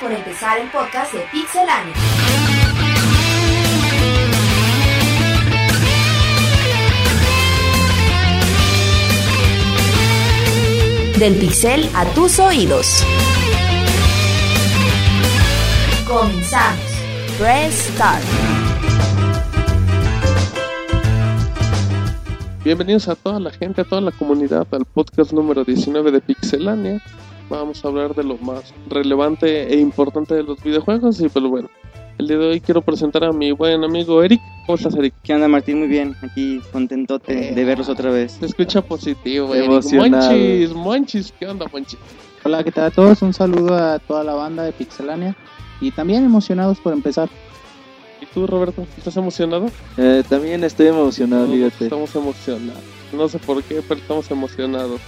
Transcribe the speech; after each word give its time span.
Por 0.00 0.10
empezar 0.10 0.58
el 0.58 0.68
podcast 0.70 1.12
de 1.12 1.20
Pixelania. 1.30 1.94
Del 11.18 11.34
pixel 11.36 11.88
a 11.94 12.06
tus 12.14 12.38
oídos. 12.38 13.04
Comenzamos. 16.08 16.80
Press 17.38 17.90
Start. 17.92 18.24
Bienvenidos 22.64 23.08
a 23.08 23.16
toda 23.16 23.38
la 23.38 23.50
gente, 23.50 23.82
a 23.82 23.84
toda 23.84 24.00
la 24.00 24.12
comunidad, 24.12 24.66
al 24.70 24.86
podcast 24.86 25.32
número 25.32 25.62
19 25.62 26.10
de 26.10 26.20
Pixelania. 26.22 27.02
Vamos 27.48 27.84
a 27.84 27.88
hablar 27.88 28.14
de 28.14 28.24
lo 28.24 28.38
más 28.38 28.72
relevante 28.88 29.72
e 29.72 29.78
importante 29.78 30.34
de 30.34 30.42
los 30.42 30.62
videojuegos 30.62 31.20
y 31.20 31.28
pues 31.28 31.44
bueno, 31.44 31.68
el 32.18 32.28
día 32.28 32.38
de 32.38 32.46
hoy 32.46 32.60
quiero 32.60 32.80
presentar 32.80 33.24
a 33.24 33.32
mi 33.32 33.52
buen 33.52 33.84
amigo 33.84 34.22
Eric. 34.22 34.40
¿Cómo 34.66 34.76
estás, 34.76 34.94
Eric? 34.94 35.14
¿Qué 35.22 35.34
onda, 35.34 35.46
Martín? 35.48 35.80
Muy 35.80 35.88
bien. 35.88 36.16
Aquí 36.22 36.60
contentote 36.72 37.52
de 37.52 37.64
verlos 37.64 37.88
otra 37.88 38.10
vez. 38.10 38.32
Se 38.32 38.46
escucha 38.46 38.80
positivo, 38.80 39.54
Eric. 39.54 39.66
Emocionado. 39.66 40.30
Monchis, 40.30 40.72
Monchis, 40.72 41.34
¿qué 41.38 41.46
onda, 41.46 41.66
Monchis? 41.70 41.98
Hola, 42.44 42.64
¿qué 42.64 42.72
tal 42.72 42.84
a 42.84 42.90
todos? 42.90 43.20
Un 43.22 43.34
saludo 43.34 43.74
a 43.74 43.98
toda 43.98 44.24
la 44.24 44.34
banda 44.34 44.62
de 44.62 44.72
Pixelania 44.72 45.36
y 45.80 45.90
también 45.90 46.24
emocionados 46.24 46.78
por 46.78 46.92
empezar. 46.92 47.28
¿Y 48.22 48.26
tú, 48.26 48.46
Roberto? 48.46 48.86
¿Estás 48.96 49.16
emocionado? 49.16 49.70
Eh, 49.98 50.22
también 50.28 50.64
estoy 50.64 50.86
emocionado, 50.86 51.46
fíjate. 51.48 51.84
Estamos 51.84 52.14
emocionados. 52.14 52.82
No 53.12 53.28
sé 53.28 53.38
por 53.38 53.62
qué, 53.62 53.82
pero 53.86 54.00
estamos 54.00 54.30
emocionados. 54.30 55.00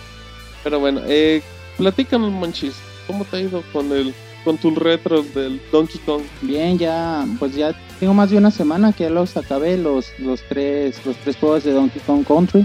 Pero 0.62 0.80
bueno, 0.80 1.00
eh, 1.06 1.42
platícanos, 1.76 2.32
Monchis. 2.32 2.74
¿Cómo 3.06 3.24
te 3.24 3.36
ha 3.36 3.40
ido 3.40 3.62
con 3.72 3.92
el 3.92 4.14
con 4.44 4.58
tus 4.58 4.76
retros 4.76 5.34
del 5.34 5.60
Donkey 5.72 6.00
Kong? 6.06 6.22
Bien, 6.42 6.78
ya, 6.78 7.26
pues 7.38 7.54
ya 7.56 7.74
tengo 7.98 8.14
más 8.14 8.30
de 8.30 8.38
una 8.38 8.52
semana 8.52 8.92
que 8.92 9.04
ya 9.04 9.10
los 9.10 9.36
acabé, 9.36 9.76
los, 9.76 10.06
los 10.20 10.40
tres, 10.48 11.04
los 11.04 11.16
tres 11.16 11.36
juegos 11.36 11.64
de 11.64 11.72
Donkey 11.72 12.00
Kong 12.06 12.24
Country. 12.24 12.64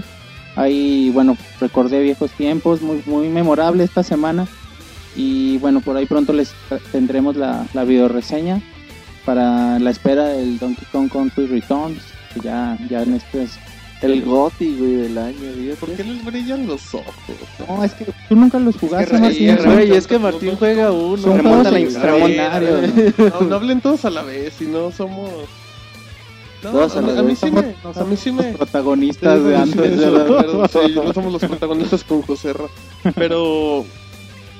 Ahí, 0.54 1.10
bueno, 1.10 1.36
recordé 1.60 2.00
viejos 2.00 2.30
tiempos, 2.32 2.82
muy, 2.82 3.02
muy 3.06 3.28
memorable 3.28 3.82
esta 3.82 4.02
semana. 4.02 4.46
Y 5.16 5.58
bueno, 5.58 5.80
por 5.80 5.96
ahí 5.96 6.06
pronto 6.06 6.32
les 6.32 6.54
tendremos 6.92 7.36
la, 7.36 7.66
la 7.74 7.84
video 7.84 8.08
reseña 8.08 8.62
para 9.24 9.78
la 9.78 9.90
espera 9.90 10.26
del 10.28 10.58
Donkey 10.58 10.86
Kong 10.92 11.10
Country 11.10 11.46
Returns, 11.46 12.02
que 12.32 12.40
ya, 12.40 12.78
ya 12.88 13.02
en 13.02 13.14
este 13.14 13.42
es 13.42 13.58
El 14.02 14.22
GOTY, 14.24 14.76
güey, 14.78 14.92
del 14.96 15.18
año, 15.18 15.36
¿Por 15.78 15.90
fíjate. 15.90 15.96
qué 15.96 16.04
les 16.04 16.24
brillan 16.24 16.66
los 16.66 16.94
ojos? 16.94 17.14
No, 17.68 17.84
es 17.84 17.92
que 17.94 18.04
tú 18.28 18.34
nunca 18.36 18.58
los 18.58 18.76
jugaste, 18.76 19.16
Martín. 19.18 19.48
es 19.50 19.62
son- 19.62 19.74
Güey, 19.74 19.92
es 19.92 20.06
que 20.08 20.18
Martín 20.18 20.56
juega 20.58 20.90
uno. 20.90 21.16
Son 21.22 21.36
Remonta 21.36 21.70
la 21.70 21.78
extraordinarios, 21.78 22.80
¿no? 23.18 23.40
No, 23.42 23.54
hablen 23.56 23.80
todos 23.80 24.04
a 24.04 24.10
la 24.10 24.22
vez, 24.22 24.54
si 24.58 24.66
no 24.66 24.90
somos. 24.90 25.30
No, 26.64 26.70
Todos 26.70 26.94
a 26.96 27.00
a, 27.00 27.18
a 27.18 27.22
mí 27.22 27.28
vez. 27.28 27.38
sí 27.38 27.50
me. 27.50 27.60
A 27.60 28.04
mí 28.04 28.16
sí 28.16 28.30
Los 28.32 28.44
me. 28.44 28.52
protagonistas 28.52 29.42
de 29.44 29.56
antes 29.56 29.92
sí, 29.94 29.98
de 29.98 30.10
la... 30.10 30.68
sí, 30.68 30.78
no 30.94 31.12
somos 31.12 31.32
los 31.32 31.42
protagonistas 31.42 32.04
con 32.04 32.22
José 32.22 32.52
Ra. 32.52 32.66
Pero 33.16 33.84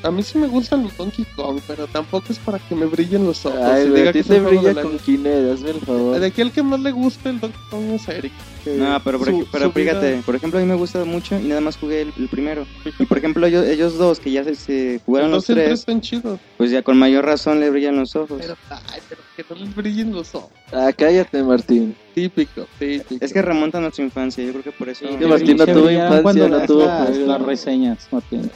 a 0.02 0.10
mí 0.10 0.22
sí 0.24 0.36
me 0.38 0.48
gustan 0.48 0.82
los 0.82 0.96
Donkey 0.96 1.24
Kong, 1.36 1.60
pero 1.66 1.86
tampoco 1.86 2.26
es 2.30 2.38
para 2.40 2.58
que 2.58 2.74
me 2.74 2.86
brillen 2.86 3.24
los 3.24 3.46
ojos. 3.46 3.60
Ay, 3.60 3.86
y 3.86 3.88
güey, 3.90 4.00
diga 4.00 4.10
a 4.10 4.12
ti 4.12 4.18
que 4.20 4.24
te 4.24 4.36
el 4.36 4.42
brilla 4.42 4.74
con. 4.82 4.98
Kinect, 4.98 5.52
hazme 5.52 5.70
el 5.70 5.80
favor. 5.80 6.18
De 6.18 6.26
aquí 6.26 6.42
al 6.42 6.50
que 6.50 6.62
más 6.64 6.80
le 6.80 6.90
gusta 6.90 7.30
el 7.30 7.38
Donkey 7.40 7.60
Kong 7.70 7.90
es 7.92 8.08
Eric. 8.08 8.32
Que 8.62 8.70
No, 8.76 9.00
pero, 9.04 9.18
por 9.18 9.28
su- 9.28 9.40
ej- 9.40 9.46
pero 9.52 9.64
su 9.66 9.72
vida- 9.72 9.90
fíjate, 10.00 10.22
por 10.24 10.34
ejemplo, 10.36 10.58
a 10.58 10.62
mí 10.62 10.68
me 10.68 10.74
gusta 10.74 11.04
mucho 11.04 11.38
y 11.38 11.44
nada 11.44 11.60
más 11.60 11.76
jugué 11.76 12.02
el, 12.02 12.12
el 12.18 12.28
primero. 12.28 12.66
Y 12.98 13.04
por 13.06 13.18
ejemplo, 13.18 13.46
ellos, 13.46 13.66
ellos 13.66 13.98
dos 13.98 14.20
que 14.20 14.30
ya 14.30 14.44
se, 14.44 14.54
se 14.54 15.00
jugaron 15.04 15.30
los 15.30 15.44
tres, 15.46 15.80
están 15.80 16.00
chidos. 16.00 16.38
pues 16.56 16.70
ya 16.70 16.82
con 16.82 16.96
mayor 16.98 17.24
razón 17.24 17.60
le 17.60 17.70
brillan 17.70 17.96
los 17.96 18.14
ojos. 18.16 18.38
Pero, 18.40 18.56
ay, 18.70 19.00
pero 19.08 19.20
que 19.36 19.44
no 19.48 19.56
les 19.60 19.74
brillen 19.74 20.12
los 20.12 20.34
ojos. 20.34 20.50
Ah, 20.72 20.90
cállate, 20.96 21.42
Martín. 21.42 21.94
Típico, 22.14 22.66
típico. 22.78 23.24
Es 23.24 23.32
que 23.32 23.42
remonta 23.42 23.78
a 23.78 23.80
nuestra 23.80 24.04
infancia, 24.04 24.44
yo 24.44 24.52
creo 24.52 24.62
que 24.64 24.72
por 24.72 24.88
eso. 24.88 25.06
Sí, 25.06 25.24
Martín 25.26 25.56
no 25.56 25.66
tuvo 25.66 25.90
infancia, 25.90 26.22
cuando 26.22 26.48
no 26.48 26.56
leas 26.56 26.66
tuvo 26.66 26.84
las, 26.84 27.16
las 27.16 27.42
reseñas, 27.42 28.08
Martín. 28.10 28.50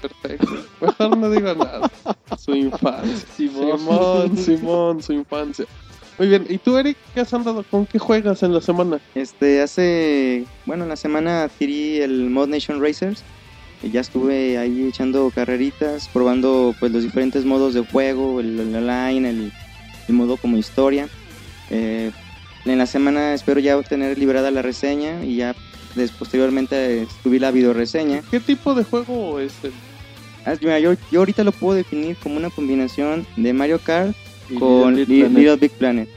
Perfecto. 0.00 0.48
Mejor 0.80 1.16
no 1.18 1.30
digo 1.30 1.54
nada. 1.54 1.90
Su 2.38 2.52
infancia. 2.54 3.16
Simón, 3.36 4.36
Simón, 4.38 5.02
su 5.02 5.12
infancia. 5.12 5.66
Muy 6.20 6.28
bien. 6.28 6.44
¿Y 6.50 6.58
tú, 6.58 6.76
Eric, 6.76 6.98
qué 7.14 7.20
has 7.20 7.32
andado? 7.32 7.64
¿Con 7.70 7.86
qué 7.86 7.98
juegas 7.98 8.42
en 8.42 8.52
la 8.52 8.60
semana? 8.60 9.00
Este, 9.14 9.62
hace, 9.62 10.44
bueno, 10.66 10.82
en 10.82 10.90
la 10.90 10.96
semana 10.96 11.44
adquirí 11.44 11.96
el 11.96 12.28
Mod 12.28 12.48
Nation 12.48 12.78
Racers. 12.78 13.22
Y 13.82 13.88
ya 13.88 14.02
estuve 14.02 14.58
ahí 14.58 14.86
echando 14.86 15.32
carreritas, 15.34 16.10
probando 16.12 16.74
pues 16.78 16.92
los 16.92 17.04
diferentes 17.04 17.46
modos 17.46 17.72
de 17.72 17.80
juego, 17.80 18.40
el, 18.40 18.60
el 18.60 18.76
online, 18.76 19.30
el, 19.30 19.52
el 20.08 20.14
modo 20.14 20.36
como 20.36 20.58
historia. 20.58 21.08
Eh, 21.70 22.10
en 22.66 22.76
la 22.76 22.84
semana 22.84 23.32
espero 23.32 23.58
ya 23.58 23.80
tener 23.80 24.18
liberada 24.18 24.50
la 24.50 24.60
reseña 24.60 25.24
y 25.24 25.36
ya 25.36 25.56
des- 25.94 26.10
posteriormente 26.10 27.08
subir 27.22 27.40
la 27.40 27.50
video 27.50 27.72
reseña. 27.72 28.22
¿Qué 28.30 28.40
tipo 28.40 28.74
de 28.74 28.84
juego 28.84 29.40
es? 29.40 29.54
Ah, 30.44 30.52
mira, 30.60 30.78
yo, 30.80 30.92
yo 31.10 31.20
ahorita 31.20 31.44
lo 31.44 31.52
puedo 31.52 31.76
definir 31.76 32.14
como 32.22 32.36
una 32.36 32.50
combinación 32.50 33.26
de 33.36 33.54
Mario 33.54 33.78
Kart 33.82 34.14
con 34.58 34.94
Little 34.96 35.14
Li- 35.14 35.20
Planet. 35.22 35.38
Little 35.38 35.56
Big 35.56 35.70
Planet. 35.72 36.08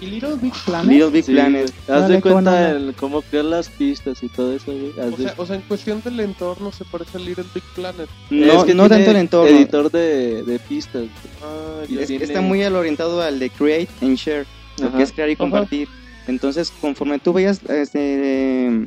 ¿Y 0.00 0.06
Little 0.06 0.36
Big 0.40 0.52
Planet? 0.64 0.86
Little 0.88 1.10
Big 1.10 1.24
Sí, 1.24 1.32
Planet. 1.32 1.62
güey. 1.62 1.96
Haz 1.96 2.02
Dale, 2.02 2.14
de 2.14 2.20
cuenta 2.22 2.70
el, 2.70 2.94
cómo 2.94 3.20
crear 3.22 3.44
las 3.46 3.68
pistas 3.68 4.22
y 4.22 4.28
todo 4.28 4.52
eso, 4.54 4.66
güey. 4.72 4.92
O 4.96 5.10
de- 5.16 5.24
sea, 5.24 5.34
o 5.36 5.44
sea, 5.44 5.56
en 5.56 5.62
cuestión 5.62 6.00
del 6.04 6.20
entorno 6.20 6.70
se 6.70 6.84
parece 6.84 7.18
a 7.18 7.20
Little 7.20 7.44
Big 7.52 7.64
Planet. 7.74 8.08
No, 8.30 8.52
Es 8.52 8.64
que 8.64 8.74
no 8.74 8.88
tanto 8.88 9.10
el 9.10 9.16
entorno. 9.16 9.48
Editor 9.56 9.90
de, 9.90 10.44
de 10.44 10.58
pistas. 10.60 11.06
Ah, 11.42 11.82
Y 11.88 11.96
ya. 11.96 12.00
Es- 12.02 12.06
tiene- 12.06 12.24
Está 12.24 12.40
muy 12.40 12.62
al 12.62 12.76
orientado 12.76 13.20
al 13.20 13.40
de 13.40 13.50
create 13.50 13.88
and 14.00 14.16
share, 14.16 14.46
lo 14.80 14.96
que 14.96 15.02
es 15.02 15.10
crear 15.12 15.30
y 15.30 15.34
compartir. 15.36 15.88
Entonces, 16.28 16.72
conforme 16.80 17.18
tú 17.18 17.32
vayas 17.32 17.60
este, 17.68 18.86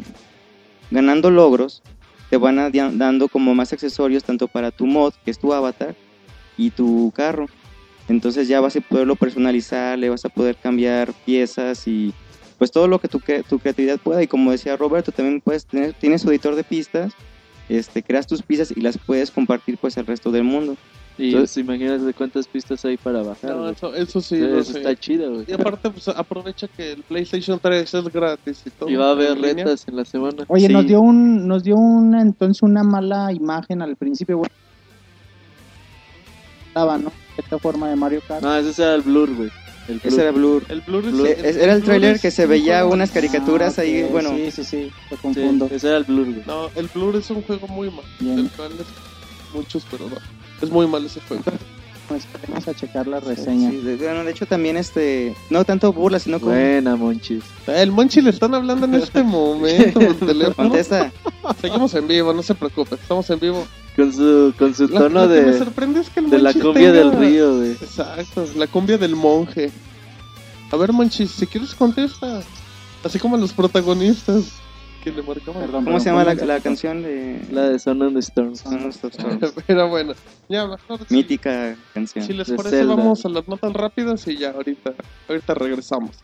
ganando 0.91 1.29
logros, 1.29 1.81
te 2.29 2.37
van 2.37 2.71
dando 2.97 3.27
como 3.27 3.53
más 3.53 3.73
accesorios 3.73 4.23
tanto 4.23 4.47
para 4.47 4.71
tu 4.71 4.85
mod, 4.85 5.13
que 5.25 5.31
es 5.31 5.39
tu 5.39 5.51
avatar, 5.53 5.93
y 6.57 6.69
tu 6.69 7.11
carro. 7.13 7.47
Entonces 8.11 8.47
ya 8.47 8.59
vas 8.61 8.75
a 8.75 8.81
poderlo 8.81 9.15
personalizar, 9.15 9.97
le 9.97 10.09
vas 10.09 10.25
a 10.25 10.29
poder 10.29 10.55
cambiar 10.57 11.13
piezas 11.25 11.87
y 11.87 12.13
pues 12.57 12.69
todo 12.71 12.87
lo 12.87 12.99
que 12.99 13.07
tu, 13.07 13.19
tu 13.49 13.57
creatividad 13.59 13.97
pueda. 13.99 14.21
Y 14.21 14.27
como 14.27 14.51
decía 14.51 14.75
Roberto, 14.77 15.11
también 15.11 15.41
puedes 15.41 15.65
tener, 15.65 15.93
tienes 15.93 16.23
editor 16.25 16.55
de 16.55 16.63
pistas, 16.63 17.13
este, 17.69 18.03
creas 18.03 18.27
tus 18.27 18.41
pistas 18.41 18.71
y 18.75 18.81
las 18.81 18.97
puedes 18.97 19.31
compartir 19.31 19.77
pues 19.77 19.97
al 19.97 20.05
resto 20.05 20.29
del 20.31 20.43
mundo. 20.43 20.75
Y 21.17 21.29
Entonces- 21.29 21.57
imagínate 21.57 22.13
cuántas 22.13 22.47
pistas 22.47 22.83
hay 22.85 22.97
para 22.97 23.21
bajar. 23.21 23.51
No, 23.51 23.59
güey. 23.61 23.71
eso, 23.73 23.93
eso 23.95 24.21
sí. 24.21 24.35
Eso 24.43 24.63
sé. 24.73 24.79
está 24.79 24.95
chido, 24.95 25.31
güey. 25.33 25.45
Y 25.47 25.53
aparte, 25.53 25.89
pues 25.89 26.07
aprovecha 26.07 26.67
que 26.67 26.93
el 26.93 27.03
PlayStation 27.03 27.59
3 27.61 27.93
es 27.93 28.03
gratis 28.09 28.63
y 28.65 28.69
todo. 28.71 28.89
Y 28.89 28.95
va 28.95 29.07
a 29.09 29.11
haber 29.11 29.31
en 29.31 29.41
línea. 29.41 29.65
retas 29.65 29.87
en 29.87 29.95
la 29.97 30.05
semana. 30.05 30.45
Oye, 30.47 30.67
Sí. 30.67 30.73
nos 30.73 30.85
dio 30.87 30.99
un, 31.01 31.47
nos 31.47 31.63
dio 31.63 31.75
una, 31.75 32.21
entonces 32.21 32.61
una 32.63 32.83
mala 32.83 33.31
imagen 33.33 33.81
al 33.81 33.95
principio, 33.97 34.37
bueno. 34.37 34.53
Estaba, 36.67 36.97
¿no? 36.97 37.11
Esta 37.37 37.57
forma 37.59 37.89
de 37.89 37.95
Mario 37.95 38.21
Kart. 38.27 38.41
No, 38.43 38.55
ese 38.55 38.81
era 38.81 38.95
el 38.95 39.01
blur, 39.01 39.33
güey. 39.35 39.49
El 39.87 39.97
blur. 39.99 40.13
Ese 40.13 40.21
era 40.21 40.31
Blur. 40.31 40.63
El 40.69 40.81
Blur 40.81 41.05
es- 41.05 41.13
Blur- 41.13 41.27
es- 41.27 41.55
era 41.57 41.73
el 41.73 41.79
Blur 41.79 41.85
tráiler 41.85 42.15
es 42.15 42.21
que 42.21 42.29
se 42.31 42.45
veía 42.45 42.79
juego- 42.81 42.93
unas 42.93 43.09
caricaturas 43.11 43.79
Ah, 43.79 43.81
ahí, 43.81 44.03
ok, 44.03 44.11
bueno, 44.11 44.29
Sí, 44.29 44.51
sí, 44.51 44.63
sí, 44.63 44.91
lo 45.09 45.17
Sí, 45.17 45.21
confundo. 45.23 45.67
ese 45.71 45.87
era 45.87 45.97
el 45.97 46.03
blur, 46.03 46.25
güey. 46.31 46.43
No, 46.45 46.69
el 46.75 46.87
Blur 46.87 47.15
es 47.15 47.29
un 47.31 47.41
juego 47.41 47.67
muy 47.67 47.89
malo. 47.89 48.03
Bien. 48.19 48.35
Del 48.35 48.49
cual 48.51 48.71
es- 48.73 49.55
muchos, 49.55 49.83
pero 49.89 50.07
no. 50.07 50.15
Es 50.61 50.69
muy 50.69 50.85
mal 50.87 51.03
ese 51.05 51.19
juego. 51.21 51.43
Pues 52.11 52.27
vamos 52.49 52.67
a 52.67 52.73
checar 52.73 53.07
la 53.07 53.19
reseña. 53.19 53.71
sí, 53.71 53.77
de, 53.77 53.95
bueno, 53.97 54.23
de 54.23 54.31
hecho 54.31 54.45
tamén 54.45 54.75
este, 54.77 55.35
no 55.49 55.63
tanto 55.63 55.91
burla, 55.93 56.19
sino 56.19 56.39
como 56.39 56.51
Buena, 56.53 56.95
monchis. 56.95 57.43
El 57.67 57.91
Monchi 57.91 58.21
le 58.21 58.29
están 58.31 58.53
hablando 58.53 58.85
en 58.85 58.95
este 58.95 59.23
momento 59.27 59.99
por 59.99 60.15
teléfono. 60.27 60.69
contesta, 60.69 61.11
Seguimos 61.61 61.93
en 61.95 62.07
vivo, 62.07 62.33
no 62.33 62.43
se 62.43 62.55
preocupe, 62.55 62.95
estamos 62.95 63.29
en 63.29 63.39
vivo. 63.39 63.65
Con 63.95 64.13
su, 64.13 64.53
con 64.57 64.73
su 64.73 64.87
Lo- 64.87 64.99
tono 65.01 65.25
lo 65.27 65.33
que 65.33 65.41
me 65.41 65.51
de, 65.51 65.57
sorprende 65.57 65.99
es 65.99 66.09
que 66.09 66.21
el 66.21 66.29
de 66.29 66.39
la 66.39 66.53
cumbia 66.53 66.73
tenga- 66.73 66.93
del 66.93 67.11
río, 67.11 67.57
güey. 67.57 67.71
Exacto, 67.71 68.45
la 68.55 68.67
cumbia 68.67 68.97
del 68.97 69.15
monje. 69.15 69.69
A 70.71 70.77
ver, 70.77 70.93
Monchi, 70.93 71.27
si 71.27 71.45
quieres 71.47 71.75
contesta. 71.75 72.41
Así 73.03 73.17
como 73.19 73.35
los 73.35 73.51
protagonistas 73.51 74.45
que 75.01 75.11
le. 75.11 75.23
Perdón, 75.23 75.43
¿cómo 75.45 75.59
perdón, 75.59 76.01
se 76.01 76.09
llama 76.09 76.23
la, 76.23 76.33
la 76.33 76.59
canción 76.59 77.03
de 77.03 77.41
La 77.51 77.69
de 77.69 77.79
Son 77.79 78.01
on 78.01 78.13
the 78.13 78.19
Storm. 78.19 78.55
Son 78.55 78.85
of 78.85 78.95
Storms? 78.95 79.53
Pero 79.67 79.89
bueno, 79.89 80.13
ya 80.47 80.67
mejor. 80.67 80.99
mítica 81.09 81.75
canción? 81.93 82.25
Si 82.25 82.33
les 82.33 82.47
de 82.47 82.55
parece, 82.55 82.77
Zelda. 82.77 82.95
vamos 82.95 83.25
a 83.25 83.29
las 83.29 83.47
notas 83.47 83.73
rápidas 83.73 84.27
y 84.27 84.37
ya 84.37 84.51
ahorita, 84.51 84.93
ahorita 85.27 85.53
regresamos. 85.55 86.17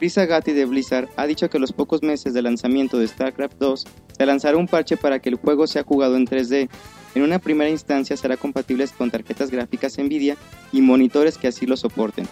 Lisa 0.00 0.26
Gatti 0.26 0.52
de 0.52 0.66
Blizzard 0.66 1.08
ha 1.16 1.26
dicho 1.26 1.48
que 1.48 1.56
a 1.56 1.60
los 1.60 1.72
pocos 1.72 2.02
meses 2.02 2.34
de 2.34 2.42
lanzamiento 2.42 2.98
de 2.98 3.08
StarCraft 3.08 3.56
2 3.58 3.84
se 4.18 4.26
lanzará 4.26 4.58
un 4.58 4.68
parche 4.68 4.96
para 4.96 5.20
que 5.20 5.30
el 5.30 5.36
juego 5.36 5.66
sea 5.66 5.84
jugado 5.84 6.16
en 6.16 6.26
3D. 6.26 6.68
En 7.14 7.22
una 7.22 7.38
primera 7.38 7.70
instancia 7.70 8.14
será 8.16 8.36
compatible 8.36 8.86
con 8.98 9.10
tarjetas 9.10 9.50
gráficas 9.50 9.96
Nvidia 9.96 10.36
y 10.70 10.82
monitores 10.82 11.38
que 11.38 11.48
así 11.48 11.64
lo 11.64 11.78
soporten. 11.78 12.28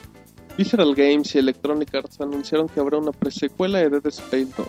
Visceral 0.56 0.94
Games 0.94 1.34
y 1.34 1.38
Electronic 1.38 1.92
Arts 1.96 2.20
anunciaron 2.20 2.68
que 2.68 2.78
habrá 2.78 2.98
una 2.98 3.10
presecuela 3.10 3.78
de 3.78 3.90
Dead 3.90 4.06
Space 4.06 4.48
2. 4.56 4.66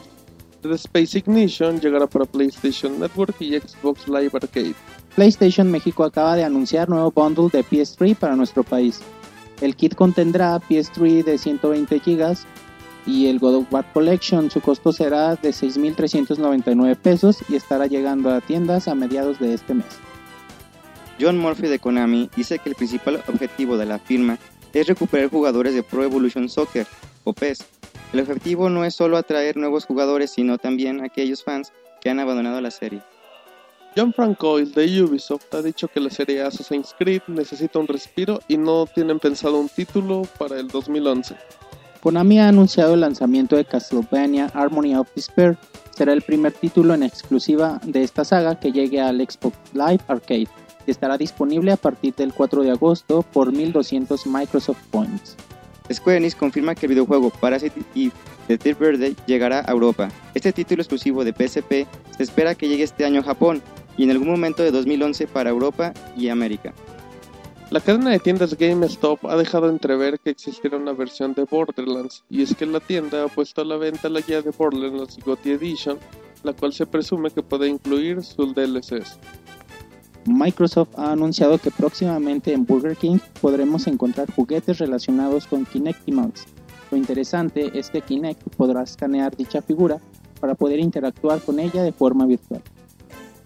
Dead 0.64 0.74
Space 0.74 1.20
Ignition 1.20 1.80
llegará 1.80 2.08
para 2.08 2.26
PlayStation 2.26 3.00
Network 3.00 3.36
y 3.40 3.56
Xbox 3.56 4.08
Live 4.08 4.32
Arcade. 4.34 4.74
PlayStation 5.16 5.70
México 5.70 6.04
acaba 6.04 6.36
de 6.36 6.44
anunciar 6.44 6.90
nuevo 6.90 7.12
bundle 7.12 7.50
de 7.52 7.64
PS3 7.64 8.16
para 8.16 8.36
nuestro 8.36 8.64
país. 8.64 9.00
El 9.62 9.76
kit 9.76 9.94
contendrá 9.94 10.60
PS3 10.60 11.24
de 11.24 11.38
120 11.38 12.00
GB 12.00 12.36
y 13.06 13.28
el 13.28 13.38
God 13.38 13.56
of 13.58 13.72
War 13.72 13.86
Collection. 13.94 14.50
Su 14.50 14.62
costo 14.62 14.92
será 14.92 15.36
de 15.36 15.52
6.399 15.52 16.98
pesos 16.98 17.38
y 17.48 17.56
estará 17.56 17.86
llegando 17.86 18.32
a 18.32 18.42
tiendas 18.42 18.88
a 18.88 18.96
mediados 18.96 19.40
de 19.40 19.54
este 19.54 19.76
mes. 19.76 19.86
John 21.20 21.38
Murphy 21.38 21.68
de 21.68 21.80
Konami 21.80 22.30
dice 22.36 22.60
que 22.60 22.70
el 22.70 22.76
principal 22.76 23.24
objetivo 23.28 23.78
de 23.78 23.86
la 23.86 24.00
firma 24.00 24.38
es 24.76 24.88
recuperar 24.88 25.30
jugadores 25.30 25.74
de 25.74 25.84
Pro 25.84 26.04
Evolution 26.04 26.50
Soccer 26.50 26.86
o 27.24 27.32
PES. 27.32 27.66
El 28.12 28.20
objetivo 28.20 28.70
no 28.70 28.84
es 28.84 28.94
solo 28.94 29.16
atraer 29.16 29.56
nuevos 29.56 29.86
jugadores, 29.86 30.32
sino 30.32 30.58
también 30.58 31.02
aquellos 31.02 31.44
fans 31.44 31.72
que 32.02 32.10
han 32.10 32.20
abandonado 32.20 32.60
la 32.60 32.72
serie. 32.72 33.02
John 33.96 34.12
Francois 34.14 34.76
de 34.76 35.02
Ubisoft 35.02 35.54
ha 35.54 35.62
dicho 35.62 35.88
que 35.88 36.02
la 36.02 36.10
serie 36.10 36.42
Assassin's 36.42 36.94
Creed 37.00 37.22
necesita 37.28 37.80
un 37.80 37.88
respiro 37.88 38.42
y 38.50 38.58
no 38.58 38.86
tienen 38.86 39.20
pensado 39.20 39.58
un 39.58 39.70
título 39.70 40.24
para 40.38 40.60
el 40.60 40.68
2011. 40.68 41.38
Konami 42.02 42.40
ha 42.40 42.50
anunciado 42.50 42.96
el 42.96 43.00
lanzamiento 43.00 43.56
de 43.56 43.64
Castlevania 43.64 44.52
Harmony 44.54 44.94
of 44.94 45.08
Despair. 45.16 45.58
Será 45.96 46.12
el 46.12 46.22
primer 46.22 46.52
título 46.52 46.94
en 46.94 47.04
exclusiva 47.04 47.80
de 47.86 48.04
esta 48.04 48.26
saga 48.26 48.60
que 48.60 48.74
llegue 48.74 49.00
al 49.00 49.22
Xbox 49.22 49.58
Live 49.74 50.04
Arcade 50.10 50.65
estará 50.92 51.18
disponible 51.18 51.72
a 51.72 51.78
partir 51.78 52.14
del 52.16 52.34
4 52.34 52.64
de 52.64 52.72
agosto 52.72 53.22
por 53.22 53.52
1200 53.52 54.26
Microsoft 54.28 54.82
Points. 54.92 55.36
Square 55.92 56.18
Enix 56.18 56.36
confirma 56.36 56.76
que 56.76 56.86
el 56.86 56.92
videojuego 56.92 57.30
Parasite 57.30 57.82
Eve 57.96 58.12
de 58.48 58.58
Third 58.58 58.80
Birthday 58.80 59.16
llegará 59.28 59.64
a 59.68 59.72
Europa. 59.72 60.10
Este 60.34 60.52
título 60.52 60.82
exclusivo 60.82 61.24
de 61.24 61.34
PSP 61.34 61.88
se 62.16 62.24
espera 62.24 62.56
que 62.56 62.68
llegue 62.68 62.84
este 62.84 63.06
año 63.06 63.22
a 63.22 63.24
Japón 63.24 63.62
y 63.98 64.04
en 64.04 64.12
algún 64.12 64.30
momento 64.30 64.64
de 64.64 64.72
2011 64.72 65.28
para 65.28 65.50
Europa 65.50 65.94
y 66.18 66.30
América. 66.30 66.74
La 67.72 67.80
cadena 67.80 68.12
de 68.12 68.20
tiendas 68.20 68.56
GameStop 68.56 69.26
ha 69.26 69.36
dejado 69.36 69.70
entrever 69.70 70.20
que 70.20 70.30
existirá 70.30 70.78
una 70.78 70.94
versión 70.94 71.34
de 71.34 71.46
Borderlands, 71.46 72.24
y 72.30 72.44
es 72.44 72.56
que 72.56 72.68
la 72.68 72.80
tienda 72.80 73.24
ha 73.24 73.28
puesto 73.28 73.62
a 73.62 73.66
la 73.66 73.76
venta 73.78 74.08
la 74.08 74.22
guía 74.22 74.44
de 74.44 74.52
Borderlands 74.52 75.18
GOTY 75.26 75.52
Edition, 75.54 75.98
la 76.44 76.54
cual 76.54 76.74
se 76.74 76.86
presume 76.86 77.32
que 77.32 77.42
puede 77.42 77.68
incluir 77.68 78.24
sus 78.24 78.54
DLCs. 78.54 79.18
Microsoft 80.26 80.90
ha 80.98 81.12
anunciado 81.12 81.60
que 81.60 81.70
próximamente 81.70 82.52
en 82.52 82.66
Burger 82.66 82.98
King 82.98 83.20
podremos 83.42 83.86
encontrar 83.86 84.32
juguetes 84.32 84.80
relacionados 84.80 85.46
con 85.46 85.66
Kinectimals. 85.66 86.46
Lo 86.90 86.98
interesante 86.98 87.78
es 87.78 87.90
que 87.90 88.02
Kinect 88.02 88.42
podrá 88.56 88.84
escanear 88.84 89.36
dicha 89.36 89.62
figura 89.62 90.00
para 90.40 90.56
poder 90.56 90.80
interactuar 90.80 91.42
con 91.42 91.60
ella 91.60 91.84
de 91.84 91.92
forma 91.92 92.26
virtual. 92.26 92.62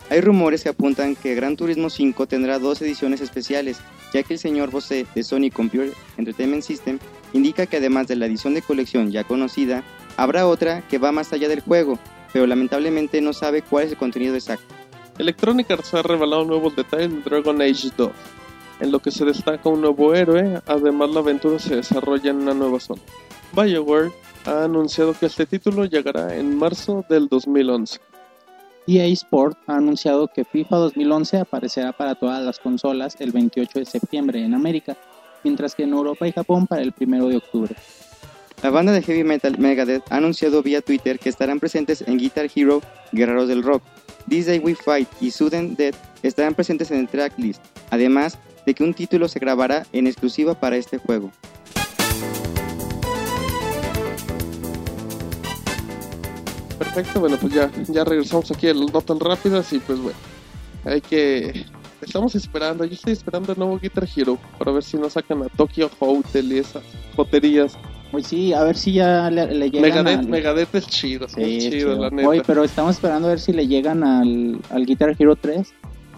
Hay 0.09 0.21
rumores 0.21 0.63
que 0.63 0.69
apuntan 0.69 1.15
que 1.15 1.35
Gran 1.35 1.55
Turismo 1.55 1.89
5 1.89 2.27
tendrá 2.27 2.57
dos 2.57 2.81
ediciones 2.81 3.21
especiales, 3.21 3.79
ya 4.13 4.23
que 4.23 4.33
el 4.33 4.39
señor 4.39 4.71
Bose 4.71 5.05
de 5.13 5.23
Sony 5.23 5.51
Computer 5.53 5.93
Entertainment 6.17 6.63
System 6.63 6.97
indica 7.33 7.67
que 7.67 7.77
además 7.77 8.07
de 8.07 8.15
la 8.15 8.25
edición 8.25 8.55
de 8.55 8.61
colección 8.61 9.11
ya 9.11 9.23
conocida, 9.23 9.83
habrá 10.17 10.47
otra 10.47 10.81
que 10.87 10.97
va 10.97 11.11
más 11.11 11.31
allá 11.31 11.47
del 11.47 11.59
juego, 11.59 11.99
pero 12.33 12.47
lamentablemente 12.47 13.21
no 13.21 13.33
sabe 13.33 13.61
cuál 13.61 13.85
es 13.85 13.91
el 13.91 13.97
contenido 13.97 14.33
exacto. 14.33 14.73
Electronic 15.19 15.69
Arts 15.69 15.93
ha 15.93 16.01
revelado 16.01 16.45
nuevos 16.45 16.73
detalles 16.77 17.11
de 17.11 17.21
Dragon 17.21 17.61
Age 17.61 17.89
2, 17.97 18.11
en 18.79 18.89
lo 18.89 18.99
que 18.99 19.11
se 19.11 19.25
destaca 19.25 19.67
un 19.67 19.81
nuevo 19.81 20.15
héroe, 20.15 20.61
además 20.65 21.09
la 21.09 21.19
aventura 21.19 21.59
se 21.59 21.75
desarrolla 21.75 22.31
en 22.31 22.37
una 22.37 22.53
nueva 22.53 22.79
zona. 22.79 23.01
BioWare 23.51 24.13
ha 24.45 24.63
anunciado 24.63 25.13
que 25.13 25.25
este 25.25 25.45
título 25.45 25.83
llegará 25.83 26.37
en 26.37 26.57
marzo 26.57 27.03
del 27.09 27.27
2011. 27.27 27.99
EA 28.87 29.07
Sport 29.07 29.57
ha 29.67 29.75
anunciado 29.75 30.29
que 30.33 30.45
FIFA 30.45 30.77
2011 30.77 31.39
aparecerá 31.39 31.91
para 31.91 32.15
todas 32.15 32.41
las 32.41 32.57
consolas 32.57 33.17
el 33.19 33.33
28 33.33 33.79
de 33.79 33.85
septiembre 33.85 34.41
en 34.41 34.53
América, 34.53 34.95
mientras 35.43 35.75
que 35.75 35.83
en 35.83 35.91
Europa 35.91 36.29
y 36.29 36.31
Japón 36.31 36.65
para 36.65 36.81
el 36.81 36.93
1 36.97 37.27
de 37.27 37.35
octubre. 37.35 37.75
La 38.63 38.69
banda 38.69 38.93
de 38.93 39.01
heavy 39.01 39.25
metal 39.25 39.57
Megadeth 39.57 40.09
ha 40.09 40.15
anunciado 40.15 40.63
vía 40.63 40.81
Twitter 40.81 41.19
que 41.19 41.27
estarán 41.27 41.59
presentes 41.59 42.05
en 42.07 42.17
Guitar 42.17 42.47
Hero 42.55 42.81
Guerreros 43.11 43.49
del 43.49 43.63
Rock. 43.63 43.83
This 44.29 44.45
Day 44.45 44.59
We 44.59 44.75
Fight 44.75 45.09
y 45.19 45.31
Sudden 45.31 45.75
Death 45.75 45.95
estarán 46.21 46.53
presentes 46.53 46.91
en 46.91 46.99
el 46.99 47.07
tracklist, 47.07 47.61
además 47.89 48.37
de 48.65 48.73
que 48.73 48.83
un 48.83 48.93
título 48.93 49.27
se 49.27 49.39
grabará 49.39 49.85
en 49.91 50.05
exclusiva 50.05 50.53
para 50.53 50.77
este 50.77 50.99
juego. 50.99 51.31
Perfecto, 56.77 57.19
bueno, 57.19 57.37
pues 57.37 57.53
ya, 57.53 57.71
ya 57.87 58.03
regresamos 58.03 58.51
aquí 58.51 58.67
a 58.67 58.73
las 58.73 58.93
notas 58.93 59.19
rápidas 59.19 59.73
y 59.73 59.79
pues 59.79 59.99
bueno, 59.99 60.17
hay 60.85 61.01
que... 61.01 61.65
Estamos 62.01 62.33
esperando, 62.35 62.85
yo 62.85 62.93
estoy 62.93 63.13
esperando 63.13 63.51
el 63.51 63.59
nuevo 63.59 63.77
Guitar 63.77 64.07
Hero 64.15 64.37
para 64.57 64.71
ver 64.71 64.83
si 64.83 64.97
nos 64.97 65.13
sacan 65.13 65.43
a 65.43 65.49
Tokyo 65.49 65.89
Hotel 65.99 66.51
y 66.53 66.57
esas 66.59 66.83
joterías. 67.15 67.77
Pues 68.11 68.25
sí, 68.27 68.53
a 68.53 68.63
ver 68.63 68.75
si 68.75 68.93
ya 68.93 69.29
le, 69.29 69.53
le 69.53 69.69
llegan 69.69 69.81
Megadeth, 70.03 70.19
al... 70.19 70.27
Megadeth 70.29 70.73
es 70.75 70.87
chido, 70.87 71.27
Sí, 71.27 71.41
es 71.57 71.63
chido, 71.65 71.71
chido. 71.93 71.95
la 72.01 72.09
neta. 72.09 72.27
Oye, 72.27 72.41
pero 72.47 72.63
estamos 72.63 72.95
esperando 72.95 73.27
a 73.27 73.31
ver 73.31 73.39
si 73.39 73.51
le 73.53 73.67
llegan 73.67 74.03
al, 74.03 74.59
al 74.71 74.85
Guitar 74.85 75.15
Hero 75.19 75.35
3. 75.35 75.67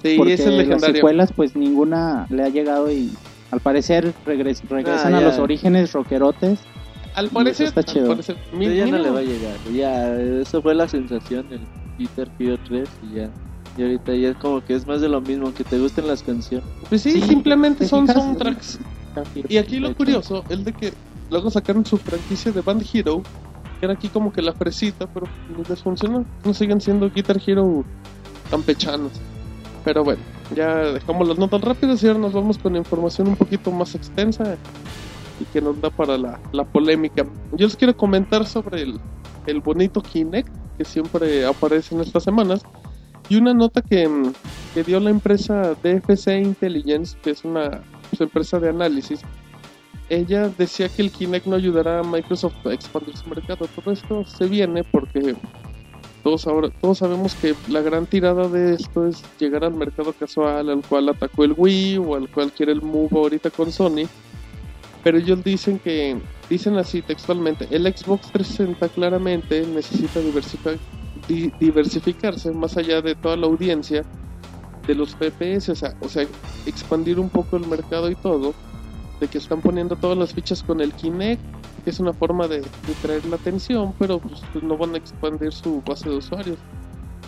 sí, 0.04 0.13
porque 0.18 0.33
es 0.36 0.45
las 0.45 0.54
legendario. 0.56 0.95
secuelas, 0.95 1.33
pues 1.33 1.56
ninguna 1.56 2.27
le 2.30 2.44
ha 2.44 2.50
llegado 2.50 2.89
y 2.92 3.12
al 3.50 3.60
parecer 3.60 4.13
regres- 4.25 4.62
regresan 4.69 5.16
Ah, 5.16 5.18
a 5.18 5.22
los 5.22 5.38
orígenes 5.39 5.92
rockerotes. 5.92 6.60
Al 7.16 7.27
parecer, 7.30 7.68
está 7.68 7.81
al 7.81 7.86
chido. 7.88 8.07
parecer, 8.07 8.38
mi- 8.54 8.68
Pero 8.68 8.75
ya 8.77 8.86
no 8.86 8.98
le 9.00 9.10
va 9.10 9.19
a 9.19 9.24
llegar. 9.24 9.57
Ya, 9.74 10.16
eso 10.42 10.62
fue 10.62 10.74
la 10.75 10.88
sensación 10.88 11.50
del 11.50 11.60
Guitar 11.98 12.30
Hero 12.39 12.57
3 12.69 12.88
y 13.12 13.16
ya. 13.16 13.30
Y 13.78 13.84
ahorita 13.84 14.14
ya 14.16 14.30
es 14.30 14.38
como 14.38 14.64
que 14.64 14.76
es 14.76 14.86
más 14.86 15.02
de 15.02 15.08
lo 15.10 15.22
mismo, 15.22 15.54
que 15.54 15.64
te 15.64 15.80
gusten 15.80 16.08
las 16.08 16.24
canciones. 16.24 16.68
Pues 16.90 17.02
sí, 17.02 17.12
Sí, 17.14 17.22
simplemente 17.22 17.86
¿te 17.86 17.90
son 17.90 18.08
fijas? 18.08 18.22
soundtracks. 18.24 18.80
Y 19.50 19.58
aquí 19.58 19.80
lo 19.80 19.96
curioso 19.96 20.44
es 20.50 20.64
de 20.66 20.74
que 20.74 20.94
luego 21.30 21.50
sacaron 21.50 21.86
su 21.86 21.98
franquicia 21.98 22.52
de 22.52 22.62
Band 22.62 22.86
Hero, 22.94 23.22
que 23.80 23.86
era 23.86 23.94
aquí 23.94 24.10
como 24.10 24.32
que 24.34 24.42
la 24.42 24.54
fresita, 24.54 25.08
pero 25.08 25.28
no 25.56 25.64
les 25.68 25.82
funcionó. 25.82 26.26
No 26.44 26.54
siguen 26.54 26.80
siendo 26.82 27.10
Guitar 27.10 27.42
Hero 27.46 27.84
campechanos. 28.50 29.12
Pero 29.84 30.04
bueno, 30.04 30.22
ya 30.56 30.76
dejamos 30.92 31.28
las 31.28 31.38
notas 31.38 31.62
rápidas 31.62 32.04
y 32.04 32.08
ahora 32.08 32.20
nos 32.20 32.34
vamos 32.34 32.58
con 32.58 32.76
información 32.76 33.30
un 33.30 33.36
poquito 33.36 33.72
más 33.72 33.96
extensa 33.96 34.58
y 35.40 35.46
que 35.46 35.62
nos 35.62 35.80
da 35.82 35.90
para 35.90 36.18
la, 36.18 36.40
la 36.52 36.66
polémica. 36.66 37.26
Yo 37.54 37.66
les 37.68 37.76
quiero 37.76 37.96
comentar 37.98 38.46
sobre 38.46 38.82
el, 38.84 39.00
el 39.48 39.60
bonito 39.62 40.02
Kinect 40.02 40.50
que 40.78 40.86
siempre 40.86 41.46
aparece 41.46 41.96
en 41.96 42.02
estas 42.02 42.24
semanas 42.24 42.62
y 43.32 43.38
una 43.38 43.54
nota 43.54 43.82
que, 43.82 44.10
mm, 44.10 44.34
que 44.74 44.84
dio 44.84 45.00
la 45.00 45.10
empresa 45.10 45.74
DFC 45.82 46.38
Intelligence, 46.38 47.18
que 47.24 47.30
es 47.30 47.46
una 47.46 47.82
pues, 48.10 48.20
empresa 48.20 48.60
de 48.60 48.68
análisis. 48.68 49.22
Ella 50.10 50.50
decía 50.58 50.90
que 50.90 51.02
el 51.02 51.12
Kinect 51.12 51.46
no 51.46 51.56
ayudará 51.56 52.00
a 52.00 52.04
Microsoft 52.04 52.68
a 52.68 52.74
expandir 52.74 53.16
su 53.16 53.30
mercado. 53.30 53.68
Todo 53.74 53.94
esto 53.94 54.26
se 54.26 54.48
viene 54.48 54.84
porque 54.84 55.34
todos, 56.24 56.46
ahora, 56.46 56.72
todos 56.82 56.98
sabemos 56.98 57.34
que 57.36 57.56
la 57.70 57.80
gran 57.80 58.06
tirada 58.06 58.50
de 58.50 58.74
esto 58.74 59.08
es 59.08 59.24
llegar 59.40 59.64
al 59.64 59.76
mercado 59.76 60.12
casual 60.12 60.70
al 60.70 60.82
cual 60.82 61.08
atacó 61.08 61.46
el 61.46 61.54
Wii 61.56 62.00
o 62.00 62.16
al 62.16 62.30
cual 62.30 62.52
quiere 62.52 62.74
el 62.74 62.82
Move 62.82 63.18
ahorita 63.18 63.50
con 63.50 63.72
Sony. 63.72 64.10
Pero 65.06 65.18
ellos 65.18 65.42
dicen 65.42 65.80
que, 65.80 66.18
dicen 66.50 66.76
así 66.78 67.02
textualmente, 67.02 67.66
el 67.72 67.84
Xbox 67.84 68.30
360 68.34 68.90
claramente 68.90 69.66
necesita 69.66 70.20
diversificar, 70.20 70.76
di- 71.28 71.51
diversificarse 71.60 72.51
más 72.51 72.78
allá 72.78 73.01
de 73.01 73.16
toda 73.16 73.36
la 73.38 73.48
audiencia 73.48 74.04
de 74.88 74.96
los 74.96 75.16
FPS, 75.16 75.72
o 75.72 76.10
sea, 76.10 76.25
expandir 76.66 77.20
un 77.20 77.30
poco 77.30 77.58
el 77.58 77.68
mercado 77.68 78.10
y 78.10 78.16
todo, 78.16 78.54
de 79.20 79.28
que 79.28 79.38
están 79.38 79.62
poniendo 79.62 79.96
todas 79.96 80.18
las 80.18 80.34
fichas 80.34 80.63
con 80.63 80.82
el 80.82 80.94
Kinect, 80.94 81.42
que 81.84 81.90
es 81.92 82.00
una 82.00 82.13
forma 82.13 82.48
de, 82.48 82.62
traer 83.01 83.25
la 83.25 83.36
atención, 83.36 83.94
pero 84.00 84.20
pues, 84.20 84.42
pues, 84.51 84.63
no 84.63 84.78
van 84.78 84.96
a 84.96 84.98
expandir 84.98 85.51
su 85.51 85.82
base 85.86 86.10
de 86.10 86.16
usuarios. 86.18 86.58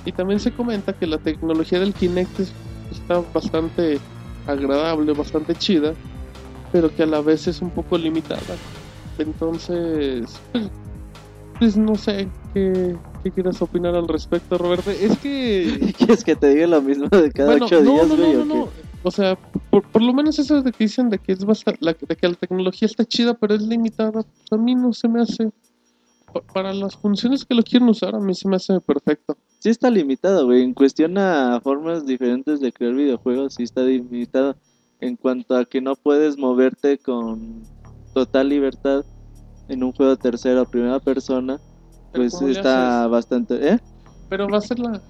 Y 0.06 0.12
también 0.12 0.40
se 0.40 0.52
comenta 0.52 0.94
que 0.94 1.08
la 1.08 1.18
tecnología 1.18 1.80
del 1.80 1.94
Kinect 1.94 2.40
es- 2.40 2.54
está 2.92 3.22
bastante 3.34 4.00
agradable, 4.48 5.14
bastante 5.14 5.56
chida, 5.56 5.94
pero 6.72 6.94
que 6.94 7.04
a 7.04 7.06
la 7.06 7.22
vez 7.22 7.48
es 7.48 7.62
un 7.62 7.70
poco 7.70 7.98
limitada. 7.98 8.42
Entonces, 9.18 10.40
pues, 10.52 10.70
pues 11.60 11.78
no 11.78 11.96
sé 11.96 12.28
qué, 12.54 12.96
qué 13.24 13.32
quieras 13.32 13.62
opinar 13.62 13.96
al 13.96 14.08
respecto, 14.08 14.58
Roberto. 14.58 14.90
Es 14.92 15.18
que 15.20 15.94
¿Quieres 15.98 16.24
que 16.24 16.36
te 16.36 16.50
diga 16.50 16.68
lo 16.68 16.82
mismo 16.82 17.08
de 17.10 17.32
cada 17.32 17.52
bueno, 17.52 17.66
ocho 17.66 17.82
no, 17.82 17.92
días, 17.94 18.08
no, 18.10 18.16
güey? 18.18 18.34
no, 18.34 18.42
o 18.42 18.46
no, 18.46 18.72
qué? 18.72 18.82
O 19.04 19.12
sea, 19.12 19.38
por, 19.70 19.84
por 19.84 20.02
lo 20.02 20.14
menos 20.14 20.40
eso 20.40 20.62
de 20.62 20.72
que 20.72 20.86
dicen 20.86 21.10
de 21.10 21.18
que 21.20 21.34
es 21.34 21.44
bastante, 21.44 21.80
la, 21.84 21.94
de 21.94 22.16
que 22.16 22.28
la 22.28 22.36
tecnología 22.36 22.86
está 22.86 23.04
chida, 23.06 23.34
pero 23.34 23.54
es 23.56 23.62
limitada, 23.62 24.12
pues 24.12 24.26
a 24.52 24.58
mí 24.58 24.76
no 24.76 24.94
se 24.94 25.08
me 25.10 25.22
hace. 25.22 25.50
pa- 26.34 26.42
Para 26.54 26.74
las 26.74 26.96
funciones 26.96 27.44
que 27.46 27.54
lo 27.56 27.64
quieren 27.64 27.90
usar, 27.90 28.16
a 28.16 28.20
mí 28.20 28.34
se 28.34 28.48
me 28.48 28.56
hace 28.56 28.80
perfecto. 28.80 29.38
Sí 29.60 29.70
está 29.70 29.90
limitado, 29.90 30.46
güey. 30.46 30.62
En 30.64 30.74
cuestión 30.74 31.18
a 31.18 31.60
formas 31.62 32.06
diferentes 32.06 32.60
de 32.60 32.72
crear 32.72 32.94
videojuegos, 32.94 33.56
sí 33.56 33.64
está 33.64 33.82
limitado. 33.84 34.56
En 35.00 35.16
cuanto 35.18 35.56
a 35.58 35.66
que 35.66 35.82
no 35.82 35.96
puedes 35.98 36.38
moverte 36.38 36.98
con 36.98 37.64
total 38.14 38.50
libertad 38.50 39.04
en 39.68 39.84
un 39.84 39.92
juego 39.92 40.16
tercera 40.16 40.62
o 40.62 40.66
primera 40.66 41.00
persona, 41.00 41.60
pues 42.14 42.34
¿cómo 42.34 42.48
le 42.48 42.54
está 42.54 43.08
bastante... 43.08 43.74
¿Eh? 43.74 43.80
Pero 44.30 44.48
va 44.50 44.58
a 44.58 44.62
ser 44.62 44.80
la, 44.80 45.02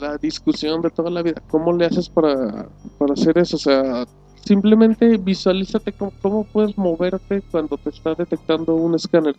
la 0.00 0.18
discusión 0.18 0.82
de 0.82 0.90
toda 0.90 1.10
la 1.10 1.22
vida. 1.22 1.42
¿Cómo 1.48 1.72
le 1.72 1.86
haces 1.86 2.08
para, 2.08 2.68
para 2.98 3.14
hacer 3.14 3.38
eso? 3.38 3.56
O 3.56 3.60
sea, 3.60 4.04
simplemente 4.44 5.16
visualízate 5.16 5.92
cómo, 5.92 6.12
cómo 6.20 6.44
puedes 6.44 6.76
moverte 6.76 7.42
cuando 7.50 7.78
te 7.78 7.90
está 7.90 8.14
detectando 8.14 8.74
un 8.74 8.94
escáner. 8.94 9.36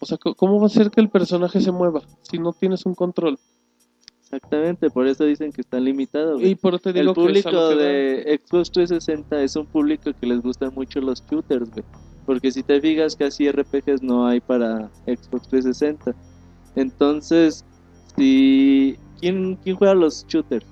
O 0.00 0.06
sea, 0.06 0.18
¿cómo 0.18 0.60
va 0.60 0.66
a 0.66 0.70
ser 0.70 0.90
que 0.90 1.00
el 1.00 1.08
personaje 1.08 1.60
se 1.60 1.72
mueva 1.72 2.02
si 2.22 2.38
no 2.38 2.52
tienes 2.52 2.84
un 2.84 2.94
control? 2.94 3.38
Exactamente, 4.32 4.90
por 4.90 5.08
eso 5.08 5.24
dicen 5.24 5.50
que 5.50 5.60
está 5.60 5.80
limitado. 5.80 6.34
güey. 6.34 6.50
Y 6.50 6.54
por 6.54 6.74
eso 6.74 6.82
te 6.84 6.92
digo 6.92 7.10
el 7.10 7.14
que 7.16 7.20
público 7.20 7.50
que 7.70 7.74
de 7.74 8.40
Xbox 8.46 8.70
360 8.70 9.42
es 9.42 9.56
un 9.56 9.66
público 9.66 10.12
que 10.18 10.26
les 10.26 10.40
gustan 10.40 10.72
mucho 10.74 11.00
los 11.00 11.20
shooters, 11.26 11.68
güey. 11.70 11.84
Porque 12.26 12.52
si 12.52 12.62
te 12.62 12.80
fijas, 12.80 13.16
casi 13.16 13.50
RPGs 13.50 14.02
no 14.02 14.26
hay 14.28 14.40
para 14.40 14.88
Xbox 15.06 15.48
360. 15.48 16.14
Entonces, 16.76 17.64
si 18.16 18.96
¿quién, 19.18 19.56
quién 19.56 19.74
juega 19.76 19.94
los 19.94 20.24
shooters? 20.28 20.64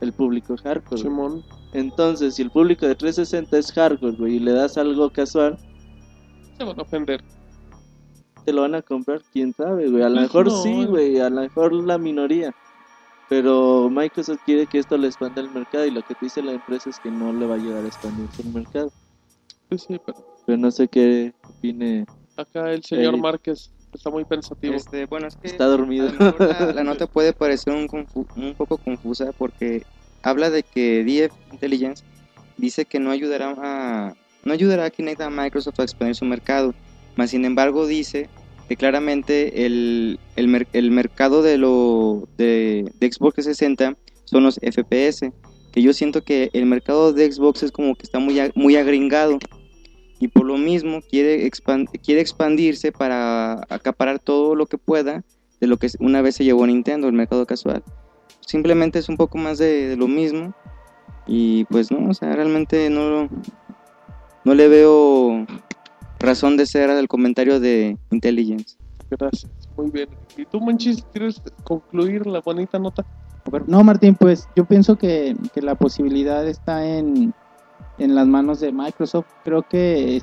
El 0.00 0.12
público 0.12 0.54
hardcore. 0.62 1.02
Simón. 1.02 1.42
Entonces, 1.72 2.36
si 2.36 2.42
el 2.42 2.50
público 2.50 2.86
de 2.86 2.94
360 2.94 3.58
es 3.58 3.72
hardcore, 3.72 4.16
güey, 4.16 4.36
y 4.36 4.38
le 4.38 4.52
das 4.52 4.78
algo 4.78 5.10
casual, 5.10 5.58
Se 6.58 6.62
van 6.62 6.78
a 6.78 6.82
ofender. 6.82 7.24
te 8.44 8.52
lo 8.52 8.60
van 8.60 8.76
a 8.76 8.82
comprar, 8.82 9.20
quién 9.32 9.52
sabe, 9.52 9.90
güey. 9.90 10.02
A 10.04 10.08
lo 10.08 10.14
Pues 10.16 10.22
mejor 10.26 10.46
no, 10.46 10.62
sí, 10.62 10.84
güey, 10.84 11.18
a 11.18 11.28
lo 11.28 11.40
mejor 11.40 11.72
la 11.72 11.98
minoría. 11.98 12.54
Pero 13.28 13.88
Microsoft 13.90 14.40
quiere 14.44 14.66
que 14.66 14.78
esto 14.78 14.96
le 14.98 15.06
expanda 15.08 15.40
el 15.40 15.50
mercado 15.50 15.86
y 15.86 15.90
lo 15.90 16.02
que 16.02 16.14
te 16.14 16.26
dice 16.26 16.42
la 16.42 16.52
empresa 16.52 16.90
es 16.90 16.98
que 17.00 17.10
no 17.10 17.32
le 17.32 17.46
va 17.46 17.54
a 17.54 17.56
ayudar 17.56 17.84
a 17.84 17.88
expandir 17.88 18.28
el 18.38 18.52
mercado. 18.52 18.92
Sí, 19.70 19.78
sí, 19.78 20.00
pero 20.04 20.18
Pero 20.46 20.58
no 20.58 20.70
sé 20.70 20.88
qué 20.88 21.32
opine. 21.48 22.04
acá 22.36 22.72
el 22.72 22.84
señor 22.84 23.14
Eh, 23.14 23.18
Márquez 23.18 23.70
está 23.92 24.10
muy 24.10 24.24
pensativo. 24.24 24.74
Este, 24.74 25.06
bueno, 25.06 25.26
es 25.28 25.36
que 25.36 25.48
Está 25.48 25.66
dormido. 25.66 26.10
la, 26.38 26.72
la 26.74 26.84
nota 26.84 27.06
puede 27.06 27.32
parecer 27.32 27.72
un, 27.72 27.88
un 28.36 28.54
poco 28.54 28.76
confusa 28.78 29.32
porque 29.32 29.82
habla 30.22 30.50
de 30.50 30.62
que 30.62 31.02
DF 31.04 31.34
Intelligence 31.52 32.04
dice 32.56 32.84
que 32.84 33.00
no 33.00 33.10
ayudará 33.10 33.54
a 33.56 34.14
no 34.44 34.52
ayudará 34.52 34.84
a 34.84 34.90
Kinect 34.90 35.22
a 35.22 35.30
Microsoft 35.30 35.80
a 35.80 35.84
expandir 35.84 36.14
su 36.16 36.26
mercado, 36.26 36.74
mas 37.16 37.30
sin 37.30 37.46
embargo 37.46 37.86
dice 37.86 38.28
que 38.68 38.76
claramente 38.76 39.66
el, 39.66 40.18
el, 40.36 40.66
el 40.72 40.90
mercado 40.90 41.42
de 41.42 41.58
lo 41.58 42.28
de, 42.38 42.90
de 42.98 43.12
Xbox 43.12 43.34
360 43.34 43.96
son 44.24 44.42
los 44.44 44.58
FPS, 44.62 45.32
que 45.72 45.82
yo 45.82 45.92
siento 45.92 46.22
que 46.22 46.50
el 46.52 46.66
mercado 46.66 47.12
de 47.12 47.30
Xbox 47.30 47.62
es 47.62 47.72
como 47.72 47.94
que 47.94 48.04
está 48.04 48.18
muy, 48.18 48.36
muy 48.54 48.76
agringado 48.76 49.38
y 50.20 50.28
por 50.28 50.46
lo 50.46 50.56
mismo 50.56 51.00
quiere, 51.02 51.46
expan- 51.50 51.88
quiere 52.02 52.20
expandirse 52.20 52.92
para 52.92 53.60
acaparar 53.68 54.18
todo 54.18 54.54
lo 54.54 54.66
que 54.66 54.78
pueda 54.78 55.24
de 55.60 55.66
lo 55.66 55.76
que 55.76 55.88
una 55.98 56.22
vez 56.22 56.36
se 56.36 56.44
llevó 56.44 56.66
Nintendo, 56.66 57.06
el 57.08 57.12
mercado 57.14 57.44
casual. 57.46 57.82
Simplemente 58.40 58.98
es 58.98 59.08
un 59.08 59.16
poco 59.16 59.38
más 59.38 59.58
de, 59.58 59.88
de 59.88 59.96
lo 59.96 60.08
mismo 60.08 60.54
y 61.26 61.64
pues 61.64 61.90
no, 61.90 62.08
o 62.08 62.14
sea, 62.14 62.34
realmente 62.34 62.88
no, 62.90 63.28
no 64.44 64.54
le 64.54 64.68
veo 64.68 65.46
razón 66.24 66.56
de 66.56 66.66
ser 66.66 66.90
al 66.90 67.08
comentario 67.08 67.60
de 67.60 67.98
Intelligence. 68.10 68.76
Gracias. 69.10 69.50
Muy 69.76 69.90
bien. 69.90 70.08
¿Y 70.36 70.44
tú, 70.44 70.60
Manchis, 70.60 71.04
quieres 71.12 71.40
concluir 71.62 72.26
la 72.26 72.40
bonita 72.40 72.78
nota? 72.78 73.04
A 73.46 73.50
ver, 73.50 73.68
No, 73.68 73.84
Martín, 73.84 74.14
pues 74.14 74.48
yo 74.56 74.64
pienso 74.64 74.96
que, 74.96 75.36
que 75.52 75.62
la 75.62 75.74
posibilidad 75.74 76.46
está 76.46 76.86
en, 76.86 77.34
en 77.98 78.14
las 78.14 78.26
manos 78.26 78.60
de 78.60 78.72
Microsoft. 78.72 79.26
Creo 79.44 79.62
que, 79.62 80.22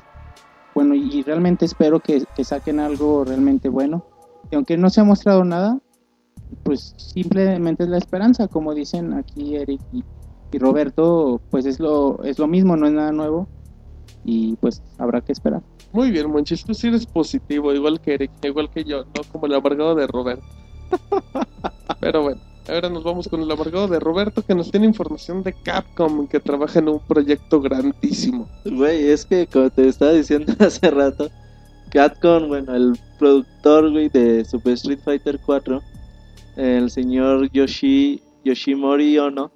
bueno, 0.74 0.94
y 0.94 1.22
realmente 1.22 1.64
espero 1.64 2.00
que, 2.00 2.24
que 2.34 2.44
saquen 2.44 2.80
algo 2.80 3.24
realmente 3.24 3.68
bueno. 3.68 4.04
Y 4.50 4.56
aunque 4.56 4.76
no 4.76 4.90
se 4.90 5.00
ha 5.00 5.04
mostrado 5.04 5.44
nada, 5.44 5.78
pues 6.64 6.94
simplemente 6.96 7.84
es 7.84 7.88
la 7.88 7.98
esperanza, 7.98 8.48
como 8.48 8.74
dicen 8.74 9.14
aquí 9.14 9.56
Eric 9.56 9.80
y, 9.92 10.04
y 10.52 10.58
Roberto, 10.58 11.40
pues 11.50 11.64
es 11.64 11.80
lo, 11.80 12.22
es 12.24 12.38
lo 12.38 12.46
mismo, 12.46 12.76
no 12.76 12.86
es 12.86 12.92
nada 12.92 13.12
nuevo. 13.12 13.48
Y 14.24 14.56
pues 14.56 14.82
habrá 14.98 15.20
que 15.20 15.32
esperar. 15.32 15.62
Muy 15.92 16.10
bien, 16.10 16.32
Manchis, 16.32 16.64
tú 16.64 16.72
sí 16.72 16.88
eres 16.88 17.04
positivo, 17.04 17.72
igual 17.72 18.00
que 18.00 18.14
Eric, 18.14 18.30
igual 18.42 18.70
que 18.70 18.82
yo, 18.82 19.04
no 19.04 19.22
como 19.30 19.46
el 19.46 19.54
amargado 19.54 19.94
de 19.94 20.06
Roberto. 20.06 20.46
Pero 22.00 22.22
bueno, 22.22 22.40
ahora 22.66 22.88
nos 22.88 23.04
vamos 23.04 23.28
con 23.28 23.42
el 23.42 23.50
amargado 23.50 23.88
de 23.88 24.00
Roberto 24.00 24.42
que 24.42 24.54
nos 24.54 24.70
tiene 24.70 24.86
información 24.86 25.42
de 25.42 25.52
Capcom 25.52 26.26
que 26.26 26.40
trabaja 26.40 26.78
en 26.78 26.88
un 26.88 27.00
proyecto 27.00 27.60
grandísimo. 27.60 28.48
Güey, 28.64 29.08
es 29.08 29.26
que 29.26 29.46
como 29.46 29.68
te 29.68 29.86
estaba 29.86 30.12
diciendo 30.12 30.54
hace 30.60 30.90
rato, 30.90 31.30
Capcom, 31.90 32.48
bueno, 32.48 32.74
el 32.74 32.98
productor, 33.18 33.90
güey, 33.90 34.08
de 34.08 34.46
Super 34.46 34.72
Street 34.72 35.00
Fighter 35.04 35.38
4, 35.44 35.82
el 36.56 36.90
señor 36.90 37.50
Yoshi, 37.52 38.22
Yoshimori 38.44 39.18
Ono, 39.18 39.52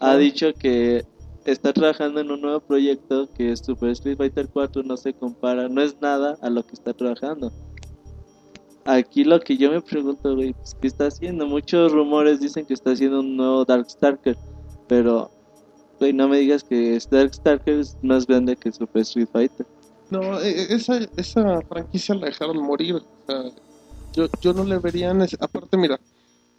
ha 0.00 0.16
dicho 0.16 0.54
que 0.54 1.04
está 1.44 1.72
trabajando 1.72 2.20
en 2.20 2.30
un 2.30 2.40
nuevo 2.40 2.60
proyecto 2.60 3.28
que 3.34 3.52
es 3.52 3.60
Super 3.60 3.90
Street 3.90 4.16
Fighter 4.16 4.48
4 4.52 4.82
no 4.82 4.96
se 4.96 5.12
compara, 5.12 5.68
no 5.68 5.82
es 5.82 6.00
nada 6.00 6.38
a 6.40 6.50
lo 6.50 6.62
que 6.64 6.74
está 6.74 6.92
trabajando. 6.92 7.52
Aquí 8.84 9.24
lo 9.24 9.38
que 9.40 9.56
yo 9.56 9.70
me 9.70 9.80
pregunto, 9.80 10.34
güey, 10.34 10.52
pues, 10.54 10.76
¿qué 10.80 10.88
está 10.88 11.06
haciendo? 11.06 11.46
Muchos 11.46 11.92
rumores 11.92 12.40
dicen 12.40 12.66
que 12.66 12.74
está 12.74 12.90
haciendo 12.92 13.20
un 13.20 13.36
nuevo 13.36 13.64
Darkstalker, 13.64 14.36
pero, 14.88 15.30
güey, 16.00 16.12
no 16.12 16.28
me 16.28 16.38
digas 16.38 16.64
que 16.64 16.98
Darkstalker 17.10 17.78
es 17.78 17.96
más 18.02 18.26
grande 18.26 18.56
que 18.56 18.72
Super 18.72 19.02
Street 19.02 19.28
Fighter. 19.32 19.66
No, 20.10 20.40
e- 20.40 20.50
e- 20.50 20.74
esa, 20.74 20.98
esa 21.16 21.60
franquicia 21.62 22.14
la 22.16 22.26
dejaron 22.26 22.58
morir. 22.58 22.96
o 22.96 23.00
sea, 23.26 23.44
yo, 24.14 24.26
yo 24.40 24.52
no 24.52 24.64
le 24.64 24.78
vería. 24.78 25.12
Aparte, 25.40 25.76
mira, 25.76 25.98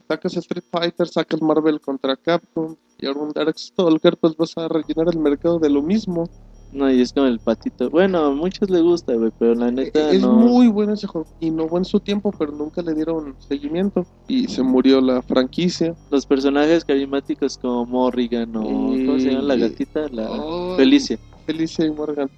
sacas 0.08 0.36
Street 0.38 0.64
Fighter, 0.72 1.08
sacas 1.08 1.42
Marvel 1.42 1.80
contra 1.82 2.16
Capcom 2.16 2.76
y 3.00 3.06
ahora 3.06 3.22
un 3.22 3.32
Darkstalker, 3.32 4.18
pues 4.18 4.36
vas 4.38 4.54
a 4.58 4.68
rellenar 4.68 5.08
el 5.14 5.20
mercado 5.20 5.60
de 5.60 5.70
lo 5.70 5.82
mismo. 5.82 6.30
No, 6.72 6.92
y 6.92 7.02
es 7.02 7.14
como 7.14 7.28
el 7.28 7.40
patito. 7.40 7.88
Bueno, 7.92 8.18
a 8.26 8.32
muchos 8.32 8.68
les 8.70 8.82
gusta, 8.82 9.14
güey, 9.14 9.32
pero 9.38 9.54
la 9.54 9.70
neta 9.70 10.10
es 10.10 10.22
no. 10.24 10.34
muy 10.34 10.68
bueno 10.70 10.94
ese 10.94 11.06
juego. 11.06 11.28
Innovó 11.40 11.78
en 11.78 11.86
su 11.86 12.00
tiempo, 12.00 12.32
pero 12.36 12.52
nunca 12.52 12.82
le 12.82 12.96
dieron 12.96 13.36
seguimiento. 13.48 14.08
Y 14.28 14.48
se 14.48 14.64
murió 14.64 15.00
la 15.00 15.22
franquicia. 15.22 15.94
Los 16.10 16.26
personajes 16.26 16.84
carismáticos 16.84 17.60
como 17.60 17.86
Morrigan 17.86 18.56
o. 18.56 18.64
¿Cómo 18.64 19.20
se 19.20 19.30
llama 19.32 19.44
la 19.44 19.56
gatita? 19.56 20.08
La 20.10 20.32
Oh, 20.32 20.76
Felicia. 20.76 21.20
Felicia 21.46 21.86
y 21.86 21.92
Morgan. 21.92 22.30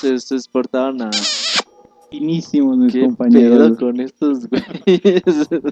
Se, 0.00 0.18
se 0.18 0.34
exportaban 0.34 1.00
a. 1.02 1.10
Finísimos 2.10 2.78
mis 2.78 2.92
¿Qué 2.94 3.00
compañeros. 3.02 3.58
pedo 3.58 3.76
con 3.76 4.00
estos 4.00 4.48
güeyes? 4.48 5.22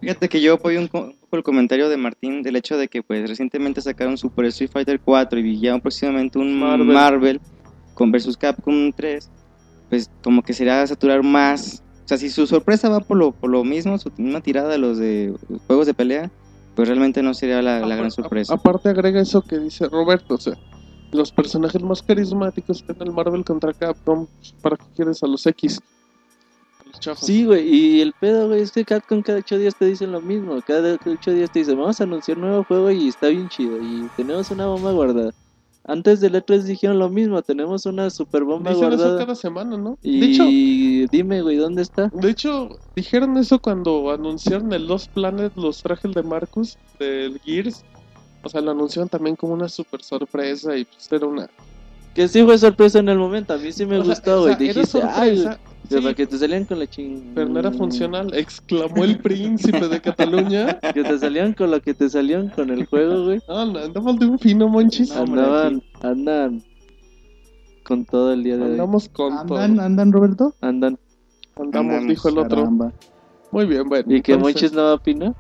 Fíjate 0.01 0.29
que 0.29 0.41
yo 0.41 0.55
apoyo 0.55 0.81
un, 0.81 0.89
co- 0.89 1.05
un 1.07 1.17
poco 1.17 1.37
el 1.37 1.43
comentario 1.43 1.89
de 1.89 1.97
Martín 1.97 2.43
del 2.43 2.57
hecho 2.57 2.77
de 2.77 2.89
que 2.89 3.03
pues 3.03 3.29
recientemente 3.29 3.81
sacaron 3.81 4.19
Super 4.19 4.45
Street 4.47 4.71
Fighter 4.71 5.01
4 5.03 5.39
y 5.41 5.59
ya 5.59 5.79
próximamente 5.79 6.39
un 6.39 6.59
Marvel. 6.59 6.87
Marvel, 6.89 7.41
con 7.95 8.13
versus 8.13 8.37
Capcom 8.37 8.93
3, 8.93 9.31
pues 9.89 10.11
como 10.23 10.43
que 10.43 10.53
será 10.53 10.87
saturar 10.87 11.23
más. 11.23 11.83
O 12.05 12.09
sea, 12.09 12.19
si 12.19 12.29
su 12.29 12.47
sorpresa 12.47 12.89
va 12.91 13.01
por 13.01 13.17
lo, 13.17 13.33
por 13.33 13.51
lo 13.51 13.65
mismo, 13.65 13.97
su- 13.99 14.13
una 14.19 14.41
tirada 14.43 14.69
de 14.69 14.79
los 14.79 14.99
de 14.99 15.35
los 15.49 15.63
juegos 15.67 15.87
de 15.87 15.95
pelea, 15.95 16.31
pues 16.75 16.87
realmente 16.89 17.23
no 17.23 17.33
sería 17.33 17.63
la, 17.63 17.81
la 17.81 17.97
gran 17.97 18.11
sorpresa. 18.11 18.53
Aparte 18.55 18.91
agrega 18.91 19.23
eso 19.23 19.41
que 19.41 19.59
dice 19.59 19.89
Roberto, 19.89 20.35
o 20.35 20.39
sea, 20.39 20.53
los 21.13 21.33
personajes 21.33 21.83
más 21.83 22.03
carismáticos 22.03 22.85
en 22.89 22.97
el 23.01 23.13
Marvel 23.13 23.43
contra 23.43 23.73
Capcom, 23.73 24.27
pues, 24.27 24.55
¿para 24.61 24.77
qué 24.77 24.85
quieres 24.95 25.23
a 25.23 25.27
los 25.27 25.47
X? 25.47 25.81
Chafas. 27.01 27.27
Sí, 27.27 27.45
güey, 27.45 27.69
y 27.69 28.01
el 28.01 28.13
pedo, 28.13 28.49
güey, 28.49 28.63
es 28.63 28.73
que 28.73 28.85
Capcom 28.85 29.23
cada 29.23 29.39
ocho 29.39 29.59
días 29.59 29.75
te 29.77 29.85
dicen 29.87 30.13
lo 30.13 30.21
mismo. 30.21 30.61
Cada 30.67 30.99
ocho 31.05 31.31
días 31.33 31.51
te 31.51 31.61
dicen, 31.61 31.79
vamos 31.79 32.01
a 32.01 32.05
anunciar 32.05 32.39
un 32.39 32.45
nuevo 32.45 32.65
juego 32.65 32.91
y 32.91 33.09
está 33.09 33.29
bien 33.29 33.49
chido. 33.49 33.81
Y 33.81 34.09
tenemos 34.17 34.51
una 34.51 34.67
bomba 34.67 34.93
guardada. 34.93 35.33
Antes 35.89 36.21
del 36.21 36.35
E3 36.35 36.63
dijeron 36.63 36.99
lo 36.99 37.09
mismo, 37.09 37.41
tenemos 37.43 37.87
una 37.87 38.11
super 38.11 38.43
bomba 38.43 38.71
Dicen 38.71 38.89
eso 38.89 38.97
guardada. 38.97 39.19
cada 39.21 39.35
semana, 39.37 39.77
¿no? 39.77 39.97
Y 40.03 40.19
De 40.21 40.27
hecho, 40.27 41.13
dime, 41.13 41.43
güey, 41.43 41.57
¿dónde 41.57 41.83
está? 41.83 42.11
de 42.13 42.31
hecho, 42.31 42.71
dijeron 42.97 43.37
eso 43.37 43.61
cuando 43.61 44.11
anunciaron 44.11 44.73
el 44.73 44.89
Lost 44.89 45.13
Planet, 45.13 45.53
los 45.55 45.81
trajes 45.83 46.13
de 46.13 46.25
Marcus 46.25 46.77
del 46.99 47.39
Gears. 47.45 47.85
O 48.43 48.49
sea, 48.49 48.61
lo 48.61 48.73
anunciaron 48.73 49.09
también 49.09 49.37
como 49.37 49.55
una 49.55 49.69
super 49.69 50.03
sorpresa 50.03 50.77
y 50.77 50.85
pues 50.85 51.11
era 51.13 51.27
una... 51.27 51.49
Que 52.15 52.27
sí 52.29 52.43
fue 52.43 52.57
sorpresa 52.59 52.99
en 52.99 53.09
el 53.09 53.19
momento, 53.19 53.55
a 53.55 53.59
mí 53.59 53.71
sí 53.71 53.87
me 53.87 53.99
o 53.99 54.05
gustó, 54.05 54.43
güey. 54.43 54.57
Dijiste, 54.57 55.03
ay, 55.05 55.37
sorpresa, 55.37 55.45
güey, 55.45 55.76
sí, 55.89 56.01
para 56.01 56.15
que 56.15 56.27
te 56.27 56.39
salían 56.39 56.65
con 56.65 56.79
la 56.79 56.87
ching... 56.87 57.33
pero 57.35 57.49
no 57.49 57.59
era 57.61 57.71
funcional, 57.73 58.33
exclamó 58.35 59.05
el 59.05 59.19
príncipe 59.19 59.89
de 59.89 60.01
Cataluña. 60.01 60.79
Que 60.95 61.03
te 61.03 61.19
salían 61.19 61.53
con 61.53 61.71
lo 61.71 61.81
que 61.81 61.95
te 61.95 62.09
salían 62.09 62.49
con 62.51 62.71
el 62.71 62.87
juego, 62.87 63.25
güey. 63.25 63.41
Ah, 63.49 63.65
no, 63.71 63.79
andamos 63.79 64.19
de 64.19 64.27
un 64.27 64.39
fino, 64.39 64.69
monchis. 64.69 65.15
No, 65.15 65.23
Andaban, 65.23 65.83
andan 66.03 66.63
con 67.85 68.05
todo 68.05 68.33
el 68.33 68.43
día 68.45 68.57
de 68.57 68.65
hoy. 68.65 68.71
Andamos 68.73 69.09
con 69.09 69.47
todo. 69.47 69.59
¿Andan, 69.59 69.85
¿Andan, 69.85 70.13
Roberto? 70.13 70.55
Andan. 70.61 70.99
Andamos, 71.57 71.93
Andamos, 71.95 72.09
dijo 72.09 72.29
el 72.29 72.39
otro. 72.39 72.59
Caramba. 72.59 72.93
Muy 73.53 73.67
bien, 73.67 73.89
bueno. 73.89 74.05
¿Y 74.15 74.23
que 74.23 74.33
entonces, 74.33 74.63
Monchis 74.63 74.73
no 74.73 74.93
opina? 74.95 75.35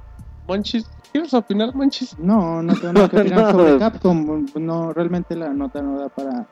Monchis, 0.46 0.86
¿quieres 1.12 1.34
opinar, 1.34 1.74
Monchis? 1.74 2.16
No, 2.18 2.62
no 2.62 2.74
tengo 2.74 2.92
nada 2.92 3.08
que 3.08 3.16
opinar 3.20 3.40
No. 3.40 3.50
sobre 3.50 3.78
Capcom. 3.78 4.46
No, 4.54 4.92
realmente 4.92 5.34
la 5.34 5.52
nota 5.52 5.82
no 5.82 5.98
da 5.98 6.08
para, 6.08 6.46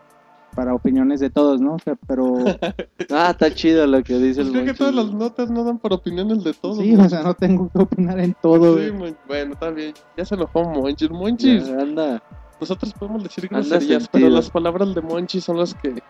para 0.55 0.75
opiniones 0.75 1.21
de 1.21 1.31
todos, 1.31 1.61
¿no? 1.61 1.75
O 1.75 1.79
sea, 1.79 1.97
pero 2.07 2.35
Ah, 3.11 3.31
está 3.31 3.53
chido 3.55 3.87
lo 3.87 4.03
que 4.03 4.15
dice 4.19 4.43
Pues 4.43 4.47
el 4.49 4.53
creo 4.53 4.65
que 4.67 4.75
todas 4.75 4.95
las 4.95 5.13
notas 5.13 5.51
no 5.51 5.65
dan 5.65 5.79
por 5.79 5.93
opiniones 5.93 6.43
de 6.45 6.53
todos. 6.55 6.79
sí, 6.79 6.95
o 6.97 7.09
sea, 7.09 7.23
no 7.23 7.35
tengo 7.35 7.69
que 7.71 7.79
opinar 7.83 8.19
en 8.21 8.35
todo. 8.41 8.79
Sí. 8.79 8.91
Mon- 8.93 9.17
bueno, 9.27 9.53
está 9.55 9.71
bien. 9.71 9.95
Ya 10.17 10.25
se 10.25 10.35
enojó 10.35 10.63
Monchis. 10.65 11.11
Monchis, 11.11 11.67
Ya, 11.67 11.75
anda. 11.81 12.23
nosotros 12.61 12.93
podemos 12.95 13.23
decir 13.23 13.49
groserías, 13.49 14.09
pero 14.09 14.29
las 14.31 14.51
palabras 14.51 14.95
de 14.95 15.01
Monchis 15.01 15.45
son 15.45 15.59
las 15.59 15.75
que 15.75 16.03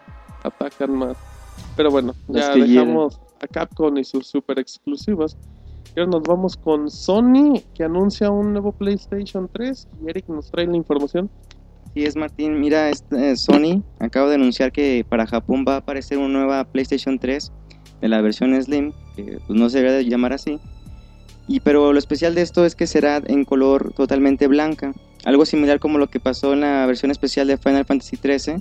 atacan 0.43 0.93
más. 0.97 1.17
Pero 1.77 1.91
bueno, 1.91 2.15
Las 2.29 2.49
ya 2.49 2.55
dejamos 2.65 3.21
a 3.41 3.47
Capcom 3.47 3.97
y 3.99 4.05
sus 4.05 4.27
super 4.27 4.59
exclusivas. 4.59 5.37
Y 5.97 6.01
ahora 6.01 6.13
nos 6.13 6.23
vamos 6.23 6.57
con 6.57 6.91
Sony, 6.91 7.63
que 7.73 7.85
anuncia 7.85 8.31
un 8.31 8.53
nuevo 8.53 8.73
PlayStation 8.73 9.49
3. 9.53 9.89
Y 10.05 10.11
Eric 10.11 10.29
nos 10.29 10.51
trae 10.51 10.67
la 10.67 10.77
información. 10.77 11.31
Sí, 11.95 12.05
es 12.05 12.17
Martín. 12.17 12.61
Mira, 12.61 12.91
eh, 12.91 13.37
Sony 13.37 13.85
acaba 14.01 14.29
de 14.29 14.35
anunciar 14.35 14.73
que 14.73 15.07
para 15.09 15.29
Japón 15.29 15.65
va 15.67 15.75
a 15.75 15.79
aparecer 15.79 16.19
una 16.19 16.41
nueva 16.41 16.65
PlayStation 16.65 17.21
3 17.21 17.53
de 18.01 18.09
la 18.09 18.21
versión 18.21 18.61
Slim, 18.61 18.93
que 19.15 19.39
pues, 19.47 19.57
no 19.57 19.71
se 19.71 19.79
debe 19.79 19.93
de 19.93 20.05
llamar 20.05 20.33
así. 20.33 20.59
Y 21.47 21.61
pero 21.61 21.93
lo 21.93 21.99
especial 22.01 22.35
de 22.35 22.43
esto 22.43 22.65
es 22.67 22.75
que 22.75 22.89
será 22.89 23.23
en 23.25 23.45
color 23.45 23.93
totalmente 23.93 24.49
blanca, 24.49 24.93
algo 25.25 25.47
similar 25.47 25.79
como 25.79 25.99
lo 25.99 26.09
que 26.09 26.19
pasó 26.19 26.55
en 26.55 26.63
la 26.63 26.85
versión 26.87 27.13
especial 27.13 27.47
de 27.47 27.59
Final 27.59 27.85
Fantasy 27.85 28.17
XIII, 28.17 28.61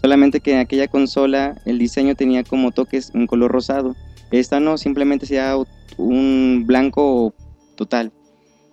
solamente 0.00 0.40
que 0.40 0.54
en 0.54 0.58
aquella 0.58 0.88
consola 0.88 1.60
el 1.64 1.78
diseño 1.78 2.16
tenía 2.16 2.42
como 2.42 2.72
toques 2.72 3.12
en 3.14 3.28
color 3.28 3.52
rosado. 3.52 3.94
Esta 4.32 4.58
no, 4.58 4.76
simplemente 4.76 5.26
sea 5.26 5.56
un 5.98 6.64
blanco 6.66 7.32
total. 7.76 8.12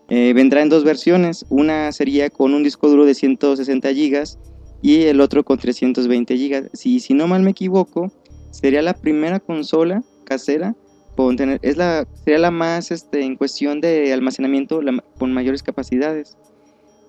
Eh, 0.09 0.33
vendrá 0.33 0.61
en 0.61 0.69
dos 0.69 0.83
versiones. 0.83 1.45
Una 1.49 1.91
sería 1.91 2.29
con 2.29 2.53
un 2.53 2.63
disco 2.63 2.89
duro 2.89 3.05
de 3.05 3.13
160 3.13 3.91
GB 3.91 4.23
y 4.81 5.03
el 5.03 5.21
otro 5.21 5.43
con 5.43 5.57
320 5.57 6.35
GB. 6.35 6.69
Si, 6.73 6.99
si 6.99 7.13
no 7.13 7.27
mal 7.27 7.43
me 7.43 7.51
equivoco, 7.51 8.11
sería 8.51 8.81
la 8.81 8.93
primera 8.93 9.39
consola 9.39 10.03
casera 10.23 10.75
es 11.61 11.77
la, 11.77 12.07
sería 12.23 12.39
la 12.39 12.51
más 12.51 12.91
este, 12.91 13.21
en 13.23 13.35
cuestión 13.35 13.81
de 13.81 14.13
almacenamiento 14.13 14.79
con 15.17 15.33
mayores 15.33 15.63
capacidades. 15.63 16.37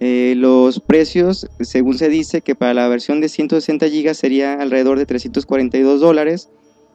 Eh, 0.00 0.34
los 0.36 0.80
precios, 0.80 1.48
según 1.60 1.96
se 1.96 2.08
dice, 2.08 2.40
que 2.40 2.54
para 2.54 2.74
la 2.74 2.88
versión 2.88 3.20
de 3.20 3.28
160 3.28 3.86
GB 3.86 4.14
sería 4.14 4.54
alrededor 4.54 4.98
de 4.98 5.06
342 5.06 6.00
dólares 6.00 6.48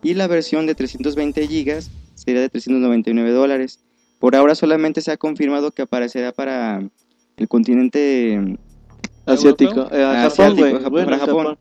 y 0.04 0.16
la 0.16 0.28
versión 0.28 0.66
de 0.66 0.76
320 0.76 1.48
GB 1.48 1.84
sería 2.16 2.42
de 2.42 2.50
399 2.50 3.32
dólares. 3.32 3.80
Por 4.20 4.36
ahora 4.36 4.56
solamente 4.56 5.02
se 5.02 5.12
ha 5.12 5.18
confirmado 5.18 5.72
que 5.72 5.82
aparecerá 5.82 6.32
para 6.32 6.82
el 7.38 7.48
continente 7.48 8.58
Asiático. 9.26 9.88
Eh, 9.92 10.04
Asiático. 10.04 10.80
Japón, 10.80 10.92
Bueno, 10.92 11.06
para 11.06 11.18
Japón. 11.18 11.58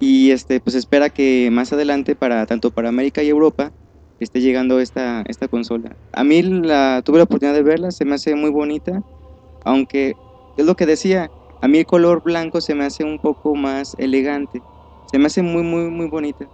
Y 0.00 0.30
este 0.30 0.60
pues 0.60 0.74
espera 0.76 1.10
que 1.10 1.50
más 1.52 1.72
adelante 1.72 2.14
para 2.16 2.46
tanto 2.46 2.70
para 2.70 2.88
América 2.88 3.22
y 3.22 3.28
Europa 3.28 3.70
esté 4.18 4.40
llegando 4.40 4.80
esta 4.80 5.22
esta 5.28 5.48
consola. 5.48 5.96
A 6.12 6.24
mí 6.24 6.42
la 6.42 7.02
tuve 7.04 7.18
la 7.18 7.24
oportunidad 7.24 7.54
de 7.54 7.62
verla, 7.62 7.90
se 7.90 8.04
me 8.04 8.14
hace 8.14 8.34
muy 8.34 8.50
bonita, 8.50 9.02
aunque 9.64 10.14
es 10.56 10.64
lo 10.64 10.74
que 10.74 10.86
decía, 10.86 11.30
a 11.60 11.68
mí 11.68 11.78
el 11.78 11.86
color 11.86 12.22
blanco 12.22 12.60
se 12.60 12.74
me 12.74 12.84
hace 12.84 13.04
un 13.04 13.18
poco 13.18 13.54
más 13.54 13.94
elegante. 13.98 14.62
Se 15.10 15.18
me 15.18 15.26
hace 15.26 15.42
muy 15.42 15.62
muy 15.62 15.90
muy 15.90 16.06
bonita. 16.06 16.48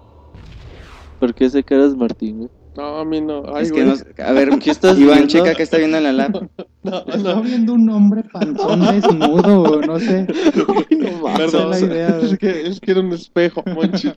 ¿Por 1.21 1.35
qué 1.35 1.47
ese 1.47 1.63
cara 1.63 1.87
es 1.87 1.97
Martín? 1.97 2.51
No, 2.77 2.99
a 2.99 3.05
mí 3.05 3.21
no. 3.21 3.43
Ay, 3.55 3.65
es 3.65 3.73
que 3.73 3.85
no- 3.85 3.95
a 4.25 4.33
ver, 4.33 4.51
¿Qué 4.59 4.71
estás 4.71 4.99
Iván 4.99 5.27
viendo? 5.27 5.33
checa 5.33 5.55
que 5.55 5.63
está 5.63 5.79
viendo 5.79 5.97
en 5.99 6.05
la 6.05 6.13
lab. 6.13 6.49
No, 6.87 6.99
Está 6.99 7.17
no. 7.35 7.43
viendo 7.43 7.73
un 7.73 7.91
hombre 7.91 8.23
panzón 8.23 8.79
desnudo, 8.81 9.81
no 9.81 9.99
sé. 9.99 10.25
no 10.93 11.45
es 11.45 11.53
la 11.53 11.81
idea, 11.81 12.19
es, 12.23 12.39
que, 12.39 12.61
es 12.69 12.79
que 12.79 12.93
era 12.93 13.01
un 13.01 13.13
espejo, 13.13 13.65
Monchis. 13.75 14.13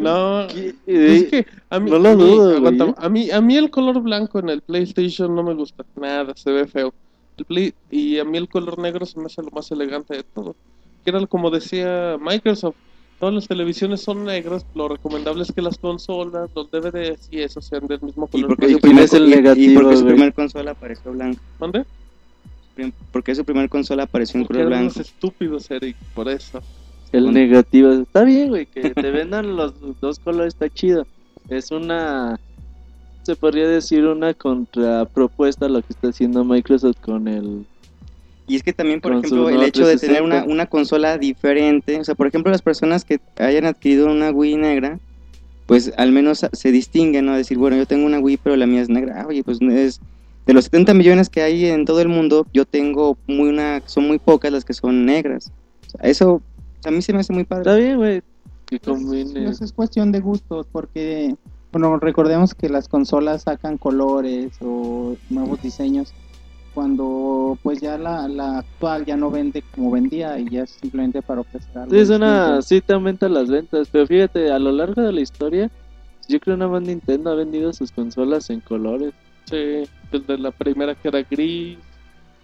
No, 0.00 0.46
¿Qué? 0.48 0.74
Es 0.86 1.24
que 1.24 1.46
a 1.68 1.78
mí, 1.78 1.90
No 1.90 1.98
lo 1.98 2.08
a 2.08 2.14
mí- 2.16 2.22
dudo, 2.22 2.56
aguanta, 2.56 2.94
a 2.96 3.08
mí, 3.10 3.30
a 3.30 3.40
mí 3.42 3.54
el 3.58 3.70
color 3.70 4.00
blanco 4.00 4.38
en 4.38 4.48
el 4.48 4.62
PlayStation 4.62 5.34
no 5.34 5.42
me 5.42 5.52
gusta 5.52 5.84
nada, 6.00 6.32
se 6.36 6.50
ve 6.50 6.66
feo. 6.66 6.94
El 7.36 7.44
Play- 7.44 7.74
y 7.90 8.18
a 8.18 8.24
mí 8.24 8.38
el 8.38 8.48
color 8.48 8.78
negro 8.78 9.04
se 9.04 9.18
me 9.20 9.26
hace 9.26 9.42
lo 9.42 9.50
más 9.50 9.70
elegante 9.70 10.16
de 10.16 10.22
todo. 10.22 10.56
Que 11.04 11.10
era 11.10 11.26
como 11.26 11.50
decía 11.50 12.16
Microsoft, 12.18 12.76
todas 13.20 13.34
las 13.36 13.46
televisiones 13.46 14.00
son 14.00 14.24
negras, 14.24 14.66
lo 14.74 14.88
recomendable 14.88 15.42
es 15.42 15.52
que 15.52 15.62
las 15.62 15.78
consolas, 15.78 16.50
los 16.54 16.70
DVDs 16.70 17.28
y 17.30 17.40
eso 17.42 17.60
sean 17.60 17.86
del 17.86 18.00
mismo 18.00 18.26
Y 18.28 18.42
color. 18.42 18.48
porque 18.48 18.66
¿Y 18.66 18.72
su 18.72 18.78
quién 18.80 18.90
primer, 18.92 19.04
es 19.04 19.12
el 19.12 19.22
y- 19.28 19.32
y 19.32 19.36
negativo, 19.36 19.80
porque 19.82 19.96
su 19.98 20.06
primer 20.06 20.32
consola 20.34 20.70
apareció 20.72 21.12
blanca. 21.12 21.40
Prim- 22.74 22.92
Porque 23.12 23.34
su 23.34 23.44
primer 23.44 23.68
consola 23.68 24.04
apareció 24.04 24.40
en 24.40 24.46
Porque 24.46 24.58
color 24.60 24.72
eran 24.72 24.84
blanco. 24.84 24.98
unos 24.98 25.06
estúpidos, 25.08 25.70
Eric, 25.70 25.96
por 26.14 26.28
eso. 26.28 26.60
El 27.12 27.32
negativo. 27.32 27.90
Está 27.92 28.24
bien, 28.24 28.48
güey. 28.50 28.66
Que 28.66 28.90
te 28.90 29.10
vendan 29.10 29.56
los 29.56 29.74
dos 30.00 30.18
colores 30.20 30.54
está 30.54 30.68
chido. 30.70 31.06
Es 31.48 31.70
una. 31.72 32.38
Se 33.22 33.34
podría 33.36 33.68
decir 33.68 34.06
una 34.06 34.32
contrapropuesta 34.32 35.66
a 35.66 35.68
lo 35.68 35.82
que 35.82 35.88
está 35.92 36.08
haciendo 36.08 36.44
Microsoft 36.44 37.00
con 37.00 37.26
el. 37.28 37.66
Y 38.50 38.56
es 38.56 38.64
que 38.64 38.72
también, 38.72 39.00
por 39.00 39.12
ejemplo, 39.12 39.48
el 39.48 39.62
hecho 39.62 39.86
de 39.86 39.96
tener 39.96 40.22
una, 40.22 40.38
360. 40.42 40.52
una 40.52 40.66
consola 40.66 41.18
diferente, 41.18 42.00
o 42.00 42.04
sea, 42.04 42.16
por 42.16 42.26
ejemplo, 42.26 42.50
las 42.50 42.62
personas 42.62 43.04
que 43.04 43.20
hayan 43.38 43.64
adquirido 43.64 44.10
una 44.10 44.32
Wii 44.32 44.56
negra, 44.56 44.98
pues 45.66 45.92
al 45.96 46.10
menos 46.10 46.44
se 46.52 46.72
distinguen, 46.72 47.26
¿no? 47.26 47.36
Decir, 47.36 47.58
bueno, 47.58 47.76
yo 47.76 47.86
tengo 47.86 48.06
una 48.06 48.18
Wii, 48.18 48.38
pero 48.42 48.56
la 48.56 48.66
mía 48.66 48.80
es 48.82 48.88
negra. 48.88 49.20
Ah, 49.22 49.26
oye, 49.28 49.44
pues 49.44 49.60
es 49.62 50.00
de 50.46 50.52
los 50.52 50.64
70 50.64 50.94
millones 50.94 51.28
que 51.28 51.42
hay 51.42 51.66
en 51.66 51.84
todo 51.84 52.00
el 52.00 52.08
mundo, 52.08 52.44
yo 52.52 52.64
tengo 52.64 53.16
muy 53.28 53.50
una, 53.50 53.82
son 53.86 54.08
muy 54.08 54.18
pocas 54.18 54.50
las 54.50 54.64
que 54.64 54.74
son 54.74 55.04
negras. 55.06 55.52
O 55.86 55.90
sea, 55.90 56.10
eso 56.10 56.42
a 56.84 56.90
mí 56.90 57.02
se 57.02 57.12
me 57.12 57.20
hace 57.20 57.32
muy 57.32 57.42
Está 57.42 57.62
padre. 57.62 57.80
bien, 57.84 57.96
güey. 57.98 58.22
Que 58.66 58.80
Pues, 58.80 58.82
combine. 58.98 59.44
pues 59.44 59.60
es 59.62 59.72
cuestión 59.72 60.10
de 60.10 60.18
gustos, 60.18 60.66
porque, 60.72 61.36
bueno, 61.70 61.96
recordemos 61.98 62.54
que 62.54 62.68
las 62.68 62.88
consolas 62.88 63.42
sacan 63.42 63.78
colores 63.78 64.54
o 64.60 65.16
nuevos 65.28 65.62
diseños 65.62 66.12
cuando 66.72 67.58
pues 67.62 67.80
ya 67.80 67.98
la, 67.98 68.28
la 68.28 68.58
actual 68.58 69.04
ya 69.04 69.16
no 69.16 69.30
vende 69.30 69.62
como 69.74 69.90
vendía 69.90 70.38
y 70.38 70.48
ya 70.48 70.62
es 70.62 70.70
simplemente 70.70 71.22
para 71.22 71.40
ofrecer 71.40 71.76
algo. 71.78 71.90
Sí, 71.90 71.98
es 71.98 72.10
una. 72.10 72.62
Sí, 72.62 72.80
te 72.80 72.92
aumenta 72.94 73.28
las 73.28 73.48
ventas. 73.48 73.88
Pero 73.90 74.06
fíjate, 74.06 74.50
a 74.50 74.58
lo 74.58 74.72
largo 74.72 75.02
de 75.02 75.12
la 75.12 75.20
historia, 75.20 75.70
yo 76.28 76.38
creo 76.40 76.56
nada 76.56 76.70
más 76.70 76.82
Nintendo 76.82 77.30
ha 77.30 77.34
vendido 77.34 77.72
sus 77.72 77.90
consolas 77.90 78.48
en 78.50 78.60
colores. 78.60 79.12
Sí, 79.46 79.82
desde 80.12 80.38
la 80.38 80.50
primera 80.52 80.94
que 80.94 81.08
era 81.08 81.22
gris, 81.28 81.78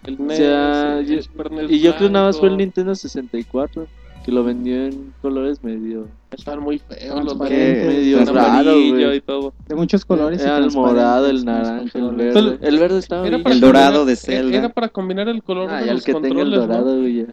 el 0.04 0.16
NES, 0.18 0.36
sea, 0.36 0.98
el 0.98 1.06
yo- 1.06 1.22
Super 1.22 1.52
NES 1.52 1.70
Y 1.70 1.80
yo 1.80 1.94
creo 1.96 2.10
nada 2.10 2.26
más 2.26 2.38
fue 2.38 2.48
el 2.48 2.56
blanco. 2.56 2.64
Nintendo 2.66 2.94
64, 2.94 3.86
que 4.26 4.32
lo 4.32 4.42
vendió 4.42 4.86
en 4.86 5.14
colores 5.22 5.62
medio. 5.62 6.08
Estaban 6.32 6.60
muy 6.64 6.80
feos 6.80 7.24
los 7.24 7.34
colores, 7.34 7.86
medio 7.86 8.24
raro, 8.24 8.40
amarillo 8.72 9.06
güey. 9.06 9.16
y 9.18 9.20
todo. 9.20 9.54
De 9.68 9.74
muchos 9.76 10.04
colores. 10.04 10.40
y 10.40 10.44
Era 10.44 10.58
el 10.58 10.72
morado, 10.72 11.28
el 11.30 11.44
naranja, 11.44 11.82
el 11.84 11.90
controles. 11.92 12.34
verde. 12.34 12.56
Pero- 12.58 12.68
El 12.68 12.78
verde 12.80 12.98
estaba 12.98 13.26
Era 13.28 13.38
para 13.40 13.54
El 13.54 13.60
dorado 13.60 14.04
de 14.04 14.16
Zelda. 14.16 14.56
Era 14.58 14.68
para 14.70 14.88
combinar 14.88 15.28
el 15.28 15.44
color 15.44 15.70
Ah, 15.70 15.76
de 15.80 15.88
el 15.90 15.94
los 15.94 16.04
que 16.04 16.12
tenga 16.12 16.26
el 16.28 16.34
controles, 16.34 16.58
¿no? 16.58 16.66
dorado, 16.66 16.98
güey. 17.00 17.14
ya. 17.18 17.24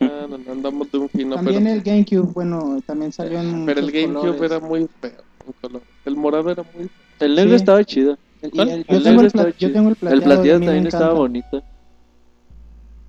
Ah, 0.00 0.26
no, 0.28 0.38
no, 0.38 0.52
andamos 0.52 0.90
de 0.90 0.98
un 0.98 1.08
fino, 1.08 1.36
También 1.36 1.62
pero, 1.62 1.74
el 1.76 1.82
GameCube, 1.82 2.32
bueno, 2.34 2.82
también 2.84 3.12
salió 3.12 3.38
en 3.40 3.64
pero 3.64 3.78
el 3.80 3.92
GameCube 3.92 4.20
colores. 4.36 4.50
era 4.50 4.58
muy 4.60 4.88
feo 5.00 5.10
en 5.46 5.52
color. 5.60 5.82
El 6.04 6.16
morado 6.16 6.50
era 6.50 6.64
muy 6.74 6.88
feo. 6.88 6.90
El 7.20 7.34
negro 7.36 7.50
Sí. 7.50 7.56
estaba 7.56 7.84
chido. 7.84 8.18
El- 8.42 8.50
El 8.60 8.84
yo, 8.86 9.02
tengo 9.02 9.20
el 9.20 9.26
estaba 9.28 9.44
pla- 9.50 9.56
yo 9.56 9.72
tengo 9.72 9.88
el 9.88 9.92
El 9.92 9.96
plateado. 9.98 10.20
a 10.20 10.24
plateado 10.24 10.60
también 10.64 10.86
estaba 10.88 11.12
bonito. 11.14 11.62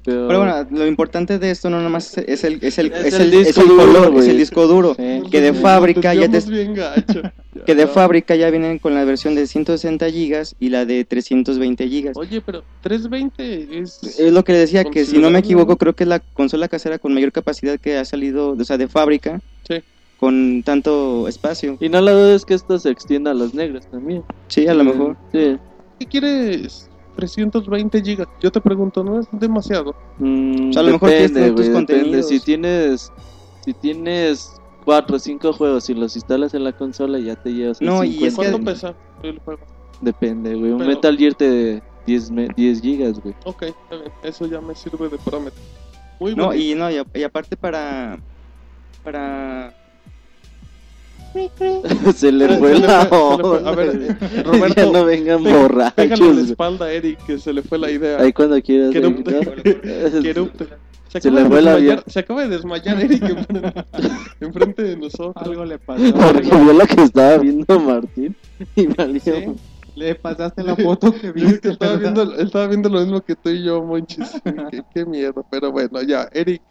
Pero, 0.06 0.28
Pero 0.28 0.40
bueno, 0.40 0.68
lo 0.70 0.86
importante 0.86 1.40
de 1.40 1.50
esto 1.50 1.70
no 1.70 1.82
nomás 1.82 2.16
es 2.18 2.44
el, 2.44 2.60
es 2.62 2.78
el, 2.78 2.92
Es 2.94 3.06
es 3.06 3.14
el 3.16 3.22
el, 3.24 3.32
disco 3.32 3.50
es 3.50 3.58
el 3.58 3.68
duro, 3.68 3.86
color, 3.88 4.06
es 4.06 4.12
güey. 4.12 4.30
el 4.30 4.38
disco 4.38 4.68
duro. 4.68 4.94
Sí. 4.96 5.24
Que 5.32 5.42
de 5.42 5.54
fábrica 5.54 6.14
ya 6.14 6.22
te, 6.22 6.28
desviamos 6.30 6.50
bien 6.66 6.74
gacho. 6.76 7.22
que 7.66 7.74
de 7.74 7.88
fábrica 7.88 8.36
ya 8.36 8.50
vienen 8.52 8.78
con 8.78 8.94
la 8.94 9.04
versión 9.04 9.34
de 9.34 9.48
160 9.48 10.08
gigas 10.12 10.56
y 10.60 10.70
la 10.70 10.86
de 10.86 11.04
320 11.06 11.88
gigas. 11.90 12.16
Oye, 12.18 12.40
pero 12.42 12.64
320 12.82 13.80
es... 13.80 14.04
Es 14.20 14.32
lo 14.32 14.44
que 14.44 14.52
le 14.54 14.60
decía, 14.60 14.84
que 14.84 15.06
si 15.06 15.18
no 15.18 15.30
me 15.32 15.40
equivoco, 15.40 15.76
creo 15.78 15.94
que 15.96 16.04
es 16.04 16.08
la 16.10 16.20
consola 16.20 16.68
casera 16.68 17.00
con 17.00 17.14
mayor 17.14 17.32
capacidad 17.32 17.80
que 17.80 17.98
ha 17.98 18.06
salido, 18.06 18.52
o 18.52 18.64
sea, 18.64 18.78
de 18.78 18.88
fábrica, 18.88 19.42
Sí. 19.68 19.82
con 20.20 20.62
tanto 20.64 21.28
espacio. 21.28 21.78
Y 21.80 21.90
no 21.90 22.00
la 22.02 22.12
duda 22.12 22.36
es 22.36 22.46
que 22.46 22.54
esto 22.54 22.78
se 22.78 22.92
extienda 22.92 23.32
a 23.32 23.34
los 23.34 23.56
negros 23.56 23.88
también. 23.90 24.24
Sí, 24.50 24.68
a 24.68 24.74
lo 24.76 24.84
mejor. 24.84 25.18
Sí. 25.32 25.58
¿Qué 26.00 26.06
quieres? 26.06 26.90
320 27.16 28.02
gigas. 28.04 28.28
Yo 28.42 28.52
te 28.52 28.62
pregunto, 28.62 29.04
¿no 29.04 29.20
es 29.20 29.28
demasiado? 29.32 29.96
Mm, 30.20 30.70
O 30.70 30.74
sea, 30.74 30.82
a 30.82 30.86
lo 30.86 30.92
mejor 30.94 31.10
tienes 31.10 31.34
depende, 31.34 31.56
tus 31.56 31.66
depende. 31.68 31.94
contenidos. 31.94 32.28
Si 32.30 32.40
tienes, 32.40 33.12
si 33.64 33.74
tienes 33.74 34.62
cuatro 34.84 35.16
o 35.16 35.20
cinco 35.20 35.52
juegos 35.54 35.90
y 35.90 35.94
los 35.94 36.16
instalas 36.16 36.54
en 36.54 36.64
la 36.64 36.72
consola, 36.74 37.18
ya 37.20 37.36
te 37.36 37.54
llevas 37.54 37.82
el 37.82 37.88
No, 37.88 38.04
y 38.04 38.24
es 38.26 38.34
50. 38.36 38.42
que- 38.44 38.52
¿Cuánto 38.52 38.72
pesa 38.72 38.96
el 39.24 39.40
juego? 39.40 39.62
Depende, 40.02 40.56
güey. 40.56 40.72
Un 40.72 40.78
Pero- 40.80 40.90
Metal 40.92 41.18
Gear 41.18 41.34
te 41.34 41.82
10, 42.06 42.30
me- 42.30 42.50
10 42.56 42.82
gigas, 42.82 43.20
güey. 43.20 43.34
Ok, 43.46 43.64
está 43.64 43.96
bien. 43.96 44.12
Eso 44.24 44.46
ya 44.46 44.62
me 44.62 44.76
sirve 44.76 45.10
de 45.10 45.18
parámetro. 45.18 45.60
Muy 46.20 46.36
No, 46.36 46.48
bonito. 46.48 46.64
y 46.64 46.76
no, 46.76 46.92
y, 46.92 46.98
a- 46.98 47.06
y 47.14 47.24
aparte 47.24 47.58
para 47.58 48.20
para 49.04 49.74
se 52.16 52.32
le 52.32 52.58
fue 52.58 52.80
la 52.80 53.04
onda, 53.10 53.70
A 53.70 53.76
ver. 53.76 54.18
Roberto, 54.46 54.76
ya 54.76 54.92
no 54.92 55.06
vengan 55.06 55.44
Pégale 55.44 55.52
la 55.52 55.62
borrachos. 55.62 56.20
güey. 56.20 56.52
espalda 56.52 56.86
a 56.86 56.92
Eric, 56.94 57.20
que 57.26 57.38
se 57.40 57.54
le 57.54 57.62
fue 57.62 57.78
la 57.78 57.92
idea. 57.92 58.18
Ahí 58.22 58.32
cuando 58.34 58.62
quieras. 58.62 58.92
Que. 58.92 59.02
Se 61.12 61.20
Se 61.22 61.30
acaba, 61.30 61.36
le 61.36 61.44
de 61.44 61.48
fue 61.50 61.56
desmayar, 61.62 61.76
avión. 61.76 62.04
se 62.08 62.20
acaba 62.20 62.42
de 62.44 62.50
desmayar 62.50 63.00
Eric 63.02 63.24
enfrente, 64.42 64.84
de 64.84 64.98
nosotros. 64.98 65.46
Algo 65.48 65.66
le 65.66 65.80
pasó. 65.80 66.04
Porque 66.14 66.42
vio 66.50 66.74
lo 66.74 66.86
que 66.86 67.02
estaba 67.04 67.38
viendo 67.38 67.80
Martín 67.80 68.36
y 68.76 68.88
valió. 68.88 69.22
Sí. 69.22 69.46
Le 69.96 70.16
pasaste 70.16 70.62
la 70.64 70.76
foto 70.76 71.14
que 71.14 71.32
viste. 71.32 71.60
que 71.62 71.70
estaba 71.70 71.96
viendo, 71.96 72.22
él 72.24 72.34
estaba 72.40 72.68
viendo 72.68 72.90
lo 72.90 73.00
mismo 73.00 73.22
que 73.22 73.36
tú 73.36 73.50
y 73.50 73.64
yo, 73.64 73.82
Monchis. 73.82 74.42
qué, 74.70 74.84
qué 74.94 75.06
miedo. 75.06 75.46
Pero 75.50 75.72
bueno, 75.72 76.02
ya, 76.02 76.28
Eric. 76.34 76.62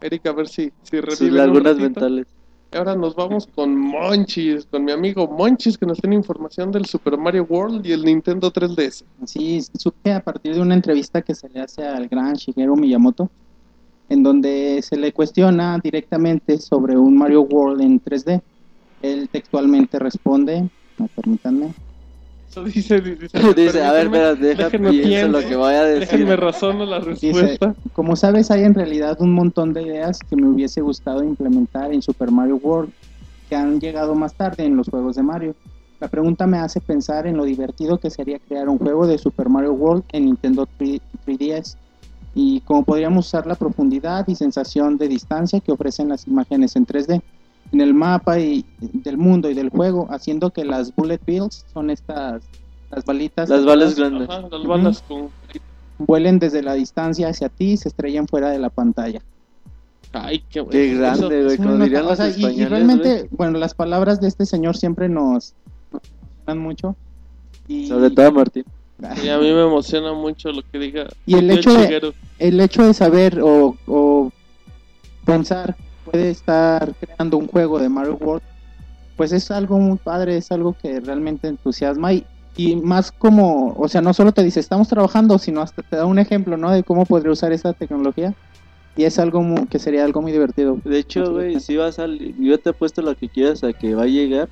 Eric, 0.00 0.26
a 0.26 0.32
ver 0.32 0.46
si, 0.48 0.72
si 0.82 1.00
revive 1.00 1.16
Sus 1.16 1.30
lagunas 1.32 1.76
mentales. 1.78 2.26
Ahora 2.74 2.96
nos 2.96 3.14
vamos 3.14 3.46
con 3.54 3.76
Monchis, 3.76 4.66
con 4.66 4.84
mi 4.84 4.90
amigo 4.90 5.28
Monchis, 5.28 5.78
que 5.78 5.86
nos 5.86 5.98
tiene 5.98 6.16
información 6.16 6.72
del 6.72 6.86
Super 6.86 7.16
Mario 7.16 7.46
World 7.48 7.86
y 7.86 7.92
el 7.92 8.04
Nintendo 8.04 8.52
3DS. 8.52 9.04
Sí, 9.24 9.60
supe 9.78 10.12
a 10.12 10.18
partir 10.18 10.56
de 10.56 10.60
una 10.60 10.74
entrevista 10.74 11.22
que 11.22 11.36
se 11.36 11.48
le 11.50 11.60
hace 11.60 11.86
al 11.86 12.08
gran 12.08 12.34
Shigeru 12.34 12.74
Miyamoto, 12.74 13.30
en 14.08 14.24
donde 14.24 14.80
se 14.82 14.96
le 14.96 15.12
cuestiona 15.12 15.78
directamente 15.78 16.58
sobre 16.58 16.96
un 16.96 17.16
Mario 17.16 17.42
World 17.42 17.80
en 17.80 18.02
3D. 18.02 18.42
Él 19.02 19.28
textualmente 19.30 20.00
responde, 20.00 20.68
no, 20.98 21.06
permítanme, 21.14 21.74
Eso 22.54 22.62
dice, 22.62 23.00
dice, 23.00 23.52
Dice, 23.56 23.82
a 23.84 23.90
ver, 23.90 24.06
espera, 24.06 24.34
deja 24.36 24.70
pienso 24.70 25.28
lo 25.28 25.40
que 25.40 25.56
voy 25.56 25.74
a 25.74 25.82
decir. 25.82 26.08
Déjenme 26.08 26.36
razono 26.36 26.86
la 26.86 27.00
respuesta. 27.00 27.74
como 27.92 28.14
sabes 28.14 28.52
hay 28.52 28.62
en 28.62 28.74
realidad 28.74 29.16
un 29.20 29.32
montón 29.32 29.72
de 29.72 29.82
ideas 29.82 30.20
que 30.20 30.36
me 30.36 30.46
hubiese 30.46 30.80
gustado 30.80 31.24
implementar 31.24 31.92
en 31.92 32.00
Super 32.00 32.30
Mario 32.30 32.60
World 32.62 32.92
que 33.48 33.56
han 33.56 33.80
llegado 33.80 34.14
más 34.14 34.34
tarde 34.34 34.64
en 34.64 34.76
los 34.76 34.88
juegos 34.88 35.16
de 35.16 35.24
Mario. 35.24 35.56
La 35.98 36.06
pregunta 36.06 36.46
me 36.46 36.58
hace 36.58 36.80
pensar 36.80 37.26
en 37.26 37.36
lo 37.36 37.44
divertido 37.44 37.98
que 37.98 38.08
sería 38.08 38.38
crear 38.38 38.68
un 38.68 38.78
juego 38.78 39.08
de 39.08 39.18
Super 39.18 39.48
Mario 39.48 39.72
World 39.72 40.04
en 40.12 40.26
Nintendo 40.26 40.68
3- 40.78 41.00
3DS 41.26 41.76
y 42.36 42.60
cómo 42.60 42.84
podríamos 42.84 43.26
usar 43.26 43.48
la 43.48 43.56
profundidad 43.56 44.28
y 44.28 44.36
sensación 44.36 44.96
de 44.96 45.08
distancia 45.08 45.58
que 45.58 45.72
ofrecen 45.72 46.08
las 46.08 46.28
imágenes 46.28 46.76
en 46.76 46.86
3D 46.86 47.20
en 47.74 47.80
el 47.80 47.92
mapa 47.94 48.38
y 48.38 48.64
del 48.78 49.18
mundo 49.18 49.50
y 49.50 49.54
del 49.54 49.68
juego, 49.68 50.06
haciendo 50.10 50.50
que 50.50 50.64
las 50.64 50.94
bullet 50.94 51.20
bills 51.26 51.64
son 51.72 51.90
estas 51.90 52.42
las 52.90 53.04
balitas 53.04 53.48
Las 53.48 53.64
balas 53.64 53.94
grandes. 53.96 54.28
Ajá, 54.30 54.42
las 54.50 54.64
balas 54.64 55.02
con... 55.08 55.28
vuelen 55.98 56.38
desde 56.38 56.62
la 56.62 56.74
distancia 56.74 57.28
hacia 57.28 57.48
ti 57.48 57.72
y 57.72 57.76
se 57.76 57.88
estrellan 57.88 58.28
fuera 58.28 58.50
de 58.50 58.58
la 58.58 58.70
pantalla. 58.70 59.20
Ay, 60.12 60.44
qué, 60.48 60.64
Qué 60.70 60.94
grande, 60.94 61.26
güey. 61.42 61.46
Es 61.54 61.56
Como 61.56 61.74
una- 61.74 61.84
dirían 61.84 62.04
o 62.04 62.10
los 62.10 62.18
sea, 62.18 62.28
y- 62.30 62.64
realmente, 62.66 63.28
bueno, 63.32 63.58
las 63.58 63.74
palabras 63.74 64.20
de 64.20 64.28
este 64.28 64.46
señor 64.46 64.76
siempre 64.76 65.08
nos 65.08 65.54
nos 65.92 66.02
emocionan 66.46 66.58
mucho. 66.62 66.96
Y, 67.66 67.86
Sobre 67.88 68.10
todo 68.10 68.30
Martín. 68.30 68.64
Y 69.24 69.28
a 69.28 69.38
mí 69.38 69.46
me 69.52 69.62
emociona 69.62 70.12
mucho 70.12 70.52
lo 70.52 70.62
que 70.70 70.78
diga. 70.78 71.06
Y 71.26 71.34
el 71.34 71.50
hecho 71.50 71.72
de- 71.74 72.12
el 72.38 72.60
hecho 72.60 72.84
de 72.84 72.94
saber 72.94 73.40
o, 73.42 73.76
o 73.88 74.30
pensar 75.24 75.74
puede 76.14 76.30
estar 76.30 76.94
creando 76.98 77.38
un 77.38 77.48
juego 77.48 77.78
de 77.78 77.88
Mario 77.88 78.16
World, 78.20 78.42
pues 79.16 79.32
es 79.32 79.50
algo 79.50 79.78
muy 79.78 79.98
padre, 79.98 80.36
es 80.36 80.50
algo 80.52 80.74
que 80.74 81.00
realmente 81.00 81.48
entusiasma 81.48 82.12
y, 82.14 82.26
y 82.56 82.76
más 82.76 83.12
como, 83.12 83.74
o 83.74 83.88
sea, 83.88 84.00
no 84.02 84.14
solo 84.14 84.32
te 84.32 84.42
dice 84.44 84.60
estamos 84.60 84.88
trabajando, 84.88 85.38
sino 85.38 85.62
hasta 85.62 85.82
te 85.82 85.96
da 85.96 86.06
un 86.06 86.18
ejemplo, 86.18 86.56
¿no? 86.56 86.70
De 86.72 86.84
cómo 86.84 87.06
podría 87.06 87.32
usar 87.32 87.52
esa 87.52 87.74
tecnología 87.74 88.34
y 88.96 89.04
es 89.04 89.18
algo 89.18 89.42
mu- 89.42 89.66
que 89.68 89.78
sería 89.78 90.04
algo 90.04 90.22
muy 90.22 90.32
divertido. 90.32 90.80
De 90.84 90.98
hecho, 90.98 91.32
güey, 91.32 91.60
si 91.60 91.76
va 91.76 91.88
a 91.88 91.92
salir, 91.92 92.34
yo 92.38 92.58
te 92.60 92.70
apuesto 92.70 93.02
lo 93.02 93.16
que 93.16 93.30
quieras 93.30 93.64
a 93.64 93.72
que 93.74 93.94
va 93.94 94.04
a 94.04 94.06
llegar 94.06 94.50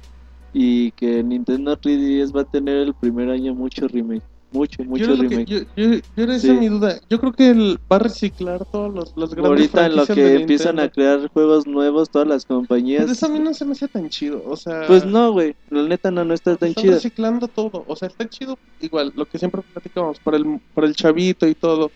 y 0.53 0.93
que 0.93 1.23
Nintendo 1.25 1.77
3DS 1.79 2.33
va 2.35 2.43
a 2.43 2.45
tener 2.45 2.79
el 2.79 2.95
primer 2.95 3.31
año 3.31 3.55
mucho 3.55 3.89
remake, 3.89 4.25
mucho, 4.53 4.83
Yo, 4.83 4.89
mucho 4.89 5.05
era 5.05 5.15
lo 5.15 5.23
que- 5.23 5.29
remake. 5.29 5.49
yo, 5.49 5.61
yo- 5.77 6.01
yo 6.27 6.39
Sí. 6.39 6.53
mi 6.53 6.69
duda. 6.69 7.01
Yo 7.11 7.19
creo 7.21 7.33
que 7.33 7.51
él 7.51 7.79
va 7.91 7.97
a 7.97 7.99
reciclar 8.01 8.65
todos 8.67 8.93
los, 8.93 9.13
los 9.17 9.31
grandes 9.35 9.49
Ahorita 9.49 9.87
en 9.87 9.97
lo 9.97 10.07
que 10.07 10.35
empiezan 10.37 10.79
a 10.79 10.89
crear 10.89 11.29
juegos 11.29 11.67
nuevos 11.67 12.11
todas 12.11 12.29
las 12.29 12.45
compañías. 12.45 13.03
Pero 13.03 13.13
eso 13.13 13.27
a 13.27 13.29
mí 13.31 13.39
no 13.39 13.53
se 13.55 13.65
me 13.65 13.73
hace 13.73 13.89
tan 13.89 14.09
chido. 14.09 14.43
O 14.47 14.57
sea, 14.57 14.87
Pues 14.87 15.05
no, 15.05 15.33
güey, 15.33 15.55
la 15.71 15.83
neta 15.85 16.11
no, 16.11 16.25
no 16.25 16.35
está 16.35 16.57
tan 16.57 16.71
están 16.71 16.83
chido. 16.83 16.95
reciclando 16.95 17.49
todo. 17.49 17.85
O 17.87 17.97
sea, 17.97 18.09
está 18.09 18.29
chido 18.29 18.59
igual, 18.81 19.13
lo 19.17 19.27
que 19.27 19.39
siempre 19.39 19.63
platicamos, 19.73 20.19
para 20.21 20.37
el, 20.37 20.61
para 20.75 20.87
el 20.87 20.95
chavito 20.95 21.47
y 21.49 21.55
todo. 21.55 21.91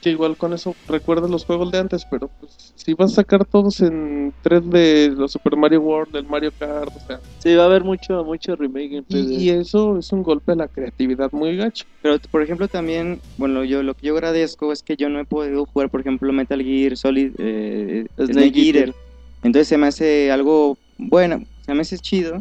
Que 0.00 0.10
igual 0.10 0.36
con 0.36 0.52
eso 0.52 0.76
recuerdas 0.86 1.28
los 1.28 1.44
juegos 1.44 1.72
de 1.72 1.78
antes, 1.78 2.04
pero 2.08 2.28
pues 2.38 2.72
si 2.76 2.94
vas 2.94 3.12
a 3.12 3.14
sacar 3.16 3.44
todos 3.44 3.80
en 3.80 4.32
3D, 4.44 5.10
los 5.16 5.32
Super 5.32 5.56
Mario 5.56 5.80
World, 5.80 6.14
el 6.14 6.24
Mario 6.26 6.52
Kart, 6.56 6.94
o 6.94 7.00
sea, 7.06 7.20
Sí, 7.40 7.54
va 7.56 7.64
a 7.64 7.66
haber 7.66 7.82
mucho, 7.82 8.22
mucho 8.24 8.54
remake 8.54 8.92
en 8.98 9.04
3D. 9.04 9.32
y, 9.32 9.36
y 9.44 9.50
eso 9.50 9.98
es 9.98 10.12
un 10.12 10.22
golpe 10.22 10.52
a 10.52 10.54
la 10.54 10.68
creatividad 10.68 11.32
muy 11.32 11.56
gacho. 11.56 11.84
Pero, 12.00 12.16
por 12.30 12.42
ejemplo, 12.42 12.68
también, 12.68 13.20
bueno, 13.36 13.64
yo 13.64 13.82
lo 13.82 13.94
que 13.94 14.06
yo 14.06 14.14
agradezco 14.14 14.70
es 14.72 14.82
que 14.84 14.96
yo 14.96 15.08
no 15.08 15.18
he 15.18 15.24
podido 15.24 15.66
jugar, 15.66 15.90
por 15.90 16.00
ejemplo, 16.00 16.32
Metal 16.32 16.62
Gear 16.62 16.96
Solid 16.96 17.32
eh, 17.38 18.06
Snake 18.16 18.32
Snake, 18.32 18.58
Eater. 18.60 18.76
Eater. 18.88 18.94
Entonces 19.42 19.68
se 19.68 19.78
me 19.78 19.86
hace 19.88 20.30
algo 20.30 20.78
bueno, 20.96 21.44
se 21.64 21.74
me 21.74 21.80
hace 21.82 21.98
chido 21.98 22.40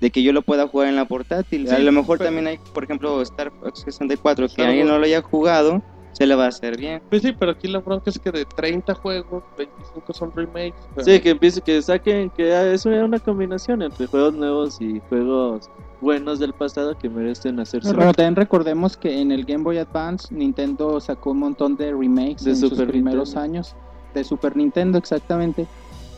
de 0.00 0.10
que 0.10 0.22
yo 0.24 0.32
lo 0.32 0.42
pueda 0.42 0.66
jugar 0.66 0.88
en 0.88 0.96
la 0.96 1.04
portátil. 1.04 1.66
Sí, 1.68 1.74
a 1.74 1.78
lo 1.80 1.92
mejor 1.92 2.18
pero- 2.18 2.28
también 2.28 2.46
hay, 2.48 2.58
por 2.72 2.82
ejemplo, 2.84 3.20
Star 3.22 3.52
Fox 3.60 3.80
64, 3.84 4.46
que 4.46 4.50
Star 4.52 4.68
alguien 4.68 4.86
no 4.88 4.98
lo 4.98 5.04
haya 5.04 5.22
jugado, 5.22 5.80
se 6.12 6.26
le 6.26 6.34
va 6.34 6.44
a 6.44 6.48
hacer 6.48 6.76
bien. 6.78 7.02
Pues 7.08 7.22
sí, 7.22 7.32
pero 7.32 7.52
aquí 7.52 7.68
la 7.68 7.78
bronca 7.78 8.10
es 8.10 8.18
que 8.18 8.30
de 8.30 8.44
30 8.44 8.94
juegos, 8.94 9.42
25 9.56 10.12
son 10.12 10.32
remakes. 10.34 10.74
Sí, 10.98 11.20
que 11.20 11.30
empiece, 11.30 11.60
que 11.60 11.80
saquen, 11.80 12.30
que 12.30 12.52
ah, 12.54 12.72
eso 12.72 12.90
era 12.90 13.04
una 13.04 13.18
combinación 13.18 13.82
entre 13.82 14.06
juegos 14.06 14.34
nuevos 14.34 14.80
y 14.80 15.00
juegos 15.08 15.70
buenos 16.00 16.38
del 16.38 16.52
pasado 16.52 16.96
que 16.98 17.08
merecen 17.08 17.60
hacerse. 17.60 17.92
Bueno, 17.94 18.12
también 18.12 18.36
recordemos 18.36 18.96
que 18.96 19.20
en 19.20 19.32
el 19.32 19.44
Game 19.44 19.64
Boy 19.64 19.78
Advance 19.78 20.34
Nintendo 20.34 21.00
sacó 21.00 21.30
un 21.30 21.38
montón 21.38 21.76
de 21.76 21.92
remakes 21.92 22.44
De 22.44 22.50
en 22.50 22.56
sus 22.56 22.72
primeros 22.72 23.28
Nintendo. 23.30 23.40
años 23.40 23.76
de 24.12 24.24
Super 24.24 24.56
Nintendo 24.56 24.98
exactamente. 24.98 25.66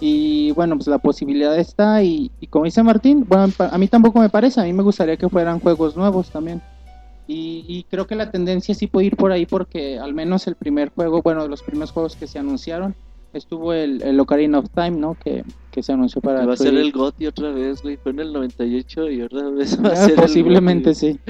Y 0.00 0.50
bueno, 0.52 0.76
pues 0.76 0.88
la 0.88 0.98
posibilidad 0.98 1.56
está 1.56 2.02
y, 2.02 2.30
y 2.40 2.46
como 2.48 2.64
dice 2.64 2.82
Martín, 2.82 3.24
bueno, 3.28 3.52
a 3.58 3.78
mí 3.78 3.86
tampoco 3.86 4.18
me 4.20 4.28
parece, 4.28 4.60
a 4.60 4.64
mí 4.64 4.72
me 4.72 4.82
gustaría 4.82 5.16
que 5.16 5.28
fueran 5.28 5.60
juegos 5.60 5.96
nuevos 5.96 6.30
también. 6.30 6.60
Y, 7.26 7.64
y 7.66 7.84
creo 7.84 8.06
que 8.06 8.14
la 8.16 8.30
tendencia 8.30 8.74
sí 8.74 8.86
puede 8.86 9.06
ir 9.06 9.16
por 9.16 9.32
ahí 9.32 9.46
porque 9.46 9.98
al 9.98 10.12
menos 10.14 10.46
el 10.46 10.56
primer 10.56 10.90
juego, 10.90 11.22
bueno, 11.22 11.42
de 11.42 11.48
los 11.48 11.62
primeros 11.62 11.90
juegos 11.90 12.16
que 12.16 12.26
se 12.26 12.38
anunciaron, 12.38 12.94
estuvo 13.32 13.72
el, 13.72 14.02
el 14.02 14.20
Ocarina 14.20 14.58
of 14.58 14.66
Time, 14.74 14.92
¿no? 14.92 15.14
Que, 15.22 15.42
que 15.70 15.82
se 15.82 15.92
anunció 15.92 16.20
para... 16.20 16.44
va 16.44 16.52
a 16.52 16.56
ser 16.56 16.74
3D. 16.74 16.78
el 16.80 16.92
GOTY 16.92 17.26
otra 17.26 17.50
vez, 17.50 17.82
güey. 17.82 17.96
Fue 17.96 18.12
en 18.12 18.20
el 18.20 18.32
98 18.32 19.10
y 19.10 19.22
otra 19.22 19.48
vez 19.50 19.82
va 19.82 19.88
a 19.88 19.92
Ah, 19.92 19.96
ser 19.96 20.10
el 20.10 20.16
posiblemente 20.16 20.90
GOTY. 20.90 20.94
sí. 21.14 21.20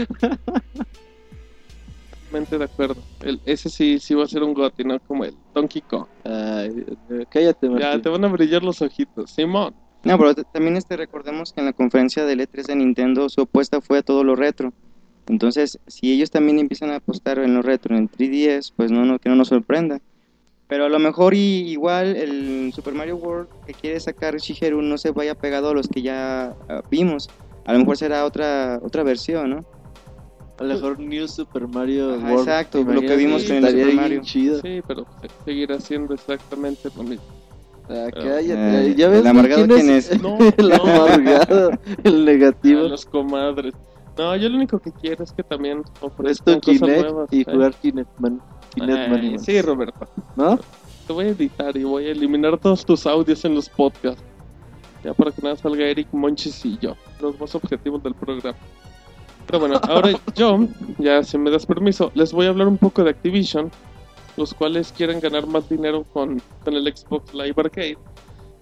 totalmente 2.10 2.58
de 2.58 2.64
acuerdo. 2.64 2.96
El, 3.22 3.40
ese 3.46 3.68
sí, 3.70 3.98
sí 4.00 4.14
va 4.14 4.24
a 4.24 4.28
ser 4.28 4.42
un 4.42 4.54
GOTY, 4.54 4.84
¿no? 4.84 4.98
Como 5.00 5.24
el 5.24 5.34
Donkey 5.54 5.82
Kong. 5.82 6.06
Ay, 6.24 6.84
cállate, 7.30 7.68
Martín. 7.68 7.88
Ya 7.90 8.02
te 8.02 8.08
van 8.08 8.24
a 8.24 8.28
brillar 8.28 8.62
los 8.62 8.82
ojitos. 8.82 9.30
Simón. 9.30 9.74
No, 10.02 10.18
pero 10.18 10.34
también 10.34 10.76
este 10.76 10.96
recordemos 10.98 11.52
que 11.52 11.60
en 11.60 11.66
la 11.66 11.72
conferencia 11.72 12.26
del 12.26 12.40
E3 12.40 12.66
de 12.66 12.76
Nintendo 12.76 13.28
su 13.30 13.40
apuesta 13.42 13.80
fue 13.80 13.98
a 13.98 14.02
todo 14.02 14.22
lo 14.24 14.36
retro. 14.36 14.72
Entonces, 15.26 15.78
si 15.86 16.12
ellos 16.12 16.30
también 16.30 16.58
empiezan 16.58 16.90
a 16.90 16.96
apostar 16.96 17.38
en 17.38 17.54
lo 17.54 17.62
retro, 17.62 17.96
en 17.96 18.08
3DS, 18.10 18.72
pues 18.76 18.90
no, 18.90 19.04
no 19.04 19.18
que 19.18 19.28
no 19.28 19.36
nos 19.36 19.48
sorprenda. 19.48 20.00
Pero 20.66 20.86
a 20.86 20.88
lo 20.88 20.98
mejor 20.98 21.34
y, 21.34 21.68
igual 21.70 22.16
el 22.16 22.72
Super 22.74 22.94
Mario 22.94 23.16
World 23.16 23.48
que 23.66 23.74
quiere 23.74 24.00
sacar 24.00 24.36
Shigeru 24.36 24.82
no 24.82 24.98
se 24.98 25.10
vaya 25.10 25.34
pegado 25.34 25.70
a 25.70 25.74
los 25.74 25.88
que 25.88 26.02
ya 26.02 26.54
ah, 26.68 26.82
vimos. 26.90 27.28
A 27.66 27.72
lo 27.72 27.78
mejor 27.80 27.96
será 27.96 28.24
otra 28.24 28.78
otra 28.82 29.02
versión, 29.02 29.50
¿no? 29.50 29.64
A 30.58 30.64
lo 30.64 30.74
mejor 30.74 31.00
New 31.00 31.26
Super 31.28 31.66
Mario 31.68 32.14
Ajá, 32.14 32.24
World. 32.30 32.48
exacto, 32.48 32.84
¿te 32.84 32.94
lo 32.94 33.00
que 33.00 33.16
vimos 33.16 33.42
Sí, 33.42 33.48
con 33.48 33.56
el 33.58 33.64
estaría 33.64 33.84
Super 33.84 33.96
Mario. 34.00 34.20
chido. 34.22 34.60
Sí, 34.60 34.80
pero 34.86 35.06
se- 35.20 35.44
seguirá 35.44 35.80
siendo 35.80 36.14
exactamente 36.14 36.88
lo 36.96 37.02
mismo. 37.02 37.24
Ah, 37.88 38.06
cállate. 38.12 38.86
Eh, 38.90 38.94
¿Ya 38.96 39.08
ves 39.08 39.20
¿el 39.20 39.26
amargado 39.26 39.66
quién 39.66 39.80
quién 39.80 39.96
es? 39.96 40.22
No, 40.22 40.38
el 40.56 40.68
no. 40.68 40.76
amargado, 40.76 41.70
el 42.04 42.14
A 42.22 42.24
negativo. 42.24 42.82
los 42.82 43.04
comadres. 43.04 43.74
No, 44.16 44.36
yo 44.36 44.48
lo 44.48 44.56
único 44.56 44.78
que 44.78 44.92
quiero 44.92 45.24
es 45.24 45.32
que 45.32 45.42
también 45.42 45.82
ofrezcan 46.00 46.60
tu 46.60 46.72
cosas 46.72 46.88
nuevas. 46.88 47.28
y 47.32 47.40
¿eh? 47.40 47.44
jugar 47.44 47.74
Kinect 47.74 48.20
Man. 48.20 48.40
Kinect 48.74 48.98
Ay, 48.98 49.30
Man, 49.30 49.38
sí, 49.40 49.60
Roberto. 49.60 50.06
¿No? 50.36 50.58
Te 51.06 51.12
voy 51.12 51.26
a 51.26 51.28
editar 51.28 51.76
y 51.76 51.84
voy 51.84 52.06
a 52.06 52.12
eliminar 52.12 52.58
todos 52.58 52.84
tus 52.84 53.06
audios 53.06 53.44
en 53.44 53.54
los 53.54 53.68
podcasts. 53.68 54.22
Ya 55.02 55.12
para 55.12 55.32
que 55.32 55.42
nada 55.42 55.56
salga 55.56 55.84
Eric 55.84 56.08
Monchis 56.12 56.64
y 56.64 56.78
yo, 56.78 56.96
los 57.20 57.38
más 57.38 57.54
objetivos 57.54 58.02
del 58.02 58.14
programa. 58.14 58.56
Pero 59.46 59.60
bueno, 59.60 59.80
ahora 59.82 60.12
yo, 60.34 60.60
ya 60.98 61.22
si 61.22 61.36
me 61.36 61.50
das 61.50 61.66
permiso, 61.66 62.10
les 62.14 62.32
voy 62.32 62.46
a 62.46 62.50
hablar 62.50 62.68
un 62.68 62.78
poco 62.78 63.04
de 63.04 63.10
Activision, 63.10 63.70
los 64.36 64.54
cuales 64.54 64.92
quieren 64.96 65.20
ganar 65.20 65.46
más 65.46 65.68
dinero 65.68 66.04
con, 66.04 66.40
con 66.64 66.74
el 66.74 66.84
Xbox 66.96 67.34
Live 67.34 67.54
Arcade. 67.56 67.98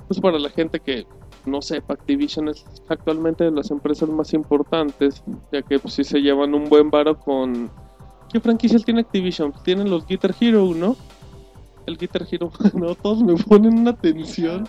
Pues 0.08 0.20
para 0.20 0.38
la 0.38 0.50
gente 0.50 0.80
que 0.80 1.06
no 1.46 1.62
sepa, 1.62 1.94
Activision 1.94 2.48
es 2.48 2.64
actualmente 2.88 3.44
de 3.44 3.50
las 3.50 3.70
empresas 3.70 4.08
más 4.08 4.32
importantes, 4.32 5.22
ya 5.52 5.62
que 5.62 5.78
pues, 5.78 5.94
sí 5.94 6.04
se 6.04 6.20
llevan 6.20 6.54
un 6.54 6.68
buen 6.68 6.90
varo 6.90 7.18
con... 7.18 7.70
¿Qué 8.32 8.40
franquicias 8.40 8.84
tiene 8.84 9.00
Activision? 9.00 9.52
Tienen 9.64 9.90
los 9.90 10.06
Guitar 10.06 10.34
Hero, 10.40 10.72
¿no? 10.74 10.96
El 11.86 11.98
Guitar 11.98 12.26
Hero, 12.30 12.50
no, 12.74 12.94
todos 12.94 13.22
me 13.22 13.34
ponen 13.34 13.78
una 13.78 13.92
tensión. 13.94 14.68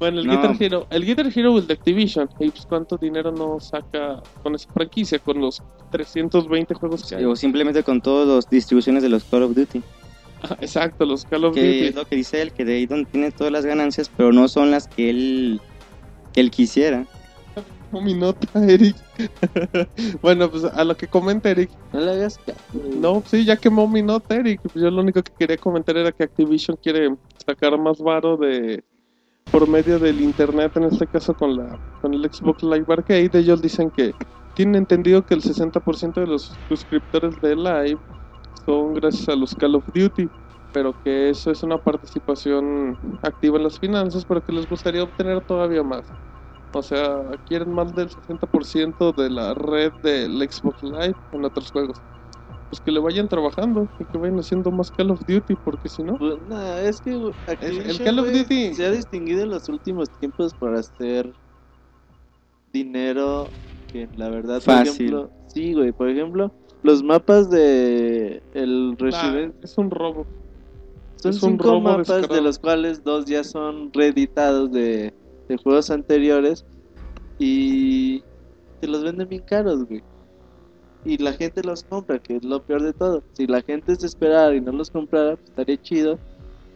bueno, 0.00 0.20
el 0.20 0.26
No. 0.26 0.32
Guitar 0.32 0.56
Hero, 0.58 0.86
el 0.90 1.04
Guitar 1.04 1.30
Hero, 1.34 1.58
el 1.58 1.66
de 1.66 1.74
Activision, 1.74 2.28
y 2.40 2.50
pues 2.50 2.66
cuánto 2.66 2.96
dinero 2.96 3.30
no 3.30 3.60
saca 3.60 4.22
con 4.42 4.54
esa 4.54 4.72
franquicia, 4.72 5.18
con 5.18 5.40
los 5.40 5.62
320 5.90 6.74
juegos 6.74 7.04
que 7.08 7.16
hay. 7.16 7.24
O 7.24 7.36
simplemente 7.36 7.82
con 7.82 8.00
todas 8.00 8.26
las 8.26 8.50
distribuciones 8.50 9.02
de 9.02 9.08
los 9.10 9.22
Call 9.24 9.44
of 9.44 9.54
Duty. 9.54 9.82
Exacto, 10.60 11.04
los 11.04 11.24
Call 11.24 11.44
of 11.44 11.54
que 11.54 11.60
Duty. 11.60 11.86
es 11.86 11.94
lo 11.94 12.04
que 12.04 12.16
dice 12.16 12.42
él, 12.42 12.52
que 12.52 12.64
de 12.64 12.76
ahí 12.76 12.86
donde 12.86 13.10
tiene 13.10 13.30
todas 13.30 13.52
las 13.52 13.64
ganancias, 13.64 14.10
pero 14.14 14.32
no 14.32 14.48
son 14.48 14.70
las 14.70 14.88
que 14.88 15.10
él, 15.10 15.60
que 16.32 16.40
él 16.40 16.50
quisiera. 16.50 17.06
No, 17.90 18.02
mi 18.02 18.12
nota, 18.12 18.46
Eric. 18.66 18.96
bueno, 20.20 20.50
pues 20.50 20.64
a 20.64 20.84
lo 20.84 20.94
que 20.94 21.06
comenta 21.08 21.48
Eric. 21.48 21.70
Le. 21.94 22.28
No, 23.00 23.22
sí, 23.24 23.46
ya 23.46 23.56
quemó 23.56 23.88
mi 23.88 24.02
nota, 24.02 24.34
Eric. 24.34 24.60
Pues 24.60 24.74
yo 24.74 24.90
lo 24.90 25.00
único 25.00 25.22
que 25.22 25.32
quería 25.38 25.56
comentar 25.56 25.96
era 25.96 26.12
que 26.12 26.24
Activision 26.24 26.76
quiere 26.82 27.16
sacar 27.46 27.78
más 27.78 27.98
varo 27.98 28.36
de 28.36 28.84
por 29.50 29.66
medio 29.66 29.98
del 29.98 30.20
internet, 30.20 30.76
en 30.76 30.84
este 30.84 31.06
caso 31.06 31.32
con 31.32 31.56
la 31.56 31.78
con 32.02 32.12
el 32.12 32.30
Xbox 32.30 32.62
Live 32.62 32.84
Arcade. 32.88 33.30
Ellos 33.32 33.62
dicen 33.62 33.90
que 33.90 34.14
tienen 34.52 34.74
entendido 34.76 35.24
que 35.24 35.32
el 35.32 35.40
60% 35.40 36.20
de 36.20 36.26
los 36.26 36.60
suscriptores 36.68 37.40
de 37.40 37.56
Live 37.56 37.98
son 38.68 38.92
gracias 38.92 39.26
a 39.30 39.34
los 39.34 39.54
Call 39.54 39.76
of 39.76 39.84
Duty, 39.94 40.28
pero 40.72 40.92
que 41.02 41.30
eso 41.30 41.50
es 41.50 41.62
una 41.62 41.78
participación 41.78 42.98
activa 43.22 43.56
en 43.56 43.62
las 43.64 43.78
finanzas, 43.78 44.26
pero 44.26 44.42
que 44.42 44.52
les 44.52 44.66
gustaría 44.66 45.02
obtener 45.02 45.40
todavía 45.40 45.82
más. 45.82 46.06
O 46.74 46.82
sea, 46.82 47.16
quieren 47.46 47.72
más 47.72 47.94
del 47.94 48.10
60% 48.10 49.14
de 49.14 49.30
la 49.30 49.54
red 49.54 49.90
del 50.02 50.32
Xbox 50.50 50.82
Live 50.82 51.16
en 51.32 51.44
otros 51.46 51.70
juegos. 51.70 52.02
Pues 52.68 52.82
que 52.82 52.90
le 52.92 53.00
vayan 53.00 53.26
trabajando 53.26 53.88
y 53.98 54.04
que 54.04 54.18
vayan 54.18 54.38
haciendo 54.38 54.70
más 54.70 54.90
Call 54.90 55.12
of 55.12 55.20
Duty, 55.26 55.54
porque 55.64 55.88
si 55.88 56.02
no, 56.02 56.18
Pues, 56.18 56.38
nah, 56.46 56.78
es 56.80 57.00
que 57.00 57.18
Activision, 57.46 57.86
el 57.90 57.98
Call 58.02 58.18
of 58.18 58.26
Duty- 58.26 58.74
se 58.74 58.84
ha 58.84 58.90
distinguido 58.90 59.40
en 59.44 59.48
los 59.48 59.66
últimos 59.70 60.10
tiempos 60.10 60.52
por 60.52 60.74
hacer 60.74 61.32
dinero 62.70 63.50
que 63.90 64.10
la 64.14 64.28
verdad, 64.28 64.62
por 64.62 64.74
Fácil. 64.74 65.06
ejemplo, 65.06 65.32
sí, 65.46 65.72
güey, 65.72 65.92
por 65.92 66.10
ejemplo, 66.10 66.52
los 66.82 67.02
mapas 67.02 67.50
de 67.50 68.42
el 68.54 68.90
nah, 68.90 68.96
Resident 68.98 69.64
es 69.64 69.76
un 69.78 69.90
robo. 69.90 70.26
son 71.16 71.30
es 71.30 71.40
cinco 71.40 71.64
robo 71.64 71.80
mapas 71.80 72.08
descarado. 72.08 72.34
de 72.34 72.40
los 72.42 72.58
cuales 72.58 73.04
dos 73.04 73.26
ya 73.26 73.44
son 73.44 73.92
reeditados 73.92 74.70
de, 74.72 75.12
de 75.48 75.56
juegos 75.56 75.90
anteriores 75.90 76.64
y 77.38 78.22
te 78.80 78.88
los 78.88 79.02
venden 79.02 79.28
bien 79.28 79.42
caros, 79.42 79.86
güey. 79.86 80.02
Y 81.04 81.16
la 81.18 81.32
gente 81.32 81.62
los 81.62 81.84
compra, 81.84 82.18
que 82.18 82.36
es 82.36 82.44
lo 82.44 82.62
peor 82.62 82.82
de 82.82 82.92
todo. 82.92 83.22
Si 83.32 83.46
la 83.46 83.62
gente 83.62 83.94
se 83.96 84.06
esperara 84.06 84.54
y 84.54 84.60
no 84.60 84.72
los 84.72 84.90
comprara, 84.90 85.36
pues 85.36 85.48
estaría 85.48 85.80
chido. 85.80 86.18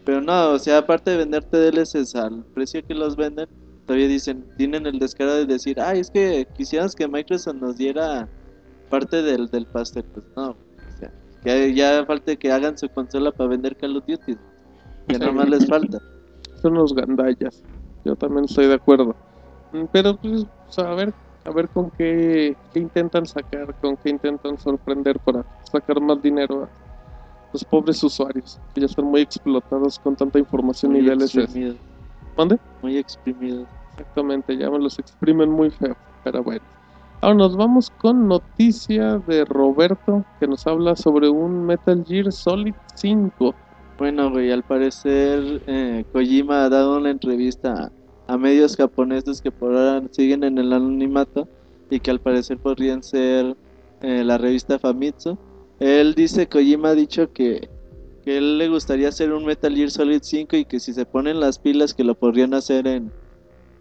Pero 0.05 0.21
no, 0.21 0.51
o 0.51 0.59
sea, 0.59 0.79
aparte 0.79 1.11
de 1.11 1.17
venderte 1.17 1.57
DLCs 1.57 2.15
al 2.15 2.43
precio 2.53 2.85
que 2.85 2.93
los 2.93 3.15
venden, 3.15 3.47
todavía 3.85 4.07
dicen, 4.07 4.45
tienen 4.57 4.85
el 4.85 4.99
descaro 4.99 5.33
de 5.35 5.45
decir, 5.45 5.79
ay, 5.79 5.99
es 5.99 6.09
que 6.09 6.47
quisiéramos 6.57 6.95
que 6.95 7.07
Microsoft 7.07 7.55
nos 7.55 7.77
diera 7.77 8.27
parte 8.93 9.23
del, 9.23 9.47
del 9.49 9.65
pastel. 9.65 10.05
Pues 10.13 10.25
no, 10.35 10.49
o 10.51 10.55
sea, 10.99 11.11
que 11.43 11.73
ya 11.73 12.05
falta 12.05 12.35
que 12.35 12.51
hagan 12.51 12.77
su 12.77 12.87
consola 12.89 13.31
para 13.31 13.49
vender 13.49 13.75
Call 13.75 13.97
of 13.97 14.05
Duty. 14.05 14.37
Ya 15.07 15.17
nada 15.17 15.31
más 15.31 15.49
les 15.49 15.65
falta. 15.67 15.99
Son 16.61 16.73
unos 16.73 16.93
gandallas. 16.93 17.63
Yo 18.05 18.15
también 18.15 18.45
estoy 18.45 18.67
de 18.67 18.75
acuerdo. 18.75 19.15
Mm, 19.71 19.85
Pero 19.91 20.15
pues, 20.17 20.45
a 20.77 20.93
ver, 20.93 21.11
a 21.45 21.51
ver 21.51 21.67
con 21.69 21.89
qué, 21.91 22.55
qué 22.71 22.79
intentan 22.79 23.25
sacar, 23.25 23.73
con 23.81 23.97
qué 23.97 24.09
intentan 24.11 24.57
sorprender 24.59 25.19
para 25.19 25.43
sacar 25.71 25.99
más 25.99 26.21
dinero 26.21 26.63
a 26.65 26.69
los 27.51 27.63
pobres 27.65 28.03
usuarios, 28.03 28.59
que 28.73 28.81
ya 28.81 28.85
están 28.85 29.05
muy 29.05 29.21
explotados 29.21 29.97
con 29.99 30.15
tanta 30.15 30.37
información 30.39 30.95
y 30.95 31.01
Muy 31.01 31.09
DLCs. 31.09 31.35
exprimidos, 31.35 31.77
¿Mande? 32.37 32.59
muy 32.81 32.97
exprimidos. 32.97 33.67
Exactamente, 33.91 34.55
ya 34.57 34.69
me 34.69 34.79
los 34.79 34.97
exprimen 34.99 35.49
muy 35.49 35.69
feo, 35.71 35.95
pero 36.23 36.43
bueno. 36.43 36.61
Ahora 37.23 37.35
nos 37.35 37.55
vamos 37.55 37.89
con 37.89 38.27
noticia 38.27 39.17
de 39.19 39.45
Roberto 39.45 40.25
que 40.41 40.45
nos 40.45 40.67
habla 40.67 40.93
sobre 40.97 41.29
un 41.29 41.65
Metal 41.65 42.03
Gear 42.05 42.29
Solid 42.33 42.73
5. 42.95 43.55
Bueno, 43.97 44.29
güey, 44.29 44.51
al 44.51 44.61
parecer 44.61 45.63
eh, 45.65 46.03
Kojima 46.11 46.65
ha 46.65 46.69
dado 46.69 46.97
una 46.97 47.11
entrevista 47.11 47.89
a, 48.27 48.37
medios 48.37 48.75
japoneses 48.75 49.41
que 49.41 49.51
por 49.51 49.73
ahora 49.73 50.03
siguen 50.11 50.43
en 50.43 50.57
el 50.57 50.73
anonimato 50.73 51.47
y 51.89 52.01
que 52.01 52.11
al 52.11 52.19
parecer 52.19 52.57
podrían 52.57 53.01
ser 53.01 53.55
eh, 54.01 54.25
la 54.25 54.37
revista 54.37 54.77
Famitsu. 54.77 55.37
Él 55.79 56.15
dice, 56.15 56.49
Kojima 56.49 56.89
ha 56.89 56.95
dicho 56.95 57.31
que, 57.31 57.69
que 58.25 58.37
él 58.37 58.57
le 58.57 58.67
gustaría 58.67 59.07
hacer 59.07 59.31
un 59.31 59.45
Metal 59.45 59.73
Gear 59.73 59.91
Solid 59.91 60.19
5 60.23 60.57
y 60.57 60.65
que 60.65 60.81
si 60.81 60.91
se 60.91 61.05
ponen 61.05 61.39
las 61.39 61.57
pilas 61.57 61.93
que 61.93 62.03
lo 62.03 62.15
podrían 62.15 62.53
hacer 62.53 62.85
en, 62.85 63.13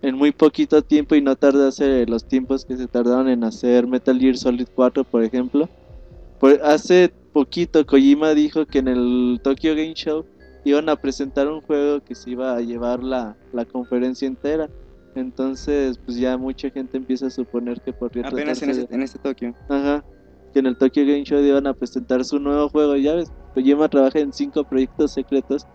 en 0.03 0.17
muy 0.17 0.33
poquito 0.33 0.83
tiempo 0.83 1.15
y 1.15 1.21
no 1.23 1.37
tardarse 1.37 2.05
los 2.07 2.25
tiempos 2.27 2.65
que 2.65 2.77
se 2.77 2.87
tardaron 2.89 3.29
en 3.29 3.45
hacer 3.45 3.87
Metal 3.87 4.19
Gear 4.19 4.37
Solid 4.37 4.67
4, 4.75 5.05
por 5.05 5.23
ejemplo. 5.23 5.69
Por- 6.41 6.61
hace 6.65 7.13
poquito 7.33 7.87
Kojima 7.87 8.35
dijo 8.35 8.67
que 8.67 8.81
en 8.81 8.89
el 8.89 9.41
Tokyo 9.43 9.71
Game 9.75 9.95
Show 9.95 10.25
iban 10.65 10.89
a 10.89 10.97
presentar 10.97 11.49
un 11.49 11.61
juego 11.61 12.01
que 12.01 12.15
se 12.15 12.31
iba 12.31 12.55
a 12.57 12.61
llevar 12.61 13.03
la, 13.03 13.37
la 13.53 13.65
conferencia 13.65 14.27
entera. 14.29 14.69
Entonces, 15.15 15.99
pues 16.05 16.17
ya 16.17 16.37
mucha 16.39 16.71
gente 16.71 16.97
empieza 16.97 17.27
a 17.27 17.31
suponer 17.31 17.81
que 17.81 17.93
podría 17.93 18.27
Apenas 18.29 18.63
en 18.63 18.71
este, 18.71 18.87
de- 18.87 18.95
en 18.95 19.03
este 19.03 19.19
Tokio. 19.19 19.55
Ajá. 19.69 20.05
Que 20.53 20.59
en 20.59 20.67
el 20.67 20.77
Tokyo 20.77 21.03
Game 21.05 21.25
Show 21.25 21.41
iban 21.41 21.67
a 21.67 21.75
presentar 21.75 22.25
su 22.25 22.39
nuevo 22.39 22.69
juego. 22.69 22.97
Ya 22.97 23.15
ves, 23.15 23.31
Kojima 23.55 23.89
trabaja 23.89 24.19
en 24.21 24.33
cinco 24.33 24.65
proyectos 24.65 25.13
secretos, 25.13 25.67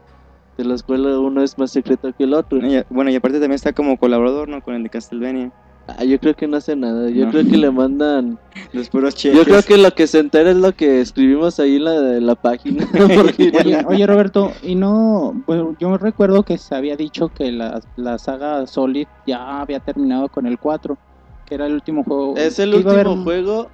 de 0.58 0.64
los 0.66 0.84
cuales 0.84 1.16
uno 1.18 1.44
es 1.44 1.58
más 1.58 1.72
secreto 1.72 2.12
que 2.18 2.24
el 2.24 2.34
otro. 2.34 2.58
Y- 2.66 2.84
bueno, 2.90 3.12
y 3.12 3.16
aparte 3.16 3.40
también 3.40 3.54
está 3.56 3.74
como 3.74 3.98
colaborador, 3.98 4.48
¿no? 4.50 4.62
Con 4.62 4.76
el 4.76 4.84
de 4.84 4.90
Castlevania. 4.90 5.52
Ah, 5.90 6.04
yo 6.04 6.20
creo 6.20 6.36
que 6.36 6.48
no 6.48 6.58
hace 6.58 6.76
nada. 6.76 7.10
Yo 7.10 7.26
No. 7.26 7.32
creo 7.32 7.46
que 7.46 7.56
le 7.58 7.72
mandan. 7.72 8.38
Los 8.74 8.90
puros 8.90 9.16
cheques. 9.16 9.38
Yo 9.38 9.46
creo 9.46 9.62
que 9.64 9.78
lo 9.78 9.92
que 9.92 10.06
se 10.06 10.20
entera 10.20 10.52
es 10.52 10.58
lo 10.58 10.74
que 10.74 11.00
escribimos 11.00 11.62
ahí 11.62 11.78
en 11.78 11.86
la, 11.86 12.18
en 12.18 12.26
la 12.28 12.36
página. 12.36 12.86
Oye, 13.38 13.86
oye, 13.88 14.06
Roberto, 14.06 14.52
y 14.64 14.76
no, 14.76 15.42
bueno, 15.48 15.78
yo 15.80 15.98
recuerdo 15.98 16.44
que 16.44 16.58
se 16.58 16.76
había 16.76 16.98
dicho 16.98 17.30
que 17.30 17.54
la, 17.54 17.80
la 17.96 18.18
saga 18.18 18.68
Solid 18.68 19.08
ya 19.26 19.62
había 19.62 19.80
terminado 19.80 20.28
con 20.28 20.46
el 20.46 20.60
4, 20.60 20.98
que 21.46 21.56
era 21.56 21.68
el 21.68 21.74
último 21.76 22.04
juego. 22.04 22.36
es 22.36 22.60
el 22.60 22.74
último 22.74 22.92
haber- 22.92 23.08
juego 23.24 23.70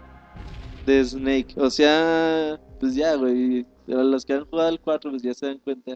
de 0.86 1.04
Snake. 1.04 1.56
O 1.58 1.72
sea, 1.72 2.60
pues 2.80 2.94
ya, 2.94 3.16
güey. 3.16 3.66
Los 3.88 4.24
que 4.24 4.34
han 4.34 4.46
jugado 4.46 4.70
el 4.70 4.80
4, 4.80 5.10
pues 5.10 5.24
ya 5.24 5.34
se 5.34 5.48
dan 5.48 5.58
cuenta 5.58 5.96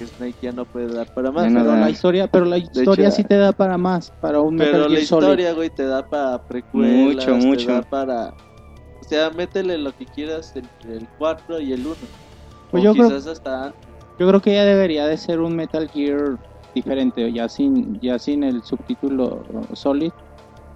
que 0.00 0.06
Snake 0.06 0.36
ya 0.40 0.52
no 0.52 0.64
puede 0.64 0.88
dar 0.94 1.06
para 1.12 1.30
más. 1.30 1.52
No 1.52 1.60
Pero 1.62 1.76
la 1.76 1.90
historia, 1.90 2.26
pero 2.26 2.44
la 2.46 2.56
historia 2.56 3.08
hecho, 3.08 3.16
sí 3.16 3.24
te 3.24 3.36
da 3.36 3.52
para 3.52 3.76
más, 3.76 4.10
para 4.20 4.40
un 4.40 4.56
Pero 4.56 4.72
Metal 4.72 4.92
la 4.92 4.96
Gear 4.96 5.06
Solid. 5.06 5.26
historia, 5.28 5.52
güey, 5.52 5.70
te 5.70 5.84
da 5.84 6.06
para 6.06 6.38
precuelas, 6.38 7.26
Mucho, 7.28 7.38
te 7.38 7.46
mucho. 7.46 7.72
da 7.72 7.82
para... 7.82 8.28
O 8.28 9.04
sea, 9.08 9.30
métele 9.30 9.76
lo 9.76 9.92
que 9.92 10.06
quieras 10.06 10.52
entre 10.56 10.96
el 10.96 11.08
4 11.18 11.60
y 11.60 11.72
el 11.72 11.86
1. 11.86 11.94
Pues 12.70 12.80
o 12.82 12.84
yo 12.84 12.92
creo- 12.94 13.08
quizás 13.08 13.26
hasta 13.26 13.64
antes. 13.66 13.80
Yo 14.18 14.28
creo 14.28 14.40
que 14.40 14.54
ya 14.54 14.64
debería 14.64 15.06
de 15.06 15.16
ser 15.16 15.40
un 15.40 15.54
Metal 15.56 15.88
Gear 15.88 16.38
diferente, 16.74 17.32
ya 17.32 17.48
sin, 17.48 17.98
ya 18.00 18.18
sin 18.18 18.42
el 18.44 18.62
subtítulo 18.62 19.42
Solid, 19.74 20.12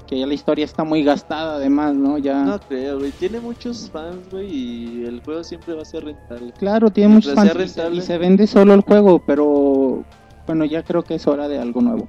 que 0.07 0.19
ya 0.19 0.27
la 0.27 0.35
historia 0.35 0.65
está 0.65 0.85
muy 0.85 1.03
gastada 1.03 1.57
además, 1.57 1.95
¿no? 1.95 2.19
Ya 2.19 2.43
No 2.45 2.59
creo, 2.61 2.99
güey. 2.99 3.13
Tiene 3.13 3.41
muchos 3.41 3.91
fans, 3.91 4.29
güey, 4.31 4.47
y 4.53 5.05
el 5.05 5.23
juego 5.23 5.43
siempre 5.45 5.75
va 5.75 5.83
a 5.83 5.85
ser 5.87 6.05
rentable. 6.05 6.53
claro, 6.59 6.91
tiene 6.91 7.15
muchos 7.15 7.35
Mientras 7.35 7.57
fans 7.57 7.65
y 7.65 7.69
se- 7.75 7.81
y 7.81 7.83
rentable. 7.83 8.03
se 8.03 8.19
vende 8.19 8.47
solo 8.47 8.75
el 8.75 8.81
juego, 8.83 9.23
pero 9.27 10.05
bueno, 10.47 10.65
ya 10.67 10.83
creo 10.83 11.03
que 11.03 11.15
es 11.15 11.27
hora 11.27 11.49
de 11.49 11.59
algo 11.59 11.81
nuevo. 11.81 12.07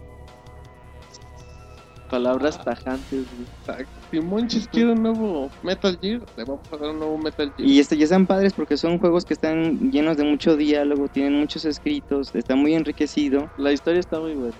Palabras 2.10 2.63
tajantes, 2.63 3.25
güey. 3.36 3.86
Si 4.12 4.19
Monchis 4.21 4.67
quiere 4.67 4.91
un 4.91 5.01
nuevo 5.01 5.49
Metal 5.63 5.97
Gear, 5.99 6.21
le 6.38 6.43
vamos 6.43 6.62
a 6.71 6.77
dar 6.77 6.91
un 6.91 6.99
nuevo 6.99 7.17
Metal 7.17 7.51
Gear. 7.58 7.67
Y 7.67 7.79
este, 7.79 7.97
ya 7.97 8.03
están 8.03 8.27
padres 8.27 8.53
porque 8.53 8.77
son 8.77 8.99
juegos 8.99 9.25
que 9.25 9.34
están 9.34 9.91
llenos 9.91 10.15
de 10.15 10.23
mucho 10.23 10.55
diálogo, 10.55 11.08
tienen 11.08 11.39
muchos 11.39 11.65
escritos, 11.65 12.34
está 12.36 12.55
muy 12.55 12.75
enriquecido. 12.75 13.49
La 13.58 13.71
historia 13.71 13.99
está 13.99 14.19
muy 14.19 14.34
buena. 14.36 14.55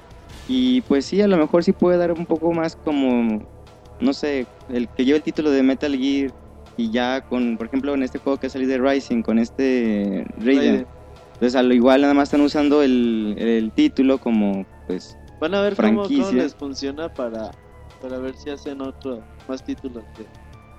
Y 0.48 0.82
pues 0.82 1.06
sí, 1.06 1.22
a 1.22 1.28
lo 1.28 1.38
mejor 1.38 1.64
sí 1.64 1.72
puede 1.72 1.98
dar 1.98 2.12
un 2.12 2.26
poco 2.26 2.52
más 2.54 2.76
como, 2.76 3.42
no 4.00 4.14
sé, 4.14 4.46
el 4.70 4.88
que 4.90 5.06
lleva 5.06 5.18
el 5.18 5.24
título 5.24 5.50
de 5.50 5.64
Metal 5.64 5.96
Gear 5.96 6.32
y 6.78 6.92
ya 6.92 7.22
con, 7.22 7.58
por 7.58 7.68
ejemplo, 7.68 7.94
en 7.94 8.04
este 8.04 8.20
juego 8.20 8.40
que 8.40 8.50
salió 8.50 8.68
de 8.68 8.78
Rising, 8.78 9.22
con 9.22 9.40
este 9.40 10.26
Raiden. 10.38 10.86
Entonces 11.34 11.56
a 11.56 11.64
lo 11.64 11.74
igual 11.74 12.02
nada 12.02 12.14
más 12.14 12.30
están 12.30 12.42
usando 12.42 12.82
el, 12.82 13.36
el 13.38 13.72
título 13.72 14.20
como, 14.20 14.66
pues, 14.88 15.18
Van 15.40 15.54
a 15.54 15.62
ver 15.62 15.76
cómo, 15.76 16.04
cómo 16.04 16.32
les 16.32 16.56
funciona 16.56 17.14
para, 17.14 17.52
para 18.02 18.20
ver 18.20 18.36
si 18.36 18.50
hacen 18.50 18.82
otro 18.82 19.22
más 19.48 19.64
títulos 19.64 20.04
de 20.18 20.26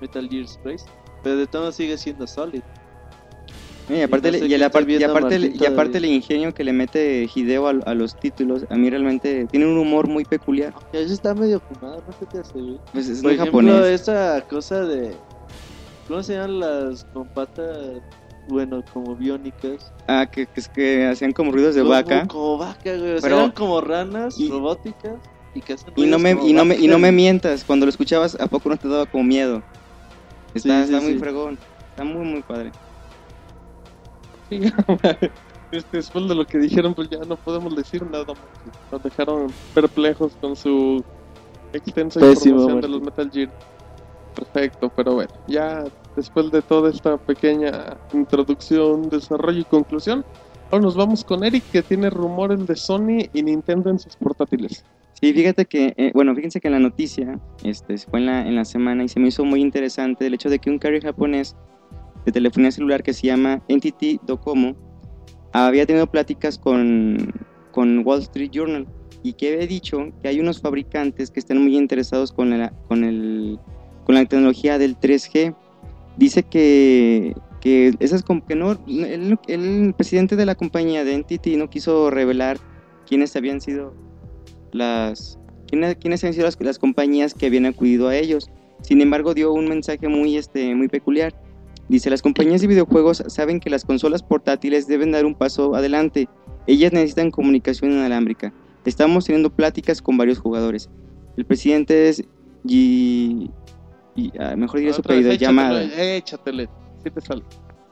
Metal 0.01 0.27
Gear 0.29 0.45
Space. 0.45 0.85
Pero 1.23 1.37
de 1.37 1.47
todo 1.47 1.71
sigue 1.71 1.97
siendo 1.97 2.25
Solid. 2.25 2.63
Y 3.89 4.01
aparte, 4.01 4.31
no 4.31 4.37
sé 4.39 4.47
y, 4.47 4.53
el 4.53 4.61
y 4.61 4.63
aparte, 5.03 5.35
el- 5.35 5.61
y 5.61 5.65
aparte 5.65 5.97
el 5.99 6.05
ingenio 6.05 6.53
que 6.53 6.63
le 6.63 6.73
mete 6.73 7.29
Hideo 7.33 7.67
a, 7.67 7.71
a 7.85 7.93
los 7.93 8.19
títulos, 8.19 8.65
a 8.69 8.75
mí 8.75 8.89
realmente 8.89 9.45
tiene 9.49 9.65
un 9.65 9.77
humor 9.77 10.07
muy 10.07 10.25
peculiar. 10.25 10.73
Ya 10.93 10.99
eso 10.99 11.13
está 11.13 11.33
medio 11.33 11.59
fumado, 11.61 12.03
no 12.05 12.13
sé 12.13 12.25
qué 12.31 12.39
hace. 12.39 12.53
Pues 12.91 13.07
es 13.07 13.21
Por 13.21 13.31
muy 13.31 13.33
ejemplo, 13.39 13.61
japonés. 13.73 14.01
esa 14.01 14.41
cosa 14.49 14.81
de. 14.85 15.13
¿Cómo 16.07 16.23
se 16.23 16.33
llaman 16.33 16.59
las 16.59 17.03
con 17.13 17.27
patas? 17.29 18.01
Bueno, 18.49 18.81
como 18.93 19.13
biónicas. 19.15 19.91
Ah, 20.07 20.25
que, 20.25 20.45
que, 20.45 20.59
es 20.61 20.69
que 20.69 21.05
hacían 21.05 21.33
como 21.33 21.51
ruidos 21.51 21.75
de 21.75 21.81
Como- 21.81 21.93
vaca. 21.93 22.25
Como 22.27 22.57
vaca, 22.57 22.79
güey. 22.95 23.11
O 23.15 23.19
sea, 23.19 23.21
Pero- 23.21 23.37
eran 23.39 23.51
como 23.51 23.81
ranas 23.81 24.39
y- 24.39 24.49
robóticas 24.49 25.15
y 25.53 25.59
que 25.61 25.73
hacen 25.73 25.91
Y 25.97 26.05
no 26.05 26.17
me, 26.17 26.31
y 26.31 26.53
no 26.53 26.63
me, 26.63 26.75
y 26.77 26.87
no 26.87 26.97
me 26.97 27.11
mientas, 27.11 27.63
cuando 27.65 27.85
lo 27.85 27.89
escuchabas, 27.89 28.37
¿a 28.39 28.47
poco 28.47 28.69
no 28.69 28.77
te 28.77 28.87
daba 28.87 29.05
como 29.05 29.23
miedo? 29.25 29.61
Está, 30.53 30.81
Sí, 30.83 30.87
sí, 30.87 30.93
está 30.93 31.01
muy 31.05 31.13
sí. 31.13 31.19
fregón, 31.19 31.57
está 31.89 32.03
muy, 32.05 32.25
muy 32.25 32.41
padre. 32.41 32.71
Sí, 34.49 34.61
Es 35.71 35.83
que 35.85 35.97
después 35.97 36.27
de 36.29 36.35
lo 36.35 36.45
que 36.45 36.57
dijeron, 36.59 36.93
pues 36.93 37.09
ya 37.09 37.19
no 37.19 37.35
podemos 37.35 37.75
decir 37.75 38.01
nada 38.09 38.25
más. 38.25 38.37
Nos 38.91 39.03
dejaron 39.03 39.47
perplejos 39.73 40.33
con 40.39 40.55
su 40.55 41.03
extensa 41.73 42.21
Pésimo, 42.21 42.61
información 42.61 42.67
de 42.67 42.87
Martín. 42.87 42.91
los 42.91 43.01
Metal 43.01 43.31
Gear. 43.31 43.51
Perfecto, 44.33 44.91
pero 44.95 45.15
bueno, 45.15 45.31
ya 45.47 45.83
después 46.15 46.51
de 46.51 46.61
toda 46.61 46.89
esta 46.89 47.17
pequeña 47.17 47.97
introducción, 48.13 49.09
desarrollo 49.09 49.59
y 49.59 49.63
conclusión, 49.65 50.23
ahora 50.71 50.83
nos 50.83 50.95
vamos 50.95 51.23
con 51.23 51.43
Eric 51.43 51.63
que 51.71 51.81
tiene 51.81 52.11
rumores 52.11 52.65
de 52.65 52.75
Sony 52.75 53.27
y 53.33 53.43
Nintendo 53.43 53.89
en 53.89 53.99
sus 53.99 54.15
portátiles. 54.15 54.85
Sí, 55.19 55.33
fíjate 55.33 55.65
que, 55.65 55.95
eh, 55.97 56.11
bueno, 56.13 56.35
fíjense 56.35 56.61
que 56.61 56.69
la 56.69 56.79
noticia, 56.79 57.39
este, 57.63 57.97
fue 57.97 58.19
en 58.19 58.27
la, 58.27 58.47
en 58.47 58.55
la 58.55 58.63
semana 58.63 59.03
y 59.03 59.09
se 59.09 59.19
me 59.19 59.29
hizo 59.29 59.43
muy 59.43 59.61
interesante 59.61 60.27
el 60.27 60.35
hecho 60.35 60.49
de 60.49 60.59
que 60.59 60.69
un 60.69 60.77
carrier 60.77 61.03
japonés 61.03 61.55
de 62.27 62.33
telefonía 62.33 62.71
celular 62.71 63.03
que 63.03 63.13
se 63.13 63.25
llama 63.25 63.63
Entity 63.69 64.19
Docomo 64.27 64.75
había 65.53 65.85
tenido 65.85 66.07
pláticas 66.07 66.57
con, 66.57 67.33
con 67.71 68.05
Wall 68.05 68.19
Street 68.19 68.51
Journal 68.51 68.85
y 69.23 69.31
que 69.31 69.53
había 69.53 69.65
dicho 69.65 70.11
que 70.21 70.27
hay 70.27 70.41
unos 70.41 70.59
fabricantes 70.59 71.31
que 71.31 71.39
están 71.39 71.63
muy 71.63 71.77
interesados 71.77 72.33
con 72.33 72.49
la, 72.49 72.71
con 72.89 73.05
el, 73.05 73.57
con 74.03 74.15
la 74.15 74.25
tecnología 74.25 74.77
del 74.77 74.99
3G. 74.99 75.55
Dice 76.17 76.43
que, 76.43 77.33
que 77.61 77.93
esas 77.99 78.25
que 78.45 78.55
no, 78.55 78.73
el, 78.87 79.39
el 79.47 79.93
presidente 79.93 80.35
de 80.35 80.45
la 80.45 80.55
compañía 80.55 81.05
de 81.05 81.13
Entity 81.13 81.55
no 81.55 81.69
quiso 81.69 82.11
revelar 82.11 82.57
quiénes 83.07 83.37
habían 83.37 83.61
sido 83.61 83.93
las 84.73 85.39
quiénes, 85.67 85.95
quiénes 85.95 86.25
han 86.25 86.33
sido 86.33 86.45
las, 86.45 86.59
las 86.59 86.77
compañías 86.77 87.33
que 87.33 87.45
habían 87.45 87.67
acudido 87.67 88.09
a 88.09 88.17
ellos. 88.17 88.49
Sin 88.81 88.99
embargo, 89.01 89.33
dio 89.33 89.53
un 89.53 89.69
mensaje 89.69 90.09
muy, 90.09 90.35
este, 90.35 90.75
muy 90.75 90.89
peculiar. 90.89 91.33
Dice, 91.89 92.09
las 92.09 92.21
compañías 92.21 92.61
de 92.61 92.67
videojuegos 92.67 93.23
saben 93.27 93.59
que 93.59 93.69
las 93.69 93.85
consolas 93.85 94.21
portátiles 94.21 94.87
deben 94.87 95.11
dar 95.11 95.25
un 95.25 95.35
paso 95.35 95.75
adelante. 95.75 96.27
Ellas 96.65 96.91
necesitan 96.91 97.31
comunicación 97.31 97.93
inalámbrica. 97.93 98.53
Estamos 98.85 99.25
teniendo 99.25 99.49
pláticas 99.49 100.01
con 100.01 100.17
varios 100.17 100.39
jugadores. 100.39 100.89
El 101.37 101.45
presidente 101.45 102.09
es 102.09 102.23
G... 102.65 103.49
y, 104.15 104.31
ah, 104.39 104.55
mejor 104.57 104.79
diré 104.79 104.91
su 104.91 104.99
Otra 104.99 105.15
vez, 105.15 105.25
apellido, 105.25 105.33
échatele, 105.33 105.47
llamada. 105.47 106.15
Échatele, 106.15 106.69
sí 107.03 107.11
te 107.11 107.21
sale. 107.21 107.43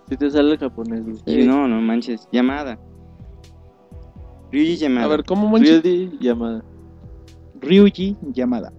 Si 0.10 0.18
te 0.18 0.30
sale 0.30 0.52
el 0.52 0.58
japonés. 0.58 1.06
Y 1.26 1.44
no, 1.44 1.68
no 1.68 1.82
manches, 1.82 2.28
llamada. 2.32 2.78
Ryuji 4.52 4.78
Yamada. 4.78 5.06
A 5.06 5.10
ver, 5.10 5.24
¿cómo 5.24 5.50
manches? 5.50 5.82
Ryuji 5.84 6.18
llamada. 6.20 6.64
Ryuji 7.62 8.18
Yamada. 8.34 8.74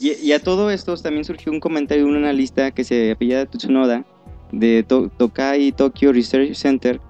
Y, 0.00 0.12
y 0.12 0.32
a 0.32 0.40
todo 0.40 0.70
esto 0.70 0.96
también 0.96 1.24
surgió 1.24 1.52
un 1.52 1.60
comentario 1.60 2.04
de 2.04 2.10
un 2.10 2.16
analista 2.16 2.70
que 2.70 2.84
se 2.84 3.12
apellida 3.12 3.46
Tsunoda 3.46 4.04
de 4.52 4.84
To- 4.86 5.08
Tokai 5.18 5.72
Tokyo 5.72 6.12
Research 6.12 6.54
Center 6.54 7.00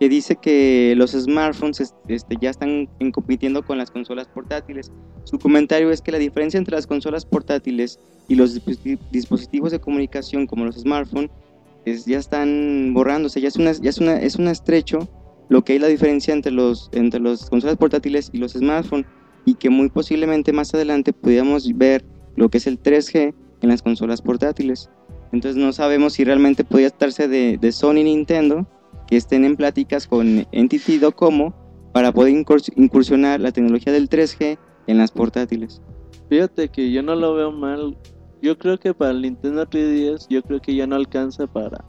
que 0.00 0.08
dice 0.08 0.34
que 0.36 0.94
los 0.96 1.12
smartphones 1.12 1.80
es- 1.80 1.94
este, 2.08 2.36
ya 2.40 2.50
están 2.50 2.88
en- 2.98 3.12
compitiendo 3.12 3.62
con 3.64 3.78
las 3.78 3.90
consolas 3.90 4.26
portátiles. 4.26 4.90
Su 5.24 5.38
comentario 5.38 5.90
es 5.92 6.00
que 6.00 6.10
la 6.10 6.18
diferencia 6.18 6.58
entre 6.58 6.74
las 6.74 6.86
consolas 6.88 7.24
portátiles 7.24 8.00
y 8.26 8.34
los 8.34 8.56
disposi- 8.56 8.98
dispositivos 9.12 9.70
de 9.70 9.78
comunicación 9.80 10.46
como 10.48 10.64
los 10.64 10.76
smartphones 10.76 11.30
es, 11.84 12.04
ya 12.04 12.18
están 12.18 12.92
borrándose, 12.94 13.40
ya 13.40 13.48
es 13.48 13.56
una, 13.56 13.72
ya 13.72 13.90
es 13.90 13.98
una, 13.98 14.16
es 14.20 14.36
un 14.36 14.48
estrecho 14.48 15.08
lo 15.48 15.62
que 15.62 15.74
hay 15.74 15.78
la 15.78 15.88
diferencia 15.88 16.32
entre 16.32 16.50
los 16.50 16.88
entre 16.92 17.20
las 17.20 17.48
consolas 17.50 17.76
portátiles 17.76 18.30
y 18.32 18.38
los 18.38 18.52
smartphones 18.52 19.06
y 19.44 19.54
que 19.54 19.70
muy 19.70 19.88
posiblemente 19.88 20.52
más 20.52 20.72
adelante 20.74 21.12
pudiéramos 21.12 21.76
ver 21.76 22.04
lo 22.36 22.48
que 22.48 22.58
es 22.58 22.66
el 22.66 22.78
3G 22.80 23.34
en 23.60 23.68
las 23.68 23.82
consolas 23.82 24.22
portátiles. 24.22 24.88
Entonces 25.32 25.60
no 25.62 25.72
sabemos 25.72 26.12
si 26.12 26.24
realmente 26.24 26.62
podría 26.64 26.88
estarse 26.88 27.26
de, 27.26 27.72
Sony 27.72 28.04
Nintendo 28.04 28.66
que 29.06 29.16
estén 29.16 29.44
en 29.44 29.56
pláticas 29.56 30.06
con 30.06 30.46
Entity 30.52 30.98
Docomo 30.98 31.54
para 31.92 32.12
poder 32.12 32.34
incurs- 32.34 32.72
incursionar 32.76 33.40
la 33.40 33.52
tecnología 33.52 33.92
del 33.92 34.08
3G 34.08 34.58
en 34.86 34.98
las 34.98 35.10
portátiles. 35.10 35.82
Fíjate 36.28 36.68
que 36.68 36.90
yo 36.92 37.02
no 37.02 37.14
lo 37.14 37.34
veo 37.34 37.52
mal. 37.52 37.96
Yo 38.40 38.58
creo 38.58 38.78
que 38.78 38.94
para 38.94 39.10
el 39.12 39.22
Nintendo 39.22 39.66
3DS, 39.66 40.26
yo 40.28 40.42
creo 40.42 40.60
que 40.60 40.74
ya 40.74 40.86
no 40.86 40.96
alcanza 40.96 41.46
para, 41.46 41.84